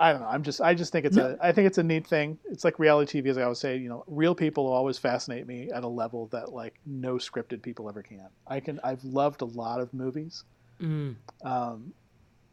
I 0.00 0.12
don't 0.12 0.20
know. 0.20 0.28
I'm 0.28 0.44
just. 0.44 0.60
I 0.60 0.74
just 0.74 0.92
think 0.92 1.06
it's 1.06 1.16
a. 1.16 1.36
I 1.42 1.50
think 1.50 1.66
it's 1.66 1.78
a 1.78 1.82
neat 1.82 2.06
thing. 2.06 2.38
It's 2.44 2.64
like 2.64 2.78
reality 2.78 3.20
TV, 3.20 3.30
as 3.30 3.36
I 3.36 3.42
always 3.42 3.58
say. 3.58 3.76
You 3.78 3.88
know, 3.88 4.04
real 4.06 4.32
people 4.32 4.64
always 4.68 4.96
fascinate 4.96 5.44
me 5.44 5.72
at 5.72 5.82
a 5.82 5.88
level 5.88 6.28
that 6.28 6.52
like 6.52 6.74
no 6.86 7.14
scripted 7.14 7.62
people 7.62 7.88
ever 7.88 8.04
can. 8.04 8.28
I 8.46 8.60
can. 8.60 8.78
I've 8.84 9.02
loved 9.02 9.42
a 9.42 9.46
lot 9.46 9.80
of 9.80 9.92
movies. 9.92 10.44
Mm. 10.80 11.16
Um, 11.42 11.92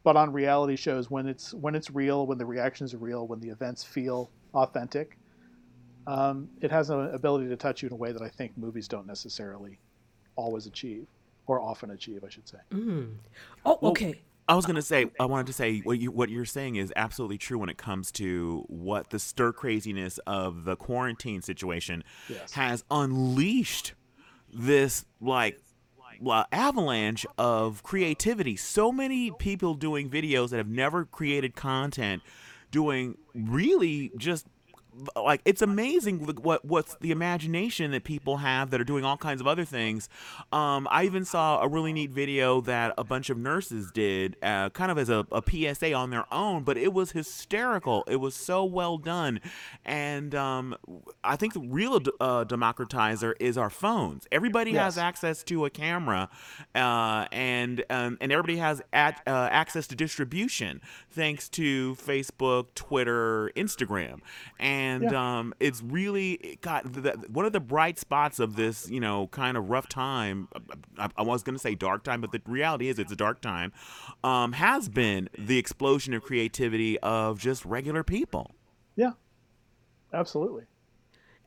but 0.06 0.16
on 0.16 0.32
reality 0.32 0.76
shows 0.76 1.10
when 1.10 1.26
it's 1.26 1.52
when 1.52 1.74
it's 1.74 1.90
real 1.90 2.28
when 2.28 2.38
the 2.38 2.46
reactions 2.46 2.94
are 2.94 2.98
real 2.98 3.26
when 3.26 3.40
the 3.40 3.48
events 3.48 3.82
feel 3.82 4.30
authentic 4.54 5.18
um, 6.06 6.48
it 6.60 6.70
has 6.70 6.90
an 6.90 7.12
ability 7.12 7.48
to 7.48 7.56
touch 7.56 7.82
you 7.82 7.88
in 7.88 7.92
a 7.92 7.96
way 7.96 8.12
that 8.12 8.22
i 8.22 8.28
think 8.28 8.56
movies 8.56 8.86
don't 8.86 9.06
necessarily 9.06 9.80
always 10.36 10.66
achieve 10.66 11.08
or 11.48 11.60
often 11.60 11.90
achieve 11.90 12.22
i 12.24 12.28
should 12.28 12.48
say 12.48 12.58
mm. 12.70 13.12
oh 13.64 13.78
okay 13.82 14.10
well, 14.10 14.14
I 14.48 14.54
was 14.54 14.64
gonna 14.64 14.80
say, 14.80 15.06
I 15.18 15.24
wanted 15.24 15.48
to 15.48 15.52
say 15.52 15.80
what 15.80 15.98
you 15.98 16.12
what 16.12 16.28
you're 16.28 16.44
saying 16.44 16.76
is 16.76 16.92
absolutely 16.94 17.36
true 17.36 17.58
when 17.58 17.68
it 17.68 17.78
comes 17.78 18.12
to 18.12 18.64
what 18.68 19.10
the 19.10 19.18
stir 19.18 19.52
craziness 19.52 20.18
of 20.18 20.62
the 20.62 20.76
quarantine 20.76 21.42
situation 21.42 22.04
yes. 22.28 22.52
has 22.52 22.84
unleashed. 22.88 23.94
This 24.54 25.04
like 25.20 25.60
uh, 26.24 26.44
avalanche 26.52 27.26
of 27.38 27.82
creativity. 27.82 28.56
So 28.56 28.92
many 28.92 29.30
people 29.30 29.74
doing 29.74 30.08
videos 30.08 30.50
that 30.50 30.58
have 30.58 30.68
never 30.68 31.04
created 31.04 31.54
content, 31.54 32.22
doing 32.70 33.18
really 33.34 34.12
just 34.16 34.46
like 35.14 35.40
it's 35.44 35.62
amazing 35.62 36.20
what 36.42 36.64
what's 36.64 36.96
the 37.00 37.10
imagination 37.10 37.90
that 37.90 38.04
people 38.04 38.38
have 38.38 38.70
that 38.70 38.80
are 38.80 38.84
doing 38.84 39.04
all 39.04 39.16
kinds 39.16 39.40
of 39.40 39.46
other 39.46 39.64
things. 39.64 40.08
Um, 40.52 40.88
I 40.90 41.04
even 41.04 41.24
saw 41.24 41.60
a 41.62 41.68
really 41.68 41.92
neat 41.92 42.10
video 42.10 42.60
that 42.62 42.94
a 42.96 43.04
bunch 43.04 43.30
of 43.30 43.38
nurses 43.38 43.90
did, 43.92 44.36
uh, 44.42 44.70
kind 44.70 44.90
of 44.90 44.98
as 44.98 45.08
a, 45.08 45.26
a, 45.32 45.42
PSA 45.46 45.92
on 45.92 46.10
their 46.10 46.24
own, 46.32 46.64
but 46.64 46.76
it 46.76 46.92
was 46.92 47.12
hysterical. 47.12 48.04
It 48.06 48.16
was 48.16 48.34
so 48.34 48.64
well 48.64 48.98
done, 48.98 49.40
and 49.84 50.34
um, 50.34 50.76
I 51.22 51.36
think 51.36 51.54
the 51.54 51.60
real 51.60 51.96
uh, 51.96 52.44
democratizer 52.44 53.34
is 53.40 53.58
our 53.58 53.70
phones. 53.70 54.26
Everybody 54.32 54.72
yes. 54.72 54.82
has 54.82 54.98
access 54.98 55.42
to 55.44 55.64
a 55.64 55.70
camera, 55.70 56.28
uh, 56.74 57.26
and 57.32 57.84
um, 57.90 58.18
and 58.20 58.32
everybody 58.32 58.58
has 58.58 58.82
at, 58.92 59.20
uh, 59.26 59.48
access 59.50 59.86
to 59.88 59.94
distribution 59.94 60.80
thanks 61.10 61.48
to 61.48 61.94
Facebook, 61.96 62.66
Twitter, 62.74 63.50
Instagram, 63.56 64.20
and 64.58 64.85
and 64.86 65.10
yeah. 65.10 65.38
um, 65.38 65.54
it's 65.60 65.82
really 65.82 66.32
it 66.32 66.60
got 66.60 66.92
the, 66.92 67.12
one 67.28 67.44
of 67.44 67.52
the 67.52 67.60
bright 67.60 67.98
spots 67.98 68.38
of 68.38 68.56
this, 68.56 68.88
you 68.88 69.00
know, 69.00 69.26
kind 69.28 69.56
of 69.56 69.68
rough 69.68 69.88
time. 69.88 70.48
I, 70.98 71.08
I 71.16 71.22
was 71.22 71.42
going 71.42 71.54
to 71.54 71.60
say 71.60 71.74
dark 71.74 72.04
time, 72.04 72.20
but 72.20 72.32
the 72.32 72.40
reality 72.46 72.88
is 72.88 72.98
it's 72.98 73.12
a 73.12 73.16
dark 73.16 73.40
time. 73.40 73.72
Um, 74.22 74.52
has 74.52 74.88
been 74.88 75.28
the 75.36 75.58
explosion 75.58 76.14
of 76.14 76.22
creativity 76.22 76.98
of 77.00 77.38
just 77.38 77.64
regular 77.64 78.02
people. 78.02 78.52
Yeah, 78.94 79.12
absolutely. 80.12 80.64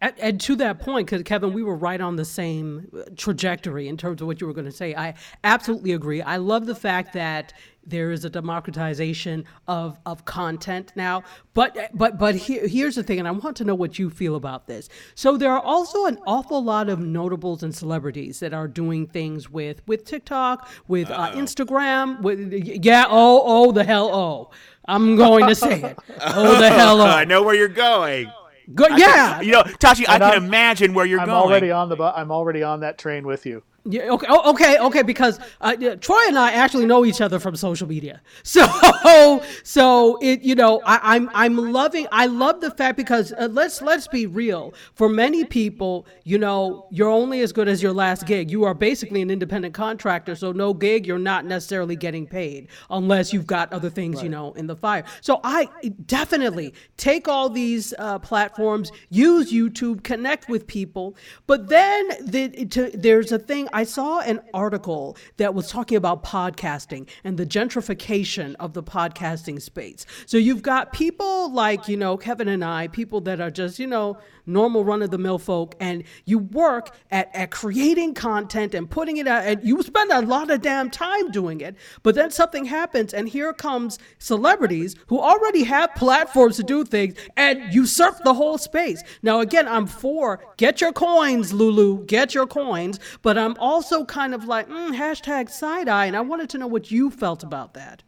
And, 0.02 0.40
to 0.42 0.56
that 0.58 0.80
point, 0.80 1.08
because 1.08 1.24
Kevin, 1.24 1.52
we 1.52 1.62
were 1.62 1.76
right 1.76 2.00
on 2.00 2.16
the 2.16 2.24
same 2.24 2.90
trajectory 3.18 3.88
in 3.90 3.98
terms 3.98 4.22
of 4.22 4.28
what 4.28 4.40
you 4.40 4.48
were 4.48 4.54
going 4.54 4.66
to 4.66 4.72
say. 4.72 4.96
I 4.96 5.14
absolutely 5.44 5.92
agree. 5.92 6.22
I 6.22 6.38
love 6.38 6.68
the 6.68 6.76
fact 6.76 7.14
that 7.14 7.52
there 7.86 8.12
is 8.12 8.24
a 8.24 8.30
democratization 8.30 9.46
of, 9.68 10.00
of 10.06 10.24
content 10.24 10.94
now. 10.96 11.24
But 11.54 11.90
but 11.94 12.18
but 12.18 12.36
here, 12.36 12.68
here's 12.68 12.96
the 12.96 13.04
thing, 13.04 13.20
and 13.20 13.28
I 13.28 13.32
want 13.32 13.58
to 13.58 13.66
know 13.66 13.76
what 13.76 14.00
you 14.00 14.10
feel 14.10 14.36
about 14.36 14.68
this. 14.68 14.88
So 15.16 15.38
there 15.38 15.52
are 15.52 15.62
also 15.62 16.06
an 16.06 16.20
awful 16.26 16.64
lot 16.64 16.88
of 16.88 17.00
notables 17.00 17.64
and 17.64 17.76
celebrities 17.76 18.40
that 18.40 18.54
are 18.54 18.68
doing 18.68 19.08
things 19.08 19.50
with 19.50 19.86
with 19.88 20.06
TikTok, 20.06 20.70
with 20.88 21.10
uh, 21.10 21.32
Instagram, 21.34 22.22
with 22.22 22.54
yeah, 22.54 23.06
oh 23.10 23.42
oh 23.46 23.72
the 23.72 23.84
hell 23.84 24.14
oh. 24.14 24.52
I'm 24.86 25.18
going 25.18 25.46
to 25.48 25.54
say 25.54 25.82
it. 25.84 26.00
Oh 26.22 26.60
the 26.60 26.70
hell 26.80 27.02
oh. 27.02 27.06
I 27.06 27.24
know 27.24 27.44
where 27.44 27.54
you're 27.54 27.68
going. 27.68 28.32
Good, 28.74 28.98
yeah. 28.98 29.36
Can, 29.38 29.46
you 29.46 29.52
know, 29.54 29.64
Tachi, 29.64 30.06
I 30.08 30.20
can 30.20 30.24
I'm, 30.24 30.46
imagine 30.46 30.94
where 30.94 31.06
you're 31.06 31.20
I'm 31.20 31.26
going. 31.28 31.38
I'm 31.38 31.44
already 31.44 31.72
on 31.72 31.90
the. 31.90 31.96
Bu- 31.98 32.04
I'm 32.04 32.32
already 32.32 32.64
on 32.64 32.82
that 32.82 32.98
train 32.98 33.26
with 33.26 33.46
you. 33.46 33.64
Yeah. 33.86 34.12
Okay. 34.12 34.28
Oh, 34.30 34.52
okay. 34.52 34.78
Okay. 34.78 35.04
Because 35.04 35.40
uh, 35.62 35.76
Troy 36.00 36.20
and 36.28 36.38
I 36.38 36.52
actually 36.52 36.86
know 36.86 37.06
each 37.06 37.22
other 37.22 37.40
from 37.40 37.56
social 37.56 37.88
media. 37.88 38.22
So, 38.44 39.44
so 39.64 40.18
it. 40.22 40.42
You 40.42 40.56
know, 40.56 40.82
I, 40.86 41.16
am 41.16 41.30
I'm, 41.34 41.58
I'm 41.58 41.72
loving. 41.72 42.08
I 42.12 42.26
love 42.26 42.62
the 42.62 42.72
fact 42.72 42.98
because 42.98 43.32
uh, 43.34 43.48
let's 43.52 43.82
let's 43.82 44.08
be 44.08 44.26
real. 44.26 44.74
For 44.94 45.08
many 45.08 45.46
people, 45.46 46.08
you 46.24 46.38
know, 46.38 46.88
you're 46.90 47.10
only 47.10 47.42
as 47.42 47.52
good 47.52 47.68
as 47.68 47.82
your 47.82 47.94
last 47.94 48.26
gig. 48.26 48.50
You 48.50 48.64
are 48.64 48.74
basically 48.74 49.22
an 49.22 49.30
independent 49.30 49.74
contractor. 49.74 50.36
So 50.36 50.52
no 50.52 50.74
gig, 50.74 51.06
you're 51.06 51.20
not 51.20 51.46
necessarily 51.46 51.96
getting 51.96 52.26
paid 52.26 52.68
unless 52.90 53.32
you've 53.32 53.48
got 53.48 53.72
other 53.72 53.90
things, 53.90 54.22
you 54.24 54.30
know, 54.30 54.54
in 54.54 54.68
the 54.68 54.76
fire. 54.76 55.04
So 55.22 55.40
I 55.44 55.70
definitely 56.06 56.74
take 56.98 57.28
all 57.28 57.50
these 57.50 57.94
uh, 58.00 58.20
platforms, 58.20 58.92
use 59.10 59.52
YouTube, 59.52 60.04
connect 60.04 60.50
with 60.50 60.68
people, 60.68 61.16
but 61.48 61.70
then 61.70 62.10
the, 62.22 62.66
to, 62.66 62.92
there's 62.94 63.32
a 63.32 63.40
thing 63.40 63.69
I 63.74 63.84
saw 63.84 64.20
an 64.22 64.42
article 64.54 65.18
that 65.38 65.54
was 65.54 65.70
talking 65.70 65.98
about 65.98 66.24
podcasting 66.24 67.08
and 67.24 67.38
the 67.38 67.46
gentrification 67.46 68.56
of 68.60 68.74
the 68.74 68.84
podcasting 68.84 69.62
space. 69.62 70.06
So 70.26 70.38
you've 70.38 70.62
got 70.62 70.94
people 70.94 71.52
like, 71.52 71.88
you 71.88 71.98
know, 71.98 72.18
Kevin 72.18 72.48
and 72.48 72.64
I, 72.64 72.88
people 72.88 73.22
that 73.22 73.40
are 73.40 73.52
just, 73.52 73.80
you 73.80 73.88
know, 73.88 74.18
normal 74.50 74.84
run 74.84 75.02
of 75.02 75.12
the 75.12 75.18
mill 75.18 75.38
folk, 75.38 75.76
and 75.80 76.04
you 76.26 76.40
work 76.40 76.96
at, 77.12 77.34
at 77.36 77.52
creating 77.52 78.14
content 78.14 78.74
and 78.74 78.90
putting 78.90 79.18
it 79.18 79.28
out, 79.28 79.46
and 79.46 79.64
you 79.64 79.82
spend 79.84 80.12
a 80.12 80.22
lot 80.22 80.50
of 80.50 80.62
damn 80.62 80.90
time 80.90 81.32
doing 81.32 81.62
it. 81.62 81.76
But 82.04 82.16
then 82.16 82.32
something 82.32 82.66
happens, 82.66 83.14
and 83.14 83.30
here 83.30 83.54
comes 83.54 84.00
celebrities 84.18 84.96
who 85.08 85.20
already 85.20 85.64
have 85.64 85.94
platforms 85.96 86.58
to 86.58 86.64
do 86.64 86.84
things 86.84 87.16
and 87.38 87.74
usurp 87.74 88.24
the 88.24 88.34
whole 88.34 88.58
space. 88.58 89.04
Now, 89.22 89.40
again, 89.40 89.68
I'm 89.68 89.88
for 89.88 90.44
get 90.58 90.82
your 90.82 90.94
coins, 90.94 91.54
Lulu, 91.54 92.06
get 92.06 92.34
your 92.34 92.48
coins, 92.48 93.00
but 93.22 93.38
I'm 93.38 93.56
also 93.58 94.04
kind 94.06 94.34
of 94.34 94.46
like, 94.46 94.68
mm, 94.68 94.96
hashtag 94.98 95.50
side 95.50 95.88
eye, 95.88 96.06
and 96.06 96.18
I 96.18 96.22
wanted 96.22 96.50
to 96.52 96.58
know 96.58 96.68
what 96.68 96.92
you 96.92 97.10
felt 97.10 97.44
about 97.44 97.74
that. 97.76 98.04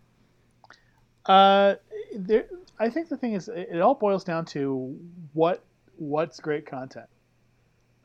Uh, 1.26 1.76
there, 2.16 2.48
I 2.80 2.90
think 2.90 3.10
the 3.10 3.18
thing 3.18 3.34
is, 3.34 3.48
it 3.48 3.80
all 3.80 3.94
boils 3.94 4.24
down 4.24 4.46
to 4.46 4.98
what 5.34 5.64
what's 6.02 6.40
great 6.40 6.66
content. 6.66 7.06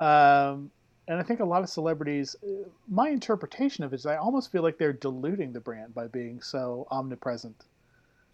Um, 0.01 0.70
and 1.09 1.18
I 1.18 1.22
think 1.22 1.40
a 1.40 1.44
lot 1.44 1.62
of 1.62 1.70
celebrities, 1.70 2.36
my 2.88 3.09
interpretation 3.09 3.84
of 3.84 3.92
it 3.92 3.97
is 3.97 4.07
I 4.07 4.16
almost 4.16 4.53
feel 4.53 4.62
like 4.62 4.76
they're 4.76 4.92
diluting 4.92 5.53
the 5.53 5.61
brand 5.61 5.94
by 5.94 6.09
being 6.09 6.42
so 6.42 6.86
omnipresent 6.90 7.64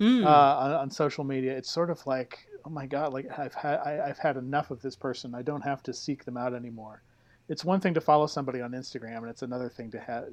mm. 0.01 0.25
uh, 0.25 0.29
on, 0.29 0.73
on, 0.73 0.91
social 0.91 1.23
media. 1.23 1.57
It's 1.57 1.71
sort 1.71 1.91
of 1.91 2.05
like, 2.07 2.49
oh 2.65 2.71
my 2.71 2.87
god, 2.87 3.13
like 3.13 3.27
I've 3.39 3.55
had 3.55 3.79
I, 3.81 4.09
have 4.09 4.19
had 4.19 4.37
enough 4.37 4.73
of 4.73 4.83
this 4.83 4.97
person. 4.97 5.35
I 5.35 5.43
don't 5.43 5.63
have 5.63 5.83
to 5.85 5.95
seek 5.95 6.25
them 6.25 6.37
out 6.37 6.55
anymore. 6.55 7.03
It's 7.49 7.65
one 7.65 7.81
thing 7.81 7.95
to 7.95 8.01
follow 8.01 8.27
somebody 8.27 8.61
on 8.61 8.73
Instagram, 8.73 9.19
and 9.19 9.29
it's 9.29 9.43
another 9.43 9.69
thing 9.69 9.91
to 9.93 10.01
have 10.01 10.25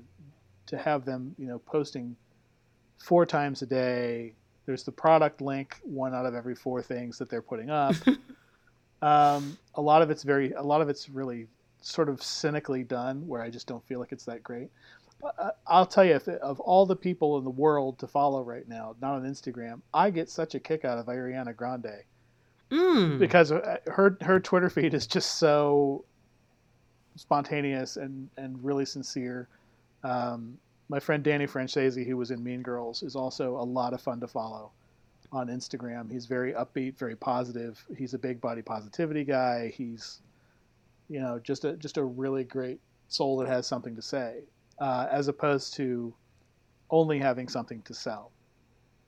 to 0.67 0.77
have 0.77 1.05
them, 1.05 1.35
you 1.37 1.45
know, 1.45 1.59
posting 1.59 2.15
four 2.97 3.25
times 3.25 3.61
a 3.61 3.67
day. 3.67 4.33
There's 4.65 4.83
the 4.83 4.91
product 4.91 5.41
link, 5.41 5.77
one 5.83 6.15
out 6.15 6.25
of 6.25 6.33
every 6.33 6.55
four 6.55 6.81
things 6.81 7.17
that 7.19 7.29
they're 7.29 7.41
putting 7.41 7.69
up. 7.69 7.95
Um, 9.01 9.57
a 9.75 9.81
lot 9.81 10.01
of 10.01 10.09
it's 10.09 10.23
very, 10.23 10.51
a 10.53 10.61
lot 10.61 10.81
of 10.81 10.89
it's 10.89 11.09
really 11.09 11.47
sort 11.81 12.09
of 12.09 12.21
cynically 12.21 12.83
done, 12.83 13.27
where 13.27 13.41
I 13.41 13.49
just 13.49 13.67
don't 13.67 13.85
feel 13.87 13.99
like 13.99 14.11
it's 14.11 14.25
that 14.25 14.43
great. 14.43 14.69
Uh, 15.23 15.51
I'll 15.67 15.85
tell 15.85 16.05
you, 16.05 16.15
if, 16.15 16.27
of 16.27 16.59
all 16.59 16.85
the 16.85 16.95
people 16.95 17.37
in 17.37 17.43
the 17.43 17.49
world 17.49 17.99
to 17.99 18.07
follow 18.07 18.41
right 18.41 18.67
now, 18.67 18.95
not 19.01 19.15
on 19.15 19.23
Instagram, 19.23 19.81
I 19.93 20.09
get 20.09 20.29
such 20.29 20.55
a 20.55 20.59
kick 20.59 20.85
out 20.85 20.97
of 20.97 21.07
Ariana 21.07 21.55
Grande 21.55 22.03
mm. 22.69 23.19
because 23.19 23.51
uh, 23.51 23.77
her 23.87 24.17
her 24.21 24.39
Twitter 24.39 24.69
feed 24.69 24.93
is 24.93 25.07
just 25.07 25.37
so 25.37 26.05
spontaneous 27.15 27.97
and 27.97 28.29
and 28.37 28.63
really 28.63 28.85
sincere. 28.85 29.47
Um, 30.03 30.57
my 30.87 30.99
friend 30.99 31.23
Danny 31.23 31.45
Franzese, 31.45 32.05
who 32.05 32.17
was 32.17 32.31
in 32.31 32.43
Mean 32.43 32.61
Girls, 32.61 33.03
is 33.03 33.15
also 33.15 33.57
a 33.57 33.63
lot 33.63 33.93
of 33.93 34.01
fun 34.01 34.19
to 34.21 34.27
follow 34.27 34.71
on 35.31 35.47
Instagram. 35.47 36.11
He's 36.11 36.25
very 36.25 36.53
upbeat, 36.53 36.97
very 36.97 37.15
positive. 37.15 37.83
He's 37.97 38.13
a 38.13 38.19
big 38.19 38.41
body 38.41 38.61
positivity 38.61 39.23
guy. 39.23 39.71
He's, 39.75 40.21
you 41.07 41.19
know, 41.19 41.39
just 41.39 41.65
a 41.65 41.73
just 41.77 41.97
a 41.97 42.03
really 42.03 42.43
great 42.43 42.79
soul 43.07 43.37
that 43.37 43.47
has 43.47 43.67
something 43.67 43.95
to 43.95 44.01
say, 44.01 44.39
uh, 44.79 45.07
as 45.11 45.27
opposed 45.27 45.73
to 45.75 46.13
only 46.89 47.19
having 47.19 47.47
something 47.47 47.81
to 47.83 47.93
sell. 47.93 48.31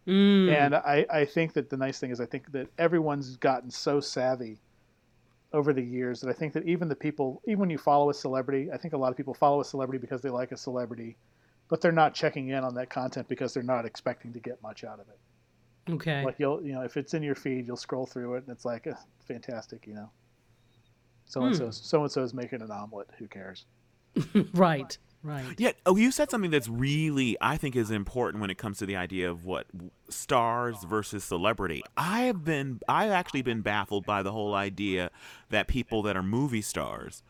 Mm. 0.07 0.53
And 0.53 0.75
I, 0.75 1.05
I 1.11 1.25
think 1.25 1.53
that 1.53 1.69
the 1.69 1.77
nice 1.77 1.99
thing 1.99 2.11
is 2.11 2.19
I 2.19 2.25
think 2.25 2.51
that 2.51 2.67
everyone's 2.77 3.37
gotten 3.37 3.69
so 3.69 3.99
savvy 3.99 4.57
over 5.53 5.73
the 5.73 5.83
years 5.83 6.21
that 6.21 6.29
I 6.29 6.33
think 6.33 6.53
that 6.53 6.65
even 6.65 6.87
the 6.87 6.95
people, 6.95 7.41
even 7.45 7.59
when 7.59 7.69
you 7.69 7.77
follow 7.77 8.09
a 8.09 8.13
celebrity, 8.13 8.71
I 8.71 8.77
think 8.77 8.93
a 8.93 8.97
lot 8.97 9.11
of 9.11 9.17
people 9.17 9.33
follow 9.33 9.61
a 9.61 9.65
celebrity 9.65 9.99
because 9.99 10.21
they 10.21 10.29
like 10.29 10.51
a 10.51 10.57
celebrity, 10.57 11.17
but 11.69 11.81
they're 11.81 11.91
not 11.91 12.13
checking 12.13 12.49
in 12.49 12.63
on 12.63 12.75
that 12.75 12.89
content 12.89 13.27
because 13.27 13.53
they're 13.53 13.63
not 13.63 13.85
expecting 13.85 14.33
to 14.33 14.39
get 14.39 14.61
much 14.63 14.83
out 14.83 14.99
of 14.99 15.07
it. 15.09 15.19
Okay. 15.91 16.23
Like 16.23 16.35
you'll, 16.37 16.63
you 16.63 16.73
know, 16.73 16.81
if 16.81 16.97
it's 16.97 17.13
in 17.13 17.23
your 17.23 17.35
feed, 17.35 17.67
you'll 17.67 17.77
scroll 17.77 18.05
through 18.05 18.35
it 18.35 18.43
and 18.47 18.49
it's 18.49 18.65
like, 18.65 18.87
uh, 18.87 18.93
fantastic, 19.27 19.85
you 19.87 19.93
know. 19.93 20.09
So 21.25 21.43
and 21.43 21.55
so, 21.55 21.71
so 21.71 22.01
and 22.01 22.11
so 22.11 22.23
is 22.23 22.33
making 22.33 22.61
an 22.61 22.71
omelet. 22.71 23.07
Who 23.17 23.27
cares? 23.27 23.65
right. 24.53 24.97
Right. 25.23 25.45
Yeah. 25.57 25.71
Oh, 25.85 25.95
you 25.95 26.11
said 26.11 26.31
something 26.31 26.49
that's 26.49 26.67
really, 26.67 27.37
I 27.39 27.55
think, 27.55 27.75
is 27.75 27.91
important 27.91 28.41
when 28.41 28.49
it 28.49 28.57
comes 28.57 28.79
to 28.79 28.87
the 28.87 28.95
idea 28.95 29.29
of 29.29 29.45
what 29.45 29.67
stars 30.09 30.83
versus 30.83 31.23
celebrity. 31.23 31.83
I 31.95 32.21
have 32.23 32.43
been, 32.43 32.79
I've 32.89 33.11
actually 33.11 33.43
been 33.43 33.61
baffled 33.61 34.05
by 34.05 34.23
the 34.23 34.31
whole 34.31 34.55
idea 34.55 35.11
that 35.49 35.67
people 35.67 36.01
that 36.03 36.17
are 36.17 36.23
movie 36.23 36.63
stars 36.63 37.21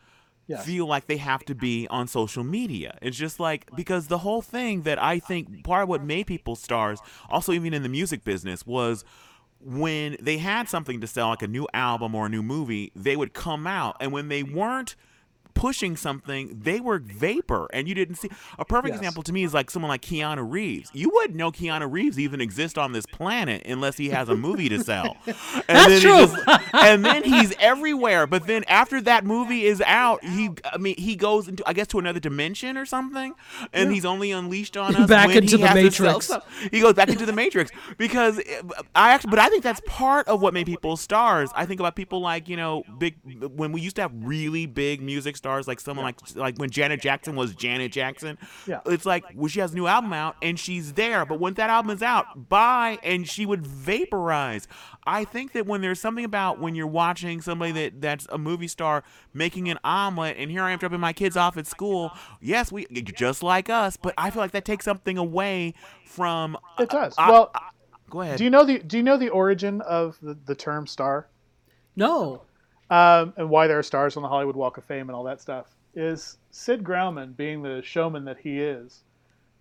yes. 0.51 0.65
feel 0.65 0.85
like 0.85 1.07
they 1.07 1.17
have 1.17 1.43
to 1.45 1.55
be 1.55 1.87
on 1.89 2.07
social 2.07 2.43
media. 2.43 2.97
It's 3.01 3.17
just 3.17 3.39
like 3.39 3.69
because 3.75 4.07
the 4.07 4.19
whole 4.19 4.41
thing 4.41 4.83
that 4.83 5.01
I 5.01 5.19
think 5.19 5.63
part 5.63 5.83
of 5.83 5.89
what 5.89 6.03
made 6.03 6.27
people 6.27 6.55
stars, 6.55 6.99
also 7.29 7.51
even 7.53 7.73
in 7.73 7.83
the 7.83 7.89
music 7.89 8.23
business, 8.23 8.65
was 8.65 9.03
when 9.59 10.17
they 10.19 10.37
had 10.37 10.69
something 10.69 11.01
to 11.01 11.07
sell, 11.07 11.29
like 11.29 11.41
a 11.41 11.47
new 11.47 11.67
album 11.73 12.15
or 12.15 12.25
a 12.25 12.29
new 12.29 12.43
movie, 12.43 12.91
they 12.95 13.15
would 13.15 13.33
come 13.33 13.67
out, 13.67 13.95
and 13.99 14.11
when 14.11 14.27
they 14.27 14.43
weren't 14.43 14.95
pushing 15.53 15.95
something, 15.95 16.59
they 16.61 16.79
were 16.79 16.99
vapor, 16.99 17.67
and 17.73 17.87
you 17.87 17.95
didn't 17.95 18.15
see. 18.15 18.29
A 18.59 18.65
perfect 18.65 18.93
yes. 18.93 18.99
example 18.99 19.23
to 19.23 19.33
me 19.33 19.43
is 19.43 19.53
like 19.53 19.71
someone 19.71 19.89
like 19.89 20.01
Keanu 20.01 20.49
Reeves. 20.49 20.89
You 20.93 21.09
wouldn't 21.09 21.35
know 21.35 21.51
Keanu 21.51 21.91
Reeves 21.91 22.19
even 22.19 22.41
exists 22.41 22.77
on 22.77 22.91
this 22.91 23.05
planet 23.05 23.63
unless 23.65 23.97
he 23.97 24.09
has 24.09 24.29
a 24.29 24.35
movie 24.35 24.69
to 24.69 24.83
sell. 24.83 25.17
And 25.67 25.77
That's 25.77 25.87
then 25.87 26.01
true. 26.01 26.37
Just, 26.45 26.73
and 26.73 27.05
then 27.05 27.23
he's 27.23 27.53
everywhere. 27.59 28.27
But 28.27 28.47
then 28.47 28.63
after 28.67 28.99
that 29.01 29.25
movie 29.25 29.63
is 29.65 29.81
out, 29.81 30.23
he, 30.23 30.49
I 30.65 30.77
mean, 30.77 30.95
he 30.97 31.15
goes 31.15 31.47
into, 31.47 31.63
I 31.67 31.73
guess, 31.73 31.87
to 31.87 31.99
another 31.99 32.19
dimension 32.19 32.77
or 32.77 32.85
something, 32.85 33.33
and 33.73 33.89
yeah. 33.89 33.93
he's 33.93 34.05
only 34.05 34.31
unleashed 34.31 34.75
on 34.77 34.95
us 34.95 35.09
back 35.09 35.35
into 35.35 35.57
the 35.57 35.73
Matrix. 35.73 36.31
He 36.71 36.81
goes 36.81 36.93
back 36.93 37.09
into 37.09 37.25
the 37.25 37.33
Matrix 37.33 37.71
because 37.97 38.39
eh, 38.39 38.61
I 38.95 39.11
actually, 39.11 39.29
but 39.29 39.39
I 39.39 39.49
think 39.49 39.63
that's 39.63 39.81
part 39.85 40.27
of 40.27 40.41
what 40.41 40.53
made 40.53 40.65
people 40.65 40.97
stars. 40.97 41.49
I 41.55 41.65
think 41.65 41.79
about 41.79 41.95
people 41.95 42.19
like 42.19 42.49
you 42.51 42.57
know, 42.57 42.83
big 42.97 43.15
when 43.23 43.71
we 43.71 43.81
used 43.81 43.95
to 43.95 44.01
have 44.01 44.11
really 44.13 44.65
big 44.65 45.01
music 45.01 45.37
stars 45.41 45.67
like 45.67 45.79
someone 45.79 46.05
yeah. 46.05 46.13
like 46.35 46.35
like 46.35 46.57
when 46.57 46.69
Janet 46.69 47.01
Jackson 47.01 47.35
was 47.35 47.55
Janet 47.55 47.91
Jackson. 47.91 48.37
Yeah. 48.67 48.81
It's 48.85 49.05
like 49.05 49.25
well, 49.33 49.47
she 49.47 49.59
has 49.59 49.73
a 49.73 49.75
new 49.75 49.87
album 49.87 50.13
out 50.13 50.35
and 50.41 50.59
she's 50.59 50.93
there, 50.93 51.25
but 51.25 51.39
when 51.39 51.55
that 51.55 51.69
album 51.69 51.89
is 51.91 52.03
out, 52.03 52.47
bye, 52.47 52.99
and 53.03 53.27
she 53.27 53.45
would 53.45 53.65
vaporize. 53.65 54.67
I 55.05 55.25
think 55.25 55.53
that 55.53 55.65
when 55.65 55.81
there's 55.81 55.99
something 55.99 56.23
about 56.23 56.59
when 56.59 56.75
you're 56.75 56.85
watching 56.85 57.41
somebody 57.41 57.71
that 57.71 58.01
that's 58.01 58.27
a 58.29 58.37
movie 58.37 58.67
star 58.67 59.03
making 59.33 59.67
an 59.69 59.79
omelet, 59.83 60.37
and 60.37 60.51
here 60.51 60.61
I 60.61 60.71
am 60.71 60.79
dropping 60.79 60.99
my 60.99 61.13
kids 61.13 61.35
off 61.35 61.57
at 61.57 61.65
school. 61.65 62.11
Yes, 62.39 62.71
we 62.71 62.85
just 62.85 63.41
like 63.41 63.69
us, 63.69 63.97
but 63.97 64.13
I 64.17 64.29
feel 64.29 64.43
like 64.43 64.51
that 64.51 64.65
takes 64.65 64.85
something 64.85 65.17
away 65.17 65.73
from. 66.05 66.55
It 66.79 66.89
does. 66.89 67.15
Uh, 67.17 67.27
well, 67.29 67.51
uh, 67.55 67.59
go 68.11 68.21
ahead. 68.21 68.37
Do 68.37 68.43
you 68.43 68.51
know 68.51 68.63
the 68.63 68.77
Do 68.77 68.97
you 68.97 69.03
know 69.03 69.17
the 69.17 69.29
origin 69.29 69.81
of 69.81 70.19
the, 70.21 70.37
the 70.45 70.55
term 70.55 70.85
star? 70.85 71.27
No 71.95 72.43
um, 72.91 73.33
and 73.37 73.49
why 73.49 73.65
there 73.65 73.79
are 73.79 73.83
stars 73.83 74.17
on 74.17 74.21
the 74.21 74.29
Hollywood 74.29 74.55
Walk 74.55 74.77
of 74.77 74.83
Fame 74.83 75.09
and 75.09 75.15
all 75.15 75.23
that 75.23 75.41
stuff, 75.41 75.75
is 75.95 76.37
Sid 76.51 76.83
Grauman, 76.83 77.35
being 77.35 77.63
the 77.63 77.81
showman 77.81 78.25
that 78.25 78.37
he 78.37 78.59
is, 78.59 79.03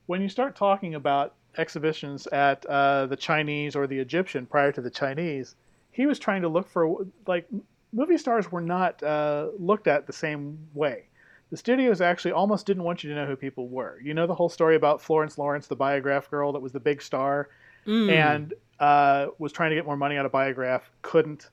when 0.06 0.20
you 0.20 0.28
start 0.28 0.56
talking 0.56 0.96
about 0.96 1.34
exhibitions 1.56 2.26
at 2.28 2.66
uh, 2.66 3.06
the 3.06 3.16
Chinese 3.16 3.76
or 3.76 3.86
the 3.86 3.98
Egyptian 3.98 4.46
prior 4.46 4.72
to 4.72 4.80
the 4.80 4.90
Chinese, 4.90 5.54
he 5.92 6.06
was 6.06 6.18
trying 6.18 6.42
to 6.42 6.48
look 6.48 6.68
for, 6.68 7.06
like, 7.26 7.46
movie 7.92 8.18
stars 8.18 8.50
were 8.50 8.60
not 8.60 9.02
uh, 9.02 9.48
looked 9.58 9.86
at 9.86 10.06
the 10.06 10.12
same 10.12 10.58
way. 10.74 11.04
The 11.50 11.56
studios 11.56 12.00
actually 12.00 12.32
almost 12.32 12.66
didn't 12.66 12.84
want 12.84 13.02
you 13.02 13.10
to 13.10 13.16
know 13.16 13.26
who 13.26 13.36
people 13.36 13.68
were. 13.68 13.98
You 14.02 14.14
know 14.14 14.26
the 14.26 14.34
whole 14.34 14.48
story 14.48 14.76
about 14.76 15.00
Florence 15.00 15.38
Lawrence, 15.38 15.66
the 15.66 15.76
Biograph 15.76 16.30
girl 16.30 16.52
that 16.52 16.60
was 16.60 16.72
the 16.72 16.80
big 16.80 17.02
star, 17.02 17.48
mm. 17.86 18.10
and 18.10 18.54
uh, 18.78 19.26
was 19.38 19.52
trying 19.52 19.70
to 19.70 19.76
get 19.76 19.84
more 19.84 19.96
money 19.96 20.16
out 20.16 20.26
of 20.26 20.32
Biograph, 20.32 20.90
couldn't. 21.02 21.50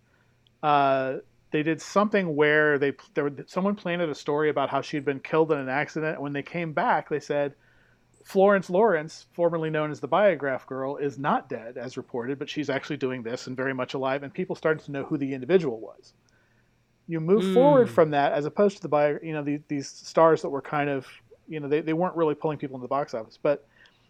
Uh, 0.62 1.18
they 1.52 1.64
did 1.64 1.82
something 1.82 2.36
where 2.36 2.78
they 2.78 2.94
there, 3.14 3.32
someone 3.46 3.76
planted 3.76 4.10
a 4.10 4.16
story 4.16 4.50
about 4.50 4.70
how 4.70 4.82
she'd 4.82 5.06
been 5.06 5.20
killed 5.20 5.52
in 5.52 5.60
an 5.60 5.70
accident. 5.70 6.16
And 6.16 6.24
when 6.24 6.34
they 6.34 6.44
came 6.44 6.74
back, 6.74 7.10
they 7.10 7.20
said 7.20 7.56
Florence 8.26 8.70
Lawrence, 8.70 9.28
formerly 9.32 9.70
known 9.70 9.90
as 9.90 10.02
the 10.02 10.08
Biograph 10.08 10.68
Girl, 10.68 10.98
is 10.98 11.18
not 11.18 11.48
dead 11.48 11.78
as 11.78 11.96
reported, 11.96 12.38
but 12.38 12.50
she's 12.50 12.70
actually 12.70 12.98
doing 12.98 13.24
this 13.24 13.48
and 13.48 13.56
very 13.56 13.74
much 13.74 13.94
alive. 13.94 14.24
And 14.24 14.34
people 14.34 14.56
started 14.56 14.84
to 14.86 14.92
know 14.92 15.06
who 15.06 15.18
the 15.18 15.34
individual 15.34 15.80
was. 15.80 16.14
You 17.08 17.22
move 17.22 17.44
mm. 17.44 17.54
forward 17.54 17.90
from 17.90 18.12
that, 18.12 18.34
as 18.34 18.44
opposed 18.44 18.76
to 18.78 18.82
the 18.82 18.90
bio, 18.90 19.18
you 19.24 19.32
know, 19.32 19.44
the, 19.44 19.62
these 19.70 19.88
stars 19.88 20.42
that 20.42 20.50
were 20.50 20.62
kind 20.62 20.90
of, 20.90 21.08
you 21.48 21.62
know, 21.62 21.70
they, 21.70 21.80
they 21.80 21.94
weren't 21.94 22.18
really 22.18 22.36
pulling 22.36 22.58
people 22.58 22.76
into 22.76 22.84
the 22.84 22.90
box 22.90 23.14
office, 23.14 23.40
but 23.42 23.66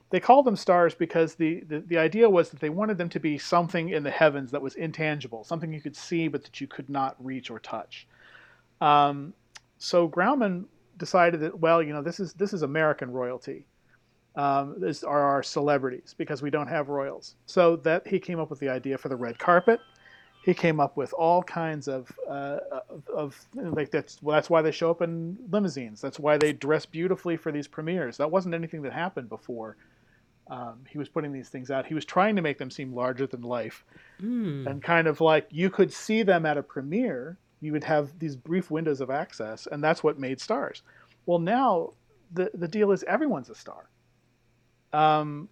they 0.09 0.19
called 0.19 0.45
them 0.45 0.55
stars 0.55 0.95
because 0.95 1.35
the, 1.35 1.61
the, 1.67 1.79
the, 1.81 1.97
idea 1.97 2.29
was 2.29 2.49
that 2.49 2.59
they 2.59 2.69
wanted 2.69 2.97
them 2.97 3.09
to 3.09 3.19
be 3.19 3.37
something 3.37 3.89
in 3.89 4.03
the 4.03 4.11
heavens 4.11 4.51
that 4.51 4.61
was 4.61 4.75
intangible, 4.75 5.43
something 5.43 5.73
you 5.73 5.81
could 5.81 5.95
see 5.95 6.27
but 6.27 6.43
that 6.43 6.61
you 6.61 6.67
could 6.67 6.89
not 6.89 7.15
reach 7.23 7.49
or 7.49 7.59
touch. 7.59 8.07
Um, 8.79 9.33
so 9.77 10.07
Grauman 10.07 10.65
decided 10.97 11.41
that 11.41 11.59
well, 11.59 11.81
you 11.83 11.93
know, 11.93 12.01
this 12.01 12.19
is 12.19 12.33
this 12.33 12.53
is 12.53 12.61
American 12.61 13.11
royalty. 13.11 13.65
Um, 14.35 14.75
this 14.77 15.03
are 15.03 15.23
our 15.23 15.41
celebrities 15.41 16.13
because 16.17 16.41
we 16.41 16.51
don't 16.51 16.67
have 16.67 16.89
royals. 16.89 17.35
So 17.47 17.75
that 17.77 18.07
he 18.07 18.19
came 18.19 18.39
up 18.39 18.49
with 18.49 18.59
the 18.59 18.69
idea 18.69 18.97
for 18.97 19.09
the 19.09 19.15
red 19.15 19.39
carpet. 19.39 19.79
He 20.47 20.53
came 20.53 20.79
up 20.79 20.95
with 20.95 21.11
all 21.11 21.43
kinds 21.43 21.89
of, 21.89 22.09
uh, 22.25 22.59
of, 22.89 23.03
of 23.13 23.47
like 23.53 23.91
that's 23.91 24.17
well, 24.23 24.33
that's 24.33 24.49
why 24.49 24.61
they 24.61 24.71
show 24.71 24.89
up 24.89 25.01
in 25.01 25.37
limousines. 25.51 25.99
That's 25.99 26.21
why 26.21 26.37
they 26.37 26.53
dress 26.53 26.85
beautifully 26.85 27.35
for 27.35 27.51
these 27.51 27.67
premieres. 27.67 28.15
That 28.15 28.31
wasn't 28.31 28.55
anything 28.55 28.81
that 28.83 28.93
happened 28.93 29.27
before. 29.27 29.75
Um, 30.49 30.85
he 30.87 30.97
was 30.97 31.09
putting 31.09 31.33
these 31.33 31.49
things 31.49 31.69
out. 31.69 31.85
He 31.85 31.93
was 31.93 32.05
trying 32.05 32.37
to 32.37 32.41
make 32.41 32.57
them 32.57 32.71
seem 32.71 32.95
larger 32.95 33.27
than 33.27 33.41
life, 33.41 33.83
mm. 34.21 34.65
and 34.65 34.81
kind 34.81 35.07
of 35.07 35.19
like 35.19 35.47
you 35.51 35.69
could 35.69 35.91
see 35.91 36.23
them 36.23 36.45
at 36.45 36.55
a 36.55 36.63
premiere. 36.63 37.37
You 37.59 37.73
would 37.73 37.83
have 37.83 38.17
these 38.17 38.37
brief 38.37 38.71
windows 38.71 39.01
of 39.01 39.09
access, 39.09 39.67
and 39.69 39.83
that's 39.83 40.01
what 40.01 40.17
made 40.17 40.39
stars. 40.39 40.81
Well, 41.25 41.39
now 41.39 41.91
the 42.31 42.51
the 42.53 42.69
deal 42.69 42.93
is 42.93 43.03
everyone's 43.03 43.49
a 43.49 43.55
star. 43.55 43.89
Um, 44.93 45.49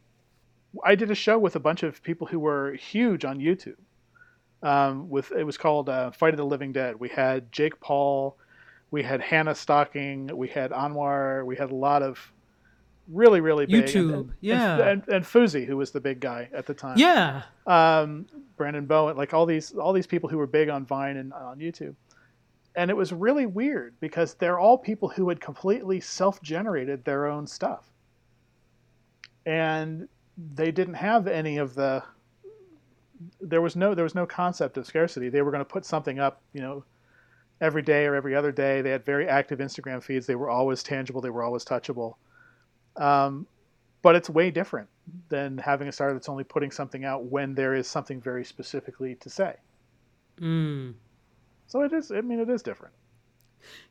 I 0.86 0.96
did 0.96 1.12
a 1.12 1.16
show 1.16 1.38
with 1.38 1.58
a 1.58 1.60
bunch 1.60 1.84
of 1.84 2.02
people 2.02 2.28
who 2.28 2.40
were 2.40 2.76
huge 2.76 3.26
on 3.26 3.40
YouTube 3.40 3.76
um, 4.64 5.10
with 5.10 5.32
it 5.32 5.44
was 5.44 5.58
called 5.58 5.90
uh, 5.90 6.12
Fight 6.12 6.34
of 6.34 6.38
the 6.38 6.46
Living 6.46 6.72
Dead. 6.72 7.00
We 7.00 7.10
had 7.10 7.52
Jake 7.52 7.80
Paul, 7.80 8.38
we 8.92 9.04
had 9.04 9.22
Hannah 9.22 9.56
Stocking, 9.56 10.30
we 10.36 10.48
had 10.48 10.72
Anwar, 10.72 11.46
we 11.46 11.56
had 11.56 11.72
a 11.72 11.76
lot 11.76 12.02
of 12.02 12.32
really 13.08 13.42
really 13.42 13.66
big 13.66 13.86
YouTube, 13.86 14.14
and, 14.14 14.34
yeah, 14.42 14.74
and, 14.74 14.82
and, 14.82 15.08
and 15.08 15.26
Fousey, 15.26 15.66
who 15.66 15.78
was 15.78 15.92
the 15.92 16.02
big 16.02 16.20
guy 16.20 16.50
at 16.54 16.66
the 16.66 16.74
time, 16.74 16.98
yeah, 16.98 17.44
um, 17.68 18.26
Brandon 18.58 18.86
Bowen, 18.86 19.16
like 19.18 19.34
all 19.34 19.46
these 19.46 19.74
all 19.74 19.94
these 19.94 20.08
people 20.08 20.30
who 20.30 20.38
were 20.38 20.48
big 20.48 20.70
on 20.70 20.86
Vine 20.86 21.18
and 21.18 21.34
on 21.34 21.60
YouTube. 21.60 21.96
And 22.78 22.92
it 22.92 22.94
was 22.94 23.14
really 23.14 23.46
weird 23.46 23.94
because 24.02 24.34
they're 24.34 24.60
all 24.60 24.78
people 24.78 25.08
who 25.08 25.30
had 25.30 25.40
completely 25.40 26.02
self-generated 26.02 27.06
their 27.06 27.26
own 27.26 27.48
stuff. 27.48 27.86
And 29.46 30.10
they 30.56 30.72
didn't 30.72 30.96
have 30.96 31.28
any 31.28 31.56
of 31.56 31.74
the 31.74 32.04
there 33.42 33.62
was 33.62 33.76
no 33.76 33.94
there 33.94 34.04
was 34.04 34.16
no 34.16 34.26
concept 34.26 34.78
of 34.78 34.86
scarcity. 34.86 35.30
They 35.30 35.42
were 35.42 35.52
going 35.52 35.64
to 35.64 35.70
put 35.70 35.86
something 35.86 36.20
up, 36.20 36.42
you 36.54 36.62
know, 36.62 36.84
every 37.62 37.82
day 37.82 38.06
or 38.06 38.16
every 38.16 38.36
other 38.36 38.52
day. 38.52 38.82
They 38.82 38.90
had 38.90 39.06
very 39.06 39.28
active 39.28 39.60
Instagram 39.60 40.04
feeds. 40.04 40.26
They 40.26 40.36
were 40.36 40.50
always 40.50 40.84
tangible. 40.84 41.22
They 41.22 41.30
were 41.30 41.44
always 41.44 41.66
touchable. 41.66 42.16
Um, 42.96 43.48
but 44.02 44.16
it's 44.16 44.30
way 44.30 44.52
different 44.52 44.88
than 45.30 45.58
having 45.58 45.88
a 45.88 45.92
star 45.92 46.14
that's 46.14 46.30
only 46.30 46.44
putting 46.44 46.72
something 46.72 47.06
out 47.06 47.26
when 47.26 47.56
there 47.56 47.74
is 47.74 47.88
something 47.88 48.22
very 48.22 48.46
specifically 48.46 49.16
to 49.16 49.30
say. 49.30 49.56
Mm. 50.40 50.94
So 51.68 51.82
it 51.82 51.94
is. 51.94 52.12
I 52.12 52.22
mean, 52.22 52.40
it 52.40 52.50
is 52.50 52.62
different. 52.62 52.94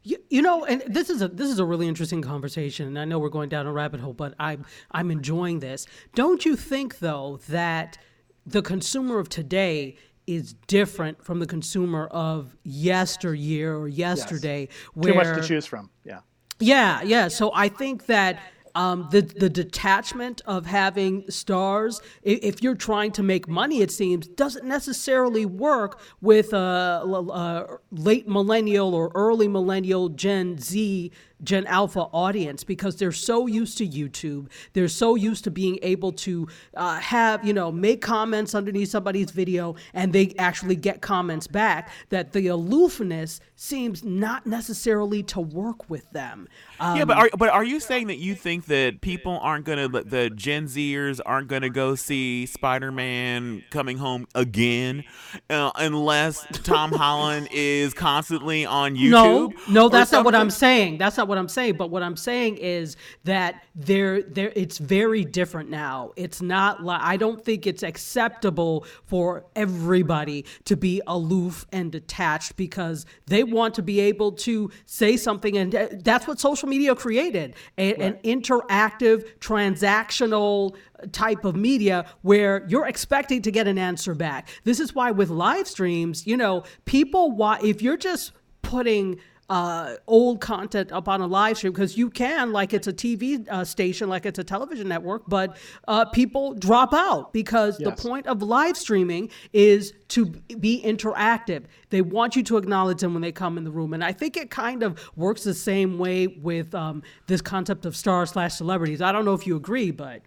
You, 0.05 0.19
you 0.31 0.41
know, 0.41 0.65
and 0.65 0.83
this 0.87 1.11
is 1.11 1.21
a 1.21 1.29
this 1.29 1.51
is 1.51 1.59
a 1.59 1.65
really 1.65 1.89
interesting 1.89 2.23
conversation, 2.23 2.87
and 2.87 2.99
I 2.99 3.05
know 3.05 3.19
we're 3.19 3.29
going 3.29 3.49
down 3.49 3.67
a 3.67 3.73
rabbit 3.73 4.01
hole, 4.01 4.13
but 4.13 4.35
I'm 4.39 4.65
I'm 4.93 5.11
enjoying 5.11 5.59
this. 5.59 5.87
Don't 6.15 6.45
you 6.45 6.55
think 6.55 7.01
though 7.01 7.41
that 7.49 7.99
the 8.47 8.63
consumer 8.63 9.19
of 9.19 9.29
today 9.29 9.97
is 10.27 10.55
different 10.67 11.23
from 11.23 11.39
the 11.39 11.47
consumer 11.47 12.07
of 12.07 12.57
yesteryear 12.65 13.77
or 13.77 13.89
yesterday. 13.89 14.69
Yes. 14.71 14.79
Where, 14.95 15.13
Too 15.13 15.19
much 15.19 15.43
to 15.43 15.47
choose 15.47 15.67
from. 15.67 15.91
Yeah. 16.05 16.21
Yeah, 16.61 17.03
yeah. 17.03 17.29
So 17.29 17.51
I 17.55 17.69
think 17.69 18.07
that 18.07 18.41
um, 18.75 19.09
the 19.11 19.21
the 19.21 19.49
detachment 19.49 20.41
of 20.47 20.67
having 20.67 21.31
stars, 21.31 22.01
if 22.23 22.63
you're 22.63 22.75
trying 22.75 23.13
to 23.13 23.23
make 23.23 23.47
money, 23.49 23.83
it 23.83 23.91
seems 23.91 24.27
doesn't 24.27 24.67
necessarily 24.67 25.47
work 25.47 26.01
with 26.21 26.53
a, 26.53 27.03
a 27.05 27.79
late 27.93 28.27
millennial 28.27 28.95
or 28.95 29.13
early 29.15 29.47
millennial 29.47 30.09
Gen 30.09 30.59
Z 30.59 31.13
Gen 31.45 31.67
Alpha 31.67 32.01
audience 32.13 32.65
because 32.65 32.97
they're 32.97 33.13
so 33.13 33.47
used 33.47 33.79
to 33.79 33.87
YouTube. 33.87 34.49
They're 34.73 34.89
so 34.89 35.15
used 35.15 35.45
to 35.45 35.51
being 35.51 35.79
able 35.83 36.13
to 36.13 36.49
uh, 36.77 36.99
have, 36.99 37.45
you 37.45 37.53
know, 37.53 37.71
make 37.71 38.01
comments 38.01 38.55
underneath 38.55 38.89
somebody's 38.89 39.31
video 39.31 39.77
and 39.93 40.13
they 40.13 40.35
actually 40.39 40.77
get 40.77 41.01
comments 41.01 41.47
back 41.47 41.91
that 42.09 42.33
the 42.33 42.49
aloofness 42.49 43.41
seems 43.57 44.05
not 44.05 44.47
necessarily 44.47 45.23
to 45.23 45.41
work 45.41 45.89
with 45.89 46.11
them. 46.11 46.49
Um, 46.81 46.97
yeah, 46.97 47.05
but 47.05 47.17
are, 47.17 47.31
but 47.37 47.49
are 47.51 47.65
you 47.65 47.81
saying 47.81 48.09
that 48.09 48.19
you 48.19 48.35
think 48.35 48.67
that 48.67 49.01
people 49.01 49.39
aren't 49.43 49.65
going 49.65 49.91
to, 49.91 50.03
the 50.03 50.31
Gen 50.31 50.67
Zers 50.67 51.21
aren't 51.25 51.49
going 51.49 51.63
to 51.63 51.71
go 51.71 51.95
see 51.95 52.47
Spider 52.47 52.91
Man 52.91 53.63
coming 53.71 53.99
home 53.99 54.27
again 54.35 55.05
uh, 55.51 55.71
unless 55.77 56.47
Tom 56.63 56.93
Holland 56.95 57.49
is 57.53 57.95
constantly 57.95 58.67
on 58.67 58.97
YouTube? 58.97 59.11
No, 59.11 59.53
no, 59.69 59.89
that's 59.89 60.13
not 60.13 60.25
what 60.25 60.35
I'm 60.35 60.51
saying. 60.51 60.99
That's 60.99 61.17
not 61.17 61.29
what 61.29 61.34
what 61.35 61.41
I'm 61.41 61.49
saying, 61.49 61.77
but 61.77 61.91
what 61.91 62.03
I'm 62.03 62.17
saying 62.17 62.59
is 62.59 62.97
that 63.25 63.65
there 63.75 64.23
there 64.23 64.53
it's 64.55 64.79
very 64.79 65.25
different 65.25 65.69
now. 65.69 66.13
It's 66.15 66.41
not 66.41 66.83
like 66.83 67.01
I 67.03 67.17
don't 67.17 67.45
think 67.45 67.67
it's 67.67 67.83
acceptable 67.83 68.87
for 69.05 69.45
everybody 69.57 70.45
to 70.67 70.77
be 70.77 71.03
aloof 71.09 71.67
and 71.73 71.91
detached 71.91 72.57
because 72.57 73.05
they 73.27 73.43
want 73.43 73.75
to 73.75 73.83
be 73.83 73.99
able 73.99 74.33
to 74.33 74.71
say 74.87 75.17
something 75.17 75.57
and 75.57 75.73
that's 76.05 76.29
what 76.29 76.39
social 76.39 76.69
media 76.69 76.95
created. 76.95 77.57
A, 77.79 77.95
right. 77.95 78.01
An 78.01 78.15
interactive 78.23 79.27
transactional 79.41 80.77
type 81.11 81.45
of 81.45 81.57
media 81.57 82.07
where 82.23 82.65
you're 82.69 82.87
expecting 82.87 83.43
to 83.43 83.51
get 83.51 83.67
an 83.67 83.77
answer 83.77 84.15
back. 84.15 84.49
This 84.63 84.79
is 84.79 84.95
why 84.95 85.11
with 85.11 85.31
live 85.31 85.67
streams, 85.67 86.27
you 86.27 86.37
know, 86.37 86.63
people 86.85 87.33
why 87.33 87.59
if 87.63 87.83
you're 87.83 87.97
just 87.97 88.33
putting 88.63 89.19
uh, 89.51 89.97
old 90.07 90.41
content 90.41 90.91
up 90.93 91.09
on 91.09 91.21
a 91.21 91.27
live 91.27 91.57
stream 91.57 91.73
because 91.73 91.97
you 91.97 92.09
can, 92.09 92.53
like 92.53 92.73
it's 92.73 92.87
a 92.87 92.93
TV 92.93 93.47
uh, 93.49 93.65
station, 93.65 94.09
like 94.09 94.25
it's 94.27 94.39
a 94.39 94.45
television 94.45 94.89
network, 94.89 95.23
but 95.29 95.57
uh, 95.87 96.05
people 96.07 96.55
drop 96.55 96.95
out 96.95 97.33
because 97.33 97.79
yes. 97.79 97.89
the 97.89 98.09
point 98.09 98.27
of 98.27 98.43
live 98.43 98.77
streaming 98.77 99.31
is 99.53 99.93
to 100.09 100.27
be 100.27 100.83
interactive. 100.85 101.65
They 101.91 102.01
want 102.01 102.37
you 102.37 102.43
to 102.45 102.57
acknowledge 102.57 103.01
them 103.01 103.13
when 103.13 103.23
they 103.23 103.33
come 103.33 103.59
in 103.59 103.65
the 103.65 103.71
room. 103.71 103.93
And 103.93 104.03
I 104.03 104.13
think 104.13 104.37
it 104.37 104.51
kind 104.51 104.83
of 104.83 104.99
works 105.17 105.45
the 105.45 105.55
same 105.55 105.99
way 105.99 106.27
with 106.27 106.75
um, 106.75 107.03
this 107.27 107.41
concept 107.41 107.85
of 107.87 107.97
stars 107.97 108.31
slash 108.31 108.55
celebrities. 108.55 109.03
I 109.03 109.13
don't 109.13 109.25
know 109.25 109.35
if 109.35 109.47
you 109.47 109.57
agree, 109.57 109.91
but. 109.91 110.23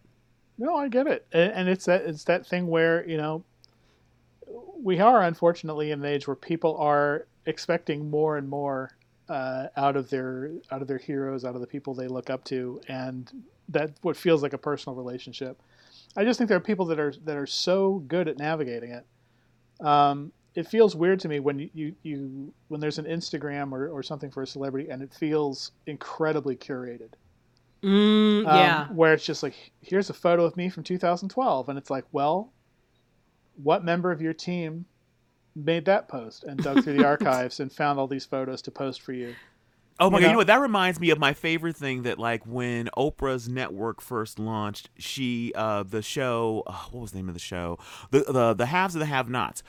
No, 0.60 0.76
I 0.76 0.90
get 0.90 1.08
it. 1.08 1.26
And 1.32 1.70
it's 1.70 1.86
that, 1.86 2.04
it's 2.04 2.24
that 2.26 2.46
thing 2.46 2.68
where, 2.68 3.08
you 3.08 3.18
know, 3.18 3.44
we 4.82 5.00
are 5.00 5.24
unfortunately 5.24 5.92
in 5.92 6.00
an 6.00 6.06
age 6.06 6.28
where 6.28 6.36
people 6.36 6.78
are 6.78 7.28
expecting 7.46 8.10
more 8.10 8.38
and 8.38 8.48
more 8.48 8.98
uh, 9.30 9.68
out 9.76 9.96
of 9.96 10.10
their 10.10 10.52
out 10.72 10.82
of 10.82 10.88
their 10.88 10.98
heroes, 10.98 11.46
out 11.46 11.56
of 11.56 11.62
the 11.62 11.68
people 11.68 11.94
they 11.94 12.08
look 12.08 12.30
up 12.30 12.44
to, 12.46 12.82
and 12.88 13.32
that 13.70 13.92
what 14.02 14.16
feels 14.16 14.42
like 14.42 14.54
a 14.54 14.58
personal 14.58 14.96
relationship. 14.96 15.62
I 16.16 16.24
just 16.24 16.38
think 16.38 16.48
there 16.48 16.58
are 16.58 16.62
people 16.62 16.86
that 16.86 17.00
are 17.00 17.14
that 17.26 17.38
are 17.38 17.48
so 17.48 18.04
good 18.08 18.28
at 18.28 18.38
navigating 18.38 18.92
it. 18.92 19.06
Um, 19.86 20.32
it 20.56 20.68
feels 20.68 20.96
weird 20.96 21.20
to 21.20 21.28
me 21.28 21.40
when 21.40 21.60
you, 21.60 21.70
you, 21.74 21.96
you 22.02 22.54
when 22.70 22.82
there's 22.82 22.98
an 22.98 23.06
Instagram 23.06 23.72
or, 23.72 23.90
or 23.90 24.02
something 24.02 24.32
for 24.32 24.42
a 24.42 24.48
celebrity 24.48 24.90
and 24.90 25.04
it 25.04 25.14
feels 25.14 25.72
incredibly 25.86 26.56
curated. 26.56 27.12
Mm, 27.84 28.40
um, 28.40 28.46
yeah. 28.46 28.88
Where 28.88 29.14
it's 29.14 29.26
just 29.26 29.44
like, 29.44 29.54
here's 29.82 30.10
a 30.10 30.14
photo 30.14 30.46
of 30.46 30.58
me 30.58 30.70
from 30.70 30.84
2012, 30.84 31.70
and 31.70 31.78
it's 31.78 31.92
like, 31.92 32.06
well, 32.12 32.52
what 33.62 33.84
member 33.84 34.12
of 34.12 34.20
your 34.22 34.34
team 34.34 34.86
made 35.66 35.86
that 35.86 36.08
post 36.08 36.44
and 36.44 36.62
dug 36.62 36.84
through 36.84 36.98
the 36.98 37.06
archives 37.14 37.60
and 37.60 37.72
found 37.72 38.00
all 38.00 38.08
these 38.08 38.26
photos 38.26 38.62
to 38.64 38.72
post 38.72 39.02
for 39.02 39.14
you. 39.14 39.36
Oh 40.00 40.10
my 40.10 40.18
you 40.18 40.22
god! 40.22 40.28
Know? 40.28 40.28
You 40.28 40.34
know 40.34 40.38
what? 40.38 40.48
That 40.48 40.62
reminds 40.62 41.00
me 41.00 41.10
of 41.10 41.18
my 41.18 41.34
favorite 41.34 41.76
thing 41.76 42.04
that, 42.04 42.20
like, 42.20 42.46
when 42.46 42.88
Oprah's 42.96 43.50
network 43.50 44.00
first 44.00 44.38
launched, 44.38 44.90
she, 44.98 45.52
uh, 45.56 45.84
the 45.84 46.04
show, 46.04 46.64
oh, 46.68 46.88
what 46.92 47.02
was 47.02 47.12
the 47.12 47.18
name 47.18 47.28
of 47.28 47.34
the 47.34 47.40
show? 47.40 47.80
The 48.12 48.20
the 48.20 48.54
the 48.54 48.66
haves 48.68 48.96
of 48.96 49.00
the 49.00 49.08
have-nots. 49.08 49.64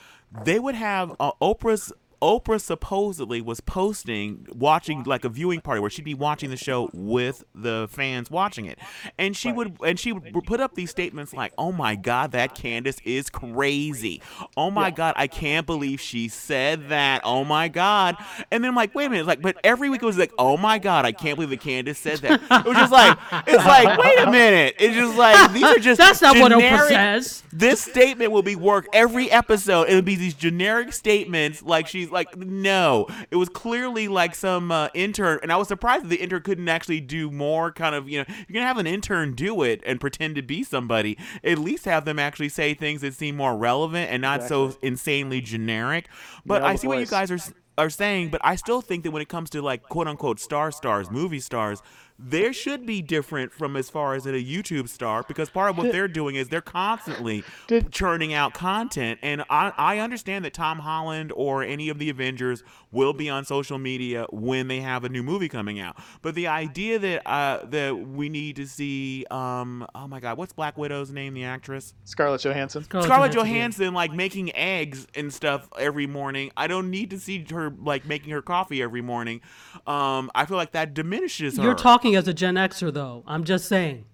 They 0.44 0.58
would 0.58 0.74
have 0.74 1.16
uh, 1.18 1.32
Oprah's 1.40 1.92
Oprah 2.20 2.60
supposedly 2.60 3.40
was 3.40 3.60
posting, 3.60 4.46
watching 4.52 5.04
like 5.04 5.24
a 5.24 5.28
viewing 5.28 5.60
party 5.60 5.80
where 5.80 5.90
she'd 5.90 6.04
be 6.04 6.14
watching 6.14 6.50
the 6.50 6.56
show 6.56 6.90
with 6.92 7.44
the 7.54 7.88
fans 7.90 8.30
watching 8.30 8.66
it, 8.66 8.78
and 9.18 9.36
she 9.36 9.52
would 9.52 9.78
and 9.84 9.98
she 9.98 10.12
would 10.12 10.32
put 10.44 10.60
up 10.60 10.74
these 10.74 10.90
statements 10.90 11.32
like, 11.32 11.52
"Oh 11.56 11.72
my 11.72 11.94
God, 11.94 12.32
that 12.32 12.54
Candace 12.54 12.98
is 13.04 13.30
crazy. 13.30 14.20
Oh 14.56 14.70
my 14.70 14.90
God, 14.90 15.14
I 15.16 15.26
can't 15.28 15.66
believe 15.66 16.00
she 16.00 16.28
said 16.28 16.88
that. 16.88 17.20
Oh 17.24 17.44
my 17.44 17.68
God." 17.68 18.16
And 18.50 18.64
then 18.64 18.70
I'm 18.70 18.76
like, 18.76 18.94
"Wait 18.94 19.06
a 19.06 19.10
minute!" 19.10 19.26
Like, 19.26 19.40
but 19.40 19.56
every 19.62 19.88
week 19.88 20.02
it 20.02 20.06
was 20.06 20.18
like, 20.18 20.32
"Oh 20.38 20.56
my 20.56 20.78
God, 20.78 21.04
I 21.04 21.12
can't 21.12 21.36
believe 21.36 21.50
that 21.50 21.60
Candace 21.60 21.98
said 21.98 22.18
that." 22.18 22.40
It 22.42 22.68
was 22.68 22.76
just 22.76 22.92
like, 22.92 23.16
it's 23.46 23.64
like, 23.64 23.98
wait 23.98 24.18
a 24.18 24.30
minute. 24.30 24.74
It's 24.78 24.94
just 24.94 25.16
like 25.16 25.52
these 25.52 25.64
are 25.64 25.78
just 25.78 25.98
that's 25.98 26.20
not 26.20 26.34
generic, 26.34 26.72
what 26.72 26.80
Oprah 26.80 26.88
says. 26.88 27.42
This 27.52 27.80
statement 27.80 28.32
will 28.32 28.42
be 28.42 28.56
worked 28.56 28.88
every 28.92 29.30
episode. 29.30 29.88
It'll 29.88 30.02
be 30.02 30.16
these 30.16 30.34
generic 30.34 30.92
statements 30.92 31.62
like 31.62 31.86
she's 31.86 32.07
like, 32.10 32.36
no, 32.36 33.06
it 33.30 33.36
was 33.36 33.48
clearly 33.48 34.08
like 34.08 34.34
some 34.34 34.70
uh, 34.70 34.88
intern, 34.94 35.38
and 35.42 35.52
I 35.52 35.56
was 35.56 35.68
surprised 35.68 36.04
that 36.04 36.08
the 36.08 36.16
intern 36.20 36.42
couldn't 36.42 36.68
actually 36.68 37.00
do 37.00 37.30
more. 37.30 37.72
Kind 37.72 37.94
of, 37.94 38.08
you 38.08 38.18
know, 38.18 38.24
you're 38.28 38.54
gonna 38.54 38.66
have 38.66 38.78
an 38.78 38.86
intern 38.86 39.34
do 39.34 39.62
it 39.62 39.82
and 39.86 40.00
pretend 40.00 40.36
to 40.36 40.42
be 40.42 40.62
somebody. 40.62 41.16
At 41.44 41.58
least 41.58 41.84
have 41.84 42.04
them 42.04 42.18
actually 42.18 42.48
say 42.48 42.74
things 42.74 43.00
that 43.00 43.14
seem 43.14 43.36
more 43.36 43.56
relevant 43.56 44.10
and 44.10 44.22
not 44.22 44.40
exactly. 44.40 44.72
so 44.72 44.78
insanely 44.82 45.40
generic. 45.40 46.08
But 46.44 46.62
I 46.62 46.76
see 46.76 46.86
what 46.86 46.98
you 46.98 47.06
guys 47.06 47.30
are 47.30 47.38
are 47.78 47.90
saying, 47.90 48.28
but 48.28 48.40
I 48.44 48.56
still 48.56 48.80
think 48.80 49.04
that 49.04 49.12
when 49.12 49.22
it 49.22 49.28
comes 49.28 49.50
to 49.50 49.62
like 49.62 49.84
quote 49.84 50.08
unquote 50.08 50.40
star 50.40 50.70
stars, 50.70 51.10
movie 51.10 51.40
stars, 51.40 51.80
there 52.18 52.52
should 52.52 52.84
be 52.84 53.00
different 53.00 53.52
from 53.52 53.76
as 53.76 53.88
far 53.88 54.14
as 54.14 54.26
a 54.26 54.32
YouTube 54.32 54.88
star 54.88 55.24
because 55.28 55.50
part 55.50 55.70
of 55.70 55.78
what 55.78 55.92
they're 55.92 56.08
doing 56.08 56.34
is 56.34 56.48
they're 56.48 56.60
constantly 56.60 57.44
Did- 57.68 57.92
churning 57.92 58.34
out 58.34 58.54
content. 58.54 59.20
And 59.22 59.42
I, 59.48 59.72
I 59.76 59.98
understand 59.98 60.44
that 60.44 60.52
Tom 60.52 60.80
Holland 60.80 61.32
or 61.36 61.62
any 61.62 61.88
of 61.88 61.98
the 61.98 62.10
Avengers 62.10 62.64
will 62.90 63.12
be 63.12 63.28
on 63.28 63.44
social 63.44 63.78
media 63.78 64.26
when 64.30 64.68
they 64.68 64.80
have 64.80 65.04
a 65.04 65.08
new 65.08 65.22
movie 65.22 65.48
coming 65.48 65.80
out. 65.80 65.96
But 66.22 66.34
the 66.34 66.46
idea 66.46 66.98
that 66.98 67.28
uh, 67.28 67.66
that 67.66 67.98
we 67.98 68.28
need 68.28 68.56
to 68.56 68.66
see, 68.66 69.26
um, 69.30 69.86
oh 69.94 70.08
my 70.08 70.20
God, 70.20 70.38
what's 70.38 70.52
Black 70.52 70.78
Widow's 70.78 71.10
name? 71.10 71.34
The 71.34 71.44
actress. 71.44 71.94
Scarlett 72.04 72.40
Johansson. 72.42 72.84
Scarlett 72.84 73.32
Johansson 73.32 73.94
like 73.94 74.12
making 74.12 74.54
eggs 74.54 75.06
and 75.14 75.32
stuff 75.32 75.68
every 75.78 76.06
morning. 76.06 76.50
I 76.56 76.66
don't 76.66 76.90
need 76.90 77.10
to 77.10 77.18
see 77.18 77.44
her 77.50 77.72
like 77.78 78.06
making 78.06 78.32
her 78.32 78.42
coffee 78.42 78.82
every 78.82 79.02
morning. 79.02 79.40
Um, 79.86 80.30
I 80.34 80.46
feel 80.46 80.56
like 80.56 80.72
that 80.72 80.94
diminishes 80.94 81.56
her. 81.56 81.62
You're 81.62 81.74
talking 81.74 82.16
as 82.16 82.26
a 82.28 82.34
Gen 82.34 82.54
Xer, 82.54 82.92
though. 82.92 83.22
I'm 83.26 83.44
just 83.44 83.68
saying. 83.68 84.04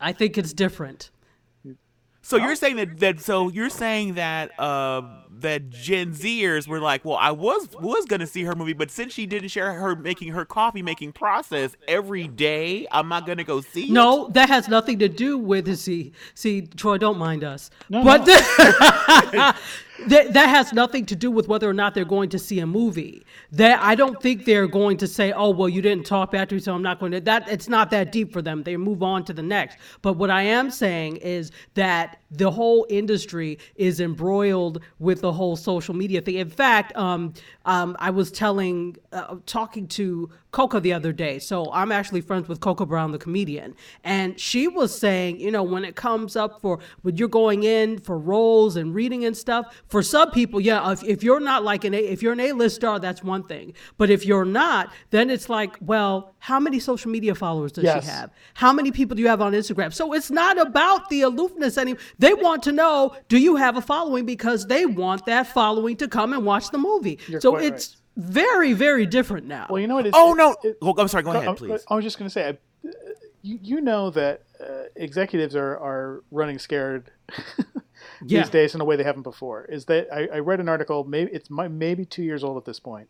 I 0.00 0.12
think 0.12 0.38
it's 0.38 0.52
different. 0.52 1.10
So 2.28 2.36
you're 2.36 2.56
saying 2.56 2.76
that 2.76 2.98
that 3.00 3.20
so 3.20 3.48
you're 3.48 3.70
saying 3.70 4.14
that 4.14 4.58
uh 4.60 5.00
that 5.40 5.70
Gen 5.70 6.12
Zers 6.12 6.68
were 6.68 6.80
like, 6.80 7.04
well, 7.04 7.16
I 7.16 7.30
was 7.30 7.68
was 7.80 8.04
gonna 8.04 8.26
see 8.26 8.42
her 8.42 8.54
movie, 8.54 8.74
but 8.74 8.90
since 8.90 9.14
she 9.14 9.24
didn't 9.24 9.48
share 9.48 9.72
her 9.72 9.96
making 9.96 10.32
her 10.32 10.44
coffee 10.44 10.82
making 10.82 11.12
process 11.12 11.74
every 11.86 12.28
day, 12.28 12.86
I'm 12.90 13.08
not 13.08 13.26
gonna 13.26 13.44
go 13.44 13.62
see. 13.62 13.84
it? 13.84 13.92
No, 13.92 14.28
that 14.34 14.50
has 14.50 14.68
nothing 14.68 14.98
to 14.98 15.08
do 15.08 15.38
with 15.38 15.74
see. 15.78 16.12
See, 16.34 16.62
Troy, 16.62 16.98
don't 16.98 17.18
mind 17.18 17.44
us. 17.44 17.70
No, 17.88 18.04
but 18.04 18.26
no. 18.26 19.52
that, 20.06 20.32
that 20.32 20.48
has 20.48 20.72
nothing 20.72 21.04
to 21.06 21.16
do 21.16 21.30
with 21.30 21.48
whether 21.48 21.68
or 21.68 21.74
not 21.74 21.94
they're 21.94 22.04
going 22.04 22.28
to 22.30 22.38
see 22.38 22.60
a 22.60 22.66
movie. 22.66 23.24
That 23.52 23.80
I 23.82 23.94
don't 23.94 24.20
think 24.22 24.44
they're 24.44 24.68
going 24.68 24.96
to 24.98 25.06
say, 25.06 25.32
"Oh, 25.32 25.50
well, 25.50 25.68
you 25.68 25.82
didn't 25.82 26.06
talk 26.06 26.30
back 26.30 26.48
to 26.50 26.54
me, 26.54 26.60
so 26.60 26.74
I'm 26.74 26.82
not 26.82 27.00
going 27.00 27.12
to." 27.12 27.20
That 27.20 27.48
it's 27.48 27.68
not 27.68 27.90
that 27.90 28.12
deep 28.12 28.32
for 28.32 28.40
them. 28.42 28.62
They 28.62 28.76
move 28.76 29.02
on 29.02 29.24
to 29.24 29.32
the 29.32 29.42
next. 29.42 29.78
But 30.02 30.14
what 30.14 30.30
I 30.30 30.42
am 30.42 30.70
saying 30.70 31.16
is 31.16 31.50
that 31.74 32.20
the 32.30 32.50
whole 32.50 32.86
industry 32.90 33.58
is 33.76 34.00
embroiled 34.00 34.82
with 34.98 35.20
the 35.22 35.32
whole 35.32 35.56
social 35.56 35.94
media 35.94 36.20
thing. 36.20 36.36
In 36.36 36.50
fact, 36.50 36.96
um, 36.96 37.32
um, 37.64 37.96
I 37.98 38.10
was 38.10 38.30
telling, 38.30 38.96
uh, 39.12 39.36
talking 39.46 39.88
to 39.88 40.30
Cocoa 40.50 40.80
the 40.80 40.92
other 40.94 41.12
day. 41.12 41.38
So 41.38 41.70
I'm 41.72 41.92
actually 41.92 42.22
friends 42.22 42.48
with 42.48 42.60
Cocoa 42.60 42.86
Brown, 42.86 43.12
the 43.12 43.18
comedian, 43.18 43.74
and 44.02 44.38
she 44.40 44.66
was 44.66 44.96
saying, 44.98 45.38
you 45.40 45.50
know, 45.50 45.62
when 45.62 45.84
it 45.84 45.94
comes 45.94 46.36
up 46.36 46.60
for 46.62 46.78
when 47.02 47.16
you're 47.16 47.28
going 47.28 47.64
in 47.64 47.98
for 47.98 48.18
roles 48.18 48.76
and 48.76 48.94
reading 48.94 49.26
and 49.26 49.36
stuff, 49.36 49.82
for 49.88 50.02
some 50.02 50.30
people, 50.30 50.58
yeah, 50.60 50.90
if, 50.90 51.04
if 51.04 51.22
you're 51.22 51.40
not 51.40 51.64
like 51.64 51.84
an 51.84 51.92
A, 51.92 51.98
if 51.98 52.22
you're 52.22 52.32
an 52.32 52.40
A-list 52.40 52.76
star, 52.76 52.98
that's 52.98 53.22
one 53.22 53.42
thing. 53.44 53.74
But 53.98 54.08
if 54.08 54.24
you're 54.24 54.46
not, 54.46 54.90
then 55.10 55.28
it's 55.28 55.50
like, 55.50 55.76
well, 55.82 56.34
how 56.38 56.58
many 56.58 56.78
social 56.80 57.10
media 57.10 57.34
followers 57.34 57.72
does 57.72 57.84
Yes. 57.84 58.04
she 58.04 58.10
have? 58.10 58.30
How 58.54 58.72
many 58.72 58.90
people 58.90 59.16
do 59.16 59.22
you 59.22 59.28
have 59.28 59.42
on 59.42 59.52
Instagram? 59.52 59.92
So 59.92 60.14
it's 60.14 60.30
not 60.30 60.58
about 60.58 61.10
the 61.10 61.22
aloofness 61.22 61.76
anymore. 61.76 62.00
They 62.18 62.32
want 62.32 62.62
to 62.62 62.72
know, 62.72 63.14
do 63.28 63.36
you 63.38 63.56
have 63.56 63.76
a 63.76 63.82
following? 63.82 64.24
Because 64.24 64.66
they 64.66 64.86
want 64.86 65.26
that 65.26 65.46
following 65.46 65.96
to 65.98 66.08
come 66.08 66.32
and 66.32 66.44
watch 66.44 66.70
the 66.70 66.78
movie. 66.78 67.18
You're 67.28 67.40
so 67.40 67.56
it's 67.56 67.96
very, 68.18 68.72
very 68.74 69.06
different 69.06 69.46
now. 69.46 69.66
Well, 69.70 69.80
you 69.80 69.86
know 69.86 69.94
what? 69.94 70.06
It's, 70.06 70.16
Oh 70.16 70.34
no! 70.34 70.56
it- 70.62 70.76
Well, 70.82 70.94
I'm 70.98 71.08
sorry. 71.08 71.22
Go 71.22 71.32
No, 71.32 71.38
ahead, 71.38 71.48
I- 71.50 71.54
please. 71.54 71.84
I 71.88 71.94
was 71.94 72.04
just 72.04 72.18
going 72.18 72.28
to 72.28 72.32
say, 72.32 72.48
I- 72.50 72.58
you, 73.42 73.58
you 73.62 73.80
know 73.80 74.10
that 74.10 74.42
uh, 74.60 74.84
executives 74.96 75.54
are, 75.56 75.78
are 75.78 76.24
running 76.32 76.58
scared 76.58 77.10
Yeah. 78.24 78.42
these 78.42 78.50
days 78.50 78.74
in 78.74 78.80
a 78.80 78.84
way 78.84 78.96
they 78.96 79.04
haven't 79.04 79.22
before. 79.22 79.64
Is 79.66 79.84
that 79.86 80.08
I, 80.12 80.26
I 80.34 80.38
read 80.40 80.58
an 80.60 80.68
article, 80.68 81.04
maybe 81.04 81.30
it's 81.32 81.48
my, 81.48 81.68
maybe 81.68 82.04
two 82.04 82.22
years 82.24 82.42
old 82.42 82.56
at 82.56 82.64
this 82.64 82.80
point, 82.80 83.08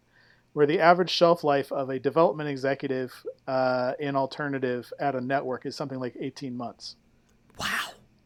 where 0.53 0.67
the 0.67 0.81
average 0.81 1.09
shelf 1.11 1.45
life 1.45 1.73
of 1.73 1.89
a 1.89 1.99
development 1.99 2.49
executive 2.51 3.15
uh, 3.47 3.95
in 3.99 4.17
alternative 4.17 4.93
at 5.01 5.15
a 5.15 5.21
network 5.21 5.65
is 5.65 5.75
something 5.75 5.99
like 5.99 6.15
18 6.21 6.55
months. 6.57 6.97
wow. 7.59 7.67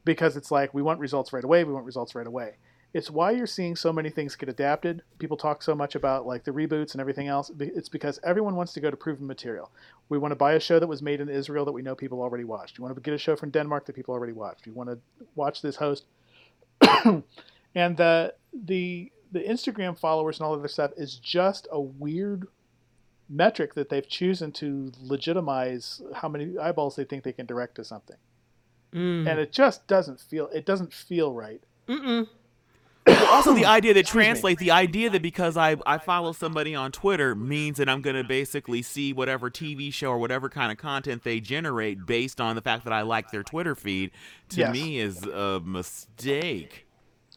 Because 0.04 0.36
it's 0.36 0.50
like 0.50 0.74
we 0.74 0.82
want 0.82 0.98
results 0.98 1.32
right 1.32 1.44
away, 1.44 1.62
we 1.62 1.72
want 1.72 1.86
results 1.86 2.16
right 2.16 2.26
away. 2.26 2.56
It's 2.94 3.10
why 3.10 3.30
you're 3.30 3.46
seeing 3.46 3.74
so 3.74 3.92
many 3.92 4.10
things 4.10 4.36
get 4.36 4.50
adapted. 4.50 5.02
People 5.18 5.36
talk 5.36 5.62
so 5.62 5.74
much 5.74 5.94
about 5.94 6.26
like 6.26 6.44
the 6.44 6.50
reboots 6.50 6.92
and 6.92 7.00
everything 7.00 7.26
else. 7.26 7.50
It's 7.58 7.88
because 7.88 8.20
everyone 8.22 8.54
wants 8.54 8.74
to 8.74 8.80
go 8.80 8.90
to 8.90 8.96
proven 8.96 9.26
material. 9.26 9.70
We 10.10 10.18
want 10.18 10.32
to 10.32 10.36
buy 10.36 10.52
a 10.52 10.60
show 10.60 10.78
that 10.78 10.86
was 10.86 11.00
made 11.00 11.20
in 11.20 11.30
Israel 11.30 11.64
that 11.64 11.72
we 11.72 11.80
know 11.80 11.94
people 11.94 12.20
already 12.20 12.44
watched. 12.44 12.76
You 12.76 12.84
want 12.84 12.94
to 12.94 13.00
get 13.00 13.14
a 13.14 13.18
show 13.18 13.34
from 13.34 13.50
Denmark 13.50 13.86
that 13.86 13.96
people 13.96 14.12
already 14.12 14.34
watched. 14.34 14.66
You 14.66 14.74
want 14.74 14.90
to 14.90 14.98
watch 15.34 15.62
this 15.62 15.76
host. 15.76 16.04
and 17.74 17.96
the 17.96 18.34
the 18.52 19.10
the 19.32 19.40
Instagram 19.40 19.98
followers 19.98 20.38
and 20.38 20.46
all 20.46 20.52
of 20.52 20.62
this 20.62 20.74
stuff 20.74 20.90
is 20.96 21.16
just 21.16 21.66
a 21.70 21.80
weird 21.80 22.46
metric 23.30 23.74
that 23.74 23.88
they've 23.88 24.06
chosen 24.06 24.52
to 24.52 24.92
legitimize 25.00 26.02
how 26.14 26.28
many 26.28 26.58
eyeballs 26.58 26.96
they 26.96 27.04
think 27.04 27.24
they 27.24 27.32
can 27.32 27.46
direct 27.46 27.76
to 27.76 27.84
something. 27.84 28.16
Mm. 28.92 29.26
And 29.26 29.40
it 29.40 29.52
just 29.52 29.86
doesn't 29.86 30.20
feel 30.20 30.48
it 30.48 30.66
doesn't 30.66 30.92
feel 30.92 31.32
right. 31.32 31.62
Mm-mm. 31.88 32.28
Also 33.06 33.54
the 33.54 33.64
idea 33.66 33.94
that 33.94 34.00
Excuse 34.00 34.14
me. 34.16 34.24
translates 34.24 34.60
the 34.60 34.70
idea 34.70 35.10
that 35.10 35.22
because 35.22 35.56
I, 35.56 35.76
I 35.86 35.98
follow 35.98 36.32
somebody 36.32 36.74
on 36.74 36.92
Twitter 36.92 37.34
means 37.34 37.78
that 37.78 37.88
I'm 37.88 38.00
going 38.02 38.16
to 38.16 38.24
basically 38.24 38.82
see 38.82 39.12
whatever 39.12 39.50
TV 39.50 39.92
show 39.92 40.08
or 40.10 40.18
whatever 40.18 40.48
kind 40.48 40.70
of 40.70 40.78
content 40.78 41.24
they 41.24 41.40
generate 41.40 42.06
based 42.06 42.40
on 42.40 42.54
the 42.56 42.62
fact 42.62 42.84
that 42.84 42.92
I 42.92 43.02
like 43.02 43.30
their 43.30 43.42
Twitter 43.42 43.74
feed 43.74 44.10
to 44.50 44.60
Yes. 44.60 44.72
me 44.72 44.98
is 44.98 45.22
a 45.24 45.60
mistake 45.64 46.86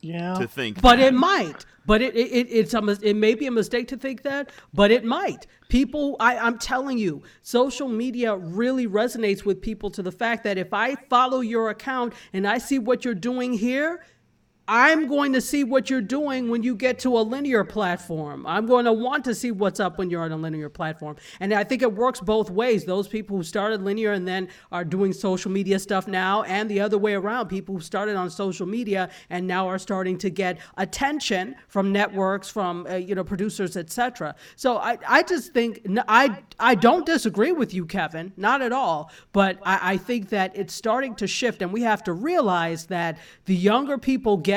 Yeah. 0.01 0.35
to 0.35 0.47
think 0.47 0.81
But 0.81 0.97
that. 0.97 1.07
it 1.07 1.13
might. 1.13 1.65
But 1.87 2.01
it, 2.01 2.15
it, 2.15 2.31
it 2.31 2.47
it's 2.49 2.73
a 2.73 2.83
it 3.03 3.15
may 3.15 3.35
be 3.35 3.45
a 3.45 3.51
mistake 3.51 3.87
to 3.89 3.97
think 3.97 4.23
that, 4.23 4.49
but 4.73 4.89
it 4.89 5.03
might. 5.05 5.45
People, 5.69 6.15
I, 6.19 6.35
I'm 6.37 6.57
telling 6.57 6.97
you, 6.97 7.21
social 7.43 7.87
media 7.87 8.35
really 8.35 8.87
resonates 8.87 9.45
with 9.45 9.61
people 9.61 9.91
to 9.91 10.01
the 10.01 10.11
fact 10.11 10.43
that 10.45 10.57
if 10.57 10.73
I 10.73 10.95
follow 11.11 11.41
your 11.41 11.69
account 11.69 12.13
and 12.33 12.47
I 12.47 12.57
see 12.57 12.79
what 12.79 13.05
you're 13.05 13.13
doing 13.13 13.53
here, 13.53 14.03
I'm 14.67 15.07
going 15.07 15.33
to 15.33 15.41
see 15.41 15.63
what 15.63 15.91
you're 15.91 16.01
doing 16.01 16.49
when 16.49 16.63
you 16.63 16.75
get 16.75 16.97
to 16.99 17.17
a 17.17 17.21
linear 17.21 17.63
platform. 17.63 18.47
I'm 18.47 18.65
going 18.65 18.85
to 18.85 18.93
want 18.93 19.23
to 19.25 19.35
see 19.35 19.51
what's 19.51 19.79
up 19.79 19.99
when 19.99 20.09
you're 20.09 20.23
on 20.23 20.31
a 20.31 20.37
linear 20.37 20.69
platform. 20.69 21.17
And 21.39 21.53
I 21.53 21.63
think 21.63 21.83
it 21.83 21.93
works 21.93 22.19
both 22.19 22.49
ways. 22.49 22.83
Those 22.83 23.07
people 23.07 23.37
who 23.37 23.43
started 23.43 23.83
linear 23.83 24.13
and 24.13 24.27
then 24.27 24.49
are 24.71 24.83
doing 24.83 25.13
social 25.13 25.51
media 25.51 25.77
stuff 25.77 26.07
now, 26.07 26.43
and 26.43 26.69
the 26.69 26.79
other 26.81 26.97
way 26.97 27.13
around, 27.13 27.47
people 27.47 27.75
who 27.75 27.81
started 27.81 28.15
on 28.15 28.29
social 28.29 28.65
media 28.65 29.09
and 29.29 29.45
now 29.45 29.67
are 29.67 29.77
starting 29.77 30.17
to 30.19 30.31
get 30.31 30.57
attention 30.77 31.55
from 31.67 31.91
networks, 31.91 32.49
from 32.49 32.87
uh, 32.89 32.95
you 32.95 33.13
know 33.13 33.23
producers, 33.23 33.77
etc. 33.77 34.35
So 34.55 34.77
I, 34.77 34.97
I 35.07 35.21
just 35.21 35.53
think 35.53 35.85
I 36.07 36.39
I 36.59 36.73
don't 36.73 37.05
disagree 37.05 37.51
with 37.51 37.73
you, 37.73 37.85
Kevin, 37.85 38.33
not 38.35 38.61
at 38.63 38.71
all. 38.71 39.11
But 39.31 39.59
I, 39.63 39.93
I 39.93 39.97
think 39.97 40.29
that 40.29 40.55
it's 40.55 40.73
starting 40.73 41.13
to 41.15 41.27
shift, 41.27 41.61
and 41.61 41.71
we 41.71 41.81
have 41.83 42.03
to 42.05 42.13
realize 42.13 42.87
that 42.87 43.19
the 43.45 43.55
younger 43.55 43.97
people 43.97 44.37
get, 44.37 44.54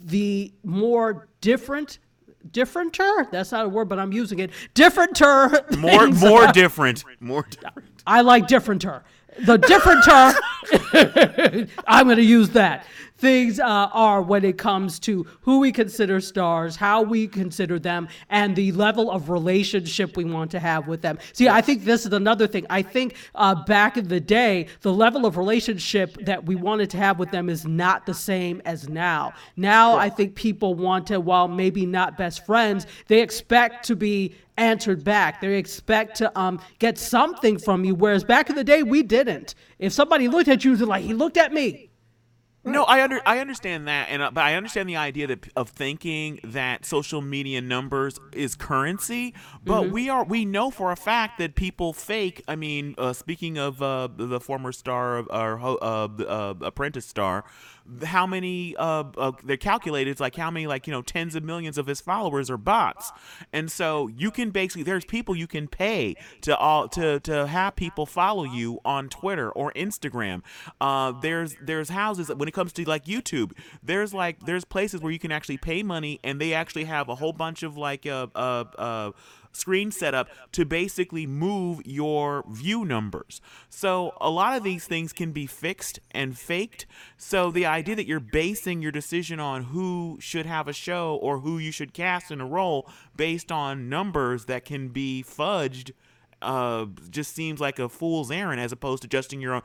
the 0.00 0.52
more 0.64 1.28
different. 1.40 1.98
Differenter? 2.50 3.30
That's 3.30 3.52
not 3.52 3.66
a 3.66 3.68
word, 3.68 3.88
but 3.90 3.98
I'm 3.98 4.12
using 4.12 4.38
it. 4.38 4.50
Differenter. 4.74 5.76
more 5.76 6.04
things 6.06 6.20
more 6.20 6.44
about- 6.44 6.54
different 6.54 7.04
more 7.20 7.42
different 7.42 8.02
I 8.06 8.22
like 8.22 8.46
differenter. 8.46 9.02
The 9.44 9.58
differenter, 9.58 10.34
I'm 11.86 12.06
going 12.06 12.16
to 12.16 12.24
use 12.24 12.48
that. 12.50 12.86
Things 13.18 13.58
uh, 13.58 13.64
are 13.64 14.22
when 14.22 14.44
it 14.44 14.58
comes 14.58 15.00
to 15.00 15.26
who 15.40 15.58
we 15.58 15.72
consider 15.72 16.20
stars, 16.20 16.76
how 16.76 17.02
we 17.02 17.26
consider 17.26 17.80
them, 17.80 18.08
and 18.30 18.54
the 18.54 18.70
level 18.72 19.10
of 19.10 19.28
relationship 19.28 20.16
we 20.16 20.24
want 20.24 20.52
to 20.52 20.60
have 20.60 20.86
with 20.86 21.02
them. 21.02 21.18
See, 21.32 21.48
I 21.48 21.60
think 21.60 21.84
this 21.84 22.06
is 22.06 22.12
another 22.12 22.46
thing. 22.46 22.64
I 22.70 22.82
think 22.82 23.16
uh, 23.34 23.56
back 23.64 23.96
in 23.96 24.06
the 24.06 24.20
day, 24.20 24.68
the 24.82 24.92
level 24.92 25.26
of 25.26 25.36
relationship 25.36 26.16
that 26.24 26.44
we 26.44 26.54
wanted 26.54 26.90
to 26.90 26.96
have 26.98 27.18
with 27.18 27.32
them 27.32 27.48
is 27.48 27.66
not 27.66 28.06
the 28.06 28.14
same 28.14 28.62
as 28.64 28.88
now. 28.88 29.32
Now, 29.56 29.96
I 29.96 30.10
think 30.10 30.36
people 30.36 30.74
want 30.74 31.08
to, 31.08 31.18
while 31.18 31.48
maybe 31.48 31.86
not 31.86 32.16
best 32.16 32.46
friends, 32.46 32.86
they 33.08 33.20
expect 33.20 33.84
to 33.86 33.96
be 33.96 34.34
answered 34.58 35.02
back. 35.02 35.40
They 35.40 35.56
expect 35.56 36.16
to 36.18 36.38
um, 36.38 36.60
get 36.78 36.98
something 36.98 37.58
from 37.58 37.84
you, 37.84 37.94
whereas 37.94 38.22
back 38.22 38.48
in 38.48 38.56
the 38.56 38.64
day, 38.64 38.84
we 38.84 39.02
didn't. 39.02 39.56
If 39.78 39.92
somebody 39.92 40.28
looked 40.28 40.48
at 40.48 40.64
you, 40.64 40.76
they're 40.76 40.86
like, 40.86 41.04
he 41.04 41.14
looked 41.14 41.36
at 41.36 41.52
me. 41.52 41.87
No, 42.72 42.84
I 42.84 43.02
under 43.02 43.20
I 43.26 43.38
understand 43.38 43.88
that, 43.88 44.08
and 44.10 44.22
uh, 44.22 44.30
but 44.30 44.44
I 44.44 44.54
understand 44.54 44.88
the 44.88 44.96
idea 44.96 45.26
that 45.26 45.48
of 45.56 45.70
thinking 45.70 46.40
that 46.44 46.84
social 46.84 47.20
media 47.20 47.60
numbers 47.60 48.18
is 48.32 48.54
currency. 48.54 49.34
But 49.64 49.82
Mm-hmm. 49.82 49.92
we 49.92 50.08
are 50.08 50.24
we 50.24 50.44
know 50.44 50.70
for 50.70 50.92
a 50.92 50.96
fact 50.96 51.38
that 51.38 51.54
people 51.54 51.92
fake. 51.92 52.42
I 52.48 52.56
mean, 52.56 52.94
uh, 52.98 53.12
speaking 53.12 53.58
of 53.58 53.80
uh, 53.82 54.08
the 54.16 54.40
former 54.40 54.72
star 54.72 55.16
of 55.18 55.28
or 55.30 55.58
uh, 55.60 56.08
uh, 56.08 56.54
Apprentice 56.62 57.06
star, 57.06 57.44
how 58.04 58.26
many 58.26 58.76
uh, 58.76 59.04
uh, 59.16 59.32
they 59.44 59.56
calculated 59.56 60.10
it's 60.10 60.20
like 60.20 60.36
how 60.36 60.50
many 60.50 60.66
like 60.66 60.86
you 60.86 60.92
know 60.92 61.02
tens 61.02 61.34
of 61.34 61.42
millions 61.42 61.78
of 61.78 61.86
his 61.86 62.00
followers 62.00 62.50
are 62.50 62.56
bots, 62.56 63.12
and 63.52 63.70
so 63.70 64.08
you 64.08 64.30
can 64.30 64.50
basically 64.50 64.82
there's 64.82 65.04
people 65.04 65.34
you 65.34 65.46
can 65.46 65.68
pay 65.68 66.14
to 66.42 66.56
all 66.56 66.88
to 66.88 67.20
to 67.20 67.46
have 67.46 67.76
people 67.76 68.06
follow 68.06 68.44
you 68.44 68.80
on 68.84 69.08
Twitter 69.08 69.50
or 69.50 69.72
Instagram. 69.72 70.42
Uh, 70.80 71.12
there's 71.12 71.56
there's 71.62 71.88
houses 71.88 72.28
when 72.28 72.48
it 72.48 72.54
comes 72.54 72.72
to 72.72 72.84
like 72.88 73.04
YouTube, 73.04 73.52
there's 73.82 74.12
like 74.12 74.40
there's 74.40 74.64
places 74.64 75.00
where 75.00 75.12
you 75.12 75.18
can 75.18 75.32
actually 75.32 75.58
pay 75.58 75.82
money 75.82 76.20
and 76.22 76.40
they 76.40 76.52
actually 76.54 76.84
have 76.84 77.08
a 77.08 77.14
whole 77.14 77.32
bunch 77.32 77.62
of 77.62 77.76
like 77.76 78.06
uh 78.06 78.26
uh 78.34 78.64
uh 78.76 79.10
screen 79.58 79.90
setup 79.90 80.28
to 80.52 80.64
basically 80.64 81.26
move 81.26 81.82
your 81.84 82.44
view 82.48 82.84
numbers. 82.84 83.40
So 83.68 84.14
a 84.20 84.30
lot 84.30 84.56
of 84.56 84.62
these 84.62 84.86
things 84.86 85.12
can 85.12 85.32
be 85.32 85.46
fixed 85.46 86.00
and 86.10 86.38
faked. 86.38 86.86
So 87.16 87.50
the 87.50 87.66
idea 87.66 87.96
that 87.96 88.06
you're 88.06 88.20
basing 88.20 88.82
your 88.82 88.92
decision 88.92 89.40
on 89.40 89.64
who 89.64 90.18
should 90.20 90.46
have 90.46 90.68
a 90.68 90.72
show 90.72 91.16
or 91.16 91.40
who 91.40 91.58
you 91.58 91.70
should 91.70 91.92
cast 91.92 92.30
in 92.30 92.40
a 92.40 92.46
role 92.46 92.88
based 93.16 93.52
on 93.52 93.88
numbers 93.88 94.46
that 94.46 94.64
can 94.64 94.88
be 94.88 95.24
fudged 95.26 95.92
uh, 96.40 96.86
just 97.10 97.34
seems 97.34 97.60
like 97.60 97.78
a 97.78 97.88
fool's 97.88 98.30
errand 98.30 98.60
as 98.60 98.72
opposed 98.72 99.02
to 99.02 99.08
trusting 99.08 99.40
your 99.40 99.54
own 99.54 99.62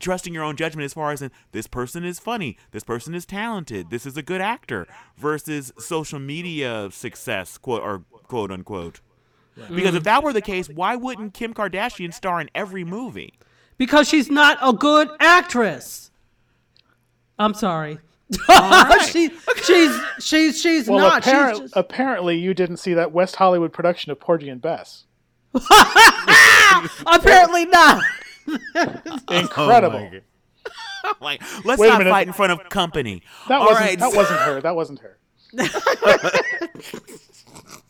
trusting 0.00 0.34
your 0.34 0.42
own 0.42 0.56
judgment 0.56 0.84
as 0.84 0.94
far 0.94 1.12
as 1.12 1.22
in 1.22 1.30
this 1.52 1.66
person 1.66 2.04
is 2.04 2.18
funny, 2.18 2.56
this 2.72 2.82
person 2.82 3.14
is 3.14 3.24
talented, 3.24 3.90
this 3.90 4.06
is 4.06 4.16
a 4.16 4.22
good 4.22 4.40
actor 4.40 4.86
versus 5.16 5.72
social 5.78 6.18
media 6.18 6.88
success, 6.90 7.58
quote 7.58 7.82
or 7.82 8.04
quote 8.24 8.50
unquote. 8.50 9.00
Because 9.54 9.94
if 9.94 10.02
mm. 10.02 10.04
that 10.04 10.22
were 10.22 10.32
the 10.32 10.40
case, 10.40 10.68
why 10.68 10.96
wouldn't 10.96 11.34
Kim 11.34 11.54
Kardashian 11.54 12.12
star 12.12 12.40
in 12.40 12.50
every 12.54 12.84
movie? 12.84 13.34
Because 13.78 14.08
she's 14.08 14.30
not 14.30 14.58
a 14.60 14.72
good 14.72 15.08
actress. 15.20 16.10
I'm 17.38 17.54
sorry. 17.54 17.98
right. 18.48 19.08
she, 19.10 19.30
she's 19.62 20.00
she's 20.18 20.60
she's 20.60 20.88
Well, 20.88 20.98
not. 20.98 21.26
apparent- 21.26 21.56
she's 21.56 21.60
just, 21.62 21.76
apparently 21.76 22.38
you 22.38 22.54
didn't 22.54 22.78
see 22.78 22.94
that 22.94 23.12
West 23.12 23.36
Hollywood 23.36 23.72
production 23.72 24.10
of 24.12 24.18
Porgy 24.18 24.48
and 24.48 24.60
Bess. 24.62 25.04
apparently 27.06 27.66
not. 27.66 28.02
Incredible. 29.30 29.98
Oh 29.98 30.02
my 30.02 30.10
God. 30.10 31.16
like, 31.20 31.42
let's 31.64 31.80
Wait 31.80 31.88
a 31.88 31.90
not 31.92 31.98
minute. 31.98 32.10
fight 32.10 32.26
in 32.26 32.32
front 32.32 32.52
of 32.52 32.68
company. 32.70 33.22
that 33.48 33.60
All 33.60 33.66
wasn't 33.66 33.86
right, 33.86 33.98
that 33.98 34.14
wasn't 34.14 34.40
her. 34.40 34.60
That 34.60 34.74
wasn't 34.74 34.98
her. 35.00 35.18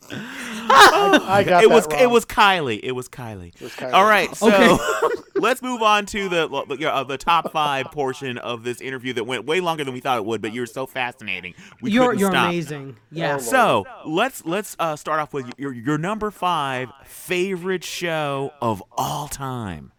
I, 0.07 1.19
I 1.27 1.43
got 1.43 1.63
it 1.63 1.69
was 1.69 1.87
wrong. 1.87 1.99
it 1.99 2.09
was 2.09 2.25
Kylie. 2.25 2.79
It 2.83 2.91
was 2.91 3.09
Kylie. 3.09 3.59
was 3.59 3.71
Kylie. 3.73 3.93
All 3.93 4.05
right, 4.05 4.33
so 4.35 4.47
Okay. 4.47 4.77
let's 5.35 5.61
move 5.61 5.81
on 5.81 6.05
to 6.07 6.29
the 6.29 6.47
uh, 6.47 7.03
the 7.03 7.17
top 7.17 7.51
five 7.51 7.87
portion 7.87 8.37
of 8.37 8.63
this 8.63 8.81
interview 8.81 9.13
that 9.13 9.23
went 9.25 9.45
way 9.45 9.59
longer 9.61 9.83
than 9.83 9.93
we 9.93 9.99
thought 9.99 10.17
it 10.17 10.25
would. 10.25 10.41
But 10.41 10.53
you're 10.53 10.67
so 10.67 10.85
fascinating. 10.85 11.55
We 11.81 11.91
You're 11.91 12.13
you're 12.13 12.29
stop. 12.31 12.49
amazing. 12.49 12.97
Yeah. 13.11 13.37
So 13.37 13.85
let's 14.05 14.45
let's 14.45 14.75
uh, 14.79 14.95
start 14.95 15.19
off 15.19 15.33
with 15.33 15.51
your 15.57 15.73
your 15.73 15.97
number 15.97 16.29
five 16.31 16.89
favorite 17.05 17.83
show 17.83 18.53
of 18.61 18.83
all 18.97 19.27
time. 19.27 19.91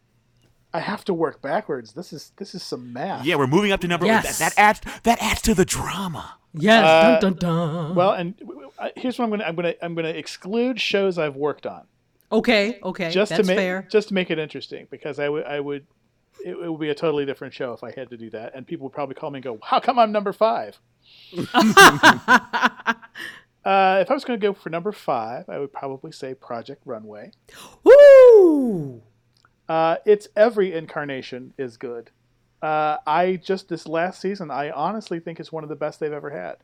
I 0.76 0.80
have 0.80 1.04
to 1.06 1.14
work 1.14 1.40
backwards. 1.40 1.92
This 1.94 2.12
is 2.12 2.32
this 2.36 2.54
is 2.54 2.62
some 2.62 2.92
math. 2.92 3.24
Yeah, 3.24 3.36
we're 3.36 3.46
moving 3.46 3.72
up 3.72 3.80
to 3.80 3.88
number. 3.88 4.06
Yes. 4.06 4.38
That, 4.38 4.54
that 4.54 4.60
adds 4.60 4.80
that 5.04 5.22
adds 5.22 5.40
to 5.42 5.54
the 5.54 5.64
drama. 5.64 6.36
yes. 6.52 6.84
Uh, 6.84 7.18
dun, 7.20 7.34
dun, 7.34 7.38
dun. 7.40 7.94
Well, 7.94 8.12
and 8.12 8.36
w- 8.38 8.60
w- 8.60 8.72
uh, 8.78 8.88
here's 8.96 9.18
what 9.18 9.24
I'm 9.24 9.30
gonna 9.30 9.44
I'm 9.44 9.56
gonna 9.56 9.74
I'm 9.82 9.94
gonna 9.94 10.08
exclude 10.10 10.80
shows 10.80 11.18
I've 11.18 11.36
worked 11.36 11.66
on 11.66 11.82
okay. 12.30 12.78
Okay. 12.82 13.10
just 13.10 13.30
that's 13.30 13.40
to 13.42 13.46
make 13.46 13.56
fair. 13.56 13.86
just 13.90 14.08
to 14.08 14.14
make 14.14 14.30
it 14.30 14.38
interesting 14.38 14.86
because 14.90 15.18
I 15.18 15.28
would 15.28 15.44
I 15.44 15.60
would 15.60 15.86
it, 16.44 16.50
it 16.50 16.70
would 16.70 16.80
be 16.80 16.90
a 16.90 16.94
totally 16.94 17.24
different 17.24 17.54
show 17.54 17.72
if 17.72 17.82
I 17.82 17.92
had 17.92 18.10
to 18.10 18.16
do 18.18 18.28
that 18.30 18.54
and 18.54 18.66
people 18.66 18.84
would 18.84 18.92
probably 18.92 19.14
call 19.14 19.30
me 19.30 19.38
and 19.38 19.44
go 19.44 19.58
how 19.62 19.80
come 19.80 19.98
I'm 19.98 20.12
number 20.12 20.32
five. 20.34 20.78
Uh, 23.64 23.98
if 24.00 24.08
I 24.12 24.14
was 24.14 24.24
going 24.24 24.38
to 24.38 24.46
go 24.46 24.52
for 24.54 24.70
number 24.70 24.92
five, 24.92 25.48
I 25.48 25.58
would 25.58 25.72
probably 25.72 26.12
say 26.12 26.34
Project 26.34 26.82
Runway. 26.84 27.32
Woo! 27.82 29.02
Uh, 29.68 29.96
its 30.04 30.28
every 30.36 30.72
incarnation 30.72 31.52
is 31.58 31.76
good. 31.76 32.10
Uh, 32.62 32.98
I 33.06 33.36
just 33.36 33.68
this 33.68 33.86
last 33.86 34.20
season, 34.20 34.50
I 34.50 34.70
honestly 34.70 35.20
think 35.20 35.40
it's 35.40 35.52
one 35.52 35.62
of 35.62 35.68
the 35.68 35.76
best 35.76 36.00
they've 36.00 36.12
ever 36.12 36.30
had. 36.30 36.56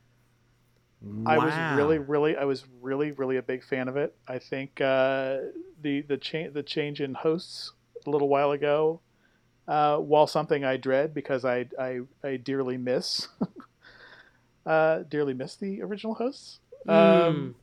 I 1.27 1.39
was 1.39 1.77
really, 1.77 1.99
really, 1.99 2.37
I 2.37 2.45
was 2.45 2.65
really, 2.81 3.11
really 3.11 3.37
a 3.37 3.43
big 3.43 3.65
fan 3.65 3.89
of 3.89 3.97
it. 3.97 4.15
I 4.29 4.39
think 4.39 4.81
uh, 4.81 5.39
the 5.81 6.03
the 6.03 6.17
change 6.17 6.55
the 6.55 6.63
change 6.63 7.01
in 7.01 7.15
hosts 7.15 7.73
a 8.07 8.11
little 8.11 8.29
while 8.29 8.53
ago, 8.53 9.01
uh, 9.67 9.97
while 9.97 10.29
something 10.29 10.65
I 10.65 10.77
dread 10.77 11.13
because 11.13 11.45
I 11.45 11.67
I, 11.79 12.01
I 12.23 12.37
dearly 12.37 12.77
miss, 12.77 13.27
uh, 14.67 15.01
dearly 15.09 15.35
miss 15.35 15.57
the 15.57 15.83
original 15.83 16.15
hosts. 16.15 16.61
Um, 16.89 17.57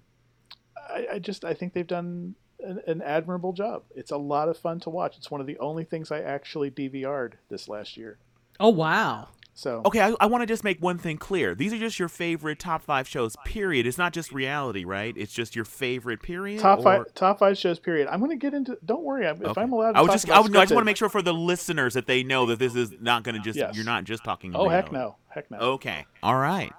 I, 0.89 1.07
I 1.13 1.19
just 1.19 1.45
I 1.45 1.53
think 1.53 1.73
they've 1.73 1.87
done 1.87 2.35
an, 2.63 2.81
an 2.87 3.01
admirable 3.01 3.53
job. 3.53 3.83
It's 3.95 4.11
a 4.11 4.17
lot 4.17 4.49
of 4.49 4.57
fun 4.57 4.79
to 4.81 4.89
watch. 4.89 5.17
It's 5.17 5.31
one 5.31 5.41
of 5.41 5.47
the 5.47 5.57
only 5.59 5.83
things 5.83 6.11
I 6.11 6.21
actually 6.21 6.71
DVR'd 6.71 7.37
this 7.49 7.67
last 7.67 7.97
year. 7.97 8.17
Oh 8.59 8.69
wow. 8.69 9.29
So 9.53 9.81
Okay, 9.85 9.99
I, 9.99 10.15
I 10.21 10.25
want 10.27 10.41
to 10.41 10.45
just 10.45 10.63
make 10.63 10.81
one 10.81 10.97
thing 10.97 11.17
clear. 11.17 11.53
These 11.53 11.73
are 11.73 11.77
just 11.77 11.99
your 11.99 12.07
favorite 12.07 12.59
top 12.59 12.81
five 12.81 13.09
shows. 13.09 13.35
Period. 13.43 13.85
It's 13.85 13.97
not 13.97 14.13
just 14.13 14.31
reality, 14.31 14.85
right? 14.85 15.13
It's 15.17 15.33
just 15.33 15.53
your 15.53 15.65
favorite. 15.65 16.21
Period. 16.21 16.61
top 16.61 16.79
or- 16.79 16.83
five 16.83 17.13
top 17.13 17.39
five 17.39 17.57
shows. 17.57 17.77
Period. 17.77 18.07
I'm 18.07 18.19
going 18.19 18.31
to 18.31 18.37
get 18.37 18.53
into. 18.53 18.77
Don't 18.85 19.03
worry. 19.03 19.25
If 19.25 19.41
Okay. 19.41 19.61
I'm 19.61 19.73
allowed 19.73 19.93
to 19.93 19.97
I 19.97 20.01
would 20.01 20.07
talk 20.07 20.15
just, 20.15 20.25
about 20.25 20.37
I, 20.37 20.39
would, 20.41 20.51
no, 20.53 20.59
I 20.59 20.63
just 20.63 20.73
want 20.73 20.83
to 20.83 20.85
make 20.85 20.95
sure 20.95 21.09
for 21.09 21.21
the 21.21 21.33
listeners 21.33 21.93
that 21.95 22.07
they 22.07 22.23
know 22.23 22.45
that 22.45 22.59
this 22.59 22.73
is 22.73 22.91
not 23.01 23.23
going 23.23 23.35
to 23.35 23.41
just. 23.41 23.57
Yes. 23.57 23.75
You're 23.75 23.83
not 23.85 24.05
just 24.05 24.23
talking. 24.23 24.55
Oh 24.55 24.69
heck 24.69 24.93
no, 24.93 25.17
heck 25.27 25.51
no. 25.51 25.57
Okay. 25.57 26.05
All 26.23 26.35
right. 26.37 26.71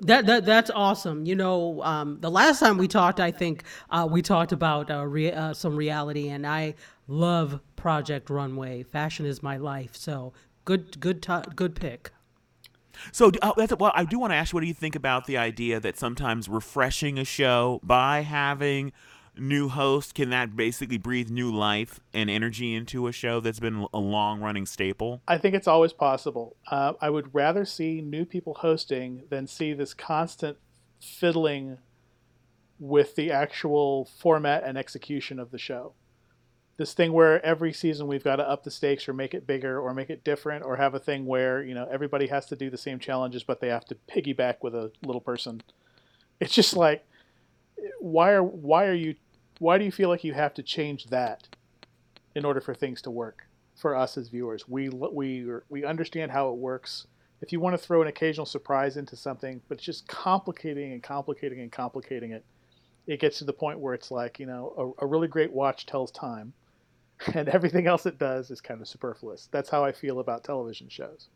That, 0.00 0.26
that 0.26 0.44
that's 0.44 0.70
awesome. 0.70 1.26
You 1.26 1.34
know, 1.34 1.82
um, 1.82 2.18
the 2.20 2.30
last 2.30 2.60
time 2.60 2.78
we 2.78 2.86
talked, 2.86 3.18
I 3.18 3.32
think 3.32 3.64
uh, 3.90 4.06
we 4.08 4.22
talked 4.22 4.52
about 4.52 4.90
uh, 4.90 5.04
re- 5.04 5.32
uh, 5.32 5.52
some 5.54 5.74
reality, 5.74 6.28
and 6.28 6.46
I 6.46 6.74
love 7.08 7.60
Project 7.74 8.30
Runway. 8.30 8.84
Fashion 8.84 9.26
is 9.26 9.42
my 9.42 9.56
life. 9.56 9.96
So 9.96 10.32
good, 10.64 11.00
good, 11.00 11.20
t- 11.20 11.50
good 11.56 11.74
pick. 11.74 12.12
So, 13.12 13.32
uh, 13.42 13.52
well, 13.78 13.92
I 13.94 14.04
do 14.04 14.18
want 14.18 14.32
to 14.32 14.36
ask 14.36 14.52
you, 14.52 14.56
what 14.56 14.60
do 14.60 14.66
you 14.66 14.74
think 14.74 14.96
about 14.96 15.26
the 15.26 15.36
idea 15.36 15.80
that 15.80 15.96
sometimes 15.98 16.48
refreshing 16.48 17.18
a 17.18 17.24
show 17.24 17.80
by 17.82 18.22
having 18.22 18.92
new 19.38 19.68
host 19.68 20.14
can 20.14 20.30
that 20.30 20.56
basically 20.56 20.98
breathe 20.98 21.30
new 21.30 21.52
life 21.54 22.00
and 22.12 22.28
energy 22.28 22.74
into 22.74 23.06
a 23.06 23.12
show 23.12 23.40
that's 23.40 23.60
been 23.60 23.86
a 23.92 23.98
long-running 23.98 24.66
staple? 24.66 25.22
I 25.28 25.38
think 25.38 25.54
it's 25.54 25.68
always 25.68 25.92
possible. 25.92 26.56
Uh, 26.70 26.94
I 27.00 27.10
would 27.10 27.34
rather 27.34 27.64
see 27.64 28.00
new 28.00 28.24
people 28.24 28.54
hosting 28.54 29.22
than 29.30 29.46
see 29.46 29.72
this 29.72 29.94
constant 29.94 30.58
fiddling 31.00 31.78
with 32.78 33.16
the 33.16 33.30
actual 33.30 34.08
format 34.18 34.64
and 34.64 34.78
execution 34.78 35.38
of 35.38 35.50
the 35.50 35.58
show. 35.58 35.92
This 36.76 36.94
thing 36.94 37.12
where 37.12 37.44
every 37.44 37.72
season 37.72 38.06
we've 38.06 38.22
got 38.22 38.36
to 38.36 38.48
up 38.48 38.62
the 38.62 38.70
stakes 38.70 39.08
or 39.08 39.12
make 39.12 39.34
it 39.34 39.46
bigger 39.46 39.80
or 39.80 39.92
make 39.92 40.10
it 40.10 40.22
different 40.22 40.64
or 40.64 40.76
have 40.76 40.94
a 40.94 41.00
thing 41.00 41.26
where, 41.26 41.62
you 41.62 41.74
know, 41.74 41.88
everybody 41.90 42.28
has 42.28 42.46
to 42.46 42.56
do 42.56 42.70
the 42.70 42.78
same 42.78 43.00
challenges 43.00 43.42
but 43.42 43.60
they 43.60 43.68
have 43.68 43.84
to 43.86 43.96
piggyback 44.08 44.56
with 44.62 44.74
a 44.74 44.92
little 45.04 45.20
person. 45.20 45.60
It's 46.40 46.54
just 46.54 46.76
like 46.76 47.04
why 48.00 48.32
are 48.32 48.42
why 48.42 48.86
are 48.86 48.94
you 48.94 49.14
why 49.58 49.78
do 49.78 49.84
you 49.84 49.92
feel 49.92 50.08
like 50.08 50.24
you 50.24 50.34
have 50.34 50.54
to 50.54 50.62
change 50.62 51.06
that 51.06 51.48
in 52.34 52.44
order 52.44 52.60
for 52.60 52.74
things 52.74 53.02
to 53.02 53.10
work 53.10 53.46
for 53.76 53.94
us 53.94 54.16
as 54.16 54.28
viewers? 54.28 54.68
We 54.68 54.88
we 54.88 55.46
we 55.68 55.84
understand 55.84 56.30
how 56.30 56.50
it 56.50 56.56
works. 56.56 57.06
If 57.40 57.52
you 57.52 57.60
want 57.60 57.74
to 57.74 57.78
throw 57.78 58.02
an 58.02 58.08
occasional 58.08 58.46
surprise 58.46 58.96
into 58.96 59.16
something, 59.16 59.60
but 59.68 59.78
it's 59.78 59.84
just 59.84 60.08
complicating 60.08 60.92
and 60.92 61.02
complicating 61.02 61.60
and 61.60 61.70
complicating 61.70 62.32
it, 62.32 62.44
it 63.06 63.20
gets 63.20 63.38
to 63.38 63.44
the 63.44 63.52
point 63.52 63.78
where 63.78 63.94
it's 63.94 64.10
like 64.10 64.38
you 64.38 64.46
know 64.46 64.94
a, 65.00 65.04
a 65.04 65.06
really 65.06 65.28
great 65.28 65.52
watch 65.52 65.86
tells 65.86 66.10
time, 66.10 66.52
and 67.34 67.48
everything 67.48 67.86
else 67.86 68.06
it 68.06 68.18
does 68.18 68.50
is 68.50 68.60
kind 68.60 68.80
of 68.80 68.88
superfluous. 68.88 69.48
That's 69.50 69.70
how 69.70 69.84
I 69.84 69.92
feel 69.92 70.20
about 70.20 70.44
television 70.44 70.88
shows. 70.88 71.28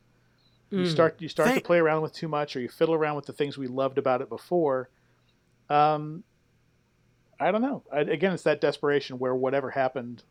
You 0.71 0.87
start 0.87 1.21
you 1.21 1.29
start 1.29 1.49
Thank- 1.51 1.63
to 1.63 1.67
play 1.67 1.79
around 1.79 2.01
with 2.01 2.15
too 2.15 2.29
much, 2.29 2.57
or 2.57 2.61
you 2.61 2.69
fiddle 2.69 2.95
around 2.95 3.17
with 3.17 3.27
the 3.27 3.35
things 3.35 3.59
we 3.59 3.67
loved 3.67 3.99
about 3.99 4.23
it 4.23 4.31
before. 4.31 4.89
Um, 5.69 6.25
I 7.43 7.51
don't 7.51 7.63
know. 7.63 7.83
I, 7.93 8.01
again, 8.01 8.33
it's 8.33 8.45
that 8.45 8.61
desperation 8.61 9.19
where 9.19 9.35
whatever 9.35 9.71
happened, 9.71 10.23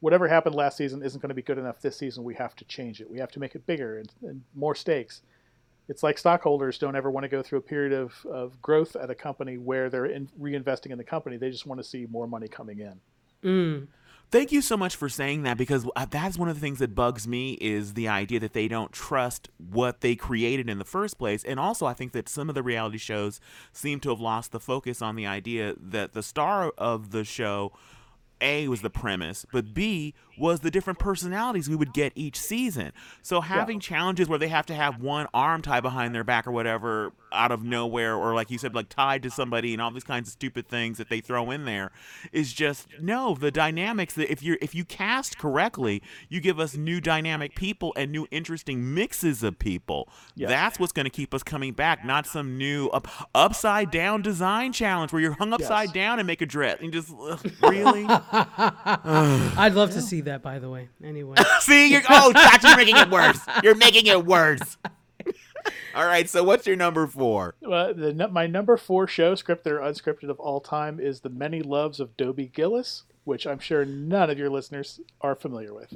whatever 0.00 0.28
happened 0.28 0.54
last 0.54 0.76
season 0.76 1.02
isn't 1.02 1.20
going 1.20 1.28
to 1.28 1.34
be 1.34 1.42
good 1.42 1.58
enough 1.58 1.80
this 1.80 1.96
season. 1.96 2.24
We 2.24 2.34
have 2.34 2.56
to 2.56 2.64
change 2.64 3.00
it. 3.00 3.10
We 3.10 3.18
have 3.18 3.30
to 3.32 3.40
make 3.40 3.54
it 3.54 3.66
bigger 3.66 3.98
and, 3.98 4.12
and 4.22 4.42
more 4.54 4.74
stakes. 4.74 5.22
It's 5.88 6.02
like 6.02 6.18
stockholders 6.18 6.78
don't 6.78 6.94
ever 6.94 7.10
want 7.10 7.24
to 7.24 7.28
go 7.28 7.42
through 7.42 7.58
a 7.58 7.62
period 7.62 7.92
of, 7.92 8.14
of 8.30 8.60
growth 8.62 8.94
at 8.96 9.10
a 9.10 9.14
company 9.14 9.58
where 9.58 9.90
they're 9.90 10.06
in, 10.06 10.28
reinvesting 10.40 10.90
in 10.90 10.98
the 10.98 11.04
company. 11.04 11.36
They 11.36 11.50
just 11.50 11.66
want 11.66 11.80
to 11.80 11.84
see 11.84 12.06
more 12.10 12.26
money 12.26 12.48
coming 12.48 12.78
in. 12.78 13.00
Mm. 13.42 13.86
Thank 14.30 14.52
you 14.52 14.62
so 14.62 14.76
much 14.76 14.94
for 14.94 15.08
saying 15.08 15.42
that 15.42 15.58
because 15.58 15.88
uh, 15.96 16.06
that's 16.08 16.38
one 16.38 16.48
of 16.48 16.54
the 16.54 16.60
things 16.60 16.78
that 16.78 16.94
bugs 16.94 17.26
me 17.26 17.58
is 17.60 17.94
the 17.94 18.06
idea 18.06 18.38
that 18.38 18.52
they 18.52 18.68
don't 18.68 18.92
trust 18.92 19.48
what 19.58 20.02
they 20.02 20.14
created 20.14 20.68
in 20.70 20.78
the 20.78 20.84
first 20.84 21.18
place. 21.18 21.42
And 21.42 21.58
also, 21.58 21.84
I 21.84 21.94
think 21.94 22.12
that 22.12 22.28
some 22.28 22.48
of 22.48 22.54
the 22.54 22.62
reality 22.62 22.98
shows 22.98 23.40
seem 23.72 23.98
to 24.00 24.10
have 24.10 24.20
lost 24.20 24.52
the 24.52 24.60
focus 24.60 25.02
on 25.02 25.16
the 25.16 25.26
idea 25.26 25.74
that 25.76 26.12
the 26.12 26.22
star 26.22 26.72
of 26.78 27.10
the 27.10 27.24
show. 27.24 27.72
A 28.42 28.68
was 28.68 28.80
the 28.80 28.88
premise, 28.88 29.44
but 29.52 29.74
B 29.74 30.14
was 30.38 30.60
the 30.60 30.70
different 30.70 30.98
personalities 30.98 31.68
we 31.68 31.76
would 31.76 31.92
get 31.92 32.10
each 32.14 32.40
season. 32.40 32.92
So 33.20 33.42
having 33.42 33.80
challenges 33.80 34.30
where 34.30 34.38
they 34.38 34.48
have 34.48 34.64
to 34.64 34.74
have 34.74 34.98
one 34.98 35.26
arm 35.34 35.60
tied 35.60 35.82
behind 35.82 36.14
their 36.14 36.24
back 36.24 36.46
or 36.46 36.50
whatever 36.50 37.12
out 37.32 37.52
of 37.52 37.62
nowhere 37.62 38.14
or 38.16 38.34
like 38.34 38.50
you 38.50 38.58
said 38.58 38.74
like 38.74 38.88
tied 38.88 39.22
to 39.22 39.30
somebody 39.30 39.72
and 39.72 39.80
all 39.82 39.90
these 39.90 40.04
kinds 40.04 40.28
of 40.28 40.32
stupid 40.32 40.66
things 40.68 40.98
that 40.98 41.08
they 41.08 41.20
throw 41.20 41.50
in 41.50 41.64
there 41.64 41.90
is 42.32 42.52
just 42.52 42.86
no 43.00 43.34
the 43.34 43.50
dynamics 43.50 44.14
that 44.14 44.30
if 44.30 44.42
you 44.42 44.56
if 44.60 44.74
you 44.74 44.84
cast 44.84 45.38
correctly 45.38 46.02
you 46.28 46.40
give 46.40 46.58
us 46.60 46.76
new 46.76 47.00
dynamic 47.00 47.54
people 47.54 47.92
and 47.96 48.10
new 48.12 48.26
interesting 48.30 48.94
mixes 48.94 49.42
of 49.42 49.58
people 49.58 50.08
Yeah. 50.34 50.48
that's 50.48 50.78
what's 50.78 50.92
going 50.92 51.04
to 51.04 51.10
keep 51.10 51.32
us 51.34 51.42
coming 51.42 51.72
back 51.72 52.04
not 52.04 52.26
some 52.26 52.56
new 52.58 52.88
up, 52.88 53.06
upside 53.34 53.90
down 53.90 54.22
design 54.22 54.72
challenge 54.72 55.12
where 55.12 55.22
you're 55.22 55.32
hung 55.32 55.52
upside 55.52 55.88
Yes. 55.88 55.94
down 55.94 56.18
and 56.18 56.26
make 56.26 56.42
a 56.42 56.46
dress 56.46 56.78
and 56.80 56.92
just 56.92 57.10
ugh, 57.20 57.40
really 57.62 58.06
I'd 58.08 59.72
love 59.74 59.92
to 59.92 60.02
see 60.02 60.20
that, 60.22 60.42
by 60.42 60.58
the 60.58 60.68
way. 60.68 60.88
Anyway. 61.04 61.36
see 61.60 61.90
you're 61.90 62.02
oh 62.08 62.32
Chachi, 62.34 62.64
you're 62.68 62.76
making 62.76 62.96
it 62.96 63.10
worse 63.10 63.38
you're 63.62 63.74
making 63.74 64.06
it 64.06 64.24
worse 64.24 64.76
all 65.94 66.06
right 66.06 66.28
so 66.28 66.42
what's 66.44 66.66
your 66.66 66.76
number 66.76 67.06
four 67.06 67.54
Uh, 67.64 67.92
the, 67.92 68.28
my 68.30 68.46
number 68.46 68.76
four 68.76 69.06
show, 69.06 69.34
scripted 69.34 69.66
or 69.68 69.78
unscripted 69.80 70.28
of 70.30 70.38
all 70.40 70.60
time, 70.60 70.98
is 71.00 71.20
The 71.20 71.30
Many 71.30 71.62
Loves 71.62 72.00
of 72.00 72.16
Dobie 72.16 72.46
Gillis, 72.54 73.04
which 73.24 73.46
I'm 73.46 73.58
sure 73.58 73.84
none 73.84 74.30
of 74.30 74.38
your 74.38 74.50
listeners 74.50 75.00
are 75.20 75.34
familiar 75.34 75.74
with. 75.74 75.94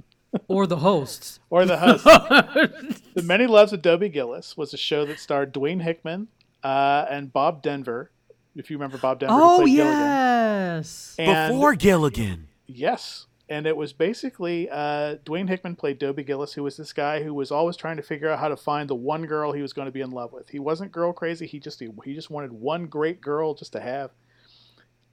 or 0.48 0.66
the 0.66 0.78
hosts. 0.78 1.38
Or 1.50 1.64
The 1.64 1.76
Host. 1.78 2.04
the 3.14 3.22
Many 3.22 3.46
Loves 3.46 3.72
of 3.72 3.82
Dobie 3.82 4.08
Gillis 4.08 4.56
was 4.56 4.74
a 4.74 4.76
show 4.76 5.04
that 5.06 5.18
starred 5.20 5.54
Dwayne 5.54 5.82
Hickman 5.82 6.28
uh, 6.62 7.06
and 7.08 7.32
Bob 7.32 7.62
Denver. 7.62 8.10
If 8.56 8.70
you 8.70 8.76
remember 8.76 8.98
Bob 8.98 9.20
Denver, 9.20 9.34
Oh, 9.36 9.58
played 9.62 9.76
Gilligan. 9.76 10.00
yes. 10.00 11.14
And- 11.18 11.52
before 11.54 11.74
Gilligan 11.74 12.48
Yes. 12.66 13.26
And 13.54 13.68
it 13.68 13.76
was 13.76 13.92
basically 13.92 14.68
uh, 14.68 15.14
Dwayne 15.24 15.48
Hickman 15.48 15.76
played 15.76 16.00
Dobie 16.00 16.24
Gillis, 16.24 16.54
who 16.54 16.64
was 16.64 16.76
this 16.76 16.92
guy 16.92 17.22
who 17.22 17.32
was 17.32 17.52
always 17.52 17.76
trying 17.76 17.96
to 17.98 18.02
figure 18.02 18.28
out 18.28 18.40
how 18.40 18.48
to 18.48 18.56
find 18.56 18.90
the 18.90 18.96
one 18.96 19.26
girl 19.26 19.52
he 19.52 19.62
was 19.62 19.72
going 19.72 19.86
to 19.86 19.92
be 19.92 20.00
in 20.00 20.10
love 20.10 20.32
with. 20.32 20.48
He 20.48 20.58
wasn't 20.58 20.90
girl 20.90 21.12
crazy. 21.12 21.46
He 21.46 21.60
just 21.60 21.78
he, 21.78 21.88
he 22.04 22.16
just 22.16 22.30
wanted 22.30 22.52
one 22.52 22.86
great 22.86 23.20
girl 23.20 23.54
just 23.54 23.70
to 23.74 23.80
have. 23.80 24.10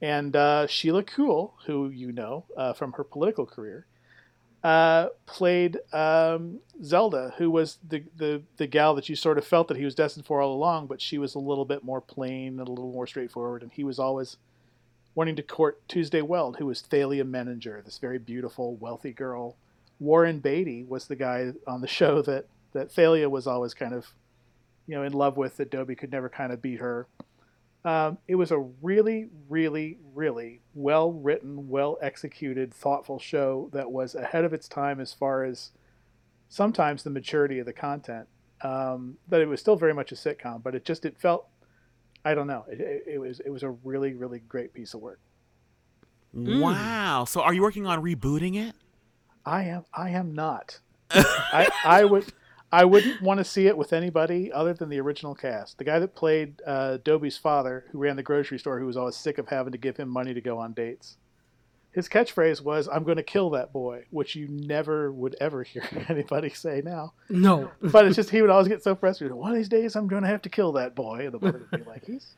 And 0.01 0.35
uh, 0.35 0.65
Sheila 0.65 1.03
Kuehl, 1.03 1.51
who 1.67 1.89
you 1.89 2.11
know 2.11 2.45
uh, 2.57 2.73
from 2.73 2.93
her 2.93 3.03
political 3.03 3.45
career, 3.45 3.85
uh, 4.63 5.09
played 5.27 5.77
um, 5.93 6.61
Zelda, 6.83 7.35
who 7.37 7.51
was 7.51 7.77
the, 7.87 8.03
the 8.17 8.41
the 8.57 8.65
gal 8.65 8.95
that 8.95 9.07
you 9.07 9.15
sort 9.15 9.37
of 9.37 9.45
felt 9.45 9.67
that 9.67 9.77
he 9.77 9.85
was 9.85 9.93
destined 9.93 10.25
for 10.25 10.41
all 10.41 10.55
along, 10.55 10.87
but 10.87 10.99
she 10.99 11.19
was 11.19 11.35
a 11.35 11.39
little 11.39 11.65
bit 11.65 11.83
more 11.83 12.01
plain 12.01 12.57
and 12.59 12.67
a 12.67 12.71
little 12.71 12.91
more 12.91 13.05
straightforward, 13.05 13.61
and 13.61 13.71
he 13.71 13.83
was 13.83 13.99
always 13.99 14.37
wanting 15.15 15.35
to 15.35 15.43
court 15.43 15.81
Tuesday 15.87 16.21
Weld, 16.21 16.57
who 16.57 16.65
was 16.65 16.81
Thalia 16.81 17.23
Menninger, 17.23 17.83
this 17.83 17.97
very 17.97 18.17
beautiful, 18.17 18.75
wealthy 18.75 19.11
girl. 19.11 19.57
Warren 19.99 20.39
Beatty 20.39 20.83
was 20.83 21.07
the 21.07 21.15
guy 21.15 21.53
on 21.67 21.81
the 21.81 21.87
show 21.99 22.21
that 22.23 22.47
that 22.73 22.91
Thalia 22.91 23.29
was 23.29 23.47
always 23.47 23.73
kind 23.73 23.93
of, 23.93 24.13
you 24.87 24.95
know, 24.95 25.03
in 25.03 25.11
love 25.11 25.35
with. 25.35 25.57
That 25.57 25.69
Dobie 25.69 25.95
could 25.95 26.11
never 26.11 26.29
kind 26.29 26.53
of 26.53 26.61
beat 26.61 26.79
her. 26.79 27.07
Um, 27.83 28.19
it 28.27 28.35
was 28.35 28.51
a 28.51 28.59
really, 28.59 29.27
really, 29.49 29.97
really 30.13 30.61
well 30.73 31.11
written, 31.11 31.67
well 31.67 31.97
executed, 32.01 32.73
thoughtful 32.73 33.19
show 33.19 33.69
that 33.73 33.91
was 33.91 34.13
ahead 34.13 34.45
of 34.45 34.53
its 34.53 34.67
time 34.67 34.99
as 34.99 35.13
far 35.13 35.43
as 35.43 35.71
sometimes 36.47 37.03
the 37.03 37.09
maturity 37.09 37.59
of 37.59 37.65
the 37.65 37.73
content. 37.73 38.27
Um, 38.63 39.17
that 39.27 39.41
it 39.41 39.47
was 39.47 39.59
still 39.59 39.75
very 39.75 39.93
much 39.93 40.11
a 40.11 40.15
sitcom, 40.15 40.61
but 40.61 40.75
it 40.75 40.85
just 40.85 41.03
it 41.03 41.17
felt 41.19 41.47
I 42.23 42.35
don't 42.35 42.47
know. 42.47 42.65
It, 42.69 42.79
it, 42.79 43.03
it 43.13 43.17
was 43.19 43.39
it 43.39 43.49
was 43.49 43.63
a 43.63 43.71
really 43.83 44.13
really 44.13 44.39
great 44.39 44.73
piece 44.73 44.93
of 44.93 45.01
work. 45.01 45.19
Wow. 46.33 47.25
So 47.25 47.41
are 47.41 47.53
you 47.53 47.61
working 47.61 47.85
on 47.85 48.01
rebooting 48.01 48.55
it? 48.55 48.75
I 49.45 49.63
am 49.63 49.85
I 49.93 50.11
am 50.11 50.33
not. 50.33 50.79
I 51.11 51.69
I 51.83 52.05
would 52.05 52.31
I 52.71 52.85
wouldn't 52.85 53.21
want 53.21 53.39
to 53.39 53.43
see 53.43 53.67
it 53.67 53.77
with 53.77 53.91
anybody 53.91 54.51
other 54.51 54.73
than 54.73 54.89
the 54.89 54.99
original 54.99 55.35
cast. 55.35 55.77
The 55.77 55.83
guy 55.83 55.99
that 55.99 56.15
played 56.15 56.61
uh, 56.65 56.97
Dobie's 57.03 57.37
father, 57.37 57.85
who 57.91 57.97
ran 57.97 58.15
the 58.15 58.23
grocery 58.23 58.59
store, 58.59 58.79
who 58.79 58.85
was 58.85 58.95
always 58.95 59.17
sick 59.17 59.37
of 59.37 59.49
having 59.49 59.73
to 59.73 59.77
give 59.77 59.97
him 59.97 60.07
money 60.07 60.33
to 60.33 60.39
go 60.39 60.57
on 60.57 60.71
dates. 60.71 61.17
His 61.93 62.07
catchphrase 62.07 62.61
was 62.61 62.87
"I'm 62.87 63.03
going 63.03 63.17
to 63.17 63.23
kill 63.23 63.49
that 63.51 63.73
boy," 63.73 64.05
which 64.11 64.35
you 64.35 64.47
never 64.47 65.11
would 65.11 65.35
ever 65.41 65.63
hear 65.63 65.83
anybody 66.09 66.49
say 66.49 66.81
now. 66.83 67.13
No. 67.29 67.69
But 67.81 68.05
it's 68.05 68.15
just 68.15 68.29
he 68.29 68.41
would 68.41 68.49
always 68.49 68.67
get 68.69 68.83
so 68.83 68.95
frustrated. 68.95 69.35
One 69.35 69.51
of 69.51 69.57
these 69.57 69.69
days, 69.69 69.95
I'm 69.95 70.07
going 70.07 70.23
to 70.23 70.29
have 70.29 70.41
to 70.43 70.49
kill 70.49 70.71
that 70.73 70.95
boy, 70.95 71.25
and 71.25 71.33
the 71.33 71.39
mother 71.39 71.67
would 71.71 71.83
be 71.83 71.89
like, 71.89 72.05
"He's 72.05 72.35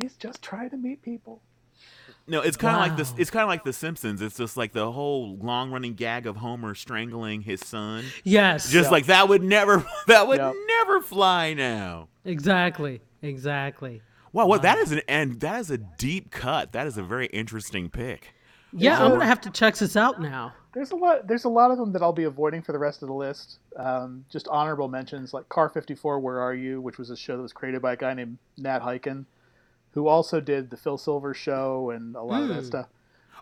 he's 0.00 0.14
just 0.16 0.42
trying 0.42 0.70
to 0.70 0.76
meet 0.76 1.00
people." 1.02 1.40
No, 2.28 2.40
it's 2.40 2.56
kind 2.56 2.76
of 2.76 2.80
like 2.80 2.96
this. 2.96 3.12
It's 3.18 3.30
kind 3.30 3.42
of 3.42 3.48
like 3.48 3.64
The 3.64 3.72
Simpsons. 3.72 4.22
It's 4.22 4.36
just 4.36 4.56
like 4.56 4.72
the 4.72 4.92
whole 4.92 5.36
long-running 5.38 5.94
gag 5.94 6.26
of 6.28 6.36
Homer 6.36 6.74
strangling 6.76 7.40
his 7.42 7.58
son. 7.66 8.04
Yes. 8.22 8.70
Just 8.70 8.86
Yeah. 8.86 8.90
like 8.92 9.06
that 9.06 9.28
would 9.28 9.42
never, 9.42 9.84
that 10.06 10.28
would 10.28 10.38
Yep. 10.38 10.54
never 10.68 11.00
fly 11.00 11.52
now. 11.54 12.08
exactly. 12.24 13.00
Exactly. 13.22 14.02
Wow, 14.32 14.46
what 14.46 14.62
that 14.62 14.78
is 14.78 14.92
an 14.92 15.00
and 15.08 15.40
that 15.40 15.60
is 15.60 15.70
a 15.70 15.78
deep 15.78 16.30
cut. 16.30 16.70
That 16.72 16.86
is 16.86 16.96
a 16.96 17.02
very 17.02 17.26
interesting 17.26 17.88
pick. 17.90 18.32
Yeah, 18.72 18.92
It's 18.94 19.00
I'm 19.02 19.10
gonna 19.10 19.26
have 19.26 19.40
to 19.42 19.50
check 19.50 19.76
this 19.76 19.96
out 19.96 20.20
now. 20.20 20.54
There's 20.74 20.90
a 20.92 20.96
lot. 20.96 21.26
There's 21.28 21.44
a 21.44 21.48
lot 21.50 21.70
of 21.70 21.76
them 21.78 21.92
that 21.92 22.00
I'll 22.02 22.12
be 22.14 22.24
avoiding 22.24 22.62
for 22.62 22.72
the 22.72 22.78
rest 22.78 23.02
of 23.02 23.08
the 23.08 23.14
list. 23.14 23.58
Um, 23.76 24.24
just 24.30 24.48
honorable 24.48 24.88
mentions 24.88 25.34
like 25.34 25.48
Car 25.50 25.68
54, 25.68 26.18
Where 26.20 26.40
Are 26.40 26.54
You, 26.54 26.80
which 26.80 26.96
was 26.98 27.10
a 27.10 27.16
show 27.16 27.36
that 27.36 27.42
was 27.42 27.52
created 27.52 27.82
by 27.82 27.92
a 27.92 27.96
guy 27.96 28.14
named 28.14 28.38
Nat 28.56 28.80
Hiken, 28.80 29.26
who 29.90 30.08
also 30.08 30.40
did 30.40 30.70
the 30.70 30.76
Phil 30.78 30.96
Silver 30.96 31.34
Show 31.34 31.90
and 31.90 32.16
a 32.16 32.22
lot 32.22 32.42
of 32.42 32.48
that 32.48 32.64
stuff. 32.64 32.86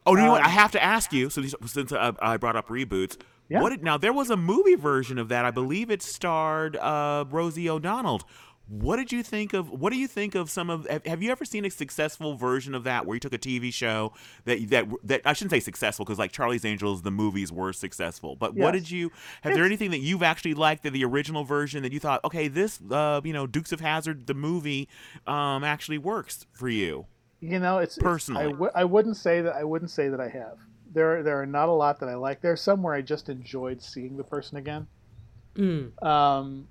Oh, 0.07 0.17
you 0.17 0.23
know 0.23 0.31
what? 0.33 0.41
Um, 0.41 0.47
I 0.47 0.51
have 0.51 0.73
to 0.73 0.83
ask 0.83 1.13
you. 1.13 1.31
So 1.31 1.43
since 1.67 1.93
I, 1.93 2.13
I 2.21 2.37
brought 2.37 2.57
up 2.57 2.69
reboots, 2.69 3.17
Yeah. 3.49 3.61
what 3.61 3.69
did, 3.71 3.85
now 3.85 3.99
there 3.99 4.13
was 4.15 4.31
a 4.31 4.37
movie 4.37 4.75
version 4.75 5.19
of 5.19 5.29
that. 5.29 5.45
I 5.45 5.51
believe 5.53 5.91
it 5.91 6.03
starred 6.03 6.77
uh, 6.79 7.27
Rosie 7.31 7.69
O'Donnell. 7.69 8.23
What 8.71 8.99
did 8.99 9.11
you 9.11 9.25
think 9.25 9.53
of? 9.53 9.69
What 9.69 9.93
do 9.93 9.99
you 9.99 10.07
think 10.07 10.37
of 10.37 10.49
some 10.49 10.71
of? 10.71 10.87
Have, 10.89 11.05
have 11.05 11.23
you 11.25 11.33
ever 11.33 11.45
seen 11.45 11.65
a 11.65 11.71
successful 11.71 12.37
version 12.37 12.73
of 12.73 12.85
that 12.85 13.05
where 13.05 13.17
you 13.17 13.21
took 13.21 13.35
a 13.35 13.39
TV 13.39 13.75
show 13.75 14.13
that 14.45 14.71
that 14.71 14.87
that 15.03 15.23
I 15.25 15.33
shouldn't 15.33 15.51
say 15.51 15.59
successful 15.59 16.05
because 16.05 16.21
like 16.21 16.31
Charlie's 16.31 16.65
Angels, 16.65 17.03
the 17.03 17.11
movies 17.11 17.51
were 17.51 17.73
successful. 17.73 18.37
But 18.37 18.55
what 18.55 18.71
did 18.71 18.89
you? 18.89 19.11
Have 19.43 19.55
there 19.55 19.65
anything 19.65 19.91
that 19.91 19.99
you've 19.99 20.23
actually 20.23 20.55
liked 20.55 20.87
of 20.87 20.93
the 20.93 21.05
original 21.05 21.43
version 21.43 21.83
that 21.83 21.93
you 21.93 21.99
thought, 21.99 22.23
okay, 22.25 22.47
this 22.47 22.81
uh, 22.93 23.21
you 23.25 23.33
know 23.33 23.49
Dukes 23.49 23.73
of 23.73 23.81
Hazzard, 23.81 24.29
the 24.29 24.35
movie, 24.35 24.89
um, 25.27 25.65
actually 25.65 25.99
works 25.99 26.47
for 26.53 26.69
you? 26.69 27.07
You 27.41 27.59
know, 27.59 27.79
it's 27.79 27.97
it's- 27.97 28.09
Personally. 28.09 28.45
I 28.45 28.51
w- 28.51 28.73
I 28.73 28.85
wouldn't 28.85 29.17
say 29.17 29.41
that. 29.41 29.57
I 29.57 29.65
wouldn't 29.65 29.91
say 29.91 30.09
that 30.11 30.21
I 30.21 30.29
have. 30.29 30.59
There, 30.93 31.23
there 31.23 31.41
are 31.41 31.47
not 31.47 31.69
a 31.69 31.73
lot 31.73 31.99
that 32.01 32.09
I 32.09 32.15
like. 32.15 32.41
There's 32.41 32.61
some 32.61 32.83
where 32.83 32.95
I 32.95 33.01
just 33.01 33.29
enjoyed 33.29 33.81
seeing 33.83 34.17
the 34.17 34.25
person 34.25 34.59
again. 34.59 34.87
Mm. 35.57 36.03
Um, 36.05 36.69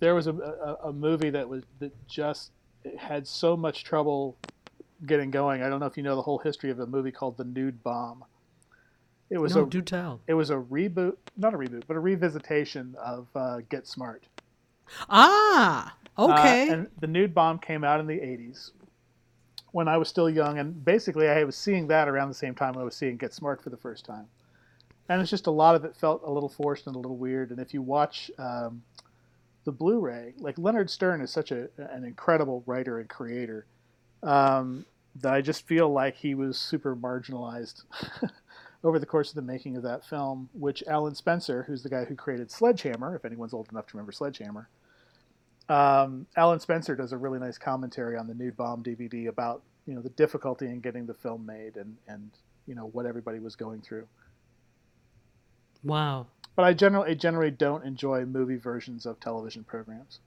there 0.00 0.14
was 0.14 0.26
a, 0.26 0.32
a, 0.34 0.88
a 0.88 0.92
movie 0.92 1.30
that 1.30 1.48
was 1.48 1.62
that 1.78 1.92
just 2.08 2.50
had 2.98 3.26
so 3.26 3.56
much 3.56 3.84
trouble 3.84 4.36
getting 5.06 5.30
going. 5.30 5.62
I 5.62 5.68
don't 5.68 5.80
know 5.80 5.86
if 5.86 5.96
you 5.96 6.02
know 6.02 6.16
the 6.16 6.22
whole 6.22 6.38
history 6.38 6.70
of 6.70 6.80
a 6.80 6.86
movie 6.86 7.12
called 7.12 7.36
The 7.36 7.44
Nude 7.44 7.82
Bomb. 7.82 8.24
It 9.30 9.38
was 9.38 9.54
No, 9.54 9.62
a 9.62 9.66
do 9.66 9.80
tell. 9.80 10.20
it 10.26 10.34
was 10.34 10.50
a 10.50 10.56
reboot, 10.56 11.16
not 11.36 11.54
a 11.54 11.56
reboot, 11.58 11.84
but 11.86 11.96
a 11.96 12.00
revisitation 12.00 12.94
of 12.96 13.28
uh, 13.34 13.58
Get 13.68 13.86
Smart. 13.86 14.24
Ah. 15.08 15.94
Okay. 16.18 16.68
Uh, 16.68 16.72
and 16.72 16.88
the 17.00 17.06
Nude 17.06 17.34
Bomb 17.34 17.58
came 17.58 17.84
out 17.84 18.00
in 18.00 18.06
the 18.06 18.14
80s 18.18 18.72
when 19.72 19.86
I 19.86 19.96
was 19.96 20.08
still 20.08 20.28
young, 20.28 20.58
and 20.58 20.84
basically 20.84 21.28
I 21.28 21.44
was 21.44 21.56
seeing 21.56 21.86
that 21.88 22.08
around 22.08 22.28
the 22.28 22.34
same 22.34 22.54
time 22.56 22.76
I 22.76 22.82
was 22.82 22.96
seeing 22.96 23.16
Get 23.16 23.32
Smart 23.32 23.62
for 23.62 23.70
the 23.70 23.76
first 23.76 24.04
time. 24.04 24.26
And 25.08 25.20
it's 25.20 25.30
just 25.30 25.46
a 25.46 25.50
lot 25.50 25.76
of 25.76 25.84
it 25.84 25.96
felt 25.96 26.22
a 26.24 26.30
little 26.30 26.48
forced 26.48 26.86
and 26.86 26.96
a 26.96 26.98
little 26.98 27.16
weird. 27.16 27.50
And 27.50 27.60
if 27.60 27.72
you 27.72 27.82
watch 27.82 28.30
um, 28.38 28.82
the 29.64 29.72
Blu-ray, 29.72 30.34
like 30.38 30.58
Leonard 30.58 30.90
Stern 30.90 31.20
is 31.20 31.30
such 31.30 31.52
a, 31.52 31.68
an 31.76 32.04
incredible 32.04 32.62
writer 32.66 32.98
and 32.98 33.08
creator 33.08 33.66
um, 34.22 34.86
that 35.16 35.34
I 35.34 35.40
just 35.40 35.66
feel 35.66 35.90
like 35.90 36.16
he 36.16 36.34
was 36.34 36.58
super 36.58 36.96
marginalized 36.96 37.84
over 38.84 38.98
the 38.98 39.06
course 39.06 39.28
of 39.28 39.34
the 39.34 39.42
making 39.42 39.76
of 39.76 39.82
that 39.82 40.04
film. 40.04 40.48
Which 40.54 40.82
Alan 40.86 41.14
Spencer, 41.14 41.64
who's 41.64 41.82
the 41.82 41.90
guy 41.90 42.04
who 42.04 42.14
created 42.14 42.50
Sledgehammer, 42.50 43.14
if 43.16 43.24
anyone's 43.24 43.52
old 43.52 43.68
enough 43.70 43.86
to 43.88 43.96
remember 43.96 44.12
Sledgehammer, 44.12 44.68
um, 45.68 46.26
Alan 46.36 46.60
Spencer 46.60 46.96
does 46.96 47.12
a 47.12 47.18
really 47.18 47.38
nice 47.38 47.58
commentary 47.58 48.16
on 48.16 48.26
the 48.26 48.34
Nude 48.34 48.56
Bomb 48.56 48.82
DVD 48.82 49.28
about 49.28 49.62
you 49.86 49.94
know 49.94 50.00
the 50.00 50.10
difficulty 50.10 50.66
in 50.66 50.80
getting 50.80 51.06
the 51.06 51.14
film 51.14 51.44
made 51.44 51.76
and 51.76 51.96
and 52.08 52.30
you 52.66 52.74
know 52.74 52.86
what 52.92 53.06
everybody 53.06 53.38
was 53.40 53.56
going 53.56 53.80
through. 53.80 54.06
wow. 55.84 56.26
But 56.60 56.66
I 56.66 56.72
generally 56.74 57.10
I 57.12 57.14
generally 57.14 57.50
don't 57.50 57.86
enjoy 57.86 58.26
movie 58.26 58.56
versions 58.56 59.06
of 59.06 59.18
television 59.18 59.64
programs. 59.64 60.20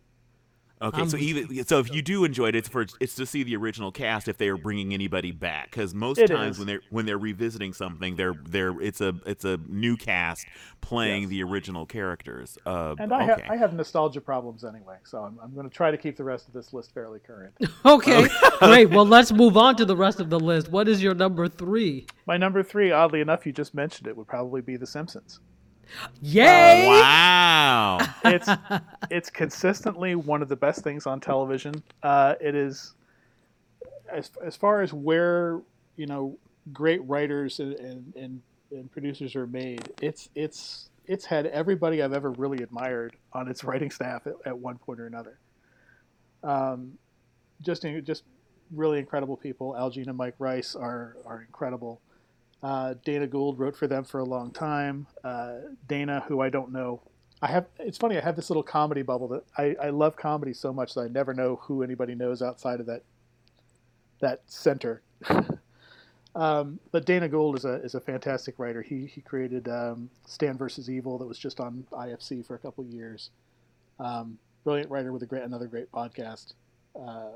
Okay, 0.81 1.01
I'm 1.01 1.09
so 1.09 1.15
even 1.15 1.63
so, 1.63 1.77
if 1.79 1.93
you 1.93 2.01
do 2.01 2.25
enjoy 2.25 2.47
it, 2.47 2.55
it's 2.55 2.67
for 2.67 2.87
it's 2.99 3.13
to 3.15 3.25
see 3.27 3.43
the 3.43 3.55
original 3.55 3.91
cast 3.91 4.27
if 4.27 4.37
they 4.37 4.49
are 4.49 4.57
bringing 4.57 4.95
anybody 4.95 5.31
back. 5.31 5.69
Because 5.69 5.93
most 5.93 6.17
times 6.27 6.55
is. 6.55 6.57
when 6.57 6.67
they're 6.67 6.81
when 6.89 7.05
they're 7.05 7.19
revisiting 7.19 7.71
something, 7.71 8.15
they're 8.15 8.33
they're 8.49 8.81
it's 8.81 8.99
a 8.99 9.13
it's 9.27 9.45
a 9.45 9.59
new 9.67 9.95
cast 9.95 10.47
playing 10.81 11.21
Yes. 11.21 11.29
the 11.29 11.43
original 11.43 11.85
characters. 11.85 12.57
Uh, 12.65 12.95
And 12.97 13.13
I, 13.13 13.17
okay. 13.17 13.43
have 13.43 13.51
I 13.51 13.55
have 13.57 13.73
nostalgia 13.75 14.19
problems 14.19 14.65
anyway, 14.65 14.97
so 15.05 15.19
I'm, 15.19 15.37
I'm 15.41 15.53
going 15.53 15.69
to 15.69 15.73
try 15.73 15.91
to 15.91 15.97
keep 15.97 16.17
the 16.17 16.23
rest 16.23 16.47
of 16.47 16.53
this 16.55 16.73
list 16.73 16.93
fairly 16.95 17.19
current. 17.19 17.53
Okay. 17.85 18.27
Great. 18.59 18.89
Well, 18.93 19.05
let's 19.05 19.31
move 19.31 19.55
on 19.55 19.75
to 19.75 19.85
the 19.85 19.95
rest 19.95 20.19
of 20.19 20.31
the 20.31 20.39
list. 20.39 20.69
What 20.69 20.87
is 20.87 21.01
your 21.03 21.13
number 21.13 21.47
three? 21.47 22.07
My 22.25 22.37
number 22.37 22.63
three, 22.63 22.91
oddly 22.91 23.21
enough, 23.21 23.45
you 23.45 23.51
just 23.53 23.73
mentioned 23.75 24.07
it, 24.07 24.17
would 24.17 24.27
probably 24.27 24.61
be 24.61 24.75
The 24.77 24.87
Simpsons. 24.87 25.39
Yay! 26.21 26.87
wow. 26.87 27.99
it's 28.25 28.49
it's 29.09 29.29
consistently 29.29 30.15
one 30.15 30.41
of 30.41 30.49
the 30.49 30.55
best 30.55 30.83
things 30.83 31.05
on 31.05 31.19
television. 31.19 31.83
Uh, 32.01 32.35
it 32.41 32.55
is 32.55 32.93
as 34.11 34.31
as 34.43 34.55
far 34.55 34.81
as 34.81 34.93
where 34.93 35.61
you 35.95 36.05
know 36.05 36.37
great 36.71 37.03
writers 37.07 37.59
and, 37.59 37.73
and, 37.73 38.13
and, 38.15 38.41
and 38.71 38.91
producers 38.91 39.35
are 39.35 39.47
made. 39.47 39.91
It's 40.01 40.29
it's 40.35 40.89
it's 41.05 41.25
had 41.25 41.47
everybody 41.47 42.01
I've 42.01 42.13
ever 42.13 42.31
really 42.31 42.63
admired 42.63 43.15
on 43.33 43.47
its 43.49 43.63
writing 43.63 43.91
staff 43.91 44.25
at, 44.27 44.35
at 44.45 44.57
one 44.57 44.77
point 44.77 44.99
or 44.99 45.07
another. 45.07 45.39
Um, 46.43 46.97
just 47.61 47.85
just 48.03 48.23
really 48.71 48.99
incredible 48.99 49.37
people. 49.37 49.75
Al 49.75 49.89
Jean 49.89 50.09
and 50.09 50.17
Mike 50.17 50.35
Reiss 50.39 50.75
are 50.75 51.17
are 51.25 51.41
incredible. 51.41 52.01
Uh, 52.63 52.93
Dana 53.03 53.27
Gould 53.27 53.59
wrote 53.59 53.75
for 53.75 53.87
them 53.87 54.05
for 54.05 54.19
a 54.19 54.23
long 54.23 54.49
time. 54.49 55.05
Uh, 55.23 55.55
Dana, 55.87 56.23
who 56.27 56.39
I 56.39 56.49
don't 56.49 56.71
know, 56.71 57.01
I 57.41 57.47
have. 57.47 57.65
It's 57.77 57.97
funny. 57.97 58.17
I 58.17 58.21
have 58.21 58.37
this 58.37 58.49
little 58.49 58.63
comedy 58.63 59.01
bubble 59.01 59.27
that 59.27 59.43
I, 59.57 59.75
I 59.87 59.89
love 59.89 60.15
comedy 60.15 60.53
so 60.53 60.71
much 60.71 60.93
that 60.93 61.01
I 61.01 61.07
never 61.09 61.33
know 61.33 61.57
who 61.57 61.83
anybody 61.83 62.15
knows 62.15 62.41
outside 62.41 62.79
of 62.79 62.85
that 62.85 63.03
that 64.21 64.41
center. 64.45 65.01
um, 66.35 66.79
but 66.93 67.05
Dana 67.05 67.27
Gould 67.27 67.57
is 67.57 67.65
a 67.65 67.83
is 67.83 67.95
a 67.95 67.99
fantastic 67.99 68.57
writer. 68.59 68.81
He 68.81 69.07
he 69.07 69.19
created 69.19 69.67
um, 69.67 70.09
Stan 70.25 70.57
versus 70.57 70.89
Evil 70.89 71.17
that 71.17 71.25
was 71.25 71.37
just 71.37 71.59
on 71.59 71.85
IFC 71.91 72.45
for 72.45 72.55
a 72.55 72.59
couple 72.59 72.85
years. 72.85 73.29
Um, 73.99 74.37
brilliant 74.63 74.89
writer 74.89 75.11
with 75.11 75.23
a 75.23 75.25
great 75.25 75.43
another 75.43 75.67
great 75.67 75.91
podcast. 75.91 76.53
Uh, 76.95 77.31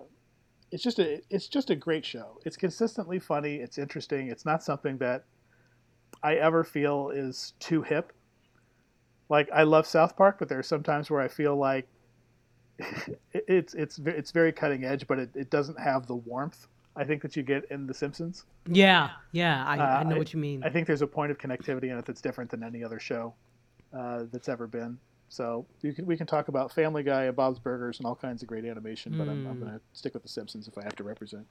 it's 0.72 0.84
just 0.84 0.99
a 0.99 1.22
it's 1.30 1.47
just 1.47 1.70
a 1.70 1.76
great 1.76 2.05
show. 2.05 2.39
It's 2.45 2.57
consistently 2.57 3.20
funny. 3.20 3.55
It's 3.55 3.78
interesting. 3.78 4.28
It's 4.28 4.45
not 4.45 4.63
something 4.63 4.97
that 4.97 5.26
I 6.24 6.36
ever 6.36 6.63
feel 6.63 7.09
is 7.09 7.53
too 7.59 7.82
hip. 7.82 8.13
Like 9.30 9.49
I 9.53 9.63
love 9.63 9.86
South 9.86 10.15
Park, 10.15 10.38
but 10.39 10.49
there 10.49 10.59
are 10.59 10.63
some 10.63 10.84
times 10.84 11.09
where 11.09 11.22
I 11.22 11.28
feel 11.28 11.55
like 11.55 11.88
it's 13.34 13.74
it's 13.74 13.99
it's 13.99 14.32
very 14.32 14.51
cutting 14.51 14.84
edge, 14.84 15.07
but 15.07 15.20
it, 15.20 15.30
it 15.36 15.49
doesn't 15.49 15.80
have 15.80 16.07
the 16.07 16.15
warmth 16.15 16.68
I 16.97 17.03
think 17.03 17.22
that 17.22 17.36
you 17.36 17.43
get 17.43 17.65
in 17.70 17.86
The 17.86 17.93
Simpsons. 17.93 18.45
Yeah, 18.68 19.11
yeah, 19.32 19.63
I, 19.65 19.78
uh, 19.78 19.84
I 19.99 20.03
know 20.03 20.15
I, 20.15 20.18
what 20.18 20.34
you 20.34 20.39
mean. 20.39 20.63
I 20.63 20.70
think 20.70 20.88
there's 20.88 21.03
a 21.03 21.07
point 21.07 21.32
of 21.32 21.38
connectivity 21.38 21.91
in 21.91 21.97
it 21.97 22.05
that's 22.05 22.22
different 22.22 22.49
than 22.49 22.63
any 22.63 22.84
other 22.84 22.99
show 22.99 23.36
uh, 23.95 24.24
that's 24.32 24.49
ever 24.49 24.65
been. 24.65 24.97
So 25.30 25.65
can, 25.82 26.05
we 26.05 26.17
can 26.17 26.28
talk 26.28 26.47
about 26.47 26.71
Family 26.71 27.03
Guy 27.03 27.23
and 27.23 27.36
Bob's 27.36 27.59
Burgers 27.59 27.99
and 27.99 28.07
all 28.07 28.15
kinds 28.15 28.41
of 28.41 28.47
great 28.47 28.65
animation, 28.65 29.17
but 29.17 29.28
mm. 29.28 29.32
I'm, 29.32 29.47
I'm 29.47 29.53
hmm. 29.55 29.59
going 29.61 29.73
to 29.73 29.82
stick 29.93 30.13
with 30.13 30.23
The 30.23 30.30
Simpsons 30.30 30.67
if 30.67 30.78
I 30.78 30.84
have 30.84 30.95
to 30.95 31.03
represent. 31.03 31.45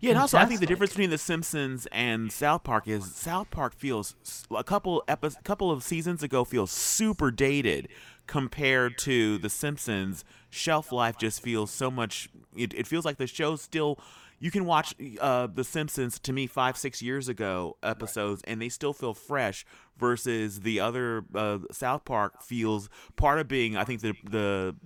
Yeah, 0.00 0.10
and 0.10 0.18
also 0.18 0.38
I 0.38 0.46
think 0.46 0.60
the 0.60 0.66
difference 0.66 0.92
between 0.92 1.10
The 1.10 1.18
Simpsons 1.18 1.86
and 1.92 2.32
South 2.32 2.64
Park 2.64 2.88
is 2.88 3.14
South 3.14 3.50
Park 3.50 3.74
feels 3.74 4.16
a 4.50 4.64
couple 4.64 5.04
epi- 5.06 5.36
couple 5.44 5.70
of 5.70 5.82
seasons 5.82 6.22
ago 6.22 6.44
feels 6.44 6.70
super 6.70 7.30
dated 7.30 7.88
compared 8.26 8.98
to 8.98 9.38
The 9.38 9.48
Simpsons. 9.48 10.24
Shelf 10.50 10.90
life 10.90 11.18
just 11.18 11.42
feels 11.42 11.70
so 11.70 11.90
much. 11.90 12.28
It, 12.56 12.74
it 12.74 12.86
feels 12.86 13.04
like 13.04 13.18
the 13.18 13.26
show's 13.26 13.62
still 13.62 13.98
you 14.38 14.50
can 14.50 14.64
watch 14.64 14.94
uh, 15.20 15.46
The 15.46 15.64
Simpsons 15.64 16.18
to 16.20 16.32
me 16.32 16.46
five 16.46 16.76
six 16.76 17.00
years 17.00 17.28
ago 17.28 17.76
episodes 17.82 18.42
right. 18.46 18.52
and 18.52 18.62
they 18.62 18.68
still 18.68 18.92
feel 18.92 19.14
fresh 19.14 19.64
versus 19.96 20.60
the 20.60 20.80
other 20.80 21.24
uh, 21.34 21.58
South 21.70 22.04
Park 22.04 22.42
feels 22.42 22.88
part 23.16 23.38
of 23.38 23.48
being 23.48 23.76
I 23.76 23.84
think 23.84 24.00
the 24.00 24.14
the 24.24 24.76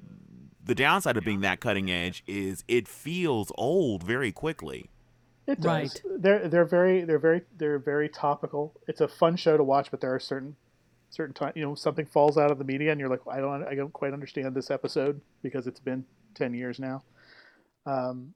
the 0.63 0.75
downside 0.75 1.17
of 1.17 1.25
being 1.25 1.41
that 1.41 1.61
cutting 1.61 1.91
edge 1.91 2.23
is 2.27 2.65
it 2.69 2.87
feels 2.87 3.51
old 3.57 4.03
very 4.03 4.31
quickly. 4.31 4.91
It 5.47 5.61
does. 5.61 5.67
Right. 5.67 6.23
They're 6.23 6.49
they're 6.49 6.65
very 6.65 7.05
they're 7.05 7.19
very 7.19 7.43
they're 7.57 7.79
very 7.79 8.09
topical. 8.09 8.75
It's 8.87 9.01
a 9.01 9.09
fun 9.09 9.37
show 9.37 9.57
to 9.57 9.65
watch, 9.65 9.91
but 9.91 10.01
there 10.01 10.15
are 10.15 10.21
certain 10.21 10.57
certain 11.09 11.35
time 11.35 11.53
you 11.57 11.63
know 11.65 11.75
something 11.75 12.07
falls 12.07 12.39
out 12.39 12.53
of 12.53 12.59
the 12.59 12.65
media 12.65 12.93
and 12.93 13.01
you're 13.01 13.09
like 13.09 13.23
I 13.29 13.41
don't 13.41 13.65
I 13.67 13.75
don't 13.75 13.93
quite 13.93 14.13
understand 14.13 14.55
this 14.55 14.71
episode 14.71 15.21
because 15.43 15.67
it's 15.67 15.81
been 15.81 16.05
ten 16.35 16.55
years 16.55 16.79
now. 16.79 17.03
Um, 17.85 18.35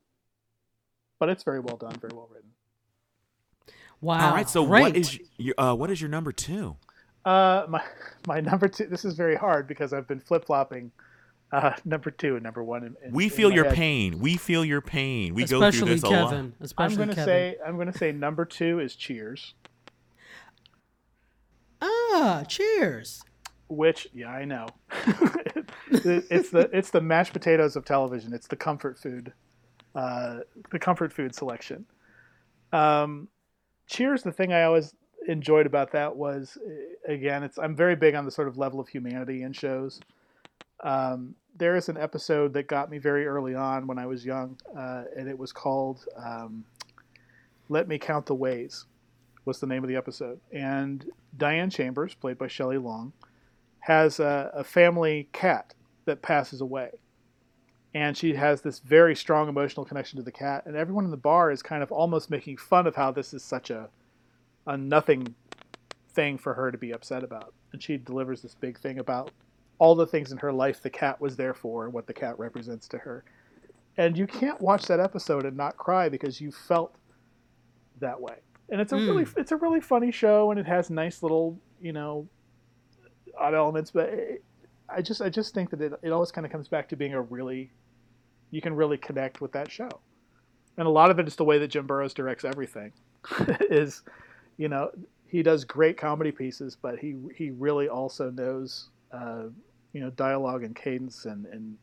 but 1.18 1.28
it's 1.28 1.42
very 1.42 1.60
well 1.60 1.76
done, 1.76 1.94
very 2.00 2.12
well 2.14 2.28
written. 2.32 2.50
Wow! 4.00 4.28
All 4.28 4.34
right, 4.34 4.48
so 4.48 4.66
Great. 4.66 4.82
what 4.82 4.96
is 4.96 5.18
your 5.38 5.54
uh, 5.58 5.74
what 5.74 5.90
is 5.90 6.00
your 6.00 6.10
number 6.10 6.32
two? 6.32 6.76
Uh, 7.24 7.64
my 7.68 7.82
my 8.26 8.40
number 8.40 8.68
two. 8.68 8.86
This 8.86 9.04
is 9.04 9.14
very 9.14 9.36
hard 9.36 9.66
because 9.66 9.92
I've 9.92 10.06
been 10.06 10.20
flip 10.20 10.44
flopping. 10.44 10.92
Uh, 11.52 11.74
number 11.84 12.10
two 12.10 12.34
and 12.34 12.42
number 12.42 12.64
one. 12.64 12.82
In, 12.82 12.96
in, 13.04 13.12
we 13.12 13.28
feel 13.28 13.52
your 13.52 13.64
head. 13.66 13.74
pain. 13.74 14.18
We 14.18 14.36
feel 14.36 14.64
your 14.64 14.80
pain. 14.80 15.34
We 15.34 15.44
especially 15.44 15.60
go 15.60 15.70
through 15.70 15.88
this 15.88 16.02
Kevin, 16.02 16.16
a 16.16 16.42
lot. 16.42 16.52
Especially 16.60 16.94
I'm 16.94 16.98
gonna 16.98 17.14
Kevin. 17.14 17.24
say 17.24 17.56
I'm 17.64 17.78
gonna 17.78 17.96
say 17.96 18.12
number 18.12 18.44
two 18.44 18.80
is 18.80 18.96
Cheers. 18.96 19.54
Ah, 21.80 22.44
Cheers. 22.48 23.22
Which 23.68 24.08
yeah, 24.12 24.30
I 24.30 24.44
know. 24.44 24.66
it's 25.90 26.50
the 26.50 26.68
it's 26.72 26.90
the 26.90 27.00
mashed 27.00 27.32
potatoes 27.32 27.76
of 27.76 27.84
television. 27.84 28.32
It's 28.32 28.48
the 28.48 28.56
comfort 28.56 28.98
food 28.98 29.32
uh, 29.95 30.40
the 30.70 30.78
comfort 30.78 31.12
food 31.12 31.34
selection. 31.34 31.86
Um, 32.72 33.28
Cheers, 33.86 34.22
the 34.22 34.32
thing 34.32 34.53
I 34.53 34.62
always 34.62 34.95
enjoyed 35.28 35.66
about 35.66 35.92
that 35.92 36.16
was, 36.16 36.57
uh, 36.66 37.12
again, 37.12 37.42
it's 37.42 37.59
I'm 37.59 37.76
very 37.76 37.97
big 37.97 38.14
on 38.14 38.24
the 38.24 38.30
sort 38.30 38.49
of 38.49 38.57
level 38.57 38.80
of 38.80 38.88
humanity 38.88 39.42
in 39.42 39.53
shows. 39.53 40.01
Um, 40.82 41.34
there 41.57 41.76
is 41.76 41.88
an 41.88 41.97
episode 41.97 42.53
that 42.55 42.66
got 42.66 42.90
me 42.90 42.99
very 42.99 43.26
early 43.26 43.55
on 43.55 43.86
when 43.86 43.99
I 43.99 44.07
was 44.07 44.24
young, 44.24 44.59
uh, 44.76 45.05
and 45.16 45.28
it 45.28 45.38
was 45.38 45.53
called 45.53 46.07
um, 46.16 46.64
"Let 47.68 47.88
Me 47.88 47.99
Count 47.99 48.26
the 48.26 48.34
Ways." 48.34 48.86
Was 49.45 49.61
the 49.61 49.66
name 49.66 49.84
of 49.84 49.88
the 49.88 49.97
episode, 49.97 50.40
and 50.53 51.05
Diane 51.36 51.68
Chambers, 51.68 52.14
played 52.14 52.38
by 52.38 52.49
Shelley 52.49 52.78
Long, 52.78 53.12
has 53.80 54.18
a, 54.18 54.51
a 54.55 54.64
family 54.64 55.28
cat 55.32 55.74
that 56.07 56.22
passes 56.22 56.62
away 56.62 56.92
and 57.95 58.16
she 58.16 58.34
has 58.34 58.61
this 58.61 58.80
very 58.80 59.14
strong 59.14 59.49
emotional 59.49 59.86
connection 59.86 60.16
to 60.16 60.22
the 60.22 60.32
cat 60.32 60.64
and 60.66 60.76
everyone 60.76 61.05
in 61.05 61.11
the 61.11 61.16
bar 61.16 61.51
is 61.51 61.62
kind 61.62 61.82
of 61.82 61.92
almost 61.92 62.30
making 62.30 62.57
fun 62.57 62.86
of 62.86 62.97
how 62.97 63.11
this 63.11 63.32
is 63.32 63.42
such 63.42 63.70
a 63.70 63.88
a 64.66 64.76
nothing 64.76 65.34
thing 66.14 66.38
for 66.38 66.55
her 66.55 66.70
to 66.70 66.78
be 66.78 66.92
upset 66.92 67.22
about. 67.22 67.53
And 67.72 67.82
she 67.82 67.97
delivers 67.97 68.42
this 68.42 68.55
big 68.55 68.78
thing 68.78 68.99
about 68.99 69.30
all 69.78 69.95
the 69.95 70.07
things 70.07 70.32
in 70.32 70.38
her 70.38 70.53
life 70.53 70.80
the 70.80 70.90
cat 70.90 71.20
was 71.20 71.36
there 71.36 71.55
for 71.55 71.84
and 71.84 71.92
what 71.92 72.07
the 72.07 72.14
cat 72.14 72.38
represents 72.38 72.88
to 72.88 72.99
her. 72.99 73.24
And 73.97 74.16
you 74.16 74.26
can't 74.26 74.61
watch 74.61 74.86
that 74.86 75.01
episode 75.01 75.45
and 75.45 75.57
not 75.57 75.76
cry 75.76 76.09
because 76.09 76.40
you 76.40 76.51
felt 76.51 76.95
that 78.01 78.20
way. 78.20 78.36
And 78.70 78.80
it's 78.80 78.92
a 78.92 78.97
mm. 78.97 79.07
really 79.07 79.26
it's 79.36 79.53
a 79.53 79.57
really 79.57 79.80
funny 79.80 80.11
show 80.11 80.51
and 80.51 80.59
it 80.59 80.66
has 80.66 80.88
nice 80.88 81.22
little 81.22 81.59
you 81.80 81.92
know 81.92 82.26
odd 83.38 83.53
elements 83.53 83.90
but 83.90 84.09
it, 84.09 84.45
I 84.88 85.03
just 85.03 85.20
I 85.20 85.28
just 85.28 85.53
think 85.53 85.70
that 85.70 85.80
it, 85.82 85.92
it 86.03 86.11
always 86.11 86.30
kind 86.30 86.47
of 86.47 86.53
comes 86.53 86.66
back 86.66 86.88
to 86.88 86.97
being 86.97 87.12
a 87.12 87.20
really 87.20 87.72
you 88.55 88.61
can 88.61 88.76
really 88.76 88.96
connect 88.96 89.40
with 89.40 89.50
that 89.50 89.68
show. 89.68 89.88
And 90.76 90.86
a 90.86 90.90
lot 90.90 91.11
of 91.11 91.18
it 91.18 91.26
is 91.26 91.34
the 91.34 91.44
way 91.44 91.59
that 91.59 91.68
Jim 91.68 91.88
Burrows 91.88 92.14
directs 92.14 92.44
everything. 92.44 92.92
is, 93.68 94.02
you 94.59 94.68
know, 94.68 94.90
he 95.26 95.42
does 95.42 95.64
great 95.64 95.96
comedy 95.96 96.30
pieces, 96.30 96.76
but 96.80 97.00
he 97.00 97.16
he 97.34 97.50
really 97.50 97.88
also 97.88 98.30
knows, 98.30 98.90
uh, 99.11 99.44
you 99.92 100.00
know, 100.00 100.11
dialogue 100.11 100.62
and 100.62 100.76
cadence 100.76 101.24
and 101.24 101.46
and 101.46 101.76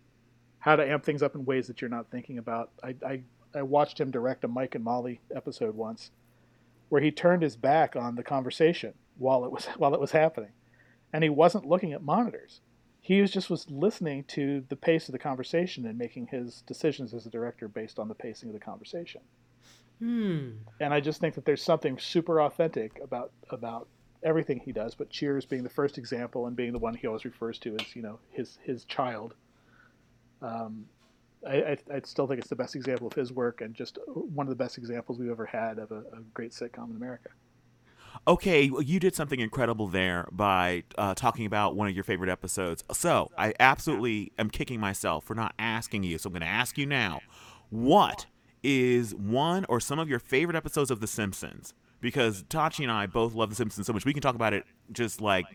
how 0.59 0.77
to 0.77 0.89
amp 0.89 1.03
things 1.03 1.21
up 1.21 1.35
in 1.35 1.43
ways 1.43 1.67
that 1.67 1.81
you're 1.81 1.89
not 1.89 2.09
thinking 2.09 2.37
about. 2.37 2.71
I 2.81 2.95
I, 3.05 3.21
I 3.53 3.63
watched 3.63 3.99
him 3.99 4.09
direct 4.09 4.45
a 4.45 4.47
Mike 4.47 4.75
and 4.75 4.83
Molly 4.83 5.19
episode 5.35 5.75
once, 5.75 6.11
where 6.87 7.01
he 7.01 7.11
turned 7.11 7.43
his 7.43 7.57
back 7.57 7.97
on 7.97 8.15
the 8.15 8.23
conversation 8.23 8.93
while 9.17 9.43
it 9.43 9.51
was 9.51 9.65
while 9.77 9.93
it 9.93 9.99
was 9.99 10.11
happening, 10.11 10.51
and 11.11 11.21
he 11.21 11.29
wasn't 11.29 11.65
looking 11.65 11.91
at 11.91 12.01
monitors 12.01 12.61
he 13.03 13.19
was 13.19 13.31
just 13.31 13.49
was 13.49 13.69
listening 13.69 14.23
to 14.25 14.63
the 14.69 14.75
pace 14.75 15.09
of 15.09 15.11
the 15.11 15.19
conversation 15.19 15.87
and 15.87 15.97
making 15.97 16.27
his 16.27 16.61
decisions 16.61 17.15
as 17.15 17.25
a 17.25 17.31
director 17.31 17.67
based 17.67 17.97
on 17.97 18.07
the 18.07 18.13
pacing 18.13 18.49
of 18.49 18.53
the 18.53 18.59
conversation. 18.59 19.21
Hmm. 19.97 20.51
And 20.79 20.93
I 20.93 20.99
just 20.99 21.19
think 21.19 21.33
that 21.35 21.43
there's 21.43 21.63
something 21.63 21.97
super 21.97 22.41
authentic 22.41 22.99
about 23.03 23.31
about 23.49 23.87
everything 24.23 24.59
he 24.59 24.71
does. 24.71 24.93
But 24.93 25.09
Cheers 25.09 25.45
being 25.45 25.63
the 25.63 25.69
first 25.69 25.97
example 25.97 26.45
and 26.45 26.55
being 26.55 26.71
the 26.71 26.79
one 26.79 26.93
he 26.93 27.07
always 27.07 27.25
refers 27.25 27.57
to 27.59 27.75
as 27.75 27.95
you 27.95 28.03
know 28.03 28.19
his 28.29 28.59
his 28.63 28.85
child. 28.85 29.33
Um, 30.43 30.85
I, 31.45 31.55
I, 31.55 31.77
I, 31.91 32.01
still 32.03 32.27
think 32.27 32.39
it's 32.39 32.49
the 32.49 32.55
best 32.55 32.75
example 32.75 33.07
of 33.07 33.13
his 33.13 33.31
work 33.31 33.61
and 33.61 33.73
just 33.73 33.97
one 34.05 34.45
of 34.45 34.49
the 34.49 34.55
best 34.55 34.77
examples 34.77 35.17
we've 35.17 35.29
ever 35.29 35.45
had 35.45 35.79
of 35.79 35.91
a, 35.91 35.99
a 35.99 36.21
great 36.35 36.51
sitcom 36.51 36.91
in 36.91 36.95
America 36.95 37.29
okay, 38.27 38.69
well, 38.69 38.81
you 38.81 38.99
did 38.99 39.15
something 39.15 39.39
incredible 39.39 39.87
there 39.87 40.27
by 40.31 40.83
uh, 40.97 41.13
talking 41.13 41.45
about 41.45 41.75
one 41.75 41.87
of 41.87 41.95
your 41.95 42.03
favorite 42.03 42.29
episodes. 42.29 42.83
So 42.91 43.31
I 43.37 43.53
absolutely 43.59 44.31
am 44.37 44.49
kicking 44.49 44.79
myself 44.79 45.23
for 45.23 45.35
not 45.35 45.53
asking 45.57 46.03
you. 46.03 46.17
So 46.17 46.27
I'm 46.27 46.33
going 46.33 46.41
to 46.41 46.47
ask 46.47 46.77
you 46.77 46.85
now 46.85 47.21
what 47.69 48.25
is 48.63 49.15
one 49.15 49.65
or 49.69 49.79
some 49.79 49.99
of 49.99 50.09
your 50.09 50.19
favorite 50.19 50.55
episodes 50.55 50.91
of 50.91 50.99
The 50.99 51.07
Simpsons? 51.07 51.73
Because 51.99 52.43
Tachi 52.43 52.83
and 52.83 52.91
I 52.91 53.05
both 53.05 53.33
love 53.33 53.49
The 53.49 53.55
Simpsons 53.55 53.87
so 53.87 53.93
much. 53.93 54.05
We 54.05 54.13
can 54.13 54.21
talk 54.21 54.35
about 54.35 54.53
it 54.53 54.65
just 54.91 55.21
like 55.21 55.45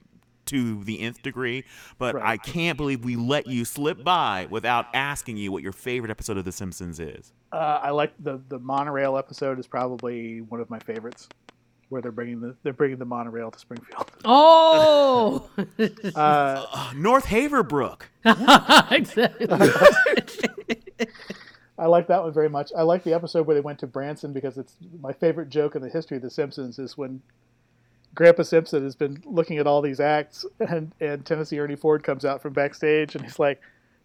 to 0.47 0.83
the 0.85 1.01
nth 1.01 1.23
degree, 1.23 1.65
but 1.99 2.15
right. 2.15 2.25
I 2.25 2.37
can't 2.37 2.77
believe 2.77 3.05
we 3.05 3.17
let 3.17 3.49
you 3.49 3.65
slip 3.65 4.05
by 4.05 4.47
without 4.49 4.87
asking 4.95 5.37
you 5.37 5.51
what 5.51 5.63
your 5.63 5.73
favorite 5.73 6.11
episode 6.11 6.37
of 6.37 6.45
The 6.45 6.53
Simpsons 6.53 7.01
is. 7.01 7.33
Uh, 7.53 7.81
I 7.83 7.91
like 7.91 8.13
the 8.21 8.41
the 8.49 8.59
monorail 8.59 9.17
episode 9.17 9.59
is 9.59 9.67
probably 9.67 10.41
one 10.43 10.61
of 10.61 10.71
my 10.71 10.79
favorites. 10.79 11.29
Where 11.89 12.03
they're 12.03 12.13
bringing 12.13 12.41
the 12.41 12.55
they're 12.63 12.73
bringing 12.73 12.99
the 12.99 13.05
monorail 13.05 13.51
to 13.51 13.59
Springfield. 13.59 14.11
Oh, 14.25 15.49
Uh, 16.15 16.93
North 16.97 17.27
Haverbrook. 17.27 18.03
exactly. 18.91 19.47
I 21.79 21.87
like 21.87 22.07
that 22.09 22.23
one 22.23 22.33
very 22.33 22.49
much. 22.49 22.73
I 22.77 22.83
like 22.83 23.05
the 23.05 23.13
episode 23.13 23.47
where 23.47 23.55
they 23.55 23.61
went 23.61 23.79
to 23.81 23.87
Branson 23.87 24.33
because 24.33 24.57
it's 24.57 24.75
my 25.01 25.13
favorite 25.13 25.51
joke 25.51 25.77
in 25.77 25.83
the 25.83 25.89
history 25.91 26.17
of 26.17 26.23
The 26.23 26.31
Simpsons 26.31 26.79
is 26.79 26.97
when 26.97 27.21
Grandpa 28.15 28.43
Simpson 28.45 28.83
has 28.83 28.97
been 28.97 29.23
looking 29.27 29.59
at 29.59 29.67
all 29.67 29.83
these 29.83 30.01
acts 30.01 30.47
and, 30.59 30.93
and 31.01 31.25
Tennessee 31.27 31.59
Ernie 31.61 31.77
Ford 31.77 32.03
comes 32.03 32.25
out 32.25 32.41
from 32.41 32.55
backstage 32.55 33.15
and 33.15 33.23
he's 33.23 33.39
like, 33.39 33.61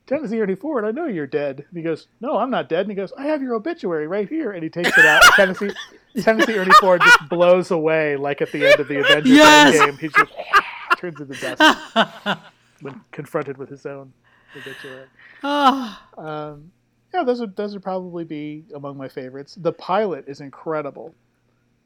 Tennessee 0.08 0.41
Ernie 0.41 0.56
Ford, 0.56 0.84
I 0.84 0.91
know 0.91 1.06
you're 1.06 1.28
dead. 1.28 1.66
And 1.70 1.78
he 1.78 1.84
goes, 1.84 2.08
No, 2.20 2.38
I'm 2.38 2.49
not 2.49 2.68
dead. 2.70 2.82
And 2.82 2.89
he 2.89 2.95
goes, 2.95 3.14
I 3.18 3.26
have 3.28 3.41
your 3.41 3.56
obituary 3.56 4.08
right 4.08 4.28
here. 4.28 4.52
And 4.52 4.64
he 4.64 4.70
takes 4.70 4.89
it 4.97 5.06
out. 5.06 5.22
Tennessee 5.36 5.72
Tennessee 6.22 6.58
Ernie 6.58 6.72
Ford 6.82 7.02
just 7.02 7.30
blows 7.30 7.72
away 7.72 8.18
like 8.18 8.41
at 8.41 8.52
the 8.52 8.66
end 8.70 8.80
of 8.80 8.88
the 8.89 8.99
Avengers 8.99 9.32
Yes! 9.32 9.80
game. 9.80 9.97
He 9.97 10.08
just 10.10 10.32
turns 10.97 11.20
into 11.22 11.39
dust 11.39 12.39
when 12.82 12.99
confronted 13.12 13.58
with 13.58 13.70
his 13.70 13.86
own 13.86 14.12
obituary. 14.58 15.06
Ah, 15.43 16.06
Um, 16.18 16.72
yeah, 17.14 17.24
those 17.24 17.39
would 17.39 17.56
those 17.56 17.74
would 17.74 17.84
probably 17.84 18.24
be 18.26 18.64
among 18.76 18.97
my 18.97 19.08
favorites. 19.08 19.56
The 19.56 19.72
pilot 19.74 20.26
is 20.28 20.41
incredible. 20.41 21.14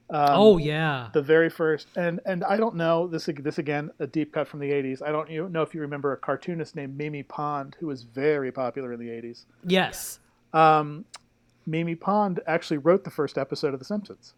Um, 0.09 0.29
oh 0.31 0.57
yeah. 0.57 1.09
the 1.13 1.21
very 1.21 1.49
first, 1.49 1.87
and 1.95 2.19
and 2.25 2.43
I 2.43 2.57
don't 2.57 2.75
know 2.75 3.07
this 3.07 3.27
this 3.39 3.57
again 3.57 3.89
a 3.99 4.05
deep 4.05 4.33
cut 4.33 4.47
from 4.47 4.59
the 4.59 4.71
'80s. 4.71 5.01
I 5.01 5.11
don't 5.11 5.29
you 5.29 5.49
know 5.49 5.63
if 5.63 5.73
you 5.73 5.81
remember 5.81 6.13
a 6.13 6.17
cartoonist 6.17 6.75
named 6.75 6.97
Mimi 6.97 7.23
Pond 7.23 7.75
who 7.79 7.87
was 7.87 8.03
very 8.03 8.51
popular 8.51 8.93
in 8.93 8.99
the 8.99 9.07
'80s. 9.07 9.45
Yes. 9.65 10.19
Um, 10.53 11.05
Mimi 11.65 11.95
Pond 11.95 12.39
actually 12.45 12.77
wrote 12.77 13.03
the 13.03 13.09
first 13.09 13.37
episode 13.37 13.73
of 13.73 13.79
The 13.79 13.85
Simpsons. 13.85 14.35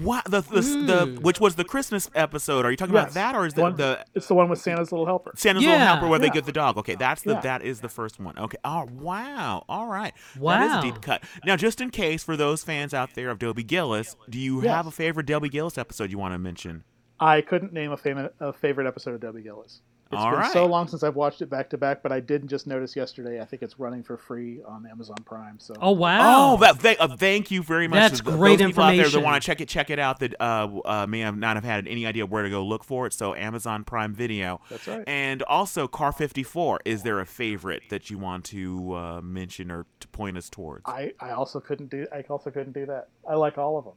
What 0.00 0.24
the 0.24 0.40
the, 0.40 0.60
the 0.60 1.06
hmm. 1.06 1.22
which 1.22 1.38
was 1.38 1.56
the 1.56 1.64
Christmas 1.64 2.08
episode? 2.14 2.64
Are 2.64 2.70
you 2.70 2.76
talking 2.78 2.94
about 2.94 3.12
that, 3.12 3.34
or 3.34 3.44
is 3.44 3.52
the, 3.52 3.60
One- 3.60 3.76
the 3.76 4.04
it's 4.14 4.26
the 4.26 4.34
one 4.34 4.48
with 4.48 4.58
Santa's 4.58 4.90
little 4.90 5.04
helper. 5.04 5.32
Santa's 5.36 5.62
Little 5.64 5.78
Helper 5.78 6.08
where 6.08 6.18
they 6.18 6.30
get 6.30 6.46
the 6.46 6.52
dog? 6.52 6.78
Okay, 6.78 6.94
that's 6.94 7.20
the 7.22 7.32
Yeah. 7.32 7.40
that 7.40 7.62
is 7.62 7.80
the 7.80 7.90
first 7.90 8.18
one. 8.18 8.38
Okay. 8.38 8.56
Oh 8.64 8.88
wow. 8.90 9.64
All 9.68 9.86
right. 9.88 10.14
That 10.34 10.62
is 10.62 10.70
Wow. 10.70 10.78
a 10.80 10.82
deep 10.82 11.02
cut. 11.02 11.22
Now, 11.44 11.56
just 11.56 11.80
in 11.80 11.90
case 11.90 12.24
for 12.24 12.36
those 12.38 12.64
fans 12.64 12.94
out 12.94 13.14
there 13.14 13.28
of 13.30 13.38
Dobie 13.38 13.64
Gillis, 13.64 14.16
do 14.30 14.38
you 14.38 14.62
Yes. 14.62 14.72
have 14.74 14.86
a 14.86 14.90
favorite 14.90 15.26
Dobie 15.26 15.50
Gillis 15.50 15.76
episode 15.76 16.10
you 16.10 16.18
want 16.18 16.32
to 16.32 16.38
mention? 16.38 16.84
I 17.20 17.42
couldn't 17.42 17.72
name 17.74 17.92
a 17.92 17.96
favorite 17.96 18.34
a 18.40 18.52
favorite 18.52 18.86
episode 18.86 19.14
of 19.14 19.20
Dobie 19.20 19.42
Gillis. 19.42 19.82
It's 20.12 20.20
All 20.20 20.30
been 20.30 20.40
right. 20.40 20.52
so 20.52 20.66
long 20.66 20.88
since 20.88 21.02
I've 21.02 21.16
watched 21.16 21.40
it 21.40 21.48
back 21.48 21.70
to 21.70 21.78
back, 21.78 22.02
but 22.02 22.12
I 22.12 22.20
didn't 22.20 22.48
just 22.48 22.66
notice 22.66 22.94
yesterday. 22.94 23.40
I 23.40 23.46
think 23.46 23.62
it's 23.62 23.78
running 23.78 24.02
for 24.02 24.18
free 24.18 24.60
on 24.66 24.86
Amazon 24.86 25.16
Prime. 25.24 25.58
So 25.58 25.74
Oh 25.80 25.92
wow. 25.92 26.52
Oh, 26.52 26.56
that, 26.58 26.80
th- 26.80 26.98
uh, 27.00 27.16
thank 27.16 27.50
you 27.50 27.62
very 27.62 27.88
much. 27.88 27.96
That's 27.98 28.18
to 28.18 28.24
th- 28.24 28.36
great 28.36 28.58
those 28.58 28.68
people 28.68 28.82
out 28.84 28.96
there 28.96 29.08
that 29.08 29.20
want 29.20 29.42
to 29.42 29.46
check 29.46 29.62
it, 29.62 29.68
check 29.68 29.88
it 29.88 29.98
out. 29.98 30.18
That 30.18 30.34
uh, 30.38 30.68
uh, 30.84 31.06
may 31.08 31.20
have 31.20 31.38
not 31.38 31.56
have 31.56 31.64
had 31.64 31.88
any 31.88 32.04
idea 32.06 32.26
where 32.26 32.42
to 32.42 32.50
go 32.50 32.62
look 32.62 32.84
for 32.84 33.06
it. 33.06 33.14
So 33.14 33.34
Amazon 33.34 33.84
Prime 33.84 34.14
Video. 34.14 34.60
That's 34.68 34.86
right. 34.86 35.02
And 35.06 35.42
also 35.44 35.88
Car 35.88 36.12
54. 36.12 36.80
Is 36.84 37.04
there 37.04 37.18
a 37.18 37.26
favorite 37.26 37.84
that 37.88 38.10
you 38.10 38.18
want 38.18 38.44
to 38.46 38.94
uh, 38.94 39.20
mention 39.22 39.70
or 39.70 39.86
to 40.00 40.08
point 40.08 40.36
us 40.36 40.50
towards? 40.50 40.82
I, 40.86 41.12
I 41.20 41.30
also 41.30 41.58
couldn't 41.58 41.88
do 41.88 42.06
I 42.12 42.22
also 42.28 42.50
couldn't 42.50 42.72
do 42.72 42.84
that. 42.86 43.08
I 43.26 43.34
like 43.34 43.56
all 43.56 43.78
of 43.78 43.84
them. 43.84 43.94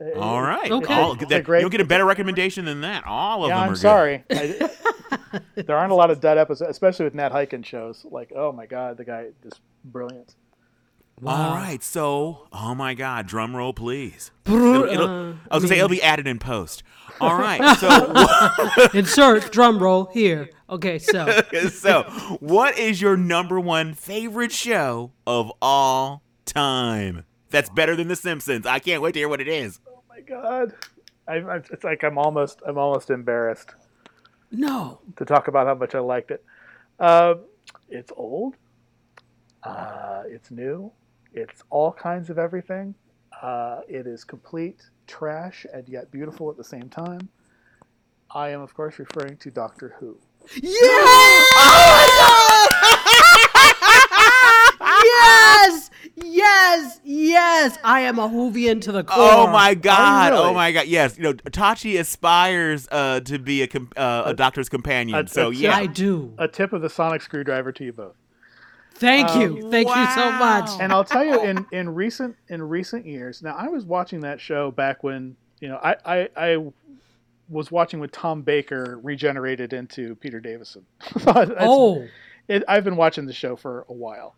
It- 0.00 0.16
All 0.16 0.38
it- 0.38 0.46
right. 0.46 0.70
Okay. 0.70 0.94
All, 0.94 1.14
that, 1.14 1.44
great- 1.44 1.60
you'll 1.60 1.70
get 1.70 1.80
a 1.80 1.84
better 1.84 2.04
recommendation 2.06 2.64
than 2.64 2.80
that. 2.80 3.04
All 3.06 3.44
of 3.44 3.48
Yeah, 3.50 3.54
them 3.56 3.62
I'm 3.64 3.70
are 3.70 3.74
good. 3.74 3.80
sorry. 3.80 4.24
I, 4.30 5.40
there 5.62 5.76
aren't 5.76 5.92
a 5.92 5.96
lot 5.96 6.10
of 6.10 6.20
dud 6.20 6.38
episodes, 6.38 6.70
especially 6.70 7.04
with 7.04 7.14
Nat 7.14 7.32
Hiken 7.32 7.64
shows. 7.64 8.06
Like, 8.10 8.32
oh 8.34 8.50
my 8.52 8.66
god, 8.66 8.96
the 8.96 9.04
guy 9.04 9.26
is 9.44 9.52
brilliant. 9.84 10.34
All 11.26 11.54
right. 11.54 11.82
So, 11.82 12.48
oh 12.50 12.74
my 12.74 12.94
God, 12.94 13.26
drum 13.26 13.54
roll, 13.54 13.74
please. 13.74 14.30
Brr- 14.44 14.56
It'll- 14.56 14.84
it'll- 14.88 15.06
uh, 15.08 15.32
I 15.50 15.54
was 15.56 15.64
gonna 15.64 15.68
say 15.68 15.76
it'll 15.76 15.88
be 15.90 16.02
added 16.02 16.26
in 16.26 16.38
post. 16.38 16.82
All 17.20 17.34
right. 17.38 17.76
So, 17.78 18.88
Insert 18.98 19.52
drum 19.52 19.78
roll 19.82 20.06
here. 20.06 20.48
Okay, 20.70 20.98
so 20.98 21.42
so 21.68 22.04
what 22.40 22.78
is 22.78 23.02
your 23.02 23.18
number 23.18 23.60
one 23.60 23.92
favorite 23.92 24.52
show 24.52 25.12
of 25.26 25.52
all 25.60 26.22
time? 26.46 27.24
That's 27.50 27.68
better 27.68 27.96
than 27.96 28.08
The 28.08 28.14
Simpsons. 28.16 28.64
I 28.64 28.78
can't 28.78 29.02
wait 29.02 29.12
to 29.12 29.18
hear 29.18 29.28
what 29.28 29.40
it 29.40 29.48
is. 29.48 29.80
Oh 30.20 30.32
my 30.32 30.40
god, 30.42 30.74
I, 31.28 31.34
I, 31.36 31.56
it's 31.56 31.84
like 31.84 32.02
I'm 32.02 32.18
almost 32.18 32.60
I'm 32.66 32.78
almost 32.78 33.10
embarrassed 33.10 33.74
no. 34.50 35.00
to 35.16 35.24
talk 35.24 35.48
about 35.48 35.66
how 35.66 35.74
much 35.74 35.94
I 35.94 36.00
liked 36.00 36.30
it. 36.30 36.44
Um, 36.98 37.44
it's 37.88 38.12
old. 38.16 38.56
Uh, 39.62 40.22
it's 40.26 40.50
new. 40.50 40.90
It's 41.32 41.62
all 41.70 41.92
kinds 41.92 42.30
of 42.30 42.38
everything. 42.38 42.94
Uh, 43.40 43.80
it 43.88 44.06
is 44.06 44.24
complete 44.24 44.82
trash 45.06 45.64
and 45.72 45.88
yet 45.88 46.10
beautiful 46.10 46.50
at 46.50 46.56
the 46.56 46.64
same 46.64 46.88
time. 46.88 47.28
I 48.32 48.50
am, 48.50 48.60
of 48.60 48.74
course, 48.74 48.98
referring 48.98 49.36
to 49.38 49.50
Doctor 49.50 49.96
Who. 49.98 50.18
Yes! 50.62 51.46
Yes, 55.02 55.90
yes, 56.16 57.00
yes. 57.30 57.78
I 57.84 58.00
am 58.02 58.18
a 58.18 58.28
Whovian 58.28 58.80
to 58.82 58.92
the 58.92 59.04
core. 59.04 59.16
Oh 59.18 59.46
my 59.46 59.74
god! 59.74 60.32
really? 60.32 60.44
Oh 60.44 60.54
my 60.54 60.72
god! 60.72 60.86
Yes, 60.86 61.16
you 61.16 61.24
know 61.24 61.32
Tachi 61.34 61.98
aspires 61.98 62.86
uh, 62.90 63.20
to 63.20 63.38
be 63.38 63.62
a 63.62 63.66
com- 63.66 63.90
uh, 63.96 64.22
a 64.26 64.34
doctor's 64.34 64.68
companion. 64.68 65.18
a- 65.18 65.28
so 65.28 65.50
a- 65.50 65.54
yeah, 65.54 65.76
I 65.76 65.86
do. 65.86 66.32
A 66.38 66.48
tip 66.48 66.72
of 66.72 66.82
the 66.82 66.90
sonic 66.90 67.22
screwdriver 67.22 67.72
to 67.72 67.84
you 67.84 67.92
both. 67.92 68.14
Thank 68.94 69.34
you, 69.34 69.70
thank 69.70 69.88
you 69.88 70.06
so 70.14 70.30
much. 70.32 70.68
And 70.78 70.92
I'll 70.92 71.04
tell 71.04 71.24
you, 71.24 71.42
in, 71.42 71.64
in 71.72 71.94
recent 71.94 72.36
in 72.48 72.62
recent 72.62 73.06
years, 73.06 73.42
now 73.42 73.54
I 73.56 73.68
was 73.68 73.84
watching 73.86 74.20
that 74.20 74.40
show 74.40 74.70
back 74.70 75.02
when 75.02 75.36
you 75.60 75.68
know 75.68 75.76
I 75.82 75.96
I, 76.04 76.28
I 76.36 76.72
was 77.48 77.70
watching 77.72 77.98
with 77.98 78.12
Tom 78.12 78.42
Baker 78.42 79.00
regenerated 79.02 79.72
into 79.72 80.14
Peter 80.16 80.38
Davison. 80.40 80.84
Oh, 81.26 82.06
it, 82.46 82.62
I've 82.68 82.84
been 82.84 82.96
watching 82.96 83.26
the 83.26 83.32
show 83.32 83.56
for 83.56 83.86
a 83.88 83.92
while, 83.92 84.34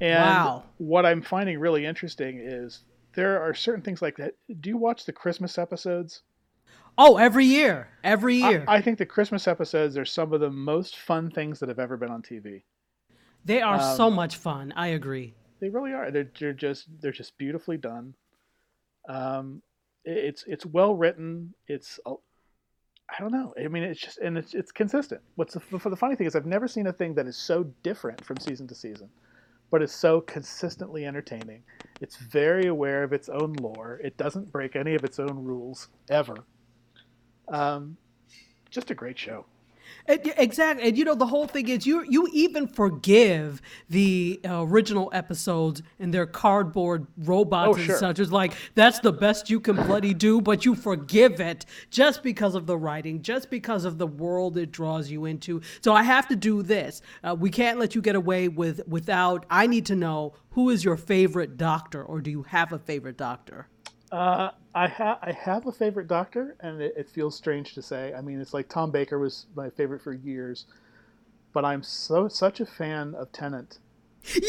and 0.00 0.24
wow. 0.24 0.64
what 0.78 1.06
I'm 1.06 1.22
finding 1.22 1.58
really 1.58 1.84
interesting 1.86 2.38
is 2.40 2.82
there 3.14 3.40
are 3.42 3.54
certain 3.54 3.82
things 3.82 4.02
like 4.02 4.16
that. 4.18 4.34
Do 4.60 4.68
you 4.68 4.76
watch 4.76 5.04
the 5.04 5.12
Christmas 5.12 5.58
episodes? 5.58 6.22
Oh, 6.98 7.16
every 7.18 7.44
year, 7.44 7.88
every 8.04 8.36
year. 8.36 8.64
I 8.68 8.80
think 8.80 8.98
the 8.98 9.06
Christmas 9.06 9.46
episodes 9.46 9.98
are 9.98 10.04
some 10.04 10.32
of 10.32 10.40
the 10.40 10.50
most 10.50 10.96
fun 10.96 11.30
things 11.30 11.60
that 11.60 11.68
have 11.68 11.78
ever 11.78 11.96
been 11.96 12.10
on 12.10 12.22
TV. 12.22 12.62
they 13.44 13.60
are 13.60 13.78
um, 13.80 13.96
so 13.96 14.10
much 14.10 14.36
fun. 14.36 14.72
I 14.76 14.88
agree. 14.88 15.34
They 15.60 15.68
really 15.68 15.92
are. 15.92 16.10
They're, 16.10 16.30
they're 16.38 16.52
just 16.52 16.86
they're 17.00 17.12
just 17.12 17.36
beautifully 17.38 17.76
done. 17.76 18.14
Um, 19.08 19.62
it- 20.04 20.24
it's 20.24 20.44
it's 20.46 20.66
well 20.66 20.94
written. 20.94 21.54
It's 21.68 22.00
uh, 22.06 22.14
I 23.10 23.20
don't 23.20 23.32
know. 23.32 23.54
I 23.62 23.68
mean, 23.68 23.84
it's 23.84 24.00
just 24.00 24.18
and 24.18 24.36
it's 24.36 24.54
it's 24.54 24.72
consistent. 24.72 25.20
What's 25.36 25.54
the, 25.54 25.60
the 25.88 25.96
funny 25.96 26.16
thing 26.16 26.26
is 26.26 26.34
I've 26.34 26.46
never 26.46 26.66
seen 26.66 26.86
a 26.86 26.92
thing 26.92 27.14
that 27.14 27.26
is 27.26 27.36
so 27.36 27.64
different 27.82 28.24
from 28.24 28.38
season 28.38 28.66
to 28.68 28.74
season, 28.74 29.08
but 29.70 29.82
is 29.82 29.92
so 29.92 30.20
consistently 30.20 31.06
entertaining. 31.06 31.62
It's 32.00 32.16
very 32.16 32.66
aware 32.66 33.02
of 33.02 33.12
its 33.12 33.28
own 33.28 33.54
lore. 33.54 34.00
It 34.02 34.16
doesn't 34.16 34.52
break 34.52 34.76
any 34.76 34.94
of 34.94 35.04
its 35.04 35.18
own 35.18 35.42
rules 35.44 35.88
ever. 36.10 36.36
Um, 37.48 37.96
just 38.70 38.90
a 38.90 38.94
great 38.94 39.18
show. 39.18 39.46
Exactly. 40.08 40.88
And 40.88 40.96
you 40.98 41.04
know, 41.04 41.14
the 41.14 41.26
whole 41.26 41.46
thing 41.46 41.68
is 41.68 41.86
you 41.86 42.04
you 42.08 42.28
even 42.32 42.66
forgive 42.68 43.60
the 43.90 44.40
uh, 44.48 44.62
original 44.64 45.10
episodes 45.12 45.82
and 45.98 46.12
their 46.12 46.26
cardboard 46.26 47.06
robots 47.18 47.68
Oh, 47.70 47.74
and 47.74 47.84
sure. 47.84 47.98
such. 47.98 48.18
It's 48.18 48.30
like 48.30 48.52
that's 48.74 49.00
the 49.00 49.12
best 49.12 49.50
you 49.50 49.60
can 49.60 49.76
bloody 49.76 50.14
do, 50.14 50.40
but 50.40 50.64
you 50.64 50.74
forgive 50.74 51.40
it 51.40 51.66
just 51.90 52.22
because 52.22 52.54
of 52.54 52.66
the 52.66 52.76
writing, 52.76 53.22
just 53.22 53.50
because 53.50 53.84
of 53.84 53.98
the 53.98 54.06
world 54.06 54.56
it 54.56 54.70
draws 54.72 55.10
you 55.10 55.24
into. 55.24 55.60
So 55.82 55.92
I 55.92 56.02
have 56.02 56.28
to 56.28 56.36
do 56.36 56.62
this. 56.62 57.02
Uh, 57.24 57.34
we 57.38 57.50
can't 57.50 57.78
let 57.78 57.94
you 57.94 58.00
get 58.02 58.16
away 58.16 58.48
with 58.48 58.86
without. 58.86 59.44
I 59.50 59.66
need 59.66 59.86
to 59.86 59.96
know 59.96 60.34
who 60.50 60.70
is 60.70 60.84
your 60.84 60.96
favorite 60.96 61.56
doctor, 61.56 62.02
or 62.02 62.20
do 62.20 62.30
you 62.30 62.42
have 62.44 62.72
a 62.72 62.78
favorite 62.78 63.16
doctor? 63.16 63.68
Uh, 64.12 64.50
I 64.76 64.88
have 64.88 65.18
I 65.22 65.32
have 65.32 65.66
a 65.66 65.72
favorite 65.72 66.06
doctor, 66.06 66.54
and 66.60 66.82
it, 66.82 66.92
it 66.98 67.08
feels 67.08 67.34
strange 67.34 67.72
to 67.74 67.82
say. 67.82 68.12
I 68.12 68.20
mean, 68.20 68.38
it's 68.42 68.52
like 68.52 68.68
Tom 68.68 68.90
Baker 68.90 69.18
was 69.18 69.46
my 69.56 69.70
favorite 69.70 70.02
for 70.02 70.12
years, 70.12 70.66
but 71.54 71.64
I'm 71.64 71.82
so 71.82 72.28
such 72.28 72.60
a 72.60 72.66
fan 72.66 73.14
of 73.14 73.32
Tennant. 73.32 73.78
Did, 74.34 74.42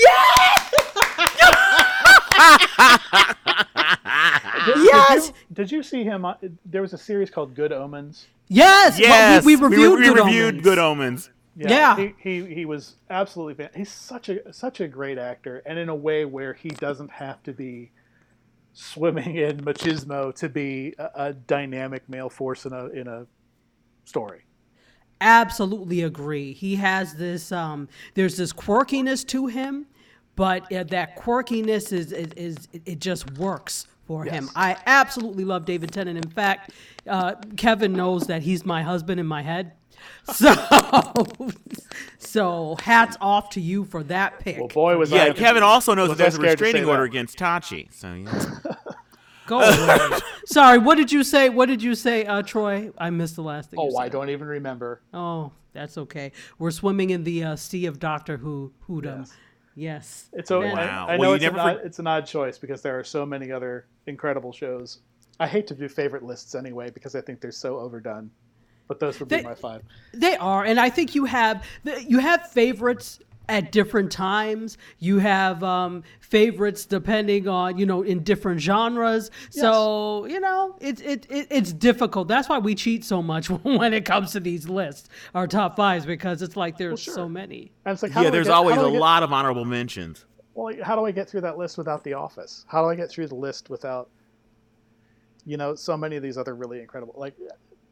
Yes! 4.76 5.28
Did 5.28 5.28
you, 5.28 5.34
did 5.54 5.72
you 5.72 5.82
see 5.82 6.04
him? 6.04 6.26
On, 6.26 6.36
there 6.66 6.82
was 6.82 6.92
a 6.92 6.98
series 6.98 7.30
called 7.30 7.56
Good 7.56 7.72
Omens. 7.72 8.28
Yes, 8.50 9.00
well, 9.00 9.08
yes, 9.08 9.46
we, 9.46 9.56
we 9.56 9.64
reviewed, 9.64 10.00
we, 10.00 10.06
Good 10.08 10.18
reviewed 10.18 10.48
Omens. 10.56 10.64
Good 10.64 10.80
Omens. 10.80 11.30
Yeah. 11.56 11.96
He, 11.96 12.14
he 12.20 12.54
he 12.54 12.66
was 12.66 12.96
absolutely 13.10 13.54
fan. 13.54 13.70
He's 13.74 13.92
such 13.92 14.28
a 14.28 14.52
such 14.52 14.82
a 14.82 14.90
great 14.90 15.18
actor, 15.18 15.64
and 15.66 15.80
in 15.80 15.88
a 15.88 15.96
way 15.96 16.26
where 16.26 16.54
he 16.54 16.68
doesn't 16.70 17.12
have 17.12 17.42
to 17.44 17.54
be 17.54 17.92
swimming 18.80 19.36
in 19.38 19.58
machismo 19.62 20.34
to 20.36 20.50
be 20.50 20.94
a, 21.00 21.10
a 21.16 21.34
dynamic 21.34 22.08
male 22.08 22.30
force 22.30 22.66
in 22.66 22.74
a 22.74 22.86
in 22.88 23.08
a 23.08 23.26
story. 24.06 24.44
absolutely 25.20 26.04
agree. 26.04 26.54
He 26.54 26.76
has 26.76 27.16
this 27.16 27.52
um 27.52 27.88
there's 28.14 28.38
this 28.38 28.54
quirkiness 28.54 29.26
to 29.28 29.48
him, 29.48 29.88
but 30.36 30.72
uh, 30.72 30.84
that 30.86 31.16
quirkiness 31.18 31.92
is, 31.92 32.12
is 32.12 32.32
is 32.34 32.68
it 32.86 33.00
just 33.00 33.32
works 33.38 33.88
for 34.06 34.26
Yes. 34.26 34.36
him. 34.36 34.50
I 34.56 34.78
absolutely 34.86 35.44
love 35.44 35.66
David 35.66 35.92
Tennant. 35.92 36.18
In 36.24 36.30
fact, 36.30 36.72
uh, 37.08 37.34
Kevin 37.58 37.96
knows 37.96 38.28
that 38.28 38.44
he's 38.44 38.64
my 38.66 38.84
husband 38.84 39.20
in 39.20 39.26
my 39.26 39.42
head. 39.42 39.74
So, 40.34 40.54
so 42.20 42.76
hats 42.82 43.18
off 43.22 43.50
to 43.52 43.62
you 43.62 43.86
for 43.86 44.04
that 44.04 44.40
pick. 44.40 44.58
Well, 44.58 44.68
boy, 44.68 44.98
was 44.98 45.12
I 45.14 45.16
Yeah, 45.18 45.22
ever- 45.26 45.34
Kevin 45.40 45.64
also 45.64 45.94
knows 45.94 46.10
that 46.10 46.18
there's 46.18 46.34
a 46.34 46.38
scared 46.38 46.58
to 46.58 46.64
say 46.66 46.72
restraining 46.72 46.90
order 46.90 47.04
that. 47.04 47.10
against 47.10 47.38
Tachi. 47.38 47.94
So 47.94 48.14
yeah. 48.14 48.74
Go 49.48 49.60
away. 49.62 50.20
Sorry, 50.46 50.78
what 50.78 50.96
did 50.96 51.12
you 51.12 51.24
say? 51.24 51.48
What 51.50 51.68
did 51.68 51.82
you 51.82 51.96
say, 51.96 52.26
uh, 52.26 52.42
Troy? 52.42 52.92
I 52.98 53.10
missed 53.10 53.36
the 53.38 53.44
last 53.44 53.70
thing. 53.72 53.80
you 53.80 53.90
Oh, 53.94 53.98
I 53.98 54.10
don't 54.10 54.30
even 54.30 54.48
remember. 54.48 55.02
Oh, 55.14 55.52
that's 55.72 55.98
okay. 55.98 56.34
We're 56.60 56.72
swimming 56.72 57.12
in 57.12 57.24
the 57.24 57.44
uh, 57.46 57.56
sea 57.56 57.86
of 57.86 57.98
Doctor 58.00 58.36
Who 58.38 58.74
Whodom. 58.90 59.20
Yes. 59.20 59.32
Yes. 59.76 60.30
It's 60.34 60.52
o- 60.52 60.60
Wow. 60.60 61.06
I, 61.08 61.14
I 61.14 61.18
Well, 61.18 61.20
know 61.20 61.30
you 61.30 61.36
it's, 61.36 61.44
never 61.44 61.60
an 61.60 61.62
odd, 61.78 61.80
it's 61.86 62.00
an 62.00 62.08
odd 62.08 62.26
choice 62.26 62.58
because 62.58 62.82
there 62.82 63.00
are 63.00 63.04
so 63.06 63.26
many 63.26 63.52
other 63.52 63.86
incredible 64.08 64.52
shows. 64.52 65.00
I 65.40 65.48
hate 65.48 65.68
to 65.68 65.76
do 65.76 65.88
favorite 65.88 66.24
lists 66.24 66.54
anyway 66.56 66.90
because 66.90 67.16
I 67.16 67.22
think 67.22 67.40
they're 67.40 67.52
so 67.52 67.78
overdone. 67.80 68.30
But 68.88 69.00
those 69.00 69.20
would 69.20 69.30
be 69.30 69.42
my 69.42 69.56
five. 69.56 69.82
They 70.14 70.38
are, 70.38 70.64
and 70.64 70.80
I 70.80 70.90
think 70.90 71.14
you 71.16 71.26
have 71.26 71.66
you 72.06 72.20
have 72.20 72.50
favorites 72.52 73.20
at 73.50 73.72
different 73.72 74.12
times. 74.12 74.78
You 75.00 75.20
have 75.20 75.64
um, 75.64 76.04
favorites 76.20 76.86
depending 76.86 77.48
on 77.48 77.78
you 77.78 77.86
know 77.86 78.02
in 78.04 78.24
different 78.24 78.62
genres. 78.62 79.32
So 79.50 80.26
you 80.26 80.40
know 80.40 80.76
it's 80.80 81.02
it, 81.02 81.28
it 81.30 81.48
it's 81.50 81.74
difficult. 81.74 82.28
That's 82.28 82.48
why 82.50 82.60
we 82.60 82.76
cheat 82.76 83.04
so 83.04 83.22
much 83.22 83.50
when 83.64 83.94
it 83.94 84.06
comes 84.06 84.32
to 84.34 84.40
these 84.40 84.70
lists, 84.70 85.10
our 85.36 85.48
top 85.48 85.76
fives, 85.76 86.06
because 86.06 86.42
it's 86.42 86.56
like 86.56 86.78
there's 86.78 87.02
sure. 87.02 87.14
so 87.14 87.30
many. 87.30 87.72
And 87.86 87.94
it's 87.94 88.04
like, 88.04 88.14
yeah, 88.16 88.30
there's 88.30 88.48
get- 88.48 88.56
always 88.56 88.78
a 88.78 88.82
get- 88.90 89.00
lot 89.00 89.24
of 89.24 89.34
honorable 89.34 89.66
mentions. 89.66 90.26
Well, 90.54 90.74
how 90.82 90.96
do 90.96 91.06
I 91.06 91.12
get 91.12 91.30
through 91.30 91.42
that 91.42 91.58
list 91.58 91.78
without 91.78 92.04
The 92.04 92.14
Office? 92.14 92.66
How 92.68 92.82
do 92.82 92.90
I 92.90 92.96
get 92.96 93.12
through 93.12 93.28
the 93.28 93.36
list 93.36 93.70
without, 93.70 94.10
you 95.46 95.56
know, 95.56 95.76
so 95.76 95.96
many 95.96 96.16
of 96.16 96.24
these 96.24 96.36
other 96.36 96.56
really 96.56 96.80
incredible 96.80 97.14
like 97.16 97.36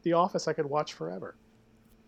The 0.06 0.12
Office? 0.12 0.46
I 0.46 0.52
could 0.52 0.66
watch 0.66 0.92
forever. 0.92 1.34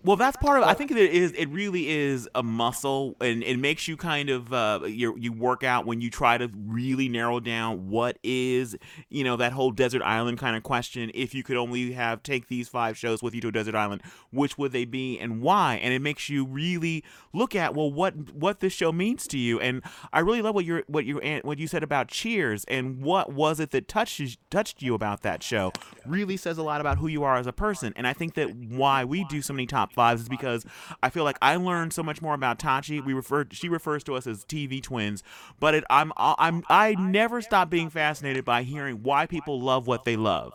Well, 0.04 0.16
that's 0.16 0.36
part 0.36 0.62
of. 0.62 0.68
I 0.68 0.74
think 0.74 0.92
it 0.92 0.96
is. 0.96 1.32
It 1.32 1.48
really 1.48 1.88
is 1.88 2.28
a 2.34 2.42
muscle, 2.42 3.16
and 3.20 3.42
it 3.42 3.58
makes 3.58 3.88
you 3.88 3.96
kind 3.96 4.30
of 4.30 4.52
uh, 4.52 4.80
you 4.86 5.16
you 5.18 5.32
work 5.32 5.64
out 5.64 5.86
when 5.86 6.00
you 6.00 6.08
try 6.08 6.38
to 6.38 6.48
really 6.66 7.08
narrow 7.08 7.40
down 7.40 7.90
what 7.90 8.16
is 8.22 8.76
you 9.08 9.24
know 9.24 9.36
that 9.36 9.52
whole 9.52 9.72
desert 9.72 10.02
island 10.02 10.38
kind 10.38 10.56
of 10.56 10.62
question. 10.62 11.10
If 11.14 11.34
you 11.34 11.42
could 11.42 11.56
only 11.56 11.92
have 11.92 12.22
take 12.22 12.46
these 12.46 12.68
five 12.68 12.96
shows 12.96 13.24
with 13.24 13.34
you 13.34 13.40
to 13.40 13.48
a 13.48 13.52
desert 13.52 13.74
island, 13.74 14.02
which 14.30 14.56
would 14.56 14.70
they 14.70 14.84
be 14.84 15.18
and 15.18 15.42
why? 15.42 15.80
And 15.82 15.92
it 15.92 16.00
makes 16.00 16.28
you 16.28 16.46
really 16.46 17.02
look 17.32 17.56
at 17.56 17.74
well 17.74 17.92
what 17.92 18.14
what 18.32 18.60
this 18.60 18.72
show 18.72 18.92
means 18.92 19.26
to 19.28 19.38
you. 19.38 19.58
And 19.58 19.82
I 20.12 20.20
really 20.20 20.42
love 20.42 20.54
what 20.54 20.64
you 20.64 20.84
what 20.86 21.06
you 21.06 21.20
what 21.42 21.58
you 21.58 21.66
said 21.66 21.82
about 21.82 22.06
Cheers 22.06 22.64
and 22.68 23.02
what 23.02 23.32
was 23.32 23.58
it 23.58 23.72
that 23.72 23.88
touched 23.88 24.22
touched 24.48 24.80
you 24.80 24.94
about 24.94 25.22
that 25.22 25.42
show. 25.42 25.72
Really 26.06 26.36
says 26.36 26.56
a 26.56 26.62
lot 26.62 26.80
about 26.80 26.98
who 26.98 27.08
you 27.08 27.24
are 27.24 27.36
as 27.36 27.48
a 27.48 27.52
person. 27.52 27.92
And 27.96 28.06
I 28.06 28.12
think 28.12 28.34
that 28.34 28.54
why 28.54 29.04
we 29.04 29.24
do 29.24 29.42
so 29.42 29.52
many 29.52 29.66
top 29.66 29.87
fives 29.92 30.22
is 30.22 30.28
because 30.28 30.64
I 31.02 31.10
feel 31.10 31.24
like 31.24 31.38
I 31.42 31.56
learned 31.56 31.92
so 31.92 32.02
much 32.02 32.22
more 32.22 32.34
about 32.34 32.58
Tachi. 32.58 33.04
We 33.04 33.12
refer 33.12 33.46
she 33.50 33.68
refers 33.68 34.04
to 34.04 34.14
us 34.14 34.26
as 34.26 34.44
TV 34.44 34.82
twins, 34.82 35.22
but 35.60 35.74
it, 35.74 35.84
I'm 35.90 36.12
I'm 36.16 36.64
I 36.68 36.94
never 36.94 37.40
stop 37.40 37.70
being 37.70 37.90
fascinated 37.90 38.44
by 38.44 38.62
hearing 38.62 39.02
why 39.02 39.26
people 39.26 39.60
love 39.60 39.86
what 39.86 40.04
they 40.04 40.16
love. 40.16 40.52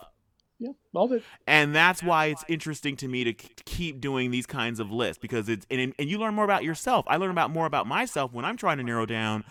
Yeah, 0.60 0.72
all 0.93 1.11
it. 1.11 1.23
And 1.45 1.76
that's 1.76 2.01
why 2.01 2.27
it's 2.27 2.45
interesting 2.47 2.95
to 2.97 3.07
me 3.07 3.26
to 3.26 3.34
keep 3.34 3.99
doing 3.99 4.31
these 4.31 4.45
kinds 4.45 4.80
of 4.80 4.91
lists 4.91 5.19
because 5.22 5.49
it's 5.49 5.65
and, 5.69 5.93
and 5.99 6.10
you 6.10 6.18
learn 6.18 6.35
more 6.35 6.45
about 6.45 6.64
yourself. 6.64 7.05
I 7.10 7.18
learn 7.18 7.31
about 7.31 7.51
more 7.51 7.65
about 7.65 7.85
myself 7.85 8.31
when 8.31 8.45
I'm 8.45 8.55
trying 8.55 8.77
to 8.77 8.84
narrow 8.84 9.05
down 9.05 9.43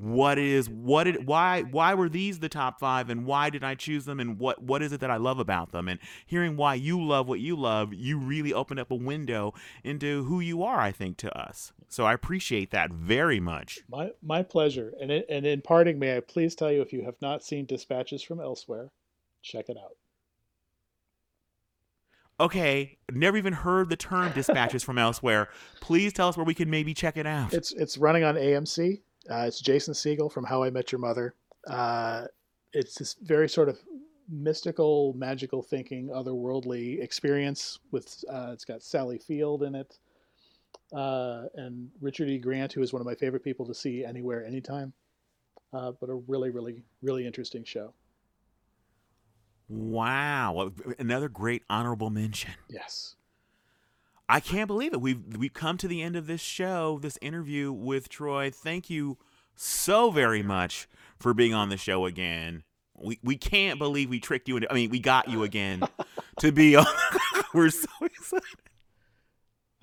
what 0.00 0.38
is 0.38 0.68
what 0.68 1.06
it 1.06 1.26
why 1.26 1.60
why 1.62 1.92
were 1.92 2.08
these 2.08 2.38
the 2.38 2.48
top 2.48 2.80
5 2.80 3.10
and 3.10 3.26
why 3.26 3.50
did 3.50 3.62
I 3.62 3.74
choose 3.74 4.06
them 4.06 4.18
and 4.18 4.38
what 4.38 4.62
what 4.62 4.82
is 4.82 4.92
it 4.92 5.00
that 5.00 5.10
I 5.10 5.18
love 5.18 5.38
about 5.38 5.72
them 5.72 5.88
and 5.88 6.00
hearing 6.26 6.56
why 6.56 6.74
you 6.74 7.02
love 7.02 7.28
what 7.28 7.40
you 7.40 7.54
love 7.54 7.92
you 7.92 8.18
really 8.18 8.54
open 8.54 8.78
up 8.78 8.90
a 8.90 8.94
window 8.94 9.52
into 9.84 10.24
who 10.24 10.40
you 10.40 10.62
are 10.62 10.80
I 10.80 10.90
think 10.90 11.18
to 11.18 11.38
us. 11.38 11.72
So 11.88 12.04
I 12.04 12.14
appreciate 12.14 12.70
that 12.70 12.92
very 12.92 13.40
much. 13.40 13.80
my 13.88 14.10
my 14.22 14.42
pleasure. 14.42 14.92
And 15.00 15.10
it, 15.10 15.26
and 15.28 15.44
in 15.44 15.60
parting, 15.60 15.98
may 15.98 16.16
I 16.16 16.20
please 16.20 16.54
tell 16.54 16.70
you 16.72 16.80
if 16.80 16.92
you 16.92 17.04
have 17.04 17.20
not 17.20 17.44
seen 17.44 17.66
Dispatches 17.66 18.22
from 18.22 18.40
Elsewhere, 18.40 18.90
check 19.42 19.68
it 19.68 19.76
out. 19.76 19.96
Okay, 22.38 22.96
never 23.12 23.36
even 23.36 23.52
heard 23.52 23.90
the 23.90 23.96
term 23.96 24.32
dispatches 24.32 24.82
from 24.82 24.96
elsewhere. 24.96 25.50
Please 25.80 26.14
tell 26.14 26.26
us 26.26 26.38
where 26.38 26.46
we 26.46 26.54
can 26.54 26.70
maybe 26.70 26.94
check 26.94 27.18
it 27.18 27.26
out. 27.26 27.52
It's 27.52 27.70
it's 27.72 27.98
running 27.98 28.24
on 28.24 28.36
AMC. 28.36 29.02
Uh, 29.30 29.44
it's 29.46 29.60
Jason 29.60 29.94
Segel 29.94 30.30
from 30.30 30.44
How 30.44 30.64
I 30.64 30.70
Met 30.70 30.90
Your 30.90 30.98
Mother. 30.98 31.34
Uh, 31.66 32.24
it's 32.72 32.96
this 32.96 33.14
very 33.22 33.48
sort 33.48 33.68
of 33.68 33.78
mystical, 34.28 35.12
magical 35.16 35.62
thinking, 35.62 36.08
otherworldly 36.08 37.00
experience. 37.00 37.78
With 37.92 38.24
uh, 38.28 38.50
it's 38.52 38.64
got 38.64 38.82
Sally 38.82 39.18
Field 39.18 39.62
in 39.62 39.76
it, 39.76 39.98
uh, 40.92 41.44
and 41.54 41.88
Richard 42.00 42.28
E. 42.28 42.38
Grant, 42.38 42.72
who 42.72 42.82
is 42.82 42.92
one 42.92 43.00
of 43.00 43.06
my 43.06 43.14
favorite 43.14 43.44
people 43.44 43.64
to 43.66 43.74
see 43.74 44.04
anywhere, 44.04 44.44
anytime. 44.44 44.92
Uh, 45.72 45.92
but 46.00 46.10
a 46.10 46.14
really, 46.14 46.50
really, 46.50 46.82
really 47.00 47.24
interesting 47.24 47.62
show. 47.62 47.94
Wow, 49.68 50.72
another 50.98 51.28
great 51.28 51.62
honorable 51.70 52.10
mention. 52.10 52.50
Yes. 52.68 53.14
I 54.30 54.38
can't 54.38 54.68
believe 54.68 54.92
it. 54.92 55.00
We've 55.00 55.20
we've 55.36 55.52
come 55.52 55.76
to 55.78 55.88
the 55.88 56.02
end 56.02 56.14
of 56.14 56.28
this 56.28 56.40
show, 56.40 57.00
this 57.02 57.18
interview 57.20 57.72
with 57.72 58.08
Troy. 58.08 58.50
Thank 58.50 58.88
you 58.88 59.18
so 59.56 60.12
very 60.12 60.42
much 60.42 60.88
for 61.18 61.34
being 61.34 61.52
on 61.52 61.68
the 61.68 61.76
show 61.76 62.06
again. 62.06 62.62
We 62.96 63.18
we 63.24 63.36
can't 63.36 63.78
believe 63.78 64.08
we 64.08 64.20
tricked 64.20 64.48
you 64.48 64.56
into 64.56 64.70
I 64.70 64.74
mean, 64.74 64.90
we 64.90 65.00
got 65.00 65.28
you 65.28 65.42
again 65.42 65.82
to 66.38 66.52
be 66.52 66.76
on 66.76 66.86
We're 67.54 67.70
so 67.70 67.88
excited. 68.02 68.44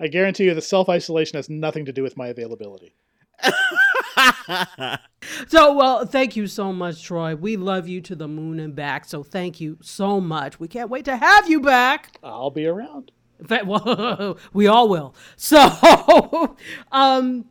I 0.00 0.06
guarantee 0.06 0.44
you 0.44 0.54
the 0.54 0.62
self 0.62 0.88
isolation 0.88 1.36
has 1.36 1.50
nothing 1.50 1.84
to 1.84 1.92
do 1.92 2.02
with 2.02 2.16
my 2.16 2.28
availability. 2.28 2.94
So, 5.46 5.72
well, 5.74 6.04
thank 6.04 6.36
you 6.36 6.46
so 6.46 6.72
much, 6.72 7.02
Troy. 7.02 7.36
We 7.36 7.56
love 7.56 7.86
you 7.86 8.00
to 8.02 8.16
the 8.16 8.26
moon 8.26 8.58
and 8.58 8.74
back. 8.74 9.04
So, 9.04 9.22
thank 9.22 9.60
you 9.60 9.78
so 9.80 10.20
much. 10.20 10.58
We 10.58 10.68
can't 10.68 10.90
wait 10.90 11.04
to 11.04 11.16
have 11.16 11.48
you 11.48 11.60
back. 11.60 12.18
I'll 12.22 12.50
be 12.50 12.66
around. 12.66 13.12
In 13.40 13.46
fact, 13.46 13.66
well, 13.68 14.38
we 14.52 14.66
all 14.66 14.88
will. 14.88 15.14
So, 15.36 16.56
um, 16.92 17.44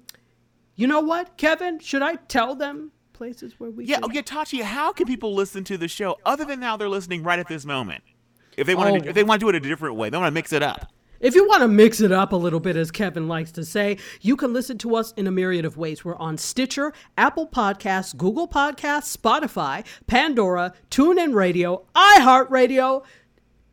you 0.75 0.87
know 0.87 0.99
what, 1.01 1.37
Kevin? 1.37 1.79
Should 1.79 2.01
I 2.01 2.15
tell 2.15 2.55
them 2.55 2.91
places 3.13 3.55
where 3.59 3.69
we? 3.71 3.85
yeah, 3.85 3.95
can- 3.95 4.05
oh, 4.05 4.09
yeah, 4.13 4.21
Tachi, 4.21 4.61
how 4.61 4.91
can 4.91 5.07
people 5.07 5.33
listen 5.33 5.63
to 5.65 5.77
the 5.77 5.87
show 5.87 6.17
other 6.25 6.45
than 6.45 6.61
how 6.61 6.77
they're 6.77 6.89
listening 6.89 7.23
right 7.23 7.39
at 7.39 7.47
this 7.47 7.65
moment? 7.65 8.03
If 8.57 8.67
they 8.67 8.75
want 8.75 8.89
Oh. 8.95 8.99
to 8.99 9.09
if 9.09 9.15
they 9.15 9.23
want 9.23 9.39
to 9.39 9.45
do 9.45 9.49
it 9.49 9.55
a 9.55 9.59
different 9.59 9.95
way, 9.95 10.09
they 10.09 10.17
want 10.17 10.27
to 10.27 10.31
mix 10.33 10.51
it 10.53 10.63
up. 10.63 10.91
If 11.19 11.33
you 11.33 11.47
want 11.47 11.61
to 11.61 11.67
mix 11.67 11.99
it 11.99 12.11
up 12.11 12.31
a 12.31 12.35
little 12.35 12.59
bit, 12.59 12.75
as 12.75 12.91
Kevin 12.91 13.27
likes 13.27 13.51
to 13.53 13.65
say, 13.65 13.97
you 14.21 14.35
can 14.35 14.53
listen 14.53 14.77
to 14.79 14.95
us 14.95 15.13
in 15.13 15.25
a 15.25 15.31
myriad 15.31 15.65
of 15.65 15.75
ways. 15.75 16.05
We're 16.05 16.15
on 16.17 16.37
Stitcher, 16.37 16.93
Apple 17.17 17.47
Podcasts, 17.47 18.15
Google 18.15 18.47
Podcasts, 18.47 19.17
Spotify, 19.17 19.83
Pandora, 20.05 20.73
TuneIn 20.91 21.33
Radio, 21.33 21.85
iHeartRadio, 21.95 23.03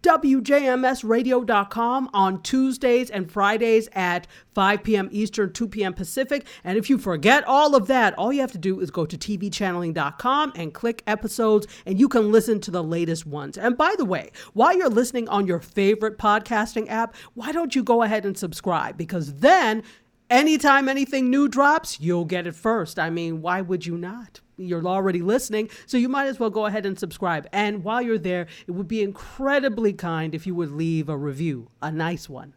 WJMSradio.com 0.05 2.11
on 2.13 2.43
Tuesdays 2.43 3.09
and 3.09 3.33
Fridays 3.33 3.89
at 3.95 4.27
5 4.53 4.85
p.m. 4.85 5.09
Eastern, 5.11 5.51
2 5.51 5.67
p.m. 5.67 5.95
Pacific. 5.95 6.45
And 6.63 6.77
if 6.77 6.91
you 6.91 6.99
forget 6.99 7.43
all 7.45 7.75
of 7.75 7.87
that, 7.87 8.13
all 8.19 8.31
you 8.31 8.43
have 8.43 8.53
to 8.53 8.59
do 8.59 8.81
is 8.81 8.91
go 8.91 9.07
to 9.07 9.17
tvchanneling.com 9.17 10.53
and 10.57 10.75
click 10.75 11.03
episodes, 11.07 11.67
and 11.87 11.99
you 11.99 12.11
can 12.11 12.31
listen 12.31 12.61
to 12.61 12.71
the 12.71 12.85
latest 12.85 13.27
ones. 13.27 13.57
And 13.57 13.79
by 13.79 13.95
the 13.97 14.05
way, 14.05 14.31
while 14.53 14.77
you're 14.77 14.91
listening 14.91 15.27
on 15.31 15.47
your 15.47 15.61
favorite 15.61 16.19
podcasting 16.19 16.91
app, 16.91 17.15
why 17.33 17.53
don't 17.53 17.75
you 17.75 17.83
go 17.83 18.03
ahead 18.03 18.27
and 18.27 18.37
subscribe? 18.37 18.99
Because 18.99 19.37
then 19.37 19.83
anytime 20.31 20.89
anything 20.89 21.31
new 21.31 21.49
drops, 21.49 22.01
you'll 22.01 22.25
get 22.25 22.47
it 22.47 22.55
first. 22.55 22.99
I 22.99 23.11
mean, 23.11 23.43
why 23.43 23.61
would 23.61 23.87
you 23.87 23.97
not? 23.97 24.41
You're 24.57 24.87
already 24.87 25.21
listening, 25.21 25.69
so 25.87 25.97
you 25.97 26.09
might 26.09 26.27
as 26.27 26.39
well 26.39 26.51
go 26.51 26.67
ahead 26.67 26.87
and 26.87 26.99
subscribe. 26.99 27.49
And 27.53 27.83
while 27.83 28.01
you're 28.01 28.19
there, 28.19 28.47
it 28.67 28.71
would 28.71 28.87
be 28.87 29.03
incredibly 29.03 29.93
kind 29.93 30.35
if 30.35 30.47
you 30.47 30.55
would 30.55 30.71
leave 30.71 31.09
a 31.09 31.17
review, 31.17 31.71
a 31.83 31.91
nice 31.91 32.29
one. 32.29 32.55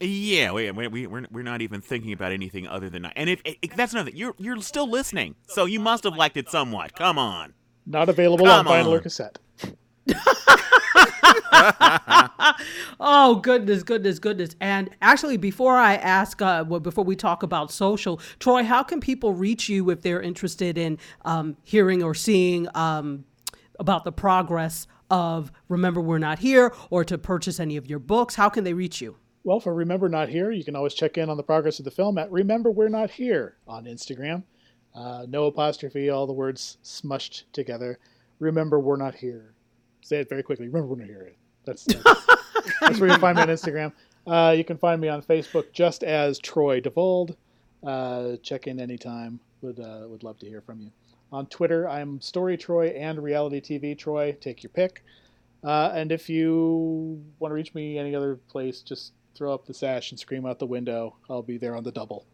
Yeah, 0.00 0.50
we, 0.50 0.68
we, 0.72 0.88
we, 0.88 1.06
we're, 1.06 1.26
we're 1.30 1.44
not 1.44 1.62
even 1.62 1.80
thinking 1.80 2.12
about 2.12 2.32
anything 2.32 2.66
other 2.66 2.90
than 2.90 3.02
that. 3.02 3.12
And 3.14 3.30
if, 3.30 3.40
if 3.44 3.76
that's 3.76 3.92
another 3.92 4.10
thing, 4.10 4.18
you're 4.18 4.34
you're 4.36 4.60
still 4.60 4.90
listening, 4.90 5.36
so 5.46 5.64
you 5.64 5.78
must 5.78 6.02
have 6.02 6.16
liked 6.16 6.36
it 6.36 6.48
somewhat. 6.48 6.96
Come 6.96 7.18
on. 7.18 7.54
Not 7.86 8.08
available 8.08 8.46
Come 8.46 8.66
on 8.66 8.84
vinyl 8.84 8.88
or 8.88 9.00
cassette. 9.00 9.38
Oh 13.04 13.36
goodness, 13.36 13.82
goodness, 13.82 14.18
goodness! 14.18 14.54
And 14.60 14.90
actually, 15.00 15.36
before 15.36 15.76
I 15.76 15.96
ask, 15.96 16.40
uh, 16.40 16.64
well, 16.66 16.80
before 16.80 17.04
we 17.04 17.16
talk 17.16 17.42
about 17.42 17.72
social, 17.72 18.20
Troy, 18.38 18.62
how 18.62 18.82
can 18.82 19.00
people 19.00 19.32
reach 19.32 19.68
you 19.68 19.90
if 19.90 20.02
they're 20.02 20.22
interested 20.22 20.78
in 20.78 20.98
um, 21.24 21.56
hearing 21.62 22.02
or 22.02 22.14
seeing 22.14 22.68
um, 22.74 23.24
about 23.80 24.04
the 24.04 24.12
progress 24.12 24.86
of 25.10 25.50
Remember 25.68 26.00
We're 26.00 26.18
Not 26.18 26.38
Here, 26.38 26.72
or 26.90 27.04
to 27.04 27.18
purchase 27.18 27.58
any 27.58 27.76
of 27.76 27.88
your 27.88 27.98
books? 27.98 28.34
How 28.36 28.48
can 28.48 28.64
they 28.64 28.74
reach 28.74 29.00
you? 29.00 29.16
Well, 29.44 29.58
for 29.60 29.74
Remember 29.74 30.08
Not 30.08 30.28
Here, 30.28 30.52
you 30.52 30.64
can 30.64 30.76
always 30.76 30.94
check 30.94 31.18
in 31.18 31.28
on 31.28 31.36
the 31.36 31.42
progress 31.42 31.78
of 31.78 31.84
the 31.84 31.90
film 31.90 32.18
at 32.18 32.30
Remember 32.30 32.70
We're 32.70 32.88
Not 32.88 33.10
Here 33.10 33.56
on 33.66 33.84
Instagram. 33.84 34.44
Uh, 34.94 35.26
no 35.28 35.46
apostrophe, 35.46 36.10
all 36.10 36.26
the 36.26 36.32
words 36.32 36.78
smushed 36.84 37.44
together. 37.52 37.98
remember 38.38 38.78
we're 38.78 38.96
not 38.96 39.14
here. 39.14 39.54
Say 40.02 40.20
it 40.20 40.28
very 40.28 40.42
quickly. 40.42 40.66
Remember 40.66 40.88
we're 40.88 40.96
not 40.96 41.06
here. 41.06 41.32
That's 41.64 41.84
that's, 41.84 42.26
that's 42.80 42.98
where 43.00 43.08
you 43.08 43.14
can 43.14 43.20
find 43.20 43.36
me 43.36 43.42
on 43.42 43.48
Instagram. 43.48 43.92
Uh, 44.26 44.54
you 44.56 44.64
can 44.64 44.76
find 44.78 45.00
me 45.00 45.08
on 45.08 45.22
Facebook 45.22 45.72
just 45.72 46.02
as 46.04 46.38
Troy 46.38 46.80
DeVolld. 46.80 47.36
Uh, 47.84 48.36
check 48.42 48.66
in 48.66 48.80
anytime. 48.80 49.40
Would 49.62 49.80
uh, 49.80 50.02
would 50.08 50.22
love 50.22 50.38
to 50.40 50.46
hear 50.46 50.60
from 50.60 50.80
you. 50.80 50.90
On 51.32 51.46
Twitter, 51.46 51.88
I'm 51.88 52.20
Story 52.20 52.56
Troy 52.56 52.88
and 52.88 53.22
Reality 53.22 53.60
TV 53.60 53.96
Troy. 53.96 54.36
Take 54.40 54.62
your 54.62 54.70
pick. 54.70 55.02
Uh, 55.64 55.92
and 55.94 56.10
if 56.12 56.28
you 56.28 57.22
want 57.38 57.50
to 57.50 57.54
reach 57.54 57.72
me 57.74 57.96
any 57.98 58.14
other 58.14 58.36
place, 58.48 58.80
just 58.80 59.12
throw 59.34 59.54
up 59.54 59.64
the 59.64 59.72
sash 59.72 60.10
and 60.10 60.18
scream 60.20 60.44
out 60.44 60.58
the 60.58 60.66
window. 60.66 61.16
I'll 61.30 61.42
be 61.42 61.56
there 61.56 61.74
on 61.76 61.84
the 61.84 61.92
double. 61.92 62.26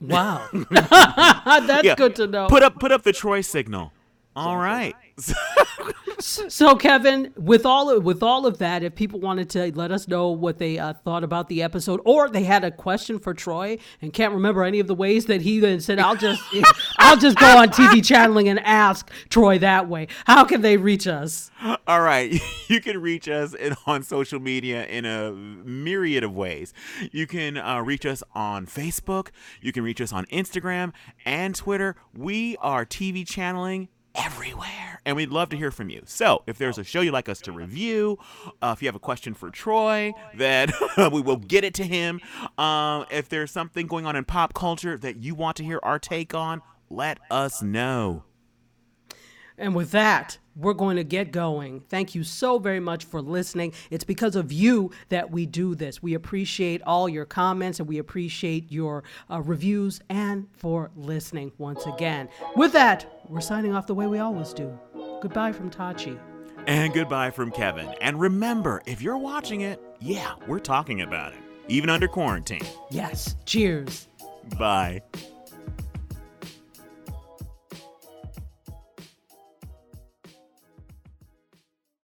Wow, 0.00 0.48
that's 0.70 1.84
Yeah. 1.84 1.94
good 1.94 2.14
to 2.16 2.26
know. 2.26 2.48
Put 2.48 2.62
up 2.62 2.78
put 2.78 2.92
up 2.92 3.02
the 3.02 3.12
Troy 3.12 3.40
signal. 3.40 3.92
All 4.36 4.56
right. 4.56 4.94
So 6.18 6.74
Kevin, 6.76 7.32
with 7.36 7.66
all 7.66 7.90
of, 7.90 8.04
with 8.04 8.22
all 8.22 8.46
of 8.46 8.58
that, 8.58 8.82
if 8.82 8.94
people 8.94 9.20
wanted 9.20 9.50
to 9.50 9.70
let 9.76 9.92
us 9.92 10.08
know 10.08 10.30
what 10.30 10.58
they 10.58 10.78
uh, 10.78 10.94
thought 10.94 11.22
about 11.22 11.48
the 11.48 11.62
episode, 11.62 12.00
or 12.04 12.28
they 12.28 12.42
had 12.44 12.64
a 12.64 12.70
question 12.70 13.18
for 13.18 13.34
Troy 13.34 13.78
and 14.00 14.12
can't 14.12 14.32
remember 14.32 14.64
any 14.64 14.80
of 14.80 14.86
the 14.86 14.94
ways 14.94 15.26
that 15.26 15.42
he 15.42 15.60
then 15.60 15.80
said, 15.80 15.98
"I'll 15.98 16.16
just 16.16 16.42
I'll 16.98 17.18
just 17.18 17.38
go 17.38 17.58
on 17.58 17.68
TV 17.68 18.04
channeling 18.04 18.48
and 18.48 18.58
ask 18.60 19.10
Troy 19.28 19.58
that 19.58 19.88
way." 19.88 20.08
How 20.26 20.44
can 20.44 20.62
they 20.62 20.78
reach 20.78 21.06
us? 21.06 21.50
All 21.86 22.00
right. 22.00 22.40
You 22.68 22.80
can 22.80 23.00
reach 23.00 23.28
us 23.28 23.54
in, 23.54 23.76
on 23.86 24.02
social 24.02 24.40
media 24.40 24.84
in 24.86 25.04
a 25.04 25.30
myriad 25.30 26.24
of 26.24 26.34
ways. 26.34 26.74
You 27.12 27.28
can 27.28 27.56
uh, 27.56 27.80
reach 27.80 28.04
us 28.04 28.24
on 28.34 28.66
Facebook. 28.66 29.28
You 29.60 29.70
can 29.70 29.84
reach 29.84 30.00
us 30.00 30.12
on 30.12 30.26
Instagram 30.26 30.92
and 31.24 31.54
Twitter. 31.54 31.94
We 32.12 32.56
are 32.56 32.84
TV 32.84 33.24
channeling 33.24 33.86
everywhere. 34.16 35.00
And 35.04 35.16
we'd 35.16 35.30
love 35.30 35.50
to 35.50 35.56
hear 35.56 35.70
from 35.70 35.90
you. 35.90 36.02
So 36.04 36.42
if 36.46 36.58
there's 36.58 36.78
a 36.78 36.84
show 36.84 37.00
you'd 37.00 37.12
like 37.12 37.28
us 37.28 37.40
to 37.42 37.52
review, 37.52 38.18
uh, 38.60 38.74
if 38.76 38.82
you 38.82 38.88
have 38.88 38.96
a 38.96 39.00
question 39.00 39.34
for 39.34 39.50
Troy, 39.50 40.12
then 40.34 40.72
we 41.12 41.20
will 41.20 41.36
get 41.36 41.64
it 41.64 41.74
to 41.74 41.84
him. 41.84 42.20
Um, 42.58 43.06
if 43.10 43.28
there's 43.28 43.50
something 43.50 43.86
going 43.86 44.06
on 44.06 44.16
in 44.16 44.24
pop 44.24 44.54
culture 44.54 44.96
that 44.98 45.16
you 45.16 45.34
want 45.34 45.56
to 45.58 45.64
hear 45.64 45.80
our 45.82 45.98
take 45.98 46.34
on, 46.34 46.62
let 46.90 47.18
us 47.30 47.62
know. 47.62 48.24
And 49.58 49.74
with 49.74 49.90
that, 49.92 50.38
we're 50.54 50.74
going 50.74 50.96
to 50.96 51.04
get 51.04 51.32
going. 51.32 51.80
Thank 51.88 52.14
you 52.14 52.24
so 52.24 52.58
very 52.58 52.80
much 52.80 53.04
for 53.04 53.20
listening. 53.20 53.72
It's 53.90 54.04
because 54.04 54.36
of 54.36 54.50
you 54.50 54.90
that 55.10 55.30
we 55.30 55.46
do 55.46 55.74
this. 55.74 56.02
We 56.02 56.14
appreciate 56.14 56.82
all 56.82 57.08
your 57.08 57.26
comments 57.26 57.78
and 57.78 57.88
we 57.88 57.98
appreciate 57.98 58.72
your 58.72 59.04
uh, 59.30 59.42
reviews 59.42 60.00
and 60.08 60.46
for 60.52 60.90
listening 60.96 61.52
once 61.58 61.84
again. 61.86 62.28
With 62.54 62.72
that, 62.72 63.15
we're 63.28 63.40
signing 63.40 63.74
off 63.74 63.86
the 63.86 63.94
way 63.94 64.06
we 64.06 64.18
always 64.18 64.52
do. 64.52 64.78
Goodbye 65.20 65.52
from 65.52 65.70
Tachi. 65.70 66.18
And 66.66 66.92
goodbye 66.92 67.30
from 67.30 67.50
Kevin. 67.50 67.88
And 68.00 68.18
remember, 68.18 68.82
if 68.86 69.00
you're 69.00 69.18
watching 69.18 69.60
it, 69.60 69.80
yeah, 70.00 70.34
we're 70.46 70.58
talking 70.58 71.02
about 71.02 71.32
it, 71.32 71.38
even 71.68 71.90
under 71.90 72.08
quarantine. 72.08 72.66
Yes, 72.90 73.36
cheers. 73.44 74.08
Bye. 74.58 75.02